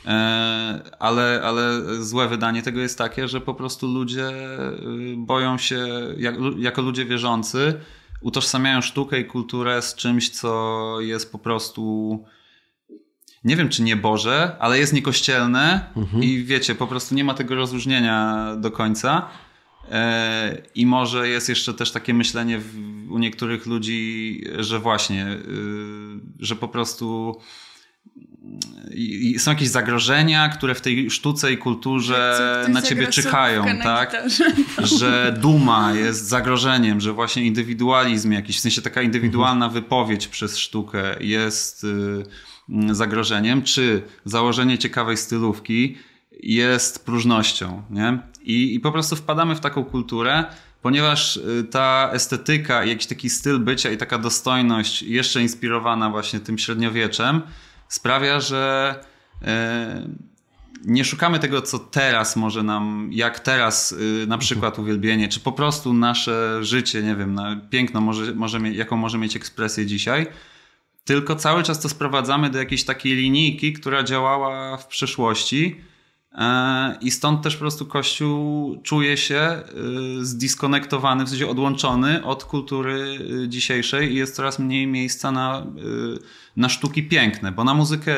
e, 0.05 0.81
ale, 0.99 1.41
ale 1.43 1.81
złe 1.99 2.27
wydanie 2.27 2.61
tego 2.61 2.79
jest 2.81 2.97
takie, 2.97 3.27
że 3.27 3.41
po 3.41 3.53
prostu 3.53 3.87
ludzie 3.87 4.29
y, 4.29 5.15
boją 5.17 5.57
się, 5.57 5.87
jak, 6.17 6.35
jako 6.57 6.81
ludzie 6.81 7.05
wierzący, 7.05 7.73
utożsamiają 8.21 8.81
sztukę 8.81 9.19
i 9.19 9.25
kulturę 9.25 9.81
z 9.81 9.95
czymś, 9.95 10.29
co 10.29 11.01
jest 11.01 11.31
po 11.31 11.39
prostu 11.39 12.23
nie 13.43 13.55
wiem 13.55 13.69
czy 13.69 13.83
nie 13.83 13.95
Boże, 13.95 14.55
ale 14.59 14.79
jest 14.79 14.93
niekościelne 14.93 15.93
i 16.21 16.43
wiecie, 16.43 16.75
po 16.75 16.87
prostu 16.87 17.15
nie 17.15 17.23
ma 17.23 17.33
tego 17.33 17.55
rozróżnienia 17.55 18.47
do 18.57 18.71
końca. 18.71 19.29
E, 19.91 20.61
I 20.75 20.85
może 20.85 21.29
jest 21.29 21.49
jeszcze 21.49 21.73
też 21.73 21.91
takie 21.91 22.13
myślenie 22.13 22.61
u 23.09 23.17
niektórych 23.17 23.65
ludzi, 23.65 24.43
że 24.59 24.79
właśnie, 24.79 25.27
y, 25.27 25.37
że 26.39 26.55
po 26.55 26.67
prostu 26.67 27.35
i, 28.97 29.39
są 29.39 29.51
jakieś 29.51 29.67
zagrożenia, 29.67 30.49
które 30.49 30.75
w 30.75 30.81
tej 30.81 31.11
sztuce 31.11 31.53
i 31.53 31.57
kulturze 31.57 32.65
na 32.69 32.81
ciebie 32.81 33.07
czyhają, 33.07 33.65
na 33.65 33.83
tak? 33.83 34.15
że 34.83 35.33
duma 35.41 35.93
jest 35.93 36.27
zagrożeniem, 36.27 37.01
że 37.01 37.13
właśnie 37.13 37.43
indywidualizm 37.43 38.31
jakiś, 38.31 38.57
w 38.57 38.59
sensie 38.59 38.81
taka 38.81 39.01
indywidualna 39.01 39.69
wypowiedź 39.69 40.27
przez 40.27 40.57
sztukę 40.57 41.15
jest 41.19 41.83
y, 41.83 42.95
zagrożeniem, 42.95 43.61
czy 43.61 44.01
założenie 44.25 44.77
ciekawej 44.77 45.17
stylówki 45.17 45.97
jest 46.43 47.05
próżnością, 47.05 47.83
nie? 47.89 48.19
I, 48.41 48.75
I 48.75 48.79
po 48.79 48.91
prostu 48.91 49.15
wpadamy 49.15 49.55
w 49.55 49.59
taką 49.59 49.85
kulturę, 49.85 50.45
ponieważ 50.81 51.37
y, 51.37 51.63
ta 51.71 52.09
estetyka, 52.13 52.83
i 52.83 52.89
jakiś 52.89 53.07
taki 53.07 53.29
styl 53.29 53.59
bycia 53.59 53.91
i 53.91 53.97
taka 53.97 54.17
dostojność, 54.17 55.01
jeszcze 55.01 55.41
inspirowana 55.41 56.09
właśnie 56.09 56.39
tym 56.39 56.57
średniowieczem, 56.57 57.41
sprawia, 57.89 58.39
że 58.39 58.95
e, 59.41 60.07
nie 60.85 61.05
szukamy 61.05 61.39
tego, 61.39 61.61
co 61.61 61.79
teraz 61.79 62.35
może 62.35 62.63
nam, 62.63 63.09
jak 63.11 63.39
teraz 63.39 63.91
y, 63.91 64.25
na 64.27 64.37
przykład 64.37 64.79
uwielbienie, 64.79 65.27
czy 65.27 65.39
po 65.39 65.51
prostu 65.51 65.93
nasze 65.93 66.63
życie, 66.63 67.03
nie 67.03 67.15
wiem, 67.15 67.39
piękno, 67.69 68.01
może, 68.01 68.35
może, 68.35 68.59
jaką 68.59 68.97
może 68.97 69.17
mieć 69.17 69.35
ekspresję 69.35 69.85
dzisiaj, 69.85 70.27
tylko 71.05 71.35
cały 71.35 71.63
czas 71.63 71.79
to 71.79 71.89
sprowadzamy 71.89 72.49
do 72.49 72.59
jakiejś 72.59 72.83
takiej 72.83 73.15
linijki, 73.15 73.73
która 73.73 74.03
działała 74.03 74.77
w 74.77 74.87
przeszłości. 74.87 75.81
E, 76.37 76.97
I 77.01 77.11
stąd 77.11 77.41
też 77.41 77.55
po 77.55 77.59
prostu 77.59 77.85
Kościół 77.85 78.77
czuje 78.83 79.17
się 79.17 79.63
y, 80.21 80.25
zdiskonektowany, 80.25 81.25
w 81.25 81.29
sensie 81.29 81.47
odłączony 81.47 82.25
od 82.25 82.43
kultury 82.43 83.19
y, 83.43 83.49
dzisiejszej 83.49 84.11
i 84.11 84.15
jest 84.15 84.35
coraz 84.35 84.59
mniej 84.59 84.87
miejsca 84.87 85.31
na, 85.31 85.65
na 86.55 86.69
sztuki 86.69 87.03
piękne, 87.03 87.51
bo 87.51 87.63
na 87.63 87.73
muzykę 87.73 88.15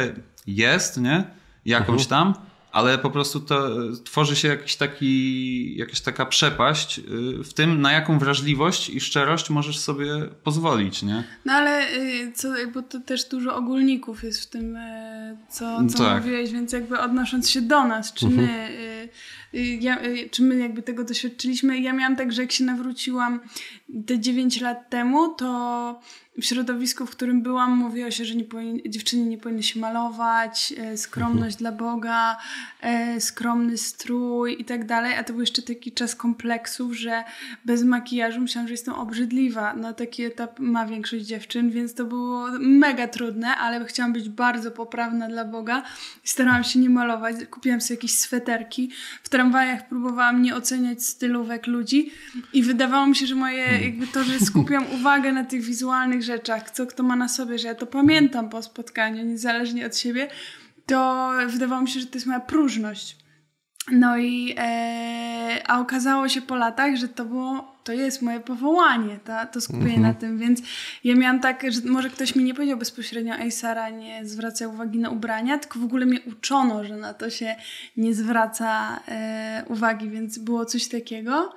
jest, 0.47 1.01
nie? 1.01 1.23
Jakąś 1.65 2.07
tam, 2.07 2.33
ale 2.71 2.97
po 2.97 3.09
prostu 3.09 3.39
to 3.39 3.83
y, 3.83 4.03
tworzy 4.03 4.35
się 4.35 4.47
jakiś 4.47 4.75
taki, 4.75 5.77
jakaś 5.77 6.01
taka 6.01 6.25
przepaść 6.25 6.99
y, 6.99 7.03
w 7.43 7.53
tym, 7.53 7.81
na 7.81 7.91
jaką 7.91 8.19
wrażliwość 8.19 8.89
i 8.89 8.99
szczerość 8.99 9.49
możesz 9.49 9.79
sobie 9.79 10.27
pozwolić, 10.43 11.03
nie? 11.03 11.23
No 11.45 11.53
ale 11.53 11.93
y, 11.93 12.31
co, 12.35 12.57
jakby 12.57 12.83
to 12.83 12.99
też 12.99 13.25
dużo 13.25 13.55
ogólników 13.55 14.23
jest 14.23 14.41
w 14.41 14.47
tym, 14.47 14.77
co, 15.49 15.79
co 15.89 15.97
Tak. 16.03 16.23
mówiłeś, 16.23 16.51
więc 16.51 16.73
jakby 16.73 16.99
odnosząc 16.99 17.49
się 17.49 17.61
do 17.61 17.83
nas, 17.83 18.13
czy 18.13 18.27
my, 18.27 18.69
y, 19.53 19.57
y, 19.57 19.65
ja, 19.81 19.97
czy 20.31 20.43
my 20.43 20.55
jakby 20.55 20.81
tego 20.81 21.03
doświadczyliśmy. 21.03 21.79
Ja 21.79 21.93
miałam 21.93 22.15
tak, 22.15 22.31
że 22.31 22.41
jak 22.41 22.51
się 22.51 22.63
nawróciłam 22.63 23.39
te 24.05 24.19
9 24.19 24.61
lat 24.61 24.89
temu, 24.89 25.33
to 25.33 25.99
w 26.41 26.45
środowisku, 26.45 27.05
w 27.05 27.11
którym 27.11 27.41
byłam, 27.41 27.77
mówiło 27.77 28.11
się, 28.11 28.25
że 28.25 28.35
nie 28.35 28.45
dziewczyny 28.85 29.25
nie 29.25 29.37
powinny 29.37 29.63
się 29.63 29.79
malować, 29.79 30.73
e, 30.77 30.97
skromność 30.97 31.55
dla 31.55 31.71
Boga, 31.71 32.37
e, 32.81 33.21
skromny 33.21 33.77
strój 33.77 34.61
i 34.61 34.65
tak 34.65 34.85
dalej, 34.85 35.15
a 35.15 35.23
to 35.23 35.33
był 35.33 35.41
jeszcze 35.41 35.61
taki 35.61 35.91
czas 35.91 36.15
kompleksów, 36.15 36.93
że 36.93 37.23
bez 37.65 37.83
makijażu 37.83 38.41
myślałam, 38.41 38.67
że 38.67 38.73
jestem 38.73 38.93
obrzydliwa. 38.93 39.73
No 39.73 39.93
taki 39.93 40.23
etap 40.23 40.59
ma 40.59 40.85
większość 40.85 41.25
dziewczyn, 41.25 41.71
więc 41.71 41.93
to 41.93 42.05
było 42.05 42.47
mega 42.59 43.07
trudne, 43.07 43.55
ale 43.55 43.85
chciałam 43.85 44.13
być 44.13 44.29
bardzo 44.29 44.71
poprawna 44.71 45.27
dla 45.27 45.45
Boga 45.45 45.83
starałam 46.23 46.63
się 46.63 46.79
nie 46.79 46.89
malować. 46.89 47.35
Kupiłam 47.49 47.81
sobie 47.81 47.95
jakieś 47.95 48.11
sweterki. 48.11 48.91
W 49.23 49.29
tramwajach 49.29 49.87
próbowałam 49.87 50.41
nie 50.41 50.55
oceniać 50.55 51.03
stylówek 51.05 51.67
ludzi 51.67 52.11
i 52.53 52.63
wydawało 52.63 53.07
mi 53.07 53.15
się, 53.15 53.25
że 53.25 53.35
moje 53.35 53.63
jakby 53.81 54.07
to, 54.07 54.23
że 54.23 54.39
skupiam 54.39 54.85
uwagę 54.99 55.33
na 55.33 55.43
tych 55.43 55.61
wizualnych 55.61 56.23
rzeczach, 56.29 56.71
co 56.71 56.85
kto 56.85 57.03
ma 57.03 57.15
na 57.15 57.27
sobie, 57.27 57.59
że 57.59 57.67
ja 57.67 57.75
to 57.75 57.85
pamiętam 57.85 58.49
po 58.49 58.63
spotkaniu, 58.63 59.25
niezależnie 59.25 59.85
od 59.85 59.97
siebie, 59.97 60.27
to 60.85 61.31
wydawało 61.47 61.81
mi 61.81 61.89
się, 61.89 61.99
że 61.99 62.05
to 62.05 62.15
jest 62.15 62.27
moja 62.27 62.39
próżność. 62.39 63.17
No 63.91 64.17
i 64.17 64.55
e, 64.57 65.61
a 65.67 65.79
okazało 65.79 66.29
się 66.29 66.41
po 66.41 66.55
latach, 66.55 66.95
że 66.95 67.07
to 67.07 67.25
było, 67.25 67.75
to 67.83 67.93
jest 67.93 68.21
moje 68.21 68.39
powołanie, 68.39 69.19
ta, 69.25 69.45
to 69.45 69.61
skupienie 69.61 69.99
na 69.99 70.13
tym, 70.13 70.37
więc 70.37 70.61
ja 71.03 71.15
miałam 71.15 71.39
tak, 71.39 71.71
że 71.71 71.81
może 71.85 72.09
ktoś 72.09 72.35
mi 72.35 72.43
nie 72.43 72.53
powiedział 72.53 72.77
bezpośrednio, 72.77 73.35
ej 73.35 73.51
Sara, 73.51 73.89
nie 73.89 74.25
zwracaj 74.25 74.67
uwagi 74.67 74.99
na 74.99 75.09
ubrania, 75.09 75.57
tylko 75.57 75.79
w 75.79 75.83
ogóle 75.83 76.05
mnie 76.05 76.19
uczono, 76.21 76.83
że 76.83 76.97
na 76.97 77.13
to 77.13 77.29
się 77.29 77.55
nie 77.97 78.13
zwraca 78.13 78.99
e, 79.07 79.63
uwagi, 79.67 80.09
więc 80.09 80.37
było 80.37 80.65
coś 80.65 80.87
takiego. 80.87 81.55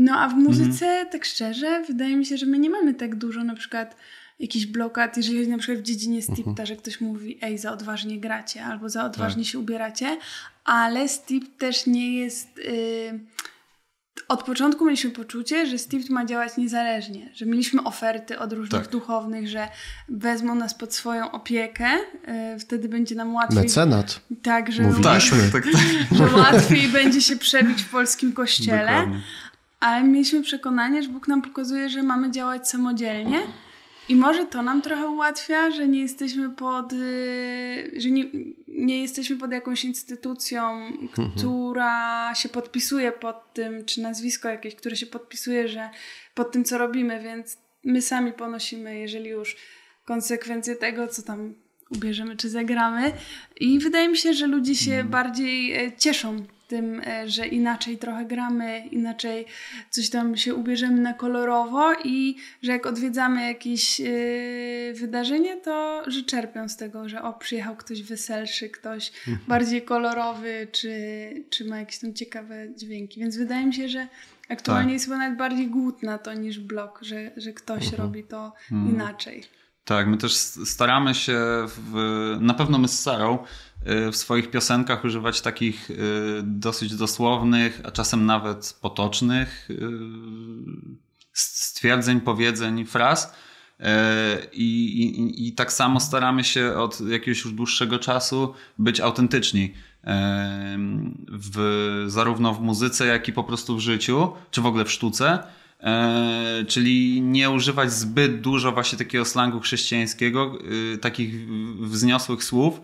No 0.00 0.20
a 0.20 0.28
w 0.28 0.34
muzyce, 0.34 1.06
tak 1.12 1.24
szczerze, 1.24 1.82
wydaje 1.88 2.16
mi 2.16 2.26
się, 2.26 2.36
że 2.36 2.46
my 2.46 2.58
nie 2.58 2.70
mamy 2.70 2.94
tak 2.94 3.14
dużo 3.16 3.44
na 3.44 3.54
przykład 3.54 3.96
jakiś 4.38 4.66
blokad, 4.66 5.16
jeżeli 5.16 5.48
na 5.48 5.58
przykład 5.58 5.78
w 5.78 5.82
dziedzinie 5.82 6.22
stipta, 6.22 6.66
że 6.66 6.76
ktoś 6.76 7.00
mówi, 7.00 7.38
ej, 7.42 7.58
za 7.58 7.72
odważnie 7.72 8.20
gracie, 8.20 8.64
albo 8.64 8.88
za 8.88 9.04
odważnie 9.04 9.44
się 9.44 9.58
ubieracie, 9.58 10.18
ale 10.64 11.08
stipt 11.08 11.58
też 11.58 11.86
nie 11.86 12.18
jest... 12.18 12.58
Y... 12.58 13.20
Od 14.28 14.42
początku 14.42 14.84
mieliśmy 14.84 15.10
poczucie, 15.10 15.66
że 15.66 15.78
stipt 15.78 16.10
ma 16.10 16.24
działać 16.24 16.56
niezależnie, 16.56 17.30
że 17.34 17.46
mieliśmy 17.46 17.82
oferty 17.84 18.38
od 18.38 18.52
różnych 18.52 18.82
Tak. 18.82 18.90
duchownych, 18.90 19.48
że 19.48 19.68
wezmą 20.08 20.54
nas 20.54 20.74
pod 20.74 20.94
swoją 20.94 21.30
opiekę, 21.30 21.88
y... 22.54 22.58
wtedy 22.58 22.88
będzie 22.88 23.14
nam 23.14 23.34
łatwiej... 23.34 23.62
Mecenat. 23.62 24.20
Tak, 24.42 24.72
że, 24.72 24.82
Mówiliśmy. 24.82 25.38
Tak, 25.52 25.64
tak, 25.64 25.72
tak. 25.72 26.18
że 26.18 26.36
łatwiej 26.36 26.88
będzie 26.88 27.20
się 27.22 27.36
przebić 27.36 27.82
w 27.82 27.90
polskim 27.90 28.32
kościele. 28.32 28.92
Dokładnie. 28.92 29.20
Ale 29.80 30.04
mieliśmy 30.04 30.42
przekonanie, 30.42 31.02
że 31.02 31.08
Bóg 31.08 31.28
nam 31.28 31.42
pokazuje, 31.42 31.88
że 31.88 32.02
mamy 32.02 32.30
działać 32.30 32.68
samodzielnie. 32.68 33.40
I 34.08 34.16
może 34.16 34.46
to 34.46 34.62
nam 34.62 34.82
trochę 34.82 35.08
ułatwia, 35.08 35.70
że 35.70 35.88
nie 35.88 36.00
jesteśmy 36.00 36.50
pod, 36.50 36.92
y, 36.92 37.92
że 37.96 38.10
nie, 38.10 38.24
nie 38.68 39.02
jesteśmy 39.02 39.36
pod 39.36 39.52
jakąś 39.52 39.84
instytucją, 39.84 40.92
która 41.36 42.34
się 42.34 42.48
podpisuje 42.48 43.12
pod 43.12 43.54
tym, 43.54 43.84
czy 43.84 44.00
nazwisko 44.00 44.48
jakieś, 44.48 44.74
które 44.74 44.96
się 44.96 45.06
podpisuje, 45.06 45.68
że 45.68 45.90
pod 46.34 46.52
tym, 46.52 46.64
co 46.64 46.78
robimy, 46.78 47.20
więc 47.20 47.58
my 47.84 48.02
sami 48.02 48.32
ponosimy, 48.32 48.98
jeżeli 48.98 49.30
już 49.30 49.56
konsekwencje 50.04 50.76
tego, 50.76 51.08
co 51.08 51.22
tam 51.22 51.54
ubierzemy 51.90 52.36
czy 52.36 52.48
zagramy. 52.48 53.12
I 53.60 53.78
wydaje 53.78 54.08
mi 54.08 54.16
się, 54.16 54.34
że 54.34 54.46
ludzie 54.46 54.74
się 54.74 55.04
bardziej 55.04 55.72
e, 55.72 55.92
cieszą 55.96 56.44
tym, 56.70 57.00
e, 57.06 57.28
że 57.28 57.46
inaczej 57.46 57.98
trochę 57.98 58.24
gramy, 58.24 58.82
inaczej 58.90 59.46
coś 59.90 60.10
tam 60.10 60.36
się 60.36 60.54
ubierzemy 60.54 61.00
na 61.00 61.14
kolorowo 61.14 61.92
i 62.04 62.36
że 62.62 62.72
jak 62.72 62.86
odwiedzamy 62.86 63.46
jakieś 63.46 64.00
e, 64.00 64.04
wydarzenie, 64.94 65.56
to 65.56 66.02
że 66.06 66.22
czerpią 66.22 66.68
z 66.68 66.76
tego, 66.76 67.08
że 67.08 67.22
o, 67.22 67.32
przyjechał 67.32 67.76
ktoś 67.76 68.02
weselszy, 68.02 68.68
ktoś 68.68 69.12
bardziej 69.48 69.82
kolorowy, 69.82 70.66
czy, 70.72 70.90
czy 71.50 71.64
ma 71.64 71.78
jakieś 71.78 71.98
tam 71.98 72.14
ciekawe 72.14 72.74
dźwięki. 72.76 73.20
Więc 73.20 73.36
wydaje 73.36 73.66
mi 73.66 73.74
się, 73.74 73.88
że 73.88 74.06
aktualnie 74.48 74.86
Tak. 74.86 74.92
jest 74.92 75.04
chyba 75.04 75.18
nawet 75.18 75.38
bardziej 75.38 75.68
głód 75.68 76.02
na 76.02 76.18
to 76.18 76.34
niż 76.34 76.60
blok, 76.60 76.98
że, 77.02 77.30
że 77.36 77.52
ktoś 77.52 77.92
robi 77.92 78.24
to 78.24 78.52
inaczej. 78.70 79.42
Tak, 79.84 80.06
my 80.06 80.16
też 80.16 80.32
staramy 80.64 81.14
się, 81.14 81.38
w, 81.76 82.36
na 82.40 82.54
pewno 82.54 82.78
my 82.78 82.88
z 82.88 82.98
Sarą, 82.98 83.38
w 83.86 84.16
swoich 84.16 84.50
piosenkach 84.50 85.04
używać 85.04 85.40
takich 85.40 85.90
y, 85.90 85.96
dosyć 86.42 86.96
dosłownych, 86.96 87.80
a 87.84 87.90
czasem 87.90 88.26
nawet 88.26 88.78
potocznych 88.80 89.70
y, 89.70 89.76
stwierdzeń, 91.32 92.20
powiedzeń, 92.20 92.84
fraz. 92.86 93.34
Y, 93.80 93.84
I, 94.52 95.00
i, 95.00 95.48
I 95.48 95.52
tak 95.52 95.72
samo 95.72 96.00
staramy 96.00 96.44
się 96.44 96.74
od 96.74 97.00
jakiegoś 97.00 97.44
już 97.44 97.52
dłuższego 97.52 97.98
czasu 97.98 98.54
być 98.78 99.00
autentyczni. 99.00 99.64
y, 99.64 100.08
W, 101.32 102.04
zarówno 102.06 102.54
w 102.54 102.60
muzyce, 102.60 103.06
jak 103.06 103.28
i 103.28 103.32
po 103.32 103.44
prostu 103.44 103.76
w 103.76 103.80
życiu, 103.80 104.32
czy 104.50 104.60
w 104.60 104.66
ogóle 104.66 104.84
w 104.84 104.92
sztuce. 104.92 105.38
Czyli 106.68 107.20
nie 107.20 107.50
używać 107.50 107.92
zbyt 107.92 108.40
dużo 108.40 108.72
właśnie 108.72 108.98
takiego 108.98 109.24
slangu 109.24 109.60
chrześcijańskiego, 109.60 110.58
takich 111.00 111.50
wzniosłych 111.80 112.44
słów, 112.44 112.80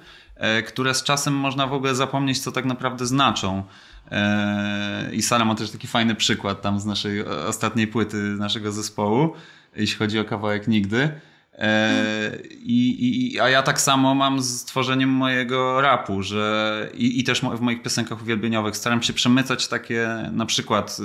które 0.67 0.95
z 0.95 1.03
czasem 1.03 1.35
można 1.35 1.67
w 1.67 1.73
ogóle 1.73 1.95
zapomnieć, 1.95 2.39
co 2.39 2.53
tak 2.53 2.65
naprawdę 2.65 3.07
znaczą. 3.07 3.63
E, 4.11 5.11
I 5.13 5.23
Sara 5.23 5.45
ma 5.45 5.55
też 5.55 5.71
taki 5.71 5.87
fajny 5.87 6.15
przykład 6.15 6.63
tam 6.63 6.81
z 6.81 6.85
naszej 6.85 7.25
ostatniej 7.25 7.87
płyty 7.87 8.17
naszego 8.17 8.73
zespołu, 8.73 9.33
jeśli 9.77 9.97
chodzi 9.97 10.19
o 10.19 10.25
kawałek 10.25 10.69
Nigdy. 10.69 11.11
E, 11.59 12.39
I, 12.51 13.35
i, 13.35 13.41
a 13.41 13.49
ja 13.49 13.63
tak 13.63 13.81
samo 13.81 14.15
mam 14.15 14.43
z 14.43 14.65
tworzeniem 14.65 15.11
mojego 15.11 15.81
rapu, 15.81 16.23
że 16.23 16.89
i, 16.95 17.21
i 17.21 17.25
też 17.25 17.41
w 17.41 17.61
moich 17.61 17.83
piosenkach 17.83 18.23
uwielbieniowych 18.23 18.77
staram 18.77 19.03
się 19.03 19.13
przemycać 19.13 19.69
takie 19.69 20.31
na 20.33 20.47
przykład 20.47 20.99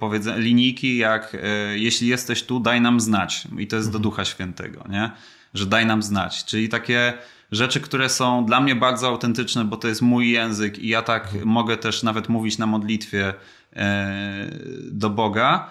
powiedzenie, 0.00 0.40
linijki 0.40 0.96
jak 0.96 1.34
e, 1.34 1.78
jeśli 1.78 2.08
jesteś 2.08 2.42
tu, 2.42 2.60
daj 2.60 2.80
nam 2.80 3.00
znać. 3.00 3.48
I 3.58 3.66
to 3.66 3.76
jest 3.76 3.92
do 3.92 3.98
Ducha 3.98 4.24
Świętego, 4.24 4.84
nie? 4.88 5.10
Że 5.54 5.66
daj 5.66 5.86
nam 5.86 6.02
znać. 6.02 6.44
Czyli 6.44 6.68
takie 6.68 7.12
rzeczy, 7.52 7.80
które 7.80 8.08
są 8.08 8.46
dla 8.46 8.60
mnie 8.60 8.76
bardzo 8.76 9.08
autentyczne, 9.08 9.64
bo 9.64 9.76
to 9.76 9.88
jest 9.88 10.02
mój 10.02 10.30
język 10.30 10.78
i 10.78 10.88
ja 10.88 11.02
tak 11.02 11.28
mogę 11.44 11.76
też 11.76 12.02
nawet 12.02 12.28
mówić 12.28 12.58
na 12.58 12.66
modlitwie 12.66 13.34
e, 13.76 14.50
do 14.90 15.10
Boga. 15.10 15.70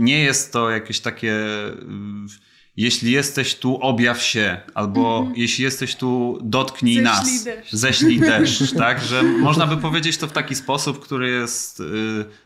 Nie 0.00 0.22
jest 0.22 0.52
to 0.52 0.70
jakieś 0.70 1.00
takie 1.00 1.34
jeśli 2.76 3.12
jesteś 3.12 3.54
tu, 3.54 3.78
objaw 3.82 4.22
się, 4.22 4.60
albo 4.74 5.18
mm 5.18 5.36
jeśli 5.36 5.64
jesteś 5.64 5.94
tu, 5.94 6.38
dotknij 6.42 6.94
ześlij 6.94 7.04
nas, 7.04 7.44
deszcz. 7.44 7.72
ześlij 7.72 8.20
deszcz, 8.30 8.72
tak, 8.72 9.04
że 9.04 9.22
można 9.22 9.66
by 9.66 9.76
powiedzieć 9.76 10.16
to 10.16 10.26
w 10.26 10.32
taki 10.32 10.54
sposób, 10.54 11.04
który 11.04 11.30
jest 11.30 11.80
y, 11.80 11.84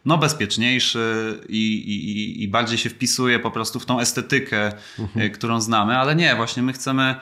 no, 0.04 0.18
bezpieczniejszy 0.18 1.38
i, 1.48 1.74
i, 1.74 2.42
i 2.42 2.48
bardziej 2.48 2.78
się 2.78 2.90
wpisuje 2.90 3.38
po 3.38 3.50
prostu 3.50 3.80
w 3.80 3.86
tą 3.86 4.00
estetykę, 4.00 4.72
mm 4.98 5.10
-hmm. 5.16 5.30
którą 5.30 5.60
znamy, 5.60 5.98
ale 5.98 6.16
nie, 6.16 6.36
właśnie 6.36 6.62
my 6.62 6.72
chcemy 6.72 7.14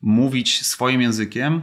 mówić 0.00 0.66
swoim 0.66 1.00
językiem, 1.00 1.62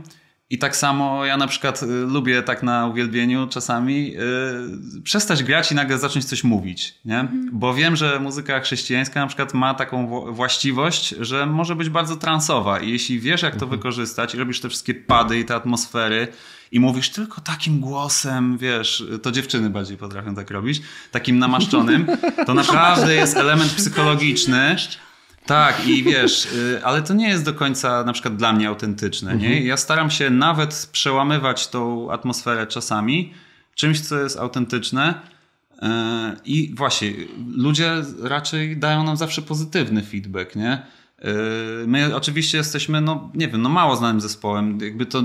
i 0.53 0.57
tak 0.57 0.75
samo 0.75 1.25
ja 1.25 1.37
na 1.37 1.47
przykład 1.47 1.83
y, 1.83 1.85
lubię 1.85 2.43
tak 2.43 2.63
na 2.63 2.87
uwielbieniu 2.87 3.47
czasami 3.47 4.11
yy, 4.11 5.01
przestać 5.03 5.43
grać 5.43 5.71
i 5.71 5.75
nagle 5.75 5.97
zacząć 5.97 6.25
coś 6.25 6.43
mówić, 6.43 6.99
nie? 7.05 7.19
Mhm. 7.19 7.49
Bo 7.53 7.73
wiem, 7.73 7.95
że 7.95 8.19
muzyka 8.19 8.59
chrześcijańska 8.59 9.19
na 9.19 9.27
przykład 9.27 9.53
ma 9.53 9.73
taką 9.73 10.07
właściwość, 10.33 11.09
że 11.19 11.45
może 11.45 11.75
być 11.75 11.89
bardzo 11.89 12.15
transowa 12.15 12.79
i 12.79 12.91
jeśli 12.91 13.19
wiesz 13.19 13.41
jak 13.41 13.55
to 13.55 13.65
mhm. 13.65 13.71
wykorzystać 13.71 14.35
i 14.35 14.37
robisz 14.37 14.59
te 14.59 14.69
wszystkie 14.69 14.93
pady 14.93 15.39
i 15.39 15.45
te 15.45 15.55
atmosfery 15.55 16.27
i 16.71 16.79
mówisz 16.79 17.09
tylko 17.09 17.41
takim 17.41 17.79
głosem, 17.79 18.57
wiesz, 18.57 19.03
to 19.21 19.31
dziewczyny 19.31 19.69
bardziej 19.69 19.97
potrafią 19.97 20.35
tak 20.35 20.51
robić, 20.51 20.81
takim 21.11 21.39
namaszczonym, 21.39 22.07
to 22.45 22.53
naprawdę 22.63 23.15
jest 23.15 23.37
element 23.37 23.73
psychologiczny, 23.73 24.75
tak, 25.45 25.87
i 25.87 26.03
wiesz, 26.03 26.45
y, 26.45 26.81
ale 26.83 27.01
to 27.01 27.13
nie 27.13 27.29
jest 27.29 27.45
do 27.45 27.53
końca 27.53 28.03
na 28.03 28.13
przykład 28.13 28.35
dla 28.35 28.53
mnie 28.53 28.67
autentyczne. 28.67 29.31
Mhm. 29.31 29.51
Nie? 29.51 29.61
Ja 29.61 29.77
staram 29.77 30.11
się 30.11 30.29
nawet 30.29 30.89
przełamywać 30.91 31.67
tą 31.67 32.11
atmosferę 32.11 32.67
czasami 32.67 33.33
czymś, 33.75 34.01
co 34.01 34.19
jest 34.19 34.39
autentyczne. 34.39 35.13
Y, 35.73 35.85
I 36.45 36.73
właśnie, 36.75 37.13
ludzie 37.55 37.91
raczej 38.21 38.77
dają 38.77 39.03
nam 39.03 39.17
zawsze 39.17 39.41
pozytywny 39.41 40.03
feedback, 40.03 40.55
nie? 40.55 40.81
Yy, 41.23 41.29
my 41.87 42.15
oczywiście 42.15 42.57
jesteśmy, 42.57 43.01
no 43.01 43.31
nie 43.33 43.47
wiem, 43.47 43.61
no 43.61 43.69
mało 43.69 43.95
znanym 43.95 44.21
zespołem. 44.21 44.77
Jakby 44.81 45.05
to, 45.05 45.23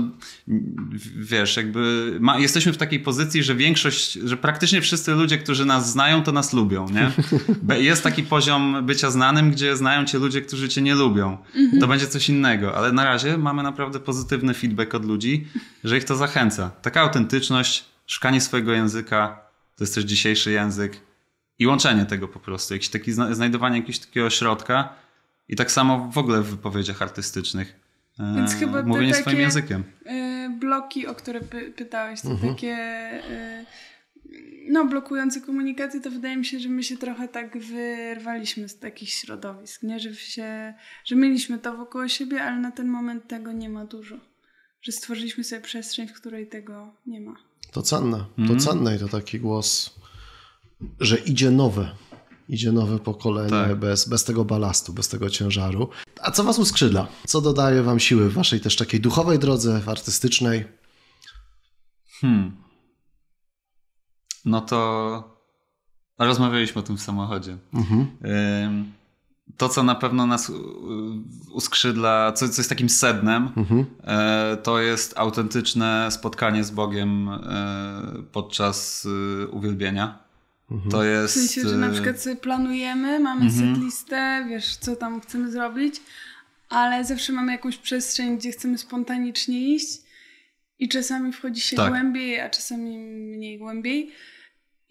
wiesz, 1.17 1.57
jakby 1.57 2.17
ma, 2.19 2.39
jesteśmy 2.39 2.73
w 2.73 2.77
takiej 2.77 2.99
pozycji, 2.99 3.43
że 3.43 3.55
większość, 3.55 4.13
że 4.13 4.37
praktycznie 4.37 4.81
wszyscy 4.81 5.11
ludzie, 5.11 5.37
którzy 5.37 5.65
nas 5.65 5.91
znają, 5.91 6.23
to 6.23 6.31
nas 6.31 6.53
lubią, 6.53 6.85
nie? 6.89 7.11
Jest 7.89 8.03
taki 8.03 8.23
poziom 8.23 8.85
bycia 8.85 9.11
znanym, 9.11 9.51
gdzie 9.51 9.77
znają 9.77 10.05
cię 10.05 10.19
ludzie, 10.19 10.41
którzy 10.41 10.69
cię 10.69 10.81
nie 10.81 10.95
lubią. 10.95 11.37
To 11.79 11.87
będzie 11.87 12.07
coś 12.07 12.29
innego, 12.29 12.77
ale 12.77 12.91
na 12.91 13.03
razie 13.03 13.37
mamy 13.37 13.63
naprawdę 13.63 13.99
pozytywny 13.99 14.53
feedback 14.53 14.95
od 14.95 15.05
ludzi, 15.05 15.47
że 15.83 15.97
ich 15.97 16.03
to 16.03 16.15
zachęca. 16.15 16.71
Taka 16.81 17.01
autentyczność, 17.01 17.85
szukanie 18.07 18.41
swojego 18.41 18.71
języka, 18.71 19.39
to 19.75 19.83
jest 19.83 19.95
też 19.95 20.03
dzisiejszy 20.03 20.51
język 20.51 21.01
i 21.59 21.67
łączenie 21.67 22.05
tego 22.05 22.27
po 22.27 22.39
prostu, 22.39 22.73
jakiś 22.73 22.89
taki, 22.89 23.11
znajdowanie 23.11 23.75
jakiegoś 23.75 23.99
takiego 23.99 24.29
środka, 24.29 24.89
i 25.49 25.55
tak 25.55 25.71
samo 25.71 26.09
w 26.11 26.17
ogóle 26.17 26.41
w 26.41 26.49
wypowiedziach 26.49 27.01
artystycznych. 27.01 27.79
E, 28.19 28.35
Więc 28.35 28.53
chyba 28.53 28.83
mówienie 28.83 29.13
te 29.13 29.21
swoim 29.21 29.39
językiem. 29.39 29.83
E, 30.05 30.49
bloki, 30.59 31.07
o 31.07 31.15
które 31.15 31.41
py 31.41 31.71
pytałeś, 31.71 32.21
to 32.21 32.29
mhm. 32.29 32.53
takie 32.53 32.71
e, 32.71 33.65
no, 34.69 34.85
blokujące 34.85 35.41
komunikaty, 35.41 36.01
to 36.01 36.11
wydaje 36.11 36.37
mi 36.37 36.45
się, 36.45 36.59
że 36.59 36.69
my 36.69 36.83
się 36.83 36.97
trochę 36.97 37.27
tak 37.27 37.57
wyrwaliśmy 37.57 38.69
z 38.69 38.79
takich 38.79 39.09
środowisk, 39.09 39.83
nie? 39.83 39.99
Że, 39.99 40.15
się, 40.15 40.73
że 41.05 41.15
mieliśmy 41.15 41.59
to 41.59 41.77
wokół 41.77 42.09
siebie, 42.09 42.43
ale 42.43 42.57
na 42.57 42.71
ten 42.71 42.87
moment 42.87 43.27
tego 43.27 43.51
nie 43.51 43.69
ma 43.69 43.85
dużo. 43.85 44.15
Że 44.81 44.91
stworzyliśmy 44.91 45.43
sobie 45.43 45.61
przestrzeń, 45.61 46.07
w 46.07 46.13
której 46.13 46.47
tego 46.47 46.93
nie 47.05 47.21
ma. 47.21 47.35
To 47.71 47.81
cenne, 47.81 48.25
to 48.35 48.41
mm. 48.41 48.59
cenne 48.59 48.95
i 48.95 48.99
to 48.99 49.07
taki 49.07 49.39
głos, 49.39 49.95
że 50.99 51.17
idzie 51.17 51.51
nowe, 51.51 51.91
idzie 52.49 52.71
nowe 52.71 52.99
pokolenie 52.99 53.49
tak. 53.49 53.75
bez, 53.75 54.09
bez 54.09 54.23
tego 54.23 54.45
balastu, 54.45 54.93
bez 54.93 55.07
tego 55.07 55.29
ciężaru. 55.29 55.89
A 56.21 56.31
co 56.31 56.43
was 56.43 56.59
uskrzydla? 56.59 57.07
Co 57.27 57.41
dodaje 57.41 57.83
wam 57.83 57.99
siły 57.99 58.29
w 58.29 58.33
waszej 58.33 58.59
też 58.59 58.75
takiej 58.75 58.99
duchowej 58.99 59.39
drodze, 59.39 59.81
artystycznej? 59.85 60.65
Hmm. 62.21 62.51
No 64.45 64.61
to 64.61 65.39
rozmawialiśmy 66.19 66.79
o 66.81 66.83
tym 66.83 66.97
w 66.97 67.01
samochodzie. 67.01 67.57
Mhm. 67.73 68.07
To, 69.57 69.69
co 69.69 69.83
na 69.83 69.95
pewno 69.95 70.25
nas 70.25 70.51
uskrzydla, 71.51 72.31
co, 72.31 72.49
co 72.49 72.61
jest 72.61 72.69
takim 72.69 72.89
sednem, 72.89 73.49
mhm. 73.57 73.85
E, 74.03 74.57
to 74.63 74.79
jest 74.79 75.17
autentyczne 75.17 76.11
spotkanie 76.11 76.63
z 76.63 76.71
Bogiem 76.71 77.29
e, 77.29 77.39
podczas 78.31 79.05
y, 79.05 79.47
uwielbienia. 79.51 80.28
Mhm. 80.71 80.91
To 80.91 81.03
jest... 81.03 81.33
W 81.33 81.37
sensie, 81.37 81.69
że 81.69 81.77
na 81.77 81.89
y, 81.89 81.93
przykład 81.93 82.21
sobie 82.21 82.35
planujemy, 82.35 83.19
mamy 83.19 83.45
mhm. 83.45 83.75
setlistę, 83.75 84.45
wiesz, 84.49 84.75
co 84.75 84.95
tam 84.95 85.21
chcemy 85.21 85.51
zrobić, 85.51 86.01
ale 86.69 87.05
zawsze 87.05 87.33
mamy 87.33 87.51
jakąś 87.51 87.77
przestrzeń, 87.77 88.37
gdzie 88.37 88.51
chcemy 88.51 88.77
spontanicznie 88.77 89.75
iść 89.75 90.01
i 90.79 90.89
czasami 90.89 91.33
wchodzi 91.33 91.61
się 91.61 91.75
tak. 91.75 91.89
głębiej, 91.89 92.39
a 92.39 92.49
czasami 92.49 92.97
mniej 92.97 93.57
głębiej. 93.57 94.11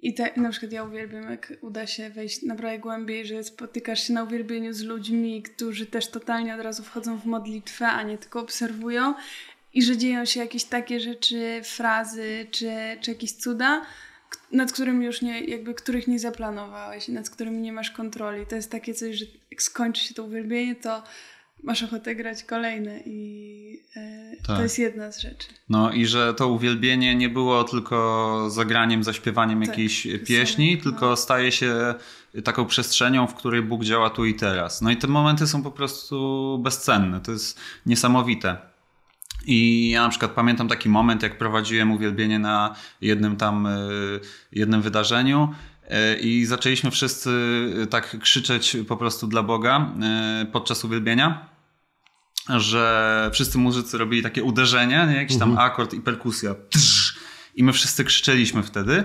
I 0.02 0.14
te, 0.14 0.30
na 0.36 0.50
przykład 0.50 0.72
ja 0.72 0.84
uwielbiam, 0.84 1.30
jak 1.30 1.52
uda 1.60 1.86
się 1.86 2.10
wejść 2.10 2.42
naprawdę 2.42 2.78
głębiej, 2.78 3.26
że 3.26 3.44
spotykasz 3.44 4.06
się 4.06 4.12
na 4.12 4.24
uwielbieniu 4.24 4.72
z 4.72 4.82
ludźmi, 4.82 5.42
którzy 5.42 5.86
też 5.86 6.08
totalnie 6.08 6.54
od 6.54 6.60
razu 6.60 6.82
wchodzą 6.82 7.18
w 7.18 7.26
modlitwę, 7.26 7.86
a 7.86 8.02
nie 8.02 8.18
tylko 8.18 8.40
obserwują 8.40 9.14
i 9.74 9.82
że 9.82 9.96
dzieją 9.96 10.24
się 10.24 10.40
jakieś 10.40 10.64
takie 10.64 11.00
rzeczy, 11.00 11.60
frazy 11.64 12.46
czy, 12.50 12.70
czy 13.00 13.10
jakieś 13.10 13.32
cuda, 13.32 13.82
nad 14.52 14.72
którym 14.72 15.02
już 15.02 15.22
nie, 15.22 15.40
jakby 15.40 15.74
których 15.74 16.08
nie 16.08 16.18
zaplanowałeś, 16.18 17.08
nad 17.08 17.30
którymi 17.30 17.58
nie 17.58 17.72
masz 17.72 17.90
kontroli. 17.90 18.46
To 18.46 18.56
jest 18.56 18.70
takie 18.70 18.94
coś, 18.94 19.16
że 19.16 19.24
jak 19.50 19.62
skończy 19.62 20.04
się 20.04 20.14
to 20.14 20.24
uwielbienie, 20.24 20.76
to 20.76 21.02
masz 21.62 21.82
ochotę 21.82 22.14
grać 22.14 22.44
kolejne 22.44 23.00
i 23.06 23.82
e, 23.96 24.36
tak. 24.46 24.56
to 24.56 24.62
jest 24.62 24.78
jedna 24.78 25.12
z 25.12 25.18
rzeczy. 25.18 25.48
No 25.68 25.92
i 25.92 26.06
że 26.06 26.34
to 26.34 26.48
uwielbienie 26.48 27.14
nie 27.14 27.28
było 27.28 27.64
tylko 27.64 28.46
zagraniem, 28.50 29.04
zaśpiewaniem 29.04 29.60
tak, 29.60 29.68
jakiejś 29.68 30.08
pieśni, 30.26 30.76
no. 30.76 30.82
tylko 30.82 31.16
staje 31.16 31.52
się 31.52 31.94
taką 32.44 32.66
przestrzenią, 32.66 33.26
w 33.26 33.34
której 33.34 33.62
Bóg 33.62 33.84
działa 33.84 34.10
tu 34.10 34.24
i 34.24 34.34
teraz. 34.34 34.82
No 34.82 34.90
i 34.90 34.96
te 34.96 35.06
momenty 35.06 35.46
są 35.46 35.62
po 35.62 35.70
prostu 35.70 36.58
bezcenne. 36.62 37.20
To 37.20 37.32
jest 37.32 37.60
niesamowite. 37.86 38.56
I 39.46 39.90
ja 39.90 40.02
na 40.02 40.08
przykład 40.08 40.30
pamiętam 40.30 40.68
taki 40.68 40.88
moment, 40.88 41.22
jak 41.22 41.38
prowadziłem 41.38 41.92
uwielbienie 41.92 42.38
na 42.38 42.74
jednym 43.00 43.36
tam 43.36 43.66
e, 43.66 43.78
jednym 44.52 44.82
wydarzeniu 44.82 45.54
e, 45.88 46.18
i 46.18 46.44
zaczęliśmy 46.44 46.90
wszyscy 46.90 47.30
e, 47.82 47.86
tak 47.86 48.18
krzyczeć 48.20 48.76
po 48.88 48.96
prostu 48.96 49.26
dla 49.26 49.42
Boga 49.42 49.92
podczas 50.52 50.84
uwielbienia, 50.84 51.48
że 52.48 53.30
wszyscy 53.32 53.58
muzycy 53.58 53.98
robili 53.98 54.22
takie 54.22 54.42
uderzenia, 54.42 55.06
nie? 55.06 55.16
jakiś 55.16 55.38
tam 55.38 55.50
mhm. 55.50 55.70
akord 55.70 55.94
i 55.94 56.00
perkusja. 56.00 56.54
I 57.54 57.64
my 57.64 57.72
wszyscy 57.72 58.04
krzyczeliśmy 58.04 58.62
wtedy 58.62 59.04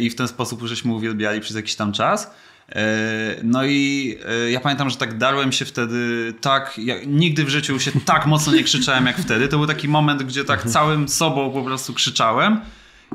i 0.00 0.10
w 0.10 0.14
ten 0.14 0.28
sposób 0.28 0.62
żeśmy 0.62 0.94
uwielbiali 0.94 1.40
przez 1.40 1.56
jakiś 1.56 1.74
tam 1.74 1.92
czas. 1.92 2.30
E, 2.68 3.36
no 3.42 3.64
i 3.64 4.14
e, 4.46 4.50
ja 4.50 4.60
pamiętam, 4.60 4.90
że 4.90 4.96
tak 4.96 5.18
darłem 5.18 5.52
się 5.52 5.64
wtedy 5.64 6.32
tak, 6.40 6.78
ja 6.78 6.94
nigdy 7.06 7.44
w 7.44 7.48
życiu 7.48 7.80
się 7.80 7.92
tak 8.04 8.26
mocno 8.26 8.52
nie 8.52 8.64
krzyczałem 8.64 9.06
jak 9.06 9.16
wtedy. 9.16 9.48
To 9.48 9.56
był 9.56 9.66
taki 9.66 9.88
moment, 9.88 10.22
gdzie 10.22 10.44
tak 10.44 10.56
mhm. 10.56 10.72
całym 10.72 11.08
sobą 11.08 11.52
po 11.52 11.62
prostu 11.62 11.94
krzyczałem. 11.94 12.60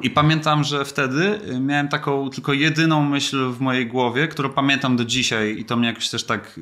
I 0.01 0.09
pamiętam, 0.09 0.63
że 0.63 0.85
wtedy 0.85 1.39
e, 1.49 1.59
miałem 1.59 1.87
taką 1.87 2.29
tylko 2.29 2.53
jedyną 2.53 3.03
myśl 3.03 3.51
w 3.51 3.59
mojej 3.59 3.87
głowie, 3.87 4.27
którą 4.27 4.49
pamiętam 4.49 4.97
do 4.97 5.05
dzisiaj 5.05 5.57
i 5.59 5.65
to 5.65 5.77
mnie 5.77 5.87
jakoś 5.87 6.09
też 6.09 6.23
tak 6.23 6.59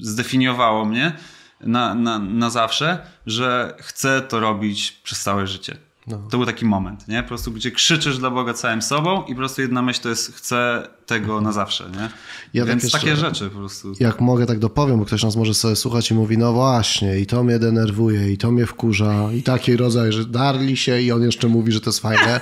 zdefiniowało 0.00 0.84
mnie 0.84 1.12
na, 1.60 1.94
na, 1.94 2.18
na 2.18 2.50
zawsze, 2.50 2.98
że 3.26 3.74
chcę 3.80 4.22
to 4.22 4.40
robić 4.40 4.92
przez 5.02 5.22
całe 5.22 5.46
życie. 5.46 5.76
No. 6.06 6.18
To 6.30 6.36
był 6.36 6.46
taki 6.46 6.64
moment, 6.64 7.08
nie? 7.08 7.22
Po 7.22 7.28
prostu, 7.28 7.52
gdzie 7.52 7.70
krzyczysz 7.70 8.18
dla 8.18 8.30
Boga 8.30 8.54
całym 8.54 8.82
sobą 8.82 9.22
i 9.22 9.34
po 9.34 9.38
prostu 9.38 9.62
jedna 9.62 9.82
myśl 9.82 10.00
to 10.02 10.08
jest 10.08 10.34
chcę 10.34 10.88
tego 11.06 11.40
na 11.40 11.52
zawsze, 11.52 11.90
nie? 11.90 12.10
Ja 12.54 12.64
Więc 12.64 12.82
tak 12.82 12.92
jeszcze, 12.92 12.98
takie 12.98 13.16
rzeczy 13.16 13.50
po 13.50 13.58
prostu. 13.58 13.92
Jak 14.00 14.20
mogę, 14.20 14.46
tak 14.46 14.58
dopowiem, 14.58 14.98
bo 14.98 15.04
ktoś 15.04 15.22
nas 15.22 15.36
może 15.36 15.54
sobie 15.54 15.76
słuchać 15.76 16.10
i 16.10 16.14
mówi, 16.14 16.38
no 16.38 16.52
właśnie, 16.52 17.20
i 17.20 17.26
to 17.26 17.44
mnie 17.44 17.58
denerwuje, 17.58 18.32
i 18.32 18.38
to 18.38 18.50
mnie 18.50 18.66
wkurza, 18.66 19.32
i 19.32 19.42
taki 19.42 19.76
rodzaj, 19.76 20.12
że 20.12 20.24
darli 20.24 20.76
się 20.76 21.00
i 21.00 21.12
on 21.12 21.22
jeszcze 21.22 21.48
mówi, 21.48 21.72
że 21.72 21.80
to 21.80 21.90
jest 21.90 22.00
fajne. 22.00 22.40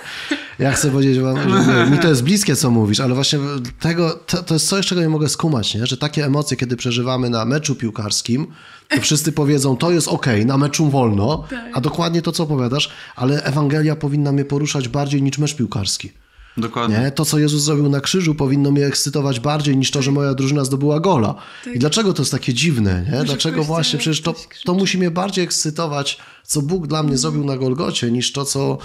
Ja 0.59 0.73
chcę 0.73 0.91
powiedzieć 0.91 1.19
wam, 1.19 1.37
że 1.65 1.91
mi 1.91 1.99
to 1.99 2.09
jest 2.09 2.23
bliskie, 2.25 2.57
co 2.57 2.71
mówisz, 2.71 3.01
ale 3.01 3.15
właśnie 3.15 3.39
tego, 3.81 4.11
to, 4.27 4.43
to 4.43 4.55
jest 4.55 4.69
coś, 4.69 4.87
czego 4.87 5.01
nie 5.01 5.09
mogę 5.09 5.29
skumać, 5.29 5.75
nie? 5.75 5.87
Że 5.87 5.97
takie 5.97 6.25
emocje, 6.27 6.57
kiedy 6.57 6.77
przeżywamy 6.77 7.31
na 7.31 7.45
meczu 7.45 7.75
piłkarskim, 7.75 8.47
to 8.95 9.01
wszyscy 9.01 9.33
powiedzą, 9.33 9.77
to 9.77 9.91
jest 9.91 10.09
ok, 10.09 10.27
na 10.47 10.59
meczu 10.59 10.91
wolno, 10.91 11.45
tak. 11.51 11.71
a 11.75 11.81
dokładnie 11.81 12.23
to, 12.23 12.33
co 12.33 12.43
opowiadasz, 12.43 12.91
ale 13.17 13.45
Ewangelia 13.45 13.97
powinna 13.97 14.33
mnie 14.33 14.45
poruszać 14.45 14.89
bardziej 14.89 15.23
niż 15.23 15.39
mecz 15.39 15.57
piłkarski. 15.57 16.13
Dokładnie. 16.57 16.99
Nie? 16.99 17.11
To, 17.11 17.25
co 17.25 17.39
Jezus 17.39 17.63
zrobił 17.63 17.89
na 17.89 18.01
krzyżu, 18.01 18.35
powinno 18.35 18.71
mnie 18.71 18.87
ekscytować 18.87 19.41
bardziej 19.41 19.77
niż 19.77 19.91
to, 19.91 20.03
że 20.03 20.13
moja 20.13 20.35
drużyna 20.35 20.65
zdobyła 20.65 21.01
gola. 21.01 21.35
Tak. 21.65 21.75
I 21.75 21.79
dlaczego 21.79 22.13
to 22.13 22.23
jest 22.23 22.33
takie 22.33 22.55
dziwne? 22.55 23.07
Nie? 23.13 23.25
Dlaczego 23.25 23.65
właśnie? 23.65 23.99
Przecież 23.99 24.21
to, 24.21 24.35
to 24.65 24.75
musi 24.75 24.99
mnie 24.99 25.11
bardziej 25.11 25.45
ekscytować, 25.45 26.19
co 26.45 26.63
Bóg 26.63 26.87
dla 26.87 27.03
mnie 27.03 27.19
zrobił 27.19 27.45
na 27.45 27.57
Golgocie, 27.57 28.11
niż 28.11 28.33
to, 28.33 28.45
co. 28.45 28.79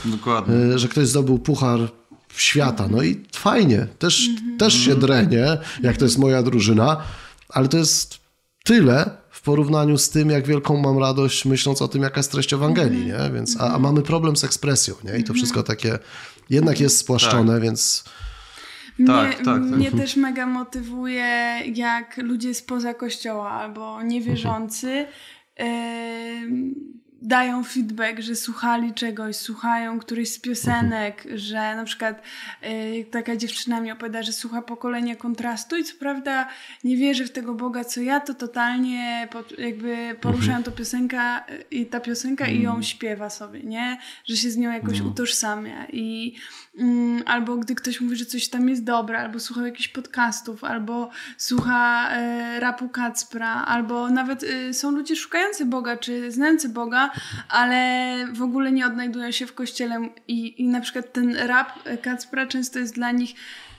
E, 0.74 0.80
że 0.80 0.88
ktoś 0.88 1.08
zdobył 1.08 1.40
puchar 1.40 1.80
świata. 2.36 2.88
No 2.92 3.04
i 3.04 3.22
fajnie, 3.32 3.88
też, 4.00 4.28
mhm. 4.28 4.58
też 4.58 4.74
się 4.74 4.96
drenie, 4.96 5.58
jak 5.84 5.98
to 5.98 6.06
jest 6.06 6.18
moja 6.18 6.44
drużyna, 6.44 6.98
ale 7.50 7.68
to 7.68 7.78
jest 7.78 8.18
tyle, 8.64 9.18
porównaniu 9.42 9.98
z 9.98 10.10
tym, 10.10 10.30
jak 10.30 10.48
wielką 10.48 10.78
mam 10.78 10.98
radość, 10.98 11.46
myśląc 11.46 11.82
o 11.82 11.88
tym, 11.88 12.02
jaka 12.02 12.20
jest 12.20 12.32
treść 12.32 12.54
Ewangelii, 12.54 13.06
nie? 13.06 13.32
Więc, 13.34 13.58
a, 13.60 13.74
a 13.74 13.80
mamy 13.80 14.02
problem 14.02 14.38
z 14.38 14.44
ekspresją, 14.44 14.96
nie? 15.04 15.10
I 15.10 15.14
to 15.14 15.18
mhm. 15.18 15.36
wszystko 15.36 15.64
takie 15.64 16.00
jednak 16.50 16.80
jest 16.80 16.98
spłaszczone, 16.98 17.54
tak. 17.54 17.62
więc... 17.62 18.04
Mnie, 19.00 19.08
tak, 19.08 19.36
tak, 19.36 19.46
tak. 19.46 19.62
mnie 19.62 19.92
też 19.92 20.16
mega 20.16 20.46
motywuje, 20.46 21.62
jak 21.76 22.18
ludzie 22.18 22.54
spoza 22.54 22.94
kościoła 22.94 23.52
albo 23.52 24.02
niewierzący 24.04 25.06
yy, 25.60 25.66
dają 27.22 27.64
feedback, 27.64 28.20
że 28.20 28.36
słuchali 28.36 28.94
czegoś, 28.94 29.36
słuchają 29.36 30.00
któryś 30.00 30.32
z 30.32 30.40
piosenek, 30.40 31.24
że 31.36 31.76
na 31.76 31.84
przykład 31.84 32.24
y, 32.64 33.06
taka 33.12 33.36
dziewczyna 33.36 33.82
mi 33.82 33.92
opowiada, 33.92 34.24
że 34.24 34.34
słucha 34.34 34.62
pokolenia 34.62 35.16
kontrastu 35.16 35.78
i 35.78 35.84
co 35.84 35.96
prawda 36.00 36.50
nie 36.84 36.98
wierzy 36.98 37.26
w 37.26 37.32
tego 37.32 37.54
Boga 37.54 37.84
co 37.84 38.02
ja, 38.02 38.20
to 38.20 38.34
totalnie 38.34 39.28
pod, 39.32 39.60
jakby 39.60 40.16
poruszają 40.22 40.58
mhm. 40.58 40.64
to 40.64 40.72
piosenka 40.72 41.46
i 41.72 41.86
ta 41.86 42.00
piosenka 42.00 42.48
i 42.48 42.62
ją 42.62 42.70
mhm. 42.70 42.84
śpiewa 42.84 43.30
sobie, 43.30 43.60
nie? 43.64 43.98
Że 44.26 44.38
się 44.38 44.52
z 44.52 44.58
nią 44.58 44.72
jakoś 44.72 45.00
no. 45.00 45.08
utożsamia 45.08 45.86
i 45.86 46.36
albo 47.26 47.58
gdy 47.58 47.76
ktoś 47.76 48.02
mówi, 48.02 48.16
że 48.16 48.26
coś 48.26 48.48
tam 48.48 48.70
jest 48.70 48.84
dobre, 48.84 49.20
albo 49.20 49.40
słucha 49.40 49.66
jakichś 49.66 49.88
podcastów, 49.88 50.64
albo 50.64 51.10
słucha 51.38 52.10
y, 52.18 52.60
rapu 52.60 52.90
Kacpra, 52.90 53.66
albo 53.66 54.10
nawet 54.10 54.44
y, 54.44 54.74
są 54.74 54.92
ludzie 54.92 55.16
szukający 55.16 55.66
Boga, 55.66 55.98
czy 55.98 56.32
znający 56.32 56.70
Boga, 56.70 57.12
ale 57.50 58.18
w 58.34 58.42
ogóle 58.42 58.72
nie 58.72 58.86
odnajdują 58.86 59.32
się 59.32 59.46
w 59.46 59.54
kościele 59.54 60.10
i, 60.28 60.62
i 60.62 60.68
na 60.68 60.82
przykład 60.82 61.14
ten 61.14 61.36
rap 61.36 61.72
Kacpra 62.02 62.48
często 62.48 62.80
jest 62.80 62.96
dla 62.96 63.12
nich 63.12 63.36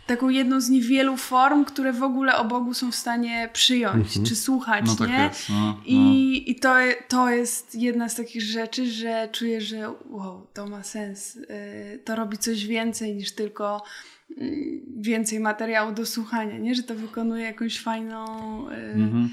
taką 0.09 0.29
jedną 0.29 0.61
z 0.61 0.69
niewielu 0.69 1.17
form, 1.17 1.65
które 1.65 1.93
w 1.93 2.03
ogóle 2.03 2.37
o 2.37 2.45
Bogu 2.45 2.75
są 2.75 2.93
w 2.93 2.95
stanie 2.95 3.49
przyjąć, 3.53 4.07
mhm. 4.07 4.27
czy 4.27 4.37
słuchać, 4.37 4.85
no, 4.87 4.97
tak 4.97 5.09
nie? 5.09 5.25
Jest, 5.25 5.49
no, 5.49 5.55
no. 5.61 5.81
I, 5.87 6.51
i 6.51 6.55
to, 6.55 6.75
to 7.09 7.31
jest 7.31 7.75
jedna 7.75 8.09
z 8.09 8.15
takich 8.15 8.43
rzeczy, 8.43 8.91
że 8.91 9.29
czuję, 9.33 9.61
że 9.61 9.95
wow, 10.11 10.47
to 10.55 10.67
ma 10.67 10.83
sens. 10.83 11.37
Y, 11.37 12.01
to 12.05 12.17
robi 12.17 12.39
coś 12.39 12.67
więcej 12.67 13.15
niż 13.15 13.33
tylko 13.33 13.83
y, 14.31 14.81
więcej 14.97 15.41
materiału 15.41 15.93
do 15.93 16.07
słuchania, 16.07 16.59
nie? 16.59 16.75
Że 16.75 16.83
to 16.83 16.95
wykonuje 16.95 17.45
jakąś 17.45 17.81
fajną... 17.81 18.25
Y, 18.71 18.75
mhm 18.75 19.29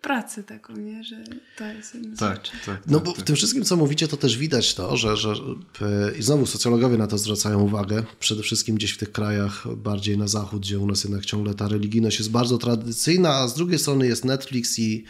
pracę 0.00 0.42
taką, 0.42 0.76
nie? 0.76 1.04
że 1.04 1.24
to 1.58 1.64
jest 1.64 1.94
jedna 1.94 2.16
tak, 2.16 2.48
tak, 2.48 2.64
tak, 2.66 2.82
No 2.86 3.00
bo 3.00 3.12
tak. 3.12 3.20
w 3.20 3.24
tym 3.24 3.36
wszystkim, 3.36 3.64
co 3.64 3.76
mówicie, 3.76 4.08
to 4.08 4.16
też 4.16 4.38
widać 4.38 4.74
to, 4.74 4.96
że, 4.96 5.16
że 5.16 5.34
i 6.18 6.22
znowu 6.22 6.46
socjologowie 6.46 6.98
na 6.98 7.06
to 7.06 7.18
zwracają 7.18 7.60
uwagę, 7.60 8.04
przede 8.20 8.42
wszystkim 8.42 8.76
gdzieś 8.76 8.92
w 8.92 8.98
tych 8.98 9.12
krajach 9.12 9.76
bardziej 9.76 10.18
na 10.18 10.28
zachód, 10.28 10.62
gdzie 10.62 10.78
u 10.78 10.86
nas 10.86 11.04
jednak 11.04 11.26
ciągle 11.26 11.54
ta 11.54 11.68
religijność 11.68 12.18
jest 12.18 12.30
bardzo 12.30 12.58
tradycyjna, 12.58 13.34
a 13.34 13.48
z 13.48 13.54
drugiej 13.54 13.78
strony 13.78 14.06
jest 14.06 14.24
Netflix 14.24 14.78
i, 14.78 15.04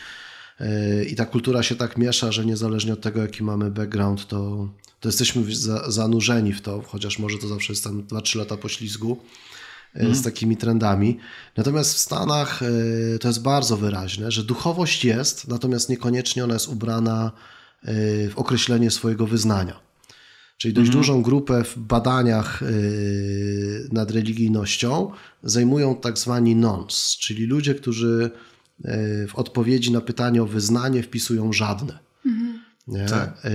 e, 0.61 1.05
i 1.05 1.17
ta 1.17 1.27
kultura 1.27 1.63
się 1.63 1.75
tak 1.75 1.97
miesza, 1.97 2.33
że 2.33 2.47
niezależnie 2.47 2.93
od 2.93 3.01
tego, 3.01 3.23
jaki 3.23 3.45
mamy 3.45 3.71
background, 3.71 4.29
to, 4.29 4.69
to 5.01 5.09
jesteśmy 5.09 5.55
za, 5.55 5.91
zanurzeni 5.91 6.53
w 6.53 6.61
to, 6.61 6.83
chociaż 6.83 7.19
może 7.19 7.39
to 7.39 7.49
zawsze 7.49 7.73
jest 7.73 7.85
tam 7.85 8.03
2-3 8.03 8.39
lata 8.39 8.57
poślizgu. 8.57 9.19
Mm. 9.95 10.15
z 10.15 10.23
takimi 10.23 10.57
trendami. 10.57 11.19
Natomiast 11.57 11.95
w 11.95 11.99
Stanach 11.99 12.63
e, 12.63 13.19
to 13.19 13.29
jest 13.29 13.43
bardzo 13.43 13.77
wyraźne, 13.77 14.31
że 14.31 14.45
duchowość 14.45 15.05
jest, 15.05 15.49
natomiast 15.49 15.89
niekoniecznie 15.89 16.45
ona 16.45 16.55
jest 16.55 16.69
ubrana 16.69 17.33
e, 17.83 17.93
w 18.29 18.33
określenie 18.37 18.91
swojego 18.91 19.27
wyznania. 19.27 19.81
Czyli 20.57 20.75
dość 20.75 20.89
mm. 20.89 21.01
dużą 21.01 21.23
grupę 21.23 21.65
w 21.65 21.79
badaniach 21.79 22.61
nad 23.93 24.11
religijnością 24.11 25.11
zajmują 25.43 25.97
tak 25.97 26.19
zwani 26.19 26.57
nons, 26.57 27.17
czyli 27.21 27.47
ludzie, 27.47 27.75
którzy 27.75 28.31
w 29.29 29.35
odpowiedzi 29.35 29.93
na 29.93 30.01
pytanie 30.01 30.43
o 30.43 30.47
wyznanie 30.47 31.03
wpisują 31.03 31.53
żadne. 31.53 31.99
Nie? 32.87 33.07
Tak. 33.07 33.43
E, 33.45 33.51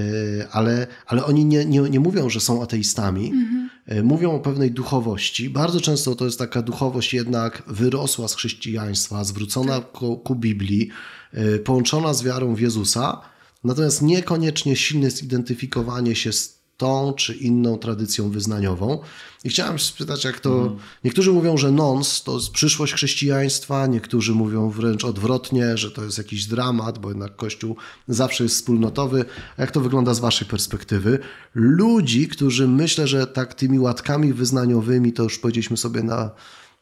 ale, 0.52 0.88
ale 1.06 1.26
oni 1.26 1.46
nie, 1.46 1.66
nie, 1.66 1.82
nie 1.82 2.00
mówią, 2.00 2.30
że 2.30 2.40
są 2.40 2.64
ateistami. 2.64 3.32
Mhm. 3.32 3.67
E, 3.88 4.04
mówią 4.04 4.32
o 4.36 4.40
pewnej 4.40 4.72
duchowości. 4.72 5.50
Bardzo 5.50 5.82
często 5.82 6.16
to 6.16 6.26
jest 6.26 6.40
taka 6.40 6.62
duchowość 6.62 7.14
jednak 7.14 7.64
wyrosła 7.68 8.28
z 8.28 8.36
chrześcijaństwa, 8.36 9.24
zwrócona 9.24 9.80
tak. 9.80 9.92
ku, 9.92 10.18
ku 10.18 10.36
Biblii, 10.36 10.90
e, 11.34 11.60
połączona 11.60 12.14
z 12.14 12.24
wiarą 12.24 12.56
w 12.56 12.60
Jezusa. 12.60 13.22
Natomiast 13.64 14.02
niekoniecznie 14.02 14.76
silne 14.76 15.12
zidentyfikowanie 15.12 16.16
się 16.16 16.34
z 16.34 16.57
tą 16.78 17.14
czy 17.14 17.34
inną 17.34 17.78
tradycją 17.78 18.30
wyznaniową. 18.30 19.00
I 19.44 19.50
chciałem 19.50 19.80
spytać, 19.80 20.24
jak 20.24 20.40
to. 20.40 20.62
Mm. 20.62 20.78
Niektórzy 21.04 21.32
mówią, 21.32 21.58
że 21.58 21.72
nons 21.72 22.24
to 22.24 22.36
jest 22.36 22.52
przyszłość 22.52 22.94
chrześcijaństwa, 22.94 23.88
niektórzy 23.88 24.34
mówią 24.34 24.70
wręcz 24.70 25.06
odwrotnie, 25.06 25.78
że 25.78 25.92
to 25.92 26.04
jest 26.04 26.18
jakiś 26.18 26.46
dramat, 26.46 26.98
bo 26.98 27.10
jednak 27.10 27.36
Kościół 27.36 27.76
zawsze 28.08 28.44
jest 28.44 28.56
wspólnotowy. 28.56 29.26
A 29.58 29.62
jak 29.62 29.72
to 29.72 29.82
wygląda 29.82 30.14
z 30.14 30.20
Waszej 30.20 30.48
perspektywy? 30.48 31.20
Ludzi, 31.56 32.28
którzy 32.28 32.68
myślę, 32.68 33.08
że 33.08 33.28
tak 33.28 33.54
tymi 33.54 33.80
łatkami 33.80 34.34
wyznaniowymi, 34.34 35.14
to 35.14 35.24
już 35.24 35.40
powiedzieliśmy 35.40 35.78
sobie 35.78 36.04
na, 36.04 36.32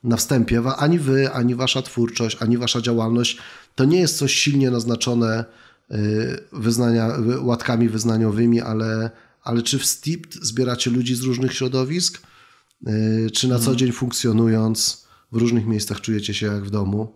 na 0.04 0.18
wstępie, 0.18 0.62
ani 0.78 1.00
Wy, 1.00 1.32
ani 1.32 1.56
Wasza 1.56 1.82
twórczość, 1.82 2.38
ani 2.42 2.58
Wasza 2.58 2.82
działalność 2.82 3.38
to 3.76 3.86
nie 3.86 4.00
jest 4.00 4.18
coś 4.18 4.34
silnie 4.34 4.72
naznaczone 4.72 5.46
y, 5.92 5.96
wyznania, 6.54 7.12
łatkami 7.42 7.90
wyznaniowymi, 7.90 8.62
ale 8.62 9.12
ale 9.46 9.62
czy 9.62 9.80
w 9.80 9.86
STIP 9.86 10.34
zbieracie 10.34 10.92
ludzi 10.92 11.16
z 11.16 11.22
różnych 11.22 11.54
środowisk? 11.54 12.22
Y, 12.88 13.32
czy 13.34 13.48
na 13.48 13.56
co 13.56 13.62
mhm. 13.62 13.78
dzień 13.78 13.92
funkcjonując 13.92 15.08
w 15.32 15.38
różnych 15.38 15.66
miejscach 15.66 16.02
czujecie 16.02 16.34
się 16.34 16.46
jak 16.46 16.64
w 16.64 16.70
domu? 16.70 17.14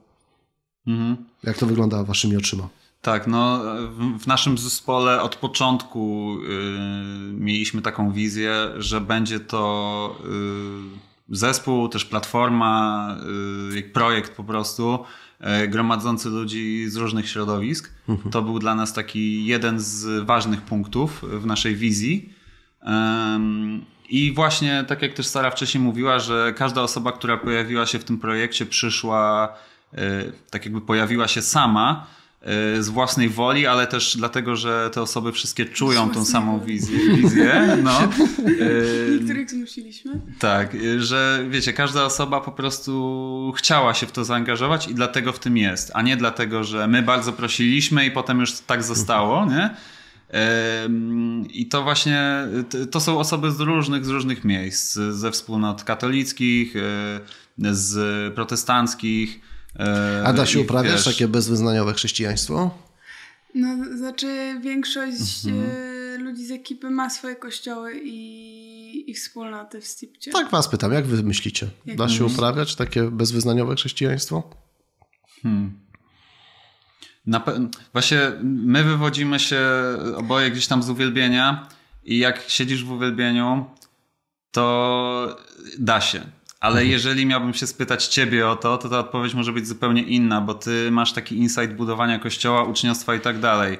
Mhm. 0.87 1.17
Jak 1.43 1.57
to 1.57 1.65
wygląda 1.65 2.03
waszymi 2.03 2.37
oczyma? 2.37 2.69
Tak, 3.01 3.27
no 3.27 3.61
w, 4.19 4.27
naszym 4.27 4.57
zespole 4.57 5.21
od 5.21 5.35
początku 5.35 6.35
y, 6.43 7.33
mieliśmy 7.33 7.81
taką 7.81 8.11
wizję, 8.11 8.69
że 8.77 9.01
będzie 9.01 9.39
to 9.39 10.15
y, 11.29 11.35
zespół, 11.35 11.89
też 11.89 12.05
platforma, 12.05 13.17
y, 13.75 13.83
projekt 13.83 14.35
po 14.35 14.43
prostu, 14.43 14.99
gromadzący 15.67 16.29
ludzi 16.29 16.89
z 16.89 16.95
różnych 16.95 17.29
środowisk. 17.29 17.93
Mhm. 18.09 18.31
To 18.31 18.41
był 18.41 18.59
dla 18.59 18.75
nas 18.75 18.93
taki 18.93 19.45
jeden 19.45 19.79
z 19.79 20.25
ważnych 20.25 20.61
punktów 20.61 21.23
w 21.23 21.45
naszej 21.45 21.75
wizji. 21.75 22.33
I 24.09 24.31
właśnie, 24.33 24.85
tak 24.87 25.01
jak 25.01 25.13
też 25.13 25.27
Sara 25.27 25.51
wcześniej 25.51 25.83
mówiła, 25.83 26.19
że 26.19 26.53
każda 26.57 26.81
osoba, 26.81 27.11
która 27.11 27.37
pojawiła 27.37 27.85
się 27.85 27.99
w 27.99 28.03
tym 28.03 28.17
projekcie, 28.17 28.65
przyszła, 28.65 29.53
e, 29.93 30.23
tak 30.49 30.65
jakby 30.65 30.81
pojawiła 30.81 31.27
się 31.27 31.41
sama 31.41 32.07
E, 32.07 32.18
z 32.79 32.89
własnej 32.89 33.29
woli, 33.29 33.67
ale 33.67 33.87
też 33.87 34.17
dlatego, 34.17 34.55
że 34.55 34.89
te 34.93 35.01
osoby 35.01 35.31
wszystkie 35.31 35.65
czują 35.65 36.09
tą 36.09 36.25
samą 36.25 36.59
wizję. 36.59 37.15
wizję 37.15 37.77
no. 37.83 37.99
Niektórych 39.11 39.49
zmusiliśmy. 39.49 40.21
Tak, 40.39 40.75
e, 40.75 40.99
że 40.99 41.45
wiecie, 41.49 41.73
każda 41.73 42.05
osoba 42.05 42.41
po 42.41 42.51
prostu 42.51 43.53
chciała 43.57 43.93
się 43.93 44.07
w 44.07 44.11
to 44.11 44.25
zaangażować 44.25 44.87
i 44.87 44.95
dlatego 44.95 45.33
w 45.33 45.39
tym 45.39 45.57
jest, 45.57 45.91
a 45.93 46.01
nie 46.01 46.17
dlatego, 46.17 46.63
że 46.63 46.87
my 46.87 47.01
bardzo 47.01 47.33
prosiliśmy 47.33 48.05
i 48.05 48.11
potem 48.11 48.39
już 48.39 48.53
tak 48.59 48.83
zostało, 48.83 49.45
nie? 49.45 49.69
I 51.49 51.65
to 51.65 51.83
właśnie, 51.83 52.47
to 52.91 52.99
są 52.99 53.19
osoby 53.19 53.51
z 53.51 53.59
różnych, 53.59 54.05
z 54.05 54.09
różnych 54.09 54.45
miejsc, 54.45 54.93
ze 54.93 55.31
wspólnot 55.31 55.83
katolickich, 55.83 56.73
z 57.57 58.33
protestanckich, 58.35 59.39
A 60.25 60.33
da 60.33 60.45
się 60.45 60.59
uprawiać 60.59 60.93
wiesz... 60.93 61.05
takie 61.05 61.27
bezwyznaniowe 61.27 61.93
chrześcijaństwo? 61.93 62.71
No, 63.55 63.97
znaczy 63.97 64.59
większość 64.61 65.45
mhm. 65.45 65.71
E, 66.15 66.17
ludzi 66.17 66.45
z 66.45 66.51
ekipy 66.51 66.89
ma 66.89 67.09
swoje 67.09 67.35
kościoły 67.35 67.99
i, 68.03 69.11
i 69.11 69.13
wspólnoty 69.13 69.81
w 69.81 69.87
Stipcie. 69.87 70.31
Tak 70.31 70.51
was 70.51 70.67
pytam, 70.67 70.93
jak 70.93 71.05
wy 71.05 71.23
myślicie? 71.23 71.67
Jak 71.85 71.97
Da 71.97 72.09
się 72.09 72.25
uprawiać 72.25 72.75
takie 72.75 73.03
bezwyznaniowe 73.03 73.75
chrześcijaństwo? 73.75 74.49
Na 77.25 77.39
pe- 77.39 77.69
właśnie 77.93 78.31
my 78.43 78.83
wywodzimy 78.83 79.39
się 79.39 79.61
oboje 80.15 80.51
gdzieś 80.51 80.67
tam 80.67 80.83
z 80.83 80.89
uwielbienia 80.89 81.67
i 82.03 82.17
jak 82.17 82.43
siedzisz 82.47 82.83
w 82.83 82.91
uwielbieniu, 82.91 83.65
to 84.51 85.37
da 85.79 86.01
się. 86.01 86.21
Ale 86.59 86.85
jeżeli 86.85 87.25
miałbym 87.25 87.53
się 87.53 87.67
spytać 87.67 88.07
ciebie 88.07 88.47
o 88.47 88.55
to, 88.55 88.77
to 88.77 88.89
ta 88.89 88.99
odpowiedź 88.99 89.33
może 89.33 89.51
być 89.53 89.67
zupełnie 89.67 90.03
inna, 90.03 90.41
bo 90.41 90.53
ty 90.53 90.91
masz 90.91 91.13
taki 91.13 91.37
insight 91.37 91.73
budowania 91.73 92.19
kościoła, 92.19 92.63
uczniostwa 92.63 93.15
i 93.15 93.19
tak 93.19 93.39
dalej. 93.39 93.77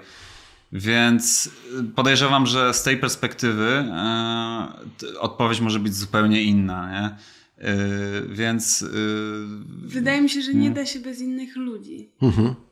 Więc 0.72 1.50
podejrzewam, 1.96 2.46
że 2.46 2.74
z 2.74 2.84
tej 2.84 2.98
perspektywy 2.98 3.68
e, 3.68 4.68
t- 4.98 5.20
odpowiedź 5.20 5.60
może 5.60 5.80
być 5.80 5.96
zupełnie 5.96 6.44
inna, 6.44 6.92
nie? 6.92 7.06
E, 7.66 7.76
więc 8.30 8.82
e, 8.82 8.88
Wydaje 9.88 10.22
mi 10.22 10.30
się, 10.30 10.42
że 10.42 10.54
nie 10.54 10.72
da 10.72 10.86
się 10.86 11.00
bez 11.00 11.20
innych 11.22 11.56
ludzi. 11.56 12.10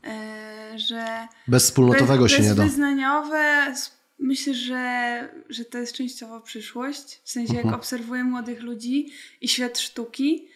E, 0.07 0.79
że 0.79 1.27
Bez 1.47 1.63
wspólnotowego 1.63 2.23
bez, 2.23 2.31
się 2.31 2.41
nie 2.41 2.55
da. 2.55 2.63
Bezwyznaniowe, 2.63 3.73
myślę, 4.19 4.53
że, 4.53 5.29
że 5.49 5.65
to 5.65 5.77
jest 5.77 5.93
częściowo 5.93 6.41
przyszłość. 6.41 7.21
W 7.23 7.29
sensie, 7.29 7.53
Mhm. 7.53 7.67
jak 7.67 7.75
obserwuję 7.75 8.23
młodych 8.23 8.61
ludzi 8.61 9.11
i 9.41 9.47
świat 9.47 9.79
sztuki, 9.79 10.47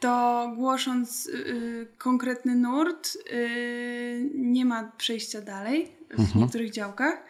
to 0.00 0.52
głosząc 0.56 1.26
y, 1.26 1.32
y, 1.32 1.86
konkretny 1.98 2.54
nurt, 2.54 3.16
y, 3.32 4.30
nie 4.34 4.64
ma 4.64 4.92
przejścia 4.96 5.40
dalej 5.40 5.92
w 6.10 6.20
Mhm. 6.20 6.40
niektórych 6.40 6.70
działkach. 6.70 7.24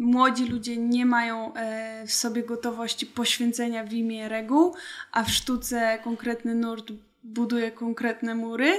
Młodzi 0.00 0.44
ludzie 0.44 0.76
nie 0.76 1.06
mają 1.06 1.54
e, 1.54 2.06
w 2.06 2.12
sobie 2.12 2.42
gotowości 2.42 3.06
poświęcenia 3.06 3.84
w 3.84 3.92
imię 3.92 4.28
reguł, 4.28 4.74
a 5.12 5.24
w 5.24 5.30
sztuce 5.30 5.98
konkretny 6.04 6.54
nurt 6.54 6.92
buduje 7.24 7.70
konkretne 7.70 8.34
mury, 8.34 8.72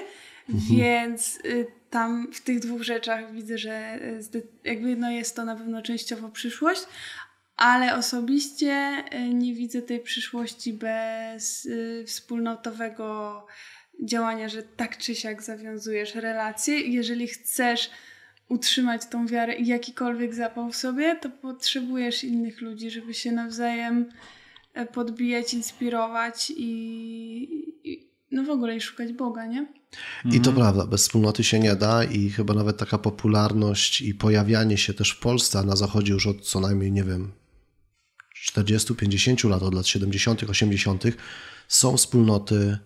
więc 0.50 1.40
y, 1.46 1.68
tam 1.90 2.28
w 2.34 2.42
tych 2.42 2.60
dwóch 2.60 2.84
rzeczach 2.84 3.34
widzę, 3.34 3.58
że 3.58 4.00
y, 4.36 4.48
jakby 4.64 4.96
no 4.96 5.12
jest 5.12 5.36
to 5.36 5.46
na 5.46 5.56
pewno 5.56 5.82
częściowo 5.82 6.30
przyszłość, 6.30 6.82
ale 7.56 7.96
osobiście 7.96 9.04
y, 9.14 9.34
nie 9.34 9.54
widzę 9.54 9.82
tej 9.82 10.00
przyszłości 10.00 10.74
bez 10.74 11.70
wspólnotowego 12.06 13.46
działania, 14.04 14.50
że 14.50 14.64
tak 14.64 14.98
czy 14.98 15.16
siak 15.16 15.44
zawiązujesz 15.44 16.16
relacje. 16.16 16.80
Jeżeli 16.80 17.28
chcesz 17.28 17.90
utrzymać 18.50 19.02
tą 19.06 19.28
wiarę 19.28 19.56
i 19.56 19.68
jakikolwiek 19.68 20.34
zapał 20.34 20.72
w 20.72 20.76
sobie, 20.76 21.16
to 21.16 21.30
potrzebujesz 21.30 22.24
innych 22.24 22.62
ludzi, 22.62 22.92
żeby 22.92 23.14
się 23.14 23.32
nawzajem 23.32 24.10
e, 24.74 24.86
podbijać, 24.86 25.54
inspirować 25.54 26.54
i 26.58 27.69
no 28.32 28.44
w 28.44 28.50
ogóle 28.50 28.76
i 28.76 28.82
szukać 28.82 29.14
Boga, 29.14 29.46
nie? 29.46 29.68
I 30.26 30.42
to 30.42 30.52
prawda, 30.52 30.88
bez 30.88 31.02
wspólnoty 31.02 31.44
się 31.44 31.60
nie 31.60 31.76
da 31.76 32.04
i 32.04 32.30
chyba 32.30 32.54
nawet 32.54 32.78
taka 32.78 32.98
popularność 32.98 34.02
i 34.02 34.14
pojawianie 34.14 34.78
się 34.78 34.94
też 34.94 35.12
w 35.12 35.20
Polsce, 35.20 35.60
a 35.60 35.64
na 35.64 35.76
zachodzie 35.76 36.14
już 36.14 36.28
od 36.28 36.42
co 36.42 36.60
najmniej, 36.60 36.92
nie 36.92 37.04
wiem, 37.04 37.32
40-50 38.52 39.50
lat, 39.50 39.64
od 39.64 39.74
lat 39.74 39.88
70., 39.88 40.44
80., 40.44 41.04
są 41.68 41.98
wspólnoty 41.98 42.78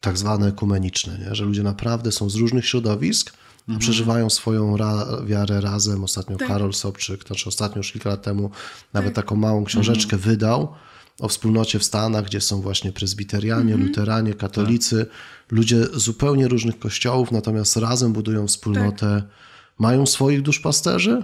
tak 0.00 0.18
zwane 0.18 0.48
ekumeniczne, 0.48 1.18
nie? 1.18 1.34
że 1.34 1.44
ludzie 1.44 1.62
naprawdę 1.62 2.12
są 2.12 2.30
z 2.30 2.34
różnych 2.34 2.66
środowisk, 2.66 3.32
a 3.76 3.78
przeżywają 3.78 4.30
swoją 4.30 4.76
ra 4.76 5.06
wiarę 5.26 5.60
razem. 5.60 6.04
Ostatnio 6.04 6.36
Tak. 6.36 6.48
Karol 6.48 6.72
Sobczyk, 6.72 7.26
znaczy 7.26 7.48
ostatnio 7.48 7.78
już 7.78 7.92
kilka 7.92 8.10
lat 8.10 8.22
temu, 8.22 8.50
nawet 8.92 9.14
taką 9.14 9.36
małą 9.36 9.64
książeczkę 9.64 10.16
wydał 10.16 10.74
o 11.20 11.28
wspólnocie 11.28 11.78
w 11.78 11.84
Stanach, 11.84 12.24
gdzie 12.24 12.40
są 12.40 12.60
właśnie 12.60 12.92
prezbiterianie, 12.92 13.76
luteranie, 13.76 14.34
katolicy, 14.34 15.06
ludzie 15.50 15.84
zupełnie 15.94 16.48
różnych 16.48 16.78
kościołów, 16.78 17.32
natomiast 17.32 17.76
razem 17.76 18.12
budują 18.12 18.46
wspólnotę, 18.46 19.22
mają 19.78 20.06
swoich 20.06 20.42
duszpasterzy, 20.42 21.22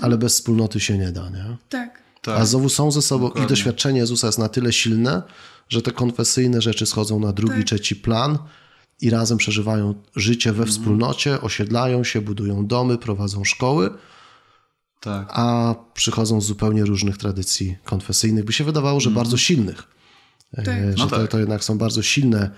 ale 0.00 0.18
bez 0.18 0.34
wspólnoty 0.34 0.80
się 0.80 0.98
nie 0.98 1.12
da, 1.12 1.30
nie? 1.30 1.56
Tak. 1.68 2.02
tak. 2.22 2.40
A 2.40 2.46
znowu 2.46 2.68
są 2.68 2.90
ze 2.90 3.02
sobą 3.02 3.24
Dokładnie. 3.24 3.46
i 3.46 3.48
doświadczenie 3.48 3.98
Jezusa 4.00 4.26
jest 4.26 4.38
na 4.38 4.48
tyle 4.48 4.72
silne, 4.72 5.22
że 5.68 5.82
te 5.82 5.90
konfesyjne 5.90 6.62
rzeczy 6.62 6.86
schodzą 6.86 7.20
na 7.20 7.32
drugi, 7.32 7.56
Tak. 7.56 7.64
trzeci 7.64 7.96
plan 7.96 8.38
i 9.00 9.10
razem 9.10 9.38
przeżywają 9.38 9.94
życie 10.16 10.52
we 10.52 10.66
wspólnocie, 10.66 11.40
osiedlają 11.40 12.04
się, 12.04 12.20
budują 12.20 12.66
domy, 12.66 12.98
prowadzą 12.98 13.44
szkoły, 13.44 13.90
tak. 15.00 15.28
a 15.30 15.74
przychodzą 15.94 16.40
z 16.40 16.46
zupełnie 16.46 16.84
różnych 16.84 17.18
tradycji 17.18 17.76
konfesyjnych. 17.84 18.44
By 18.44 18.52
się 18.52 18.64
wydawało, 18.64 19.00
że 19.00 19.10
bardzo 19.10 19.36
silnych. 19.36 19.82
E, 20.52 20.62
Tak. 20.62 20.76
Że 20.76 20.94
No 20.98 21.06
to, 21.06 21.16
tak. 21.16 21.30
to 21.30 21.38
jednak 21.38 21.64
są 21.64 21.78
bardzo 21.78 22.02
silne 22.02 22.50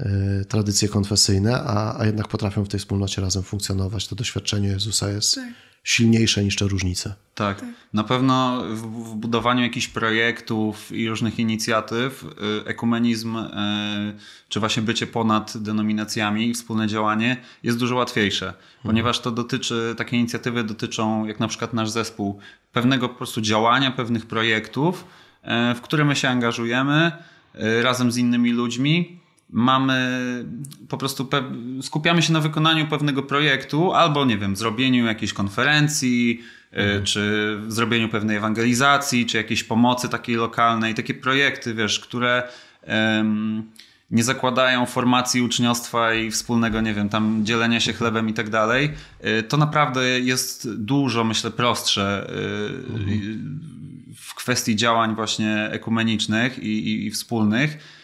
e, 0.00 0.44
tradycje 0.44 0.88
konfesyjne, 0.88 1.60
a, 1.62 2.00
a 2.00 2.06
jednak 2.06 2.28
potrafią 2.28 2.64
w 2.64 2.68
tej 2.68 2.80
wspólnocie 2.80 3.22
razem 3.22 3.42
funkcjonować. 3.42 4.08
To 4.08 4.16
doświadczenie 4.16 4.68
Jezusa 4.68 5.10
jest 5.10 5.34
Tak. 5.34 5.44
Silniejsze 5.84 6.44
niż 6.44 6.56
te 6.56 6.68
różnice. 6.68 7.14
Tak. 7.34 7.64
Na 7.92 8.04
pewno 8.04 8.62
w, 8.70 9.10
w 9.10 9.14
budowaniu 9.14 9.62
jakichś 9.62 9.88
projektów 9.88 10.92
i 10.92 11.08
różnych 11.08 11.38
inicjatyw 11.38 12.24
y, 12.24 12.68
ekumenizm 12.68 13.36
y, 13.36 13.48
czy 14.48 14.60
właśnie 14.60 14.82
bycie 14.82 15.06
ponad 15.06 15.56
denominacjami 15.56 16.48
i 16.48 16.54
wspólne 16.54 16.86
działanie 16.86 17.36
jest 17.62 17.78
dużo 17.78 17.96
łatwiejsze, 17.96 18.54
ponieważ 18.82 19.20
to 19.20 19.30
dotyczy, 19.30 19.94
takie 19.98 20.16
inicjatywy 20.16 20.64
dotyczą, 20.64 21.26
jak 21.26 21.40
na 21.40 21.48
przykład 21.48 21.74
nasz 21.74 21.90
zespół, 21.90 22.38
pewnego 22.72 23.08
po 23.08 23.14
prostu 23.14 23.40
działania, 23.40 23.90
pewnych 23.90 24.26
projektów, 24.26 25.04
y, 25.44 25.74
w 25.74 25.80
które 25.80 26.04
my 26.04 26.16
się 26.16 26.28
angażujemy 26.28 27.12
razem 27.82 28.12
z 28.12 28.16
innymi 28.16 28.52
ludźmi 28.52 29.21
mamy 29.52 30.44
po 30.88 30.98
prostu 30.98 31.28
skupiamy 31.82 32.22
się 32.22 32.32
na 32.32 32.40
wykonaniu 32.40 32.86
pewnego 32.86 33.22
projektu 33.22 33.92
albo 33.92 34.24
nie 34.24 34.38
wiem, 34.38 34.56
zrobieniu 34.56 35.06
jakiejś 35.06 35.32
konferencji, 35.32 36.40
y, 36.72 37.02
czy 37.04 37.56
zrobieniu 37.68 38.08
pewnej 38.08 38.36
ewangelizacji, 38.36 39.26
czy 39.26 39.36
jakiejś 39.36 39.64
pomocy 39.64 40.08
takiej 40.08 40.36
lokalnej, 40.36 40.94
takie 40.94 41.14
projekty, 41.14 41.74
wiesz, 41.74 42.00
które 42.00 42.48
em, 42.82 43.62
nie 44.10 44.24
zakładają 44.24 44.86
formacji 44.86 45.42
uczniostwa 45.42 46.14
i 46.14 46.30
wspólnego, 46.30 46.80
nie 46.80 46.94
wiem, 46.94 47.08
tam 47.08 47.44
dzielenia 47.44 47.80
się 47.80 47.92
chlebem 47.92 48.28
i 48.28 48.32
tak 48.32 48.50
dalej, 48.50 48.90
y, 49.26 49.42
to 49.42 49.56
naprawdę 49.56 50.20
jest 50.20 50.74
dużo, 50.74 51.24
myślę, 51.24 51.50
prostsze 51.50 52.30
y, 52.30 52.32
w 54.16 54.34
kwestii 54.34 54.76
działań 54.76 55.14
właśnie 55.14 55.68
ekumenicznych 55.72 56.58
i, 56.58 56.88
i, 56.88 57.06
i 57.06 57.10
wspólnych. 57.10 58.01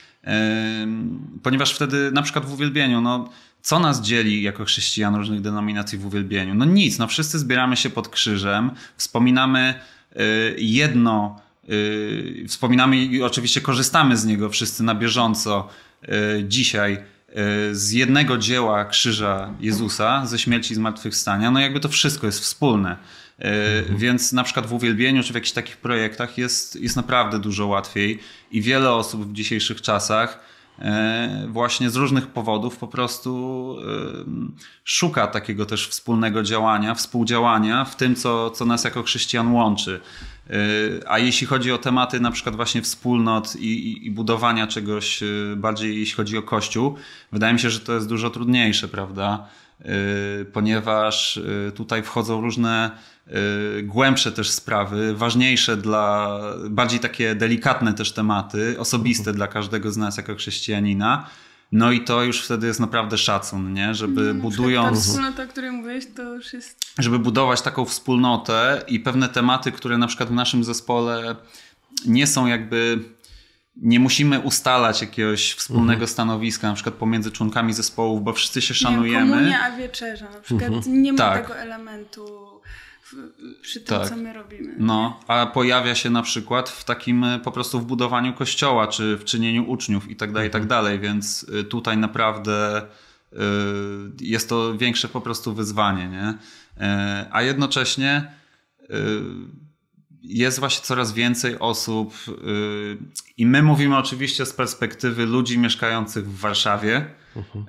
Ponieważ 1.42 1.74
wtedy 1.74 2.10
na 2.12 2.22
przykład 2.22 2.46
w 2.46 2.52
uwielbieniu, 2.52 3.00
no 3.00 3.28
co 3.62 3.78
nas 3.78 4.00
dzieli 4.02 4.42
jako 4.42 4.64
chrześcijan 4.64 5.14
różnych 5.14 5.40
denominacji 5.40 5.98
w 5.98 6.06
uwielbieniu? 6.06 6.54
No 6.54 6.64
nic, 6.64 6.98
no 6.98 7.06
wszyscy 7.06 7.38
zbieramy 7.38 7.76
się 7.76 7.90
pod 7.90 8.08
krzyżem, 8.08 8.70
wspominamy 8.96 9.74
y, 10.16 10.56
jedno, 10.58 11.40
y, 11.68 12.44
wspominamy 12.48 12.96
i 12.96 13.22
oczywiście 13.22 13.60
korzystamy 13.60 14.16
z 14.16 14.24
niego 14.24 14.50
wszyscy 14.50 14.82
na 14.82 14.94
bieżąco 14.94 15.68
y, 16.04 16.44
dzisiaj 16.48 16.98
z 17.72 17.92
jednego 17.92 18.38
dzieła 18.38 18.84
krzyża 18.84 19.54
Jezusa, 19.60 20.26
ze 20.26 20.38
śmierci 20.38 20.72
i 20.72 20.76
zmartwychwstania, 20.76 21.50
no 21.50 21.60
jakby 21.60 21.80
to 21.80 21.88
wszystko 21.88 22.26
jest 22.26 22.40
wspólne. 22.40 22.96
Y, 23.39 23.44
Więc 23.97 24.32
na 24.32 24.44
przykład 24.44 24.66
w 24.66 24.73
uwielbieniu 24.73 25.23
czy 25.23 25.32
w 25.32 25.35
jakichś 25.35 25.52
takich 25.52 25.77
projektach 25.77 26.39
jest, 26.39 26.77
jest 26.77 26.97
naprawdę 26.97 27.39
dużo 27.39 27.66
łatwiej 27.66 28.19
i 28.51 28.62
wiele 28.62 28.93
osób 28.93 29.28
w 29.28 29.32
dzisiejszych 29.32 29.82
czasach 29.82 30.40
e, 30.78 31.47
właśnie 31.48 31.90
z 31.90 31.97
różnych 31.97 32.27
powodów 32.27 32.77
po 32.77 32.89
prostu 32.89 33.77
e, 33.81 34.24
szuka 34.85 35.27
takiego 35.27 35.66
też 35.66 35.89
wspólnego 35.89 36.43
działania, 36.43 36.94
współdziałania 36.94 37.85
w 37.85 37.97
tym, 37.97 38.15
co, 38.15 38.51
co 38.51 38.65
nas 38.65 38.85
jako 38.85 39.02
chrześcijan 39.02 39.52
łączy. 39.52 40.01
E, 40.51 40.55
A 41.10 41.19
jeśli 41.19 41.47
chodzi 41.47 41.73
o 41.73 41.78
tematy 41.78 42.20
na 42.20 42.31
przykład 42.31 42.56
właśnie 42.56 42.82
wspólnot 42.82 43.56
i, 43.56 44.06
i, 44.06 44.10
budowania 44.10 44.66
czegoś 44.66 45.23
e, 45.23 45.27
bardziej 45.56 45.98
jeśli 46.01 46.15
chodzi 46.15 46.39
o 46.39 46.43
Kościół, 46.43 46.94
wydaje 47.32 47.52
mi 47.52 47.60
się, 47.60 47.70
że 47.70 47.81
to 47.81 47.94
jest 47.94 48.09
dużo 48.09 48.31
trudniejsze, 48.31 48.89
prawda? 48.89 49.48
E, 49.80 50.44
Ponieważ 50.44 51.40
e, 51.68 51.72
tutaj 51.72 52.02
wchodzą 52.02 52.40
różne 52.40 52.90
e, 53.26 53.32
głębsze 53.82 54.32
też 54.32 54.50
sprawy, 54.50 55.14
ważniejsze 55.14 55.76
dla, 55.76 56.40
bardziej 56.70 57.00
takie 57.00 57.34
delikatne 57.34 57.94
też 57.94 58.12
tematy, 58.12 58.76
osobiste 58.78 59.32
dla 59.32 59.46
każdego 59.46 59.92
z 59.92 59.96
nas 59.96 60.16
jako 60.16 60.34
chrześcijanina. 60.34 61.26
No 61.72 61.92
i 61.92 62.05
to 62.05 62.22
już 62.22 62.40
wtedy 62.40 62.66
jest 62.66 62.80
naprawdę 62.80 63.18
szacun, 63.18 63.72
nie? 63.72 63.94
Żeby 63.94 64.20
Na 64.20 64.20
przykład 64.20 64.36
Ta 64.36 64.42
budując 64.42 65.06
wspólnota, 65.06 65.42
o 65.42 65.46
której 65.46 65.70
mówiłeś, 65.70 66.05
to 66.16 66.22
już 66.22 66.52
jest... 66.52 66.94
żeby 66.98 67.18
budować 67.18 67.62
taką 67.62 67.84
wspólnotę 67.84 68.84
i 68.88 69.00
pewne 69.00 69.28
tematy, 69.28 69.72
które 69.72 69.98
na 69.98 70.06
przykład 70.06 70.28
w 70.28 70.32
naszym 70.32 70.64
zespole 70.64 71.36
nie 72.06 72.26
są 72.26 72.46
jakby. 72.46 72.98
Nie 73.82 74.00
musimy 74.00 74.40
ustalać 74.40 75.00
jakiegoś 75.00 75.52
wspólnego 75.52 76.06
stanowiska, 76.06 76.68
na 76.68 76.74
przykład 76.74 76.94
pomiędzy 76.94 77.30
członkami 77.32 77.72
zespołów, 77.72 78.24
bo 78.24 78.32
wszyscy 78.32 78.62
się 78.62 78.74
Nie 78.74 78.78
szanujemy. 78.80 79.30
komunia, 79.36 79.62
a 79.62 79.76
wieczerza 79.76 80.30
na 80.30 80.40
przykład. 80.40 80.86
Nie 80.86 81.12
ma 81.12 81.18
Tak. 81.18 81.42
tego 81.42 81.56
elementu 81.59 82.48
przy 83.62 83.80
tym, 83.80 83.98
Tak. 83.98 84.09
co 84.09 84.16
my 84.16 84.32
robimy. 84.32 84.74
No, 84.78 85.20
a 85.28 85.46
pojawia 85.46 85.94
się 85.94 86.10
na 86.10 86.22
przykład 86.22 86.68
w 86.68 86.84
takim 86.84 87.24
e, 87.24 87.38
po 87.38 87.52
prostu 87.52 87.80
w 87.80 87.84
budowaniu 87.84 88.32
kościoła, 88.34 88.86
czy 88.86 89.16
w 89.16 89.24
czynieniu 89.24 89.70
uczniów 89.70 90.10
i 90.10 90.16
tak 90.16 90.32
dalej, 90.32 90.48
i 90.48 90.52
tak 90.52 90.66
dalej, 90.66 91.00
więc 91.00 91.46
e, 91.60 91.64
tutaj 91.64 91.96
naprawdę 91.98 92.76
e, 92.76 93.36
jest 94.20 94.48
to 94.48 94.76
większe 94.78 95.09
po 95.09 95.20
prostu 95.20 95.55
wyzwanie, 95.55 96.09
nie? 96.09 96.34
E, 96.86 97.26
A 97.32 97.42
jednocześnie 97.42 98.32
e, 98.82 98.86
jest 100.22 100.58
właśnie 100.60 100.82
coraz 100.84 101.12
więcej 101.12 101.58
osób 101.58 102.14
e, 102.28 102.32
i 103.36 103.46
my 103.46 103.62
mówimy 103.62 103.96
oczywiście 103.96 104.46
z 104.46 104.52
perspektywy 104.52 105.26
ludzi 105.26 105.58
mieszkających 105.58 106.26
w 106.30 106.38
Warszawie, 106.40 107.06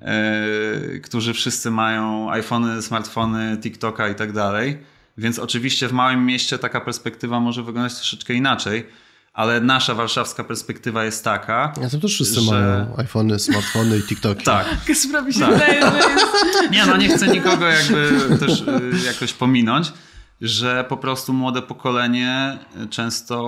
e, 0.01 0.99
którzy 0.99 1.33
wszyscy 1.33 1.71
mają 1.71 2.31
iPhony, 2.31 2.81
smartfony, 2.81 3.57
TikToka 3.61 4.09
i 4.09 4.15
tak 4.15 4.31
dalej. 4.31 4.77
Więc 5.17 5.39
oczywiście 5.39 5.87
w 5.87 5.93
małym 5.93 6.25
mieście 6.25 6.57
taka 6.57 6.81
perspektywa 6.81 7.39
może 7.39 7.63
wyglądać 7.63 7.95
troszeczkę 7.95 8.33
inaczej, 8.33 8.85
ale 9.33 9.61
nasza 9.61 9.95
warszawska 9.95 10.43
perspektywa 10.43 11.05
jest 11.05 11.23
taka. 11.23 11.73
Ja 11.81 11.89
to 11.89 11.99
też 11.99 12.13
wszyscy 12.13 12.41
Że- 12.41 12.51
mają 12.51 12.97
iPhony, 12.97 13.39
smartfony 13.39 13.97
i 13.97 14.03
TikToki. 14.03 14.43
Tak. 14.43 14.67
Kasprowi 14.87 15.33
się 15.33 15.39
Tak. 15.39 15.53
wydaje, 15.53 15.81
że 15.81 15.97
jest... 16.09 16.71
Nie, 16.71 16.85
no 16.85 16.97
nie 16.97 17.09
chcę 17.09 17.27
nikogo 17.27 17.65
jakby 17.65 18.37
też 18.39 18.61
y, 18.61 19.05
jakoś 19.05 19.33
pominąć, 19.33 19.93
że 20.41 20.85
po 20.89 20.97
prostu 20.97 21.33
młode 21.33 21.61
pokolenie 21.61 22.57
często 22.89 23.43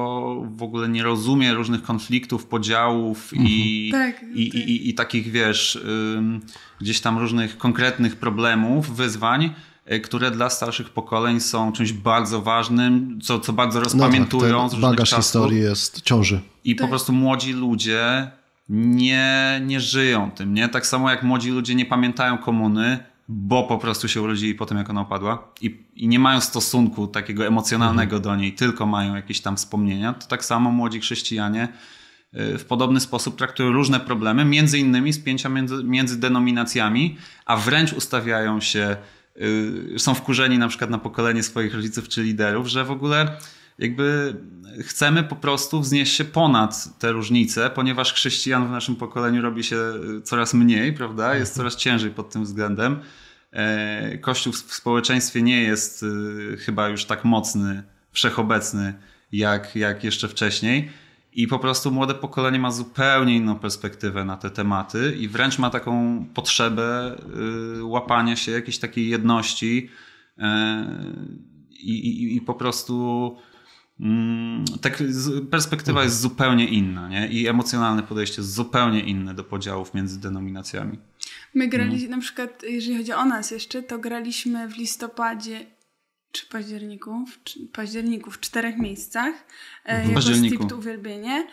w 0.56 0.64
ogóle 0.64 0.90
nie 0.90 1.04
rozumie 1.04 1.54
różnych 1.54 1.84
konfliktów, 1.84 2.46
podziałów 2.46 3.32
i, 3.34 3.90
Tak, 3.92 4.22
i, 4.36 4.52
tak. 4.52 4.60
i, 4.62 4.90
i 4.90 4.94
takich, 4.94 5.32
wiesz, 5.32 5.80
gdzieś 6.82 7.00
tam 7.02 7.18
różnych 7.18 7.58
konkretnych 7.58 8.16
problemów, 8.16 8.96
wyzwań, 8.96 9.54
y, 9.92 10.00
które 10.00 10.32
dla 10.32 10.50
starszych 10.50 10.90
pokoleń 10.90 11.40
są 11.40 11.72
czymś 11.72 11.94
bardzo 11.94 12.42
ważnym, 12.42 13.20
co, 13.24 13.40
co 13.40 13.54
bardzo 13.54 13.80
No 13.80 13.86
tak, 13.86 13.94
rozpamiętują 13.94 14.50
z 14.70 14.72
ten 14.72 14.80
różnych 14.80 14.82
bagaż 14.92 15.10
czasów. 15.10 15.24
historii 15.26 15.60
jest 15.62 16.02
ciąży. 16.02 16.42
I 16.64 16.76
po 16.76 16.82
Tak. 16.82 16.90
prostu 16.90 17.14
młodzi 17.14 17.54
ludzie 17.54 18.32
nie, 18.70 19.62
nie 19.66 19.80
żyją 19.80 20.32
tym, 20.32 20.54
nie? 20.54 20.70
Tak 20.70 20.88
samo 20.88 21.10
jak 21.10 21.24
młodzi 21.24 21.50
ludzie 21.52 21.76
nie 21.76 21.86
pamiętają 21.86 22.38
komuny, 22.38 23.00
bo 23.28 23.64
po 23.64 23.78
prostu 23.78 24.08
się 24.08 24.22
urodzili 24.22 24.56
po 24.56 24.66
tym, 24.66 24.78
jak 24.78 24.90
ona 24.90 25.02
upadła. 25.02 25.54
I, 25.62 25.86
i 25.96 26.08
nie 26.08 26.20
mają 26.20 26.42
stosunku 26.42 27.08
takiego 27.08 27.48
emocjonalnego 27.48 28.20
do 28.20 28.36
niej, 28.36 28.54
tylko 28.54 28.86
mają 28.86 29.16
jakieś 29.16 29.42
tam 29.42 29.58
wspomnienia, 29.58 30.14
to 30.14 30.28
tak 30.28 30.46
samo 30.46 30.72
młodzi 30.72 31.00
chrześcijanie 31.00 31.68
y, 32.34 32.58
w 32.58 32.66
podobny 32.66 33.00
sposób 33.00 33.38
traktują 33.38 33.72
różne 33.72 34.00
problemy, 34.00 34.46
między 34.46 34.80
innymi 34.80 35.14
spięcia 35.14 35.50
między, 35.50 35.84
między 35.84 36.20
denominacjami, 36.20 37.18
a 37.46 37.58
wręcz 37.58 37.94
ustawiają 37.94 38.62
się, 38.62 38.98
y, 39.96 40.00
są 40.00 40.14
wkurzeni 40.14 40.58
na 40.58 40.68
przykład 40.68 40.90
na 40.90 40.98
pokolenie 40.98 41.44
swoich 41.44 41.74
rodziców 41.76 42.08
czy 42.08 42.24
liderów, 42.24 42.68
że 42.68 42.86
w 42.86 42.92
ogóle 42.92 43.38
jakby 43.82 44.36
chcemy 44.80 45.24
po 45.24 45.36
prostu 45.36 45.82
wznieść 45.82 46.16
się 46.16 46.26
ponad 46.26 47.00
te 47.00 47.12
różnice, 47.12 47.70
ponieważ 47.70 48.14
chrześcijan 48.14 48.68
w 48.68 48.72
naszym 48.72 48.96
pokoleniu 48.96 49.42
robi 49.42 49.64
się 49.64 49.76
y, 49.76 50.22
coraz 50.22 50.54
mniej, 50.54 50.94
prawda? 50.94 51.36
Jest 51.36 51.56
coraz 51.56 51.76
ciężej 51.76 52.12
pod 52.12 52.30
tym 52.30 52.44
względem. 52.44 53.00
E, 53.52 54.18
Kościół 54.18 54.54
w 54.54 54.74
społeczeństwie 54.74 55.42
nie 55.42 55.62
jest 55.62 56.04
y, 56.04 56.58
chyba 56.58 56.90
już 56.90 57.06
tak 57.06 57.26
mocny, 57.26 57.84
wszechobecny 58.12 58.94
jak, 59.32 59.76
jak 59.76 60.04
jeszcze 60.04 60.28
wcześniej. 60.28 60.90
I 61.34 61.48
po 61.48 61.60
prostu 61.60 61.92
młode 61.92 62.14
pokolenie 62.14 62.60
ma 62.60 62.72
zupełnie 62.72 63.36
inną 63.36 63.60
perspektywę 63.60 64.26
na 64.26 64.38
te 64.38 64.50
tematy 64.50 65.16
i 65.20 65.28
wręcz 65.28 65.60
ma 65.60 65.70
taką 65.70 66.26
potrzebę 66.34 67.16
łapania 67.82 68.36
się 68.36 68.52
jakiejś 68.52 68.80
takiej 68.80 69.10
jedności 69.10 69.90
e, 70.38 70.86
i, 71.70 71.92
i, 71.92 72.36
i 72.36 72.42
po 72.42 72.54
prostu 72.54 73.38
tak 74.82 74.98
z- 74.98 75.50
perspektywa 75.50 76.04
jest 76.04 76.20
zupełnie 76.20 76.68
inna 76.68 77.10
nie? 77.10 77.28
i 77.28 77.48
emocjonalne 77.48 78.04
podejście 78.04 78.42
jest 78.42 78.54
zupełnie 78.54 79.00
inne 79.00 79.34
do 79.34 79.44
podziałów 79.44 79.94
między 79.94 80.22
denominacjami. 80.22 81.00
My 81.54 81.68
graliśmy, 81.68 82.10
na 82.10 82.18
przykład, 82.18 82.64
jeżeli 82.64 82.98
chodzi 82.98 83.14
o 83.14 83.26
nas 83.26 83.52
jeszcze, 83.52 83.84
to 83.84 84.00
graliśmy 84.00 84.68
w 84.68 84.78
listopadzie 84.78 85.66
czy 86.32 86.46
październiku, 86.46 87.26
w, 87.26 87.44
czy, 87.44 87.60
październiku 87.74 88.32
w 88.32 88.40
czterech 88.40 88.78
miejscach 88.78 89.34
e, 89.86 90.02
jako 90.02 90.14
październiku. 90.14 90.56
Stipt 90.56 90.72
Uwielbienie. 90.72 91.48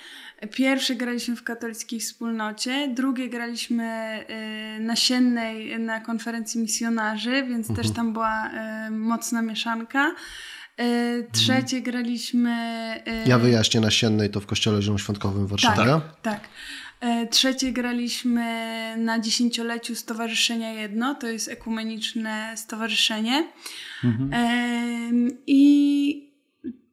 Pierwsze 0.54 0.94
graliśmy 0.94 1.36
w 1.36 1.42
katolickiej 1.42 2.00
wspólnocie, 2.00 2.92
drugie 2.94 3.28
graliśmy 3.28 3.84
e, 3.84 4.80
na 4.80 4.96
Siennej 4.96 5.80
na 5.80 6.00
konferencji 6.00 6.60
misjonarzy, 6.60 7.44
więc 7.48 7.74
też 7.76 7.90
tam 7.90 8.12
była 8.12 8.50
e, 8.50 8.90
mocna 8.90 9.42
mieszanka. 9.42 10.14
E, 10.78 11.22
trzecie 11.32 11.80
graliśmy... 11.80 12.50
e, 13.06 13.28
Ja 13.28 13.38
wyjaśnię 13.38 13.80
na 13.80 13.90
Siennej 13.90 14.30
to 14.30 14.40
w 14.40 14.46
Kościele 14.46 14.82
Zielonoświątkowym 14.82 15.46
w 15.46 15.50
Warszawie. 15.50 15.76
tak, 15.76 16.20
tak. 16.22 16.48
E, 17.00 17.26
Trzecie 17.26 17.72
graliśmy 17.72 18.44
na 18.96 19.18
dziesięcioleciu 19.20 19.94
Stowarzyszenia 19.94 20.72
Jedno, 20.72 21.14
to 21.14 21.26
jest 21.28 21.48
ekumeniczne 21.48 22.52
stowarzyszenie. 22.56 23.48
Em, 24.04 25.30
I 25.46 26.28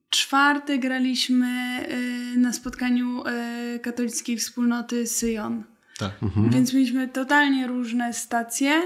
czwarte 0.10 0.78
graliśmy 0.78 1.48
na 2.38 2.54
spotkaniu 2.54 3.24
katolickiej 3.82 4.38
wspólnoty 4.38 5.08
Syjon. 5.08 5.64
Tak. 5.98 6.12
Więc 6.50 6.74
mieliśmy 6.74 7.08
totalnie 7.08 7.68
różne 7.68 8.14
stacje, 8.14 8.82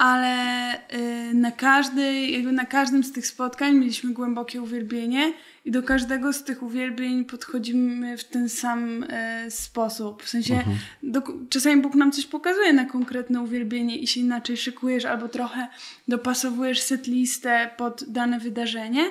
ale 0.00 0.74
y, 0.74 1.34
na, 1.34 1.52
każdej, 1.52 2.32
jakby 2.32 2.52
na 2.52 2.66
każdym 2.66 3.04
z 3.04 3.12
tych 3.12 3.26
spotkań 3.26 3.74
mieliśmy 3.74 4.12
głębokie 4.12 4.62
uwielbienie 4.62 5.32
i 5.64 5.70
do 5.70 5.82
każdego 5.82 6.32
z 6.32 6.44
tych 6.44 6.62
uwielbień 6.62 7.24
podchodzimy 7.24 8.18
w 8.18 8.24
ten 8.24 8.48
sam 8.48 9.04
e, 9.08 9.50
sposób. 9.50 10.22
W 10.22 10.28
sensie 10.28 10.62
do, 11.02 11.22
czasami 11.50 11.82
Bóg 11.82 11.94
nam 11.94 12.12
coś 12.12 12.26
pokazuje 12.26 12.72
na 12.72 12.84
konkretne 12.84 13.40
uwielbienie 13.40 13.96
i 13.96 14.06
się 14.06 14.20
inaczej 14.20 14.56
szykujesz 14.56 15.04
albo 15.04 15.28
trochę 15.28 15.68
dopasowujesz 16.08 16.80
setlistę 16.80 17.70
pod 17.76 18.04
dane 18.08 18.40
wydarzenie, 18.40 19.10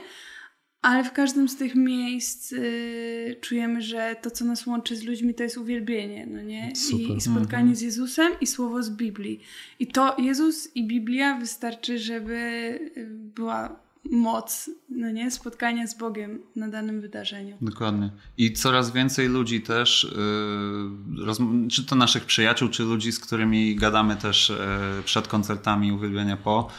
ale 0.82 1.04
w 1.04 1.12
każdym 1.12 1.50
z 1.50 1.58
tych 1.58 1.76
miejsc 1.76 2.52
y, 2.52 3.36
czujemy, 3.42 3.82
że 3.82 4.16
to, 4.22 4.32
co 4.32 4.46
nas 4.46 4.66
łączy 4.66 4.96
z 4.96 5.04
ludźmi, 5.04 5.34
to 5.34 5.44
jest 5.44 5.58
uwielbienie, 5.58 6.28
no 6.32 6.42
nie? 6.42 6.74
I, 6.94 7.16
I 7.18 7.22
spotkanie 7.22 7.76
z 7.76 7.82
Jezusem 7.82 8.32
i 8.42 8.48
słowo 8.48 8.84
z 8.84 8.90
Biblii. 8.90 9.40
I 9.80 9.88
to 9.88 10.16
Jezus 10.18 10.76
i 10.76 10.88
Biblia 10.88 11.40
wystarczy, 11.40 12.00
żeby 12.00 12.36
y, 12.98 13.08
była 13.36 13.80
moc, 14.12 14.70
no 14.90 15.12
nie? 15.12 15.32
Spotkania 15.32 15.88
z 15.88 15.98
Bogiem 15.98 16.40
na 16.56 16.68
danym 16.68 17.02
wydarzeniu. 17.02 17.58
Dokładnie. 17.62 18.10
I 18.38 18.54
coraz 18.54 18.92
więcej 18.92 19.28
ludzi 19.28 19.62
też, 19.62 20.08
yy, 21.18 21.26
rozm- 21.26 21.68
czy 21.70 21.86
to 21.86 21.96
naszych 21.96 22.26
przyjaciół, 22.26 22.70
czy 22.70 22.84
ludzi, 22.84 23.12
z 23.12 23.20
którymi 23.20 23.76
gadamy 23.76 24.16
też 24.16 24.50
yy, 24.50 25.04
przed 25.04 25.28
koncertami, 25.28 25.92
uwielbienia 25.92 26.38
po, 26.38 26.70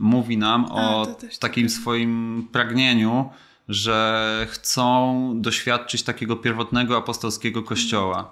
mówi 0.00 0.38
nam 0.38 0.64
o 0.64 1.06
też 1.06 1.38
takim 1.38 1.66
tak. 1.66 1.72
swoim 1.72 2.48
pragnieniu, 2.52 3.30
że 3.68 4.46
chcą 4.50 5.32
doświadczyć 5.40 6.02
takiego 6.02 6.36
pierwotnego 6.36 6.96
apostolskiego 6.96 7.62
kościoła. 7.62 8.30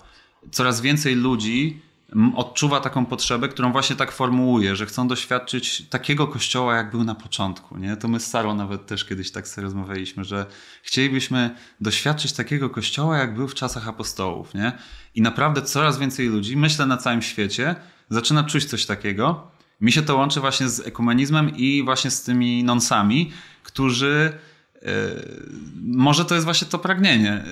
Coraz 0.50 0.80
więcej 0.80 1.14
ludzi 1.14 1.80
odczuwa 2.36 2.80
taką 2.80 3.06
potrzebę, 3.06 3.48
którą 3.48 3.72
właśnie 3.72 3.96
tak 3.96 4.12
formułuje, 4.12 4.76
że 4.76 4.86
chcą 4.86 5.08
doświadczyć 5.08 5.88
takiego 5.88 6.26
kościoła, 6.26 6.76
jak 6.76 6.90
był 6.90 7.04
na 7.04 7.14
początku. 7.14 7.78
Nie? 7.78 7.96
To 7.96 8.08
my 8.08 8.20
z 8.20 8.26
Sarą 8.26 8.54
nawet 8.54 8.86
też 8.86 9.04
kiedyś 9.04 9.30
tak 9.30 9.48
sobie 9.48 9.62
rozmawialiśmy, 9.64 10.24
że 10.24 10.46
chcielibyśmy 10.82 11.50
doświadczyć 11.80 12.32
takiego 12.32 12.70
kościoła, 12.70 13.18
jak 13.18 13.34
był 13.34 13.48
w 13.48 13.54
czasach 13.54 13.88
apostołów. 13.88 14.54
Nie? 14.54 14.72
I 15.14 15.22
naprawdę 15.22 15.62
coraz 15.62 15.98
więcej 15.98 16.28
ludzi, 16.28 16.56
myślę 16.56 16.86
na 16.86 16.96
całym 16.96 17.22
świecie, 17.22 17.74
zaczyna 18.10 18.44
czuć 18.44 18.64
coś 18.64 18.86
takiego. 18.86 19.50
Mi 19.80 19.92
się 19.92 20.02
to 20.02 20.16
łączy 20.16 20.40
właśnie 20.40 20.68
z 20.68 20.86
ekumenizmem 20.86 21.56
i 21.56 21.82
właśnie 21.84 22.10
z 22.10 22.22
tymi 22.22 22.64
nonsami, 22.64 23.32
którzy 23.62 24.32
może 25.82 26.24
to 26.24 26.34
jest 26.34 26.44
właśnie 26.44 26.66
to 26.66 26.78
pragnienie, 26.78 27.44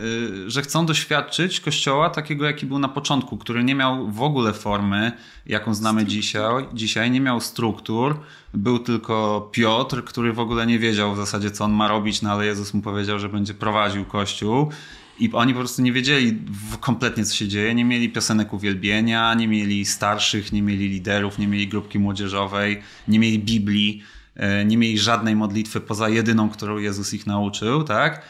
y, 0.47 0.51
że 0.51 0.63
chcą 0.63 0.87
doświadczyć 0.87 1.61
kościoła 1.61 2.11
takiego, 2.11 2.45
jaki 2.45 2.67
był 2.67 2.79
na 2.79 2.89
początku, 2.89 3.37
który 3.37 3.65
nie 3.65 3.75
miał 3.75 4.11
w 4.11 4.23
ogóle 4.23 4.53
formy, 4.53 5.13
jaką 5.47 5.75
znamy 5.75 6.07
dzisiaj, 6.07 6.67
dzisiaj, 6.73 7.11
nie 7.11 7.21
miał 7.21 7.41
struktur. 7.41 8.21
Był 8.55 8.79
tylko 8.79 9.49
Piotr, 9.53 10.05
który 10.05 10.33
w 10.33 10.41
ogóle 10.41 10.67
nie 10.67 10.79
wiedział 10.79 11.15
w 11.15 11.17
zasadzie, 11.17 11.51
co 11.51 11.65
on 11.65 11.73
ma 11.73 11.89
robić, 11.89 12.23
no 12.23 12.33
ale 12.33 12.47
Jezus 12.47 12.75
mu 12.75 12.83
powiedział, 12.83 13.19
że 13.19 13.29
będzie 13.29 13.55
prowadził 13.55 14.05
kościół. 14.05 14.71
I 15.20 15.31
oni 15.32 15.53
po 15.53 15.59
prostu 15.59 15.82
nie 15.82 15.93
wiedzieli 15.93 16.39
kompletnie, 16.81 17.24
co 17.24 17.35
się 17.35 17.49
dzieje. 17.49 17.74
Nie 17.74 17.85
mieli 17.85 18.09
piosenek 18.09 18.53
uwielbienia, 18.53 19.35
nie 19.35 19.49
mieli 19.49 19.85
starszych, 19.85 20.53
nie 20.53 20.62
mieli 20.62 20.89
liderów, 20.89 21.39
nie 21.39 21.49
mieli 21.49 21.69
grupki 21.69 21.99
młodzieżowej, 21.99 22.82
nie 23.09 23.19
mieli 23.19 23.39
Biblii 23.39 24.03
e, 24.36 24.65
nie 24.65 24.78
mieli 24.78 24.99
żadnej 24.99 25.36
modlitwy 25.36 25.81
poza 25.81 26.09
jedyną, 26.09 26.51
którą 26.51 26.78
Jezus 26.78 27.15
ich 27.15 27.27
nauczył, 27.27 27.85
tak? 27.85 28.23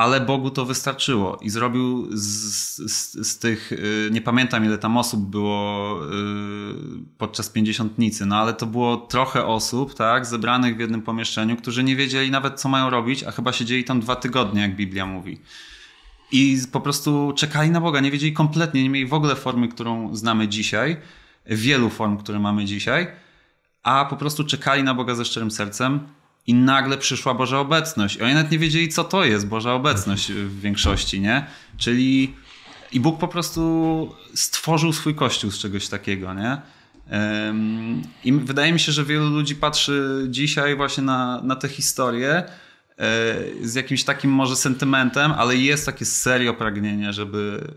Ale 0.00 0.20
Bogu 0.20 0.50
to 0.50 0.64
wystarczyło 0.64 1.38
i 1.42 1.50
zrobił 1.50 2.08
z, 2.10 2.26
z, 2.76 3.28
z, 3.28 3.38
tych, 3.38 3.72
y, 3.72 4.08
nie 4.12 4.20
pamiętam 4.20 4.64
ile 4.64 4.78
tam 4.78 4.96
osób 4.96 5.20
było 5.20 5.96
y, 6.04 6.08
podczas 7.18 7.48
pięćdziesiątnicy, 7.48 8.26
no 8.26 8.36
ale 8.36 8.52
to 8.52 8.66
było 8.66 8.96
trochę 8.96 9.46
osób, 9.46 9.94
tak, 9.94 10.26
zebranych 10.26 10.76
w 10.76 10.80
jednym 10.80 11.02
pomieszczeniu, 11.02 11.56
którzy 11.56 11.84
nie 11.84 11.96
wiedzieli 11.96 12.30
nawet 12.30 12.60
co 12.60 12.68
mają 12.68 12.90
robić, 12.90 13.24
a 13.24 13.30
chyba 13.30 13.52
siedzieli 13.52 13.84
tam 13.84 14.00
dwa 14.00 14.16
tygodnie, 14.16 14.60
jak 14.60 14.76
Biblia 14.76 15.06
mówi. 15.06 15.40
I 16.32 16.58
po 16.72 16.80
prostu 16.80 17.32
czekali 17.36 17.70
na 17.70 17.80
Boga, 17.80 18.00
nie 18.00 18.10
wiedzieli 18.10 18.32
kompletnie, 18.32 18.82
nie 18.82 18.90
mieli 18.90 19.06
w 19.06 19.14
ogóle 19.14 19.36
formy, 19.36 19.68
którą 19.68 20.16
znamy 20.16 20.48
dzisiaj, 20.48 20.96
wielu 21.46 21.90
form, 21.90 22.16
które 22.16 22.38
mamy 22.38 22.64
dzisiaj, 22.64 23.06
a 23.82 24.04
po 24.04 24.16
prostu 24.16 24.44
czekali 24.44 24.82
na 24.82 24.94
Boga 24.94 25.14
ze 25.14 25.24
szczerym 25.24 25.50
sercem 25.50 26.00
i 26.46 26.54
nagle 26.54 26.98
przyszła 26.98 27.34
Boża 27.34 27.58
obecność. 27.58 28.16
I 28.16 28.22
oni 28.22 28.34
nawet 28.34 28.52
nie 28.52 28.58
wiedzieli, 28.58 28.88
co 28.88 29.04
to 29.04 29.24
jest 29.24 29.48
Boża 29.48 29.74
obecność 29.74 30.32
w 30.32 30.60
większości, 30.60 31.20
nie? 31.20 31.46
Czyli 31.76 32.34
i 32.92 33.00
Bóg 33.00 33.18
po 33.18 33.28
prostu 33.28 34.14
stworzył 34.34 34.92
swój 34.92 35.14
kościół 35.14 35.50
z 35.50 35.58
czegoś 35.58 35.88
takiego, 35.88 36.34
nie? 36.34 36.60
I 38.24 38.32
wydaje 38.32 38.72
mi 38.72 38.80
się, 38.80 38.92
że 38.92 39.04
wielu 39.04 39.30
ludzi 39.30 39.56
patrzy 39.56 40.26
dzisiaj 40.28 40.76
właśnie 40.76 41.02
na, 41.02 41.40
na 41.42 41.56
tę 41.56 41.68
historię 41.68 42.30
e, 42.32 42.44
z 43.62 43.74
jakimś 43.74 44.04
takim 44.04 44.30
może 44.30 44.56
sentymentem, 44.56 45.32
ale 45.32 45.56
jest 45.56 45.86
takie 45.86 46.04
serio 46.04 46.54
pragnienie, 46.54 47.12
żeby 47.12 47.70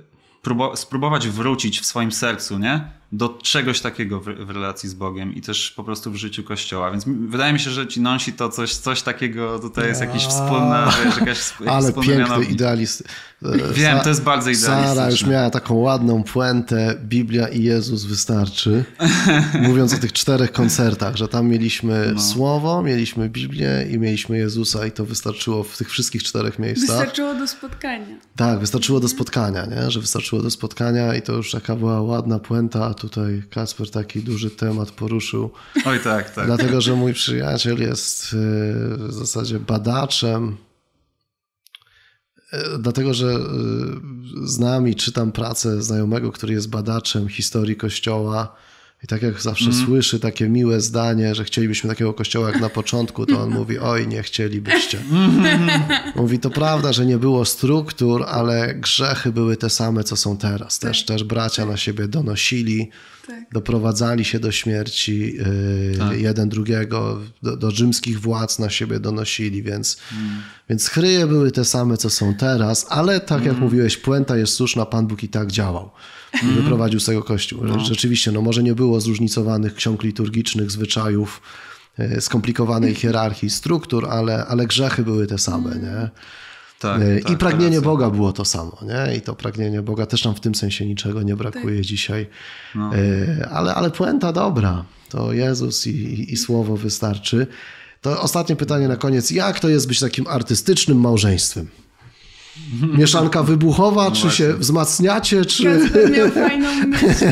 spróbować 0.75 1.27
wrócić 1.27 1.79
w 1.79 1.85
swoim 1.85 2.11
sercu, 2.11 2.59
nie? 2.59 2.81
Do 3.15 3.29
czegoś 3.29 3.81
takiego 3.81 4.19
w, 4.19 4.23
w, 4.23 4.49
relacji 4.49 4.89
z 4.89 4.93
Bogiem 4.93 5.35
i 5.35 5.41
też 5.41 5.71
po 5.71 5.83
prostu 5.83 6.11
w 6.11 6.15
życiu 6.15 6.43
Kościoła. 6.43 6.91
Więc 6.91 7.05
wydaje 7.27 7.53
mi 7.53 7.59
się, 7.59 7.71
że 7.71 7.87
ci 7.87 8.01
nonsi 8.01 8.33
to 8.33 8.49
coś, 8.49 8.75
coś 8.75 9.01
takiego, 9.01 9.59
tutaj 9.59 9.87
jest 9.87 10.01
jakiś 10.01 10.23
wspólna, 10.23 10.93
wiesz, 11.05 11.17
jakaś 11.17 11.53
Ale 11.67 11.93
piękny 11.93 12.45
idealist. 12.45 13.03
Wiem, 13.73 13.99
to 13.99 14.09
jest 14.09 14.23
bardzo 14.23 14.49
idealistyczne. 14.49 14.95
Sara 14.95 15.11
już 15.11 15.25
miała 15.25 15.49
taką 15.49 15.75
ładną 15.75 16.23
puentę, 16.23 16.95
Biblia 17.03 17.47
i 17.47 17.63
Jezus 17.63 18.03
wystarczy. 18.03 18.83
Mówiąc 19.67 19.93
o 19.93 19.97
tych 19.97 20.13
czterech 20.13 20.51
koncertach, 20.51 21.15
że 21.15 21.27
tam 21.27 21.47
mieliśmy 21.47 22.11
no. 22.15 22.21
Słowo, 22.21 22.83
mieliśmy 22.83 23.29
Biblię 23.29 23.87
i 23.91 23.99
mieliśmy 23.99 24.37
Jezusa 24.37 24.85
i 24.85 24.91
to 24.91 25.05
wystarczyło 25.05 25.63
w 25.63 25.77
tych 25.77 25.89
wszystkich 25.89 26.23
czterech 26.23 26.59
miejscach. 26.59 26.97
Wystarczyło 26.97 27.33
do 27.33 27.47
spotkania. 27.47 28.15
Tak, 28.35 28.59
wystarczyło 28.59 28.99
do 28.99 29.07
spotkania, 29.07 29.65
nie? 29.65 29.91
że 29.91 29.99
wystarczyło 29.99 30.41
do 30.41 30.51
spotkania 30.51 31.15
i 31.15 31.21
to 31.21 31.33
już 31.33 31.51
taka 31.51 31.75
była 31.75 32.01
ładna 32.01 32.39
puenta, 32.39 32.85
a 32.85 32.93
tutaj 33.07 33.43
Kasper 33.49 33.91
taki 33.91 34.19
duży 34.19 34.49
temat 34.49 34.91
poruszył. 34.91 35.51
Oj 35.85 35.99
tak, 35.99 36.29
tak. 36.29 36.45
Dlatego, 36.45 36.81
że 36.81 36.95
mój 36.95 37.13
przyjaciel 37.13 37.81
jest 37.81 38.33
y, 38.33 38.37
w 38.97 39.13
zasadzie 39.13 39.59
badaczem 39.59 40.57
E, 42.53 42.77
dlatego, 42.79 43.13
że 43.13 43.27
e, 43.27 43.39
znam 44.43 44.87
i 44.87 44.95
czytam 44.95 45.31
pracę 45.31 45.83
znajomego, 45.83 46.31
który 46.31 46.53
jest 46.53 46.69
badaczem 46.69 47.29
historii 47.29 47.75
Kościoła. 47.75 48.55
I 49.03 49.07
tak 49.07 49.21
jak 49.21 49.41
zawsze 49.41 49.69
mm. 49.69 49.85
słyszy 49.85 50.19
takie 50.19 50.49
miłe 50.49 50.81
zdanie, 50.81 51.35
że 51.35 51.43
chcielibyśmy 51.43 51.89
takiego 51.89 52.13
kościoła 52.13 52.47
jak 52.49 52.61
na 52.61 52.69
początku, 52.69 53.25
to 53.25 53.41
on 53.41 53.49
mówi: 53.49 53.79
Oj, 53.79 54.07
nie 54.07 54.23
chcielibyście. 54.23 54.99
mówi: 56.15 56.39
To 56.39 56.49
prawda, 56.49 56.93
że 56.93 57.05
nie 57.05 57.17
było 57.17 57.45
struktur, 57.45 58.25
ale 58.27 58.75
grzechy 58.75 59.31
były 59.31 59.57
te 59.57 59.69
same, 59.69 60.03
co 60.03 60.15
są 60.15 60.37
teraz. 60.37 60.79
Też, 60.79 61.05
tak. 61.05 61.07
też 61.07 61.23
bracia 61.23 61.65
na 61.65 61.77
siebie 61.77 62.07
donosili, 62.07 62.89
tak. 63.27 63.43
doprowadzali 63.51 64.25
się 64.25 64.39
do 64.39 64.51
śmierci 64.51 65.33
yy, 65.33 65.97
tak. 65.97 66.19
jeden 66.19 66.49
drugiego, 66.49 67.19
do, 67.43 67.57
do, 67.57 67.71
rzymskich 67.71 68.21
władz 68.21 68.59
na 68.59 68.69
siebie 68.69 68.99
donosili, 68.99 69.63
więc, 69.63 69.97
mm. 70.11 70.41
więc 70.69 70.87
chryje 70.87 71.27
były 71.27 71.51
te 71.51 71.65
same, 71.65 71.97
co 71.97 72.09
są 72.09 72.33
teraz, 72.33 72.85
ale 72.89 73.19
tak 73.19 73.41
mm. 73.41 73.53
jak 73.53 73.61
mówiłeś, 73.61 73.97
puenta 73.97 74.37
jest 74.37 74.53
słuszna, 74.53 74.85
Pan 74.85 75.07
Bóg 75.07 75.23
i 75.23 75.29
tak 75.29 75.51
działał. 75.51 75.91
Mm. 76.43 76.55
Wyprowadził 76.55 76.99
z 76.99 77.05
tego 77.05 77.23
kościół. 77.23 77.63
No. 77.63 77.79
Rzeczywiście, 77.79 78.31
no 78.31 78.41
może 78.41 78.63
nie 78.63 78.75
było 78.75 79.01
zróżnicowanych 79.01 79.75
ksiąg 79.75 80.03
liturgicznych, 80.03 80.71
zwyczajów, 80.71 81.41
yy, 81.97 82.21
skomplikowanej 82.21 82.95
hierarchii, 82.95 83.49
struktur, 83.49 84.07
ale, 84.09 84.45
ale 84.45 84.67
grzechy 84.67 85.03
były 85.03 85.27
te 85.27 85.37
same, 85.37 85.71
mm. 85.71 85.83
nie? 85.83 86.09
Tak, 86.79 87.01
I 87.19 87.23
tak, 87.23 87.37
pragnienie 87.37 87.81
Boga 87.81 88.09
było 88.09 88.33
to 88.33 88.45
samo, 88.45 88.77
nie? 88.81 89.15
I 89.15 89.21
to 89.21 89.35
pragnienie 89.35 89.81
Boga 89.81 90.05
też 90.05 90.25
nam 90.25 90.35
w 90.35 90.39
tym 90.39 90.55
sensie 90.55 90.85
niczego 90.85 91.21
nie 91.21 91.35
brakuje 91.35 91.75
tak. 91.75 91.85
dzisiaj. 91.85 92.27
No. 92.75 92.91
E, 92.95 93.49
ale, 93.49 93.75
ale 93.75 93.91
puenta 93.91 94.33
dobra. 94.33 94.85
To 95.09 95.33
Jezus 95.33 95.87
i, 95.87 96.33
i 96.33 96.37
Słowo 96.37 96.77
wystarczy. 96.77 97.47
To 98.01 98.21
ostatnie 98.21 98.55
pytanie 98.55 98.87
na 98.87 98.95
koniec. 98.95 99.31
Jak 99.31 99.59
to 99.59 99.69
jest 99.69 99.87
być 99.87 99.99
takim 99.99 100.27
artystycznym 100.27 100.99
małżeństwem? 100.99 101.67
Mieszanka 102.97 103.43
wybuchowa, 103.43 104.03
no 104.03 104.11
czy 104.11 104.21
właśnie. 104.21 104.45
się 104.45 104.53
wzmacniacie, 104.53 105.45
czy... 105.45 105.63
Kacper 105.63 106.11
miał 106.11 106.29
fajną 106.29 106.69
myśl, 106.87 107.25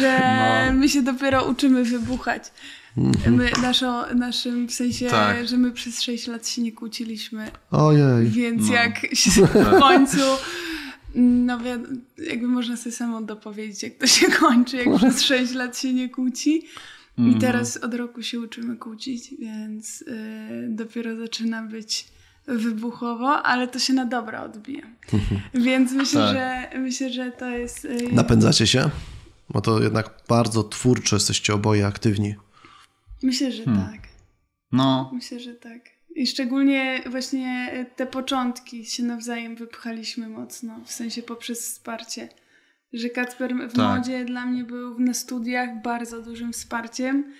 że 0.00 0.20
no. 0.66 0.72
my 0.78 0.88
się 0.88 1.02
dopiero 1.02 1.44
uczymy 1.44 1.84
wybuchać. 1.84 2.52
Mhm. 2.96 3.34
My, 3.34 3.50
naszą, 3.62 4.14
naszym 4.14 4.68
w 4.68 4.72
sensie, 4.72 5.06
tak. 5.06 5.48
że 5.48 5.56
my 5.56 5.70
przez 5.70 6.02
6 6.02 6.26
lat 6.26 6.48
się 6.48 6.62
nie 6.62 6.72
kłóciliśmy. 6.72 7.50
Ojej. 7.70 8.28
Więc 8.28 8.68
no. 8.68 8.74
jak 8.74 9.14
się 9.14 9.30
w 9.46 9.78
końcu. 9.80 10.20
No 11.14 11.58
jakby 12.18 12.48
można 12.48 12.76
sobie 12.76 12.92
samo 12.92 13.22
dopowiedzieć, 13.22 13.82
jak 13.82 13.94
to 13.94 14.06
się 14.06 14.26
kończy, 14.30 14.76
jak 14.76 14.96
przez 14.96 15.22
6 15.22 15.54
lat 15.54 15.78
się 15.78 15.92
nie 15.92 16.08
kłóci. 16.08 16.62
I 17.18 17.20
mhm. 17.20 17.40
teraz 17.40 17.76
od 17.76 17.94
roku 17.94 18.22
się 18.22 18.40
uczymy 18.40 18.76
kłócić, 18.76 19.34
więc 19.38 20.00
yy, 20.00 20.06
dopiero 20.68 21.16
zaczyna 21.16 21.62
być 21.62 22.11
wybuchowo, 22.46 23.42
ale 23.42 23.68
to 23.68 23.78
się 23.78 23.92
na 23.92 24.06
dobra 24.06 24.42
odbija. 24.42 24.86
Więc 25.54 25.92
myślę, 25.92 26.20
tak. 26.20 26.34
że 26.34 26.78
myślę, 26.80 27.10
że 27.10 27.32
to 27.32 27.50
jest. 27.50 27.84
Yy... 27.84 28.12
Napędzacie 28.12 28.66
się? 28.66 28.90
Bo 29.50 29.60
to 29.60 29.82
jednak 29.82 30.10
bardzo 30.28 30.64
twórczo 30.64 31.16
jesteście 31.16 31.54
oboje 31.54 31.86
aktywni. 31.86 32.34
Myślę, 33.22 33.52
że 33.52 33.64
hmm. 33.64 33.86
tak. 33.86 34.00
No. 34.72 35.10
Myślę, 35.14 35.40
że 35.40 35.54
tak. 35.54 35.80
I 36.14 36.26
szczególnie 36.26 37.02
właśnie 37.10 37.86
te 37.96 38.06
początki 38.06 38.84
się 38.84 39.02
nawzajem 39.02 39.56
wypchaliśmy 39.56 40.28
mocno, 40.28 40.80
w 40.84 40.92
sensie 40.92 41.22
poprzez 41.22 41.60
wsparcie. 41.60 42.28
Że 42.92 43.08
Kacper 43.08 43.54
w 43.54 43.72
tak. 43.72 43.98
modzie 43.98 44.24
dla 44.24 44.46
mnie 44.46 44.64
był 44.64 45.00
na 45.00 45.14
studiach 45.14 45.82
bardzo 45.82 46.22
dużym 46.22 46.52
wsparciem, 46.52 47.32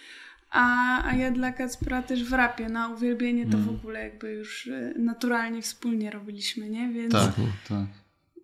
a, 0.53 1.05
a 1.05 1.15
ja 1.15 1.31
dla 1.31 1.53
Kacpra 1.53 2.03
też 2.03 2.25
w 2.25 2.33
rapie. 2.33 2.69
Na 2.69 2.89
uwielbienie 2.89 3.45
to 3.45 3.59
w 3.59 3.65
hmm. 3.65 3.75
ogóle 3.75 4.03
jakby 4.03 4.33
już 4.33 4.69
e, 4.69 4.93
naturalnie 4.99 5.63
wspólnie 5.63 6.11
robiliśmy, 6.11 6.71
nie? 6.71 6.89
Więc 6.89 7.13
tak, 7.13 7.31
tak. 7.69 7.87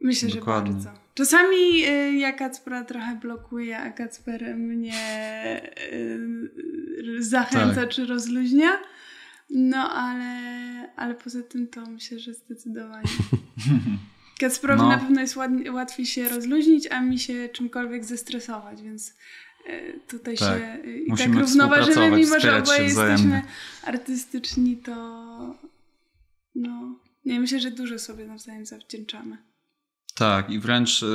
Myślę, 0.01 0.29
Dokładnie. 0.29 0.73
że 0.73 0.79
bardzo. 0.79 1.01
Czasami 1.15 1.85
y, 1.89 2.13
ja 2.13 2.33
Kacpra 2.33 2.85
trochę 2.85 3.17
blokuję, 3.17 3.79
a 3.79 3.91
Kacper 3.91 4.57
mnie 4.57 4.93
y, 5.93 7.23
zachęca 7.23 7.75
tak. 7.75 7.89
czy 7.89 8.07
rozluźnia. 8.07 8.79
No 9.51 9.91
ale, 9.91 10.93
ale 10.97 11.15
poza 11.15 11.43
tym 11.43 11.67
to 11.67 11.87
myślę, 11.87 12.19
że 12.19 12.35
zdecydowanie. 12.35 13.09
Kacprowi 14.41 14.83
no. 14.83 14.89
na 14.89 14.99
pewno 14.99 15.21
jest 15.21 15.37
łatwiej 15.73 16.07
się 16.07 16.29
rozluźnić, 16.29 16.87
a 16.87 17.01
mi 17.01 17.19
się 17.19 17.49
czymkolwiek 17.49 18.05
zestresować, 18.05 18.83
więc 18.83 19.09
y, 19.09 19.15
tutaj 20.09 20.37
tak. 20.37 20.49
się 20.49 20.79
i 21.07 21.17
tak 21.17 21.35
równoważymy, 21.35 22.11
mimo 22.11 22.41
że 22.41 22.59
oboje 22.59 22.83
jesteśmy 22.83 23.43
artystyczni, 23.85 24.77
to 24.77 24.95
no, 26.55 26.99
nie 27.25 27.41
myślę, 27.41 27.61
że 27.61 27.71
dużo 27.71 27.99
sobie 27.99 28.27
nawzajem 28.27 28.67
zawdzięczamy. 28.67 29.37
Tak, 30.15 30.51
i 30.51 30.59
wręcz 30.59 31.03
yy, 31.03 31.09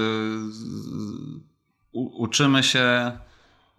uczymy 1.93 2.63
się. 2.63 3.11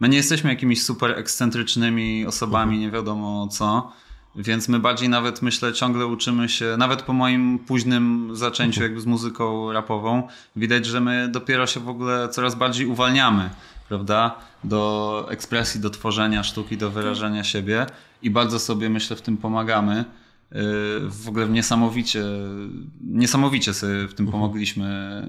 My 0.01 0.09
nie 0.09 0.17
jesteśmy 0.17 0.51
jakimiś 0.51 0.83
super 0.83 1.19
ekscentrycznymi 1.19 2.27
osobami, 2.27 2.79
nie 2.79 2.91
wiadomo 2.91 3.49
co. 3.49 3.93
Więc 4.37 4.69
my 4.69 4.79
bardziej 4.79 5.09
nawet 5.09 5.43
myślę, 5.43 5.73
ciągle 5.73 6.07
uczymy 6.07 6.49
się, 6.49 6.75
nawet 6.79 7.03
po 7.03 7.13
moim 7.13 7.59
późnym 7.59 8.31
zaczęciu 8.33 8.83
jakby 8.83 9.01
z 9.01 9.07
muzyką 9.07 9.73
rapową, 9.73 10.29
widać, 10.57 10.87
że 10.87 11.01
my 11.01 11.29
dopiero 11.29 11.67
się 11.67 11.81
w 11.81 11.89
ogóle 11.89 12.29
coraz 12.29 12.55
bardziej 12.55 12.87
uwalniamy, 12.87 13.51
prawda? 13.89 14.39
Do 14.65 15.27
ekspresji, 15.31 15.81
do 15.81 15.91
tworzenia 15.91 16.43
sztuki, 16.43 16.77
do 16.77 16.91
wyrażania 16.91 17.45
siebie 17.45 17.87
i 18.23 18.31
bardzo 18.31 18.59
sobie 18.59 18.91
myślę 18.91 19.17
w 19.17 19.23
tym 19.23 19.37
pomagamy. 19.37 20.01
Y, 20.01 20.05
w 21.09 21.29
ogóle 21.29 21.49
niesamowicie, 21.49 22.25
niesamowicie 23.01 23.75
sobie 23.75 24.09
w 24.09 24.15
tym 24.15 24.27
mhm. 24.27 24.43
pomogliśmy, 24.43 25.23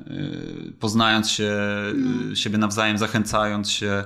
y, 0.70 0.74
poznając 0.80 1.32
się, 1.32 1.58
no. 1.96 2.36
siebie 2.36 2.58
nawzajem, 2.58 2.98
zachęcając 2.98 3.72
się 3.72 4.04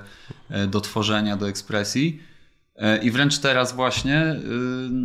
do 0.68 0.80
tworzenia, 0.80 1.36
do 1.36 1.48
ekspresji. 1.48 2.22
I 3.02 3.10
wręcz 3.10 3.38
teraz 3.38 3.74
właśnie 3.74 4.36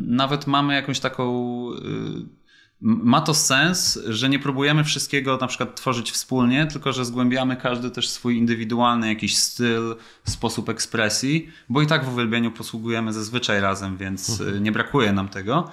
nawet 0.07 0.47
mamy 0.47 0.73
jakąś 0.73 0.99
taką. 0.99 1.65
Ma 2.81 3.21
to 3.21 3.33
sens, 3.33 3.99
że 4.07 4.29
nie 4.29 4.39
próbujemy 4.39 4.83
wszystkiego 4.83 5.37
na 5.41 5.47
przykład 5.47 5.75
tworzyć 5.75 6.11
wspólnie, 6.11 6.65
tylko 6.65 6.93
że 6.93 7.05
zgłębiamy 7.05 7.55
każdy 7.55 7.91
też 7.91 8.09
swój 8.09 8.37
indywidualny 8.37 9.07
jakiś 9.07 9.37
styl, 9.37 9.95
sposób 10.23 10.69
ekspresji, 10.69 11.49
bo 11.69 11.81
i 11.81 11.87
tak 11.87 12.05
w 12.05 12.13
uwielbieniu 12.13 12.51
posługujemy 12.51 13.13
zazwyczaj 13.13 13.61
razem, 13.61 13.97
więc 13.97 14.41
mhm. 14.41 14.63
nie 14.63 14.71
brakuje 14.71 15.13
nam 15.13 15.29
tego. 15.29 15.69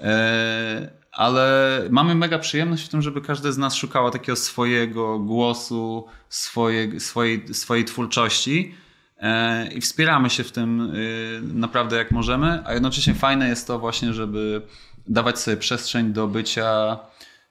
E, 0.00 0.90
ale 1.12 1.80
mamy 1.90 2.14
mega 2.14 2.38
przyjemność 2.38 2.84
w 2.84 2.88
tym, 2.88 3.02
żeby 3.02 3.20
każdy 3.20 3.52
z 3.52 3.58
nas 3.58 3.74
szukała 3.74 4.10
takiego 4.10 4.36
swojego 4.36 5.18
głosu, 5.18 6.06
swoje, 6.28 7.00
swojej, 7.00 7.54
swojej 7.54 7.84
twórczości 7.84 8.74
e, 9.18 9.72
i 9.72 9.80
wspieramy 9.80 10.30
się 10.30 10.44
w 10.44 10.52
tym 10.52 10.80
e, 10.80 10.94
naprawdę 11.40 11.96
jak 11.96 12.10
możemy, 12.10 12.62
a 12.66 12.72
jednocześnie 12.72 13.14
fajne 13.14 13.48
jest 13.48 13.66
to 13.66 13.78
właśnie, 13.78 14.12
żeby 14.12 14.62
dawać 15.08 15.38
sobie 15.38 15.56
przestrzeń 15.56 16.12
do 16.12 16.28
bycia 16.28 16.98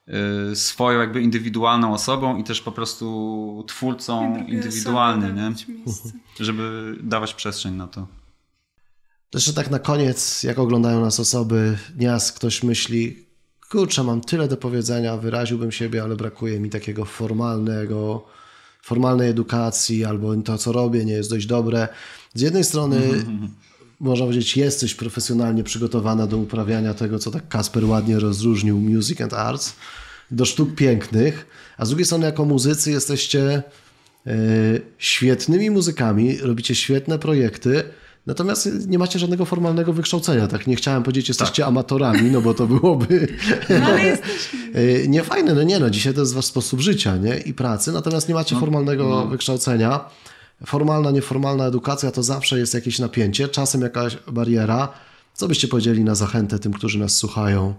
e, 0.08 0.56
swoją 0.56 1.00
jakby 1.00 1.22
indywidualną 1.22 1.94
osobą 1.94 2.36
i 2.36 2.44
też 2.44 2.60
po 2.60 2.72
prostu 2.72 3.64
twórcą 3.68 4.36
indywidualnym, 4.46 5.36
nie? 5.36 5.52
Żeby 6.40 6.96
dawać 7.02 7.34
przestrzeń 7.34 7.74
na 7.74 7.88
to. 7.88 8.06
Jeszcze 9.34 9.52
tak 9.52 9.70
na 9.70 9.78
koniec, 9.78 10.42
jak 10.42 10.58
oglądają 10.58 11.00
nas 11.00 11.20
osoby, 11.20 11.78
nieraz 11.98 12.32
ktoś 12.32 12.62
myśli, 12.62 13.26
kurczę, 13.70 14.02
mam 14.02 14.20
tyle 14.20 14.48
do 14.48 14.56
powiedzenia, 14.56 15.16
wyraziłbym 15.16 15.72
siebie, 15.72 16.02
ale 16.02 16.16
brakuje 16.16 16.60
mi 16.60 16.70
takiego 16.70 17.04
formalnego, 17.04 18.26
formalnej 18.82 19.30
edukacji, 19.30 20.04
albo 20.04 20.36
to, 20.36 20.58
co 20.58 20.72
robię, 20.72 21.04
nie 21.04 21.12
jest 21.12 21.30
dość 21.30 21.46
dobre. 21.46 21.88
Z 22.34 22.40
jednej 22.40 22.64
strony 22.64 23.00
można 24.00 24.26
powiedzieć, 24.26 24.56
jesteś 24.56 24.94
profesjonalnie 24.94 25.64
przygotowana 25.64 26.26
do 26.26 26.38
uprawiania 26.38 26.94
tego, 26.94 27.18
co 27.18 27.30
tak 27.30 27.48
Kasper 27.48 27.84
ładnie 27.84 28.18
rozróżnił, 28.18 28.80
music 28.80 29.20
and 29.20 29.32
arts, 29.32 29.74
do 30.30 30.44
sztuk 30.44 30.74
pięknych, 30.74 31.46
a 31.78 31.84
z 31.84 31.88
drugiej 31.88 32.04
strony 32.04 32.26
jako 32.26 32.44
muzycy 32.44 32.90
jesteście 32.90 33.62
yy, 34.26 34.32
świetnymi 34.98 35.70
muzykami, 35.70 36.38
robicie 36.38 36.74
świetne 36.74 37.18
projekty, 37.18 37.84
Natomiast 38.26 38.88
nie 38.88 38.98
macie 38.98 39.18
żadnego 39.18 39.44
formalnego 39.44 39.92
wykształcenia, 39.92 40.46
tak? 40.46 40.66
Nie 40.66 40.76
chciałem 40.76 41.02
powiedzieć, 41.02 41.28
jesteście 41.28 41.62
tak. 41.62 41.68
amatorami, 41.68 42.30
no 42.30 42.40
bo 42.40 42.54
to 42.54 42.66
byłoby 42.66 43.28
no, 43.70 43.86
ale 43.86 44.04
jesteśmy. 44.04 44.58
niefajne. 45.08 45.54
No 45.54 45.62
nie 45.62 45.78
no, 45.78 45.90
dzisiaj 45.90 46.14
to 46.14 46.20
jest 46.20 46.34
wasz 46.34 46.44
sposób 46.44 46.80
życia 46.80 47.16
nie? 47.16 47.36
i 47.38 47.54
pracy, 47.54 47.92
natomiast 47.92 48.28
nie 48.28 48.34
macie 48.34 48.54
no, 48.54 48.60
formalnego 48.60 49.08
no. 49.08 49.26
wykształcenia. 49.26 50.04
Formalna, 50.66 51.10
nieformalna 51.10 51.66
edukacja 51.66 52.10
to 52.10 52.22
zawsze 52.22 52.58
jest 52.58 52.74
jakieś 52.74 52.98
napięcie, 52.98 53.48
czasem 53.48 53.80
jakaś 53.80 54.16
bariera. 54.32 54.88
Co 55.34 55.48
byście 55.48 55.68
powiedzieli 55.68 56.04
na 56.04 56.14
zachętę 56.14 56.58
tym, 56.58 56.72
którzy 56.72 56.98
nas 56.98 57.16
słuchają, 57.16 57.74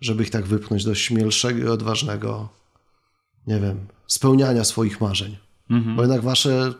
żeby 0.00 0.22
ich 0.22 0.30
tak 0.30 0.46
wypchnąć 0.46 0.84
do 0.84 0.94
śmielszego 0.94 1.58
i 1.58 1.68
odważnego, 1.68 2.48
nie 3.46 3.60
wiem, 3.60 3.86
spełniania 4.06 4.64
swoich 4.64 5.00
marzeń? 5.00 5.36
Mhm. 5.70 5.96
Bo 5.96 6.02
jednak 6.02 6.22
wasze 6.22 6.74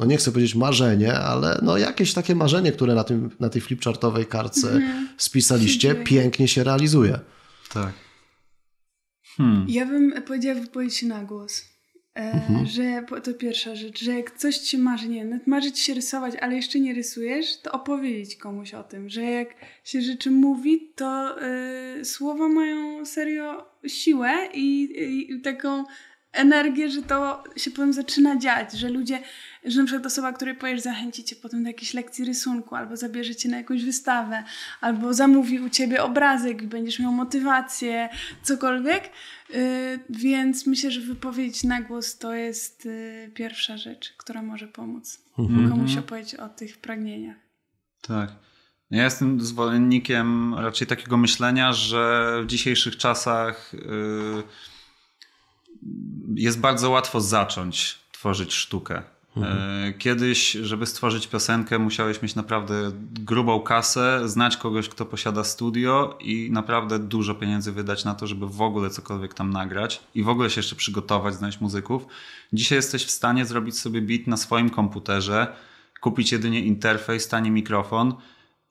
no 0.00 0.06
nie 0.06 0.16
chcę 0.16 0.32
powiedzieć 0.32 0.54
marzenie, 0.54 1.14
ale 1.18 1.60
no 1.62 1.76
jakieś 1.78 2.14
takie 2.14 2.34
marzenie, 2.34 2.72
które 2.72 2.94
na, 2.94 3.04
tym, 3.04 3.30
na 3.40 3.48
tej 3.48 3.62
flipchartowej 3.62 4.26
kartce 4.26 4.70
mm. 4.70 5.08
spisaliście, 5.16 5.94
pięknie 5.94 6.48
się 6.48 6.64
realizuje. 6.64 7.18
Tak. 7.72 7.92
Hmm. 9.36 9.66
Ja 9.68 9.86
bym 9.86 10.22
powiedziała 10.22 10.60
wypowiedź 10.60 11.02
na 11.02 11.24
głos. 11.24 11.64
E, 12.20 12.32
mhm. 12.32 12.66
Że 12.66 13.02
to 13.22 13.34
pierwsza 13.34 13.74
rzecz, 13.74 14.04
że 14.04 14.12
jak 14.12 14.30
coś 14.30 14.58
ci 14.58 14.78
marzy, 14.78 15.08
nie 15.08 15.40
marzy 15.46 15.72
ci 15.72 15.82
się 15.82 15.94
rysować, 15.94 16.34
ale 16.40 16.56
jeszcze 16.56 16.80
nie 16.80 16.94
rysujesz, 16.94 17.56
to 17.56 17.72
opowiedzieć 17.72 18.36
komuś 18.36 18.74
o 18.74 18.82
tym, 18.82 19.08
że 19.08 19.22
jak 19.22 19.48
się 19.84 20.02
rzeczy 20.02 20.30
mówi, 20.30 20.92
to 20.96 21.36
y, 22.00 22.04
słowa 22.04 22.48
mają 22.48 23.06
serio 23.06 23.66
siłę 23.86 24.48
i, 24.54 24.88
i 25.30 25.40
taką 25.40 25.84
energię, 26.32 26.90
że 26.90 27.02
to 27.02 27.44
się 27.56 27.70
potem 27.70 27.92
zaczyna 27.92 28.36
dziać, 28.36 28.72
że 28.72 28.88
ludzie, 28.88 29.18
że 29.64 29.80
na 29.80 29.86
przykład 29.86 30.06
osoba, 30.06 30.32
której 30.32 30.54
powiesz 30.54 30.80
zachęci 30.80 31.24
cię 31.24 31.36
potem 31.36 31.62
do 31.62 31.68
jakiejś 31.68 31.94
lekcji 31.94 32.24
rysunku, 32.24 32.74
albo 32.74 32.96
zabierze 32.96 33.34
cię 33.34 33.48
na 33.48 33.56
jakąś 33.56 33.84
wystawę, 33.84 34.44
albo 34.80 35.14
zamówi 35.14 35.60
u 35.60 35.68
ciebie 35.68 36.02
obrazek 36.02 36.62
i 36.62 36.66
będziesz 36.66 36.98
miał 36.98 37.12
motywację, 37.12 38.08
cokolwiek. 38.42 39.10
Yy, 39.52 39.98
więc 40.10 40.66
myślę, 40.66 40.90
że 40.90 41.00
wypowiedź 41.00 41.64
na 41.64 41.82
głos 41.82 42.18
to 42.18 42.34
jest 42.34 42.84
yy, 42.84 43.30
pierwsza 43.34 43.76
rzecz, 43.76 44.14
która 44.16 44.42
może 44.42 44.68
pomóc 44.68 45.24
mhm. 45.38 45.70
komuś 45.70 45.96
opowiedzieć 45.96 46.34
o 46.34 46.48
tych 46.48 46.78
pragnieniach. 46.78 47.36
Tak. 48.02 48.32
Ja 48.90 49.04
jestem 49.04 49.40
zwolennikiem 49.40 50.54
raczej 50.54 50.86
takiego 50.86 51.16
myślenia, 51.16 51.72
że 51.72 52.32
w 52.44 52.46
dzisiejszych 52.46 52.96
czasach 52.96 53.72
yy 53.72 54.42
jest 56.34 56.60
bardzo 56.60 56.90
łatwo 56.90 57.20
zacząć 57.20 57.98
tworzyć 58.12 58.54
sztukę. 58.54 59.02
Mhm. 59.36 59.58
E, 59.88 59.92
kiedyś, 59.92 60.52
żeby 60.52 60.86
stworzyć 60.86 61.26
piosenkę, 61.26 61.78
musiałeś 61.78 62.22
mieć 62.22 62.34
naprawdę 62.34 62.92
grubą 63.20 63.60
kasę, 63.60 64.28
znać 64.28 64.56
kogoś, 64.56 64.88
kto 64.88 65.06
posiada 65.06 65.44
studio 65.44 66.18
i 66.20 66.48
naprawdę 66.52 66.98
dużo 66.98 67.34
pieniędzy 67.34 67.72
wydać 67.72 68.04
na 68.04 68.14
to, 68.14 68.26
żeby 68.26 68.48
w 68.48 68.62
ogóle 68.62 68.90
cokolwiek 68.90 69.34
tam 69.34 69.50
nagrać 69.50 70.00
i 70.14 70.22
w 70.22 70.28
ogóle 70.28 70.50
się 70.50 70.58
jeszcze 70.58 70.76
przygotować, 70.76 71.34
znaleźć 71.34 71.60
muzyków. 71.60 72.06
Dzisiaj 72.52 72.76
jesteś 72.76 73.04
w 73.04 73.10
stanie 73.10 73.44
zrobić 73.44 73.78
sobie 73.78 74.02
beat 74.02 74.26
na 74.26 74.36
swoim 74.36 74.70
komputerze, 74.70 75.56
kupić 76.00 76.32
jedynie 76.32 76.60
interfejs, 76.60 77.28
tani 77.28 77.50
mikrofon 77.50 78.14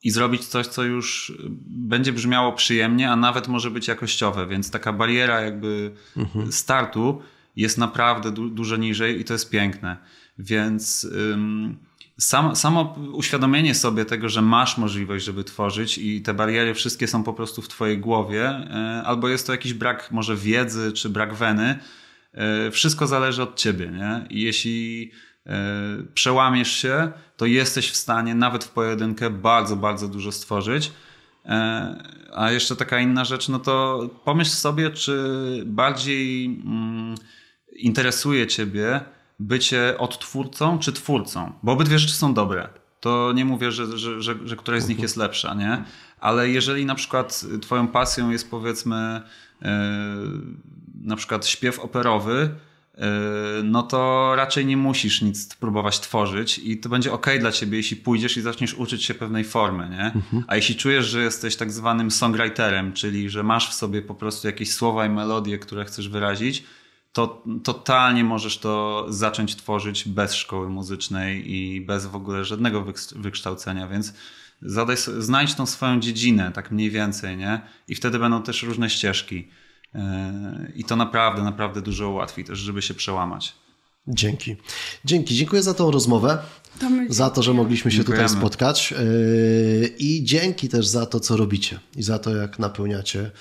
i 0.03 0.11
zrobić 0.11 0.45
coś, 0.45 0.68
co 0.68 0.84
już 0.84 1.34
będzie 1.68 2.14
brzmiało 2.14 2.53
przyjemnie, 2.53 3.11
a 3.11 3.15
nawet 3.15 3.48
może 3.48 3.72
być 3.72 3.88
jakościowe, 3.88 4.48
więc 4.48 4.72
taka 4.72 4.94
bariera 4.94 5.41
jakby 5.41 5.91
mhm. 6.18 6.52
startu 6.52 7.22
jest 7.56 7.77
naprawdę 7.77 8.31
du 8.31 8.49
dużo 8.49 8.76
niżej 8.76 9.19
i 9.19 9.23
to 9.23 9.34
jest 9.34 9.49
piękne. 9.49 9.98
Więc 10.40 11.03
ym, 11.03 11.78
sam, 12.18 12.56
samo 12.56 12.95
uświadomienie 13.14 13.76
sobie 13.76 14.06
tego, 14.06 14.30
że 14.30 14.41
masz 14.41 14.78
możliwość, 14.78 15.26
żeby 15.26 15.44
tworzyć 15.44 15.98
i 15.98 16.22
te 16.22 16.34
bariery 16.34 16.74
wszystkie 16.74 17.07
są 17.07 17.24
po 17.24 17.34
prostu 17.34 17.61
w 17.61 17.68
twojej 17.68 17.98
głowie, 17.98 18.49
y, 18.49 19.06
albo 19.06 19.30
jest 19.30 19.48
to 19.48 19.52
jakiś 19.52 19.74
brak 19.74 20.11
może 20.11 20.36
wiedzy, 20.36 20.91
czy 20.91 21.10
brak 21.10 21.34
weny, 21.34 21.80
y, 22.68 22.72
wszystko 22.72 23.07
zależy 23.07 23.44
od 23.44 23.56
ciebie, 23.56 23.88
nie? 23.88 24.28
I 24.30 24.41
jeśli 24.41 25.11
E, 25.49 26.03
przełamiesz 26.14 26.72
się, 26.72 27.11
to 27.38 27.45
jesteś 27.45 27.91
w 27.91 27.95
stanie 27.95 28.36
nawet 28.36 28.64
w 28.64 28.70
pojedynkę 28.70 29.30
bardzo, 29.30 29.76
bardzo 29.76 30.07
dużo 30.07 30.32
stworzyć. 30.32 30.91
A 32.34 32.52
jeszcze 32.52 32.76
taka 32.76 32.99
inna 32.99 33.26
rzecz, 33.26 33.49
no 33.49 33.60
to 33.60 34.10
pomyśl 34.26 34.52
sobie, 34.52 34.90
czy 34.90 35.24
bardziej 35.66 36.45
mm, 36.45 37.16
interesuje 37.76 38.48
ciebie 38.48 38.99
bycie 39.40 39.98
odtwórcą 39.98 40.80
czy 40.80 40.94
twórcą, 40.94 41.53
bo 41.64 41.72
obydwie 41.72 41.99
rzeczy 41.99 42.14
są 42.14 42.34
dobre. 42.34 42.70
To 42.99 43.32
nie 43.36 43.45
mówię, 43.45 43.72
że, 43.72 43.98
że, 43.98 44.22
że, 44.22 44.36
że 44.45 44.56
któraś 44.56 44.84
z 44.84 44.88
nich 44.88 44.99
jest 44.99 45.18
lepsza, 45.18 45.53
nie? 45.53 45.84
Ale 46.20 46.49
jeżeli 46.49 46.86
na 46.86 46.95
przykład 46.95 47.45
twoją 47.61 47.88
pasją 47.88 48.30
jest 48.30 48.52
powiedzmy 48.52 49.22
e, 49.61 49.95
na 51.02 51.16
przykład 51.16 51.48
śpiew 51.48 51.80
operowy, 51.80 52.49
Yy, 52.99 53.64
no 53.64 53.84
to 53.84 54.32
raczej 54.36 54.66
nie 54.66 54.78
musisz 54.78 55.22
nic 55.22 55.56
próbować 55.56 55.99
tworzyć 55.99 56.60
i 56.64 56.78
to 56.78 56.90
będzie 56.90 57.14
ok 57.14 57.28
dla 57.40 57.52
ciebie, 57.52 57.78
jeśli 57.78 57.98
pójdziesz 57.98 58.38
i 58.38 58.41
zaczniesz 58.41 58.74
uczyć 58.74 59.03
się 59.03 59.14
pewnej 59.14 59.44
formy, 59.44 59.90
nie? 59.90 60.06
Mhm. 60.06 60.44
A 60.48 60.56
jeśli 60.56 60.76
czujesz, 60.76 61.06
że 61.06 61.22
jesteś 61.22 61.56
tak 61.56 61.72
zwanym 61.72 62.11
songwriterem, 62.11 62.94
czyli 62.94 63.30
że 63.30 63.44
masz 63.44 63.70
w 63.70 63.74
sobie 63.74 64.02
po 64.02 64.16
prostu 64.16 64.48
jakieś 64.48 64.72
słowa 64.72 65.06
i 65.06 65.10
melodie, 65.10 65.60
które 65.60 65.86
chcesz 65.86 66.10
wyrazić, 66.10 66.64
to 67.19 67.43
totalnie 67.63 68.23
możesz 68.23 68.57
to 68.57 69.05
zacząć 69.09 69.55
tworzyć 69.55 70.07
bez 70.07 70.33
szkoły 70.33 70.69
muzycznej 70.69 71.51
i 71.51 71.81
bez 71.81 72.05
w 72.05 72.15
ogóle 72.15 72.45
żadnego 72.45 72.85
wykształcenia, 73.15 73.87
więc 73.87 74.13
zadaj, 74.61 74.95
znajdź 75.17 75.55
tą 75.55 75.65
swoją 75.65 75.99
dziedzinę, 75.99 76.51
tak 76.55 76.71
mniej 76.71 76.89
więcej, 76.89 77.37
nie? 77.37 77.61
I 77.87 77.95
wtedy 77.95 78.19
będą 78.19 78.43
też 78.43 78.63
różne 78.63 78.89
ścieżki. 78.89 79.47
I 80.75 80.83
to 80.83 80.95
naprawdę, 80.95 81.43
naprawdę 81.43 81.81
dużo 81.81 82.09
ułatwi 82.09 82.43
też, 82.43 82.59
żeby 82.59 82.81
się 82.81 82.93
przełamać. 82.93 83.55
Dzięki. 84.07 84.55
Dzięki. 85.05 85.35
Dziękuję 85.35 85.63
za 85.63 85.73
tą 85.73 85.91
rozmowę. 85.91 86.37
To 86.79 86.87
za 87.09 87.29
to, 87.29 87.43
że 87.43 87.53
mogliśmy 87.53 87.91
się 87.91 87.97
Dziękujemy. 87.97 88.23
tutaj 88.23 88.39
spotkać. 88.39 88.91
Yy, 88.91 89.87
I 89.99 90.23
dzięki 90.23 90.69
też 90.69 90.87
za 90.87 91.05
to, 91.05 91.19
co 91.19 91.37
robicie. 91.37 91.79
I 91.95 92.03
za 92.03 92.19
to, 92.19 92.35
jak 92.35 92.59
napełniacie 92.59 93.31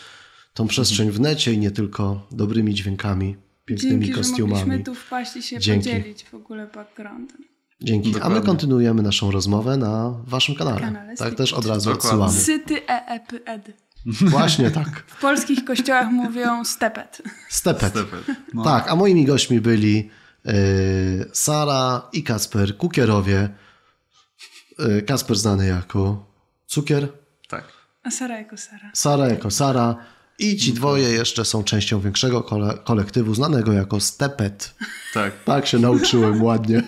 tą 0.54 0.66
przestrzeń 0.66 1.10
w 1.10 1.20
necie 1.20 1.52
i 1.52 1.58
nie 1.58 1.70
tylko 1.70 2.26
dobrymi 2.30 2.74
dźwiękami, 2.74 3.36
pięknymi 3.68 4.04
Dzięki, 4.04 4.12
kostiumami. 4.12 4.60
Że 4.60 4.66
mogliśmy 4.66 4.84
tu 4.84 4.94
wpaść 4.94 5.36
i 5.36 5.42
się 5.42 5.58
Dzięki. 5.58 5.90
podzielić 5.90 6.24
w 6.24 6.34
ogóle 6.34 6.66
backgroundem. 6.66 7.38
Dzięki. 7.80 8.12
Dokładnie. 8.12 8.36
A 8.36 8.40
my 8.40 8.46
kontynuujemy 8.46 9.02
naszą 9.02 9.30
rozmowę 9.30 9.76
na 9.76 10.14
waszym 10.26 10.54
kanale. 10.54 10.80
kanale 10.80 11.16
tak 11.16 11.34
też 11.34 11.52
od 11.52 11.66
razu 11.66 11.90
Dokładnie. 11.90 12.24
odsyłamy. 12.24 12.32
Syty 12.32 12.86
e, 12.86 13.06
e 13.06 13.20
p 13.20 13.36
ed. 13.44 13.88
Właśnie 14.06 14.70
tak. 14.70 14.88
W 15.06 15.20
polskich 15.20 15.64
kościołach 15.64 16.10
mówią 16.10 16.64
stepet. 16.64 17.22
Stepet. 17.48 17.90
stepet. 17.90 18.24
No. 18.54 18.64
Tak, 18.64 18.88
a 18.88 18.96
moimi 18.96 19.24
gośćmi 19.24 19.60
byli 19.60 20.10
y, 20.46 21.30
Sara 21.32 22.08
i 22.12 22.22
Kasper 22.22 22.76
Kukierowie. 22.76 23.48
Y, 24.98 25.02
Kasper 25.02 25.36
znany 25.36 25.66
jako 25.66 26.26
Cukier. 26.66 27.08
Tak. 27.48 27.64
A 28.02 28.10
Sara 28.10 28.38
jako 28.38 28.56
Sara. 28.56 28.90
Sara 28.94 29.28
jako 29.28 29.50
Sara. 29.50 29.96
I 30.38 30.56
ci 30.56 30.72
dwoje 30.72 31.08
jeszcze 31.08 31.44
są 31.44 31.64
częścią 31.64 32.00
większego 32.00 32.42
kole 32.42 32.78
kolektywu 32.84 33.34
znanego 33.34 33.72
jako 33.72 34.00
Stepet. 34.00 34.74
Tak. 35.14 35.44
Tak 35.44 35.66
się 35.66 35.78
nauczyłem 35.78 36.42
ładnie. 36.42 36.82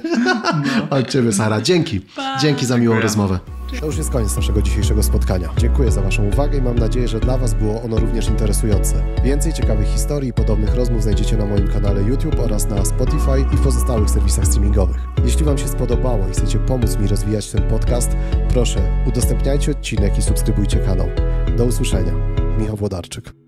No. 0.90 0.98
Od 0.98 1.10
ciebie, 1.10 1.32
Sara. 1.32 1.60
Dzięki. 1.60 2.00
Pa. 2.00 2.38
Dzięki 2.38 2.66
za 2.66 2.78
miłą 2.78 2.94
Dziękuję. 2.94 3.02
rozmowę. 3.02 3.38
To 3.80 3.86
już 3.86 3.96
jest 3.96 4.10
koniec 4.10 4.36
naszego 4.36 4.62
dzisiejszego 4.62 5.02
spotkania. 5.02 5.48
Dziękuję 5.58 5.90
za 5.90 6.02
Waszą 6.02 6.28
uwagę 6.28 6.58
i 6.58 6.62
mam 6.62 6.78
nadzieję, 6.78 7.08
że 7.08 7.20
dla 7.20 7.38
Was 7.38 7.54
było 7.54 7.82
ono 7.82 7.98
również 7.98 8.28
interesujące. 8.28 9.04
Więcej 9.24 9.52
ciekawych 9.52 9.88
historii 9.88 10.30
i 10.30 10.32
podobnych 10.32 10.74
rozmów 10.74 11.02
znajdziecie 11.02 11.36
na 11.36 11.46
moim 11.46 11.68
kanale 11.68 12.02
YouTube 12.02 12.40
oraz 12.40 12.68
na 12.68 12.84
Spotify 12.84 13.54
i 13.54 13.56
w 13.56 13.60
pozostałych 13.60 14.10
serwisach 14.10 14.46
streamingowych. 14.46 14.96
Jeśli 15.24 15.44
Wam 15.44 15.58
się 15.58 15.68
spodobało 15.68 16.28
i 16.28 16.32
chcecie 16.32 16.58
pomóc 16.58 16.96
mi 16.96 17.08
rozwijać 17.08 17.50
ten 17.50 17.68
podcast, 17.68 18.10
proszę 18.48 19.04
udostępniajcie 19.08 19.70
odcinek 19.70 20.18
i 20.18 20.22
subskrybujcie 20.22 20.78
kanał. 20.78 21.08
Do 21.56 21.64
usłyszenia. 21.64 22.12
Michał 22.58 22.76
Włodarczyk. 22.76 23.39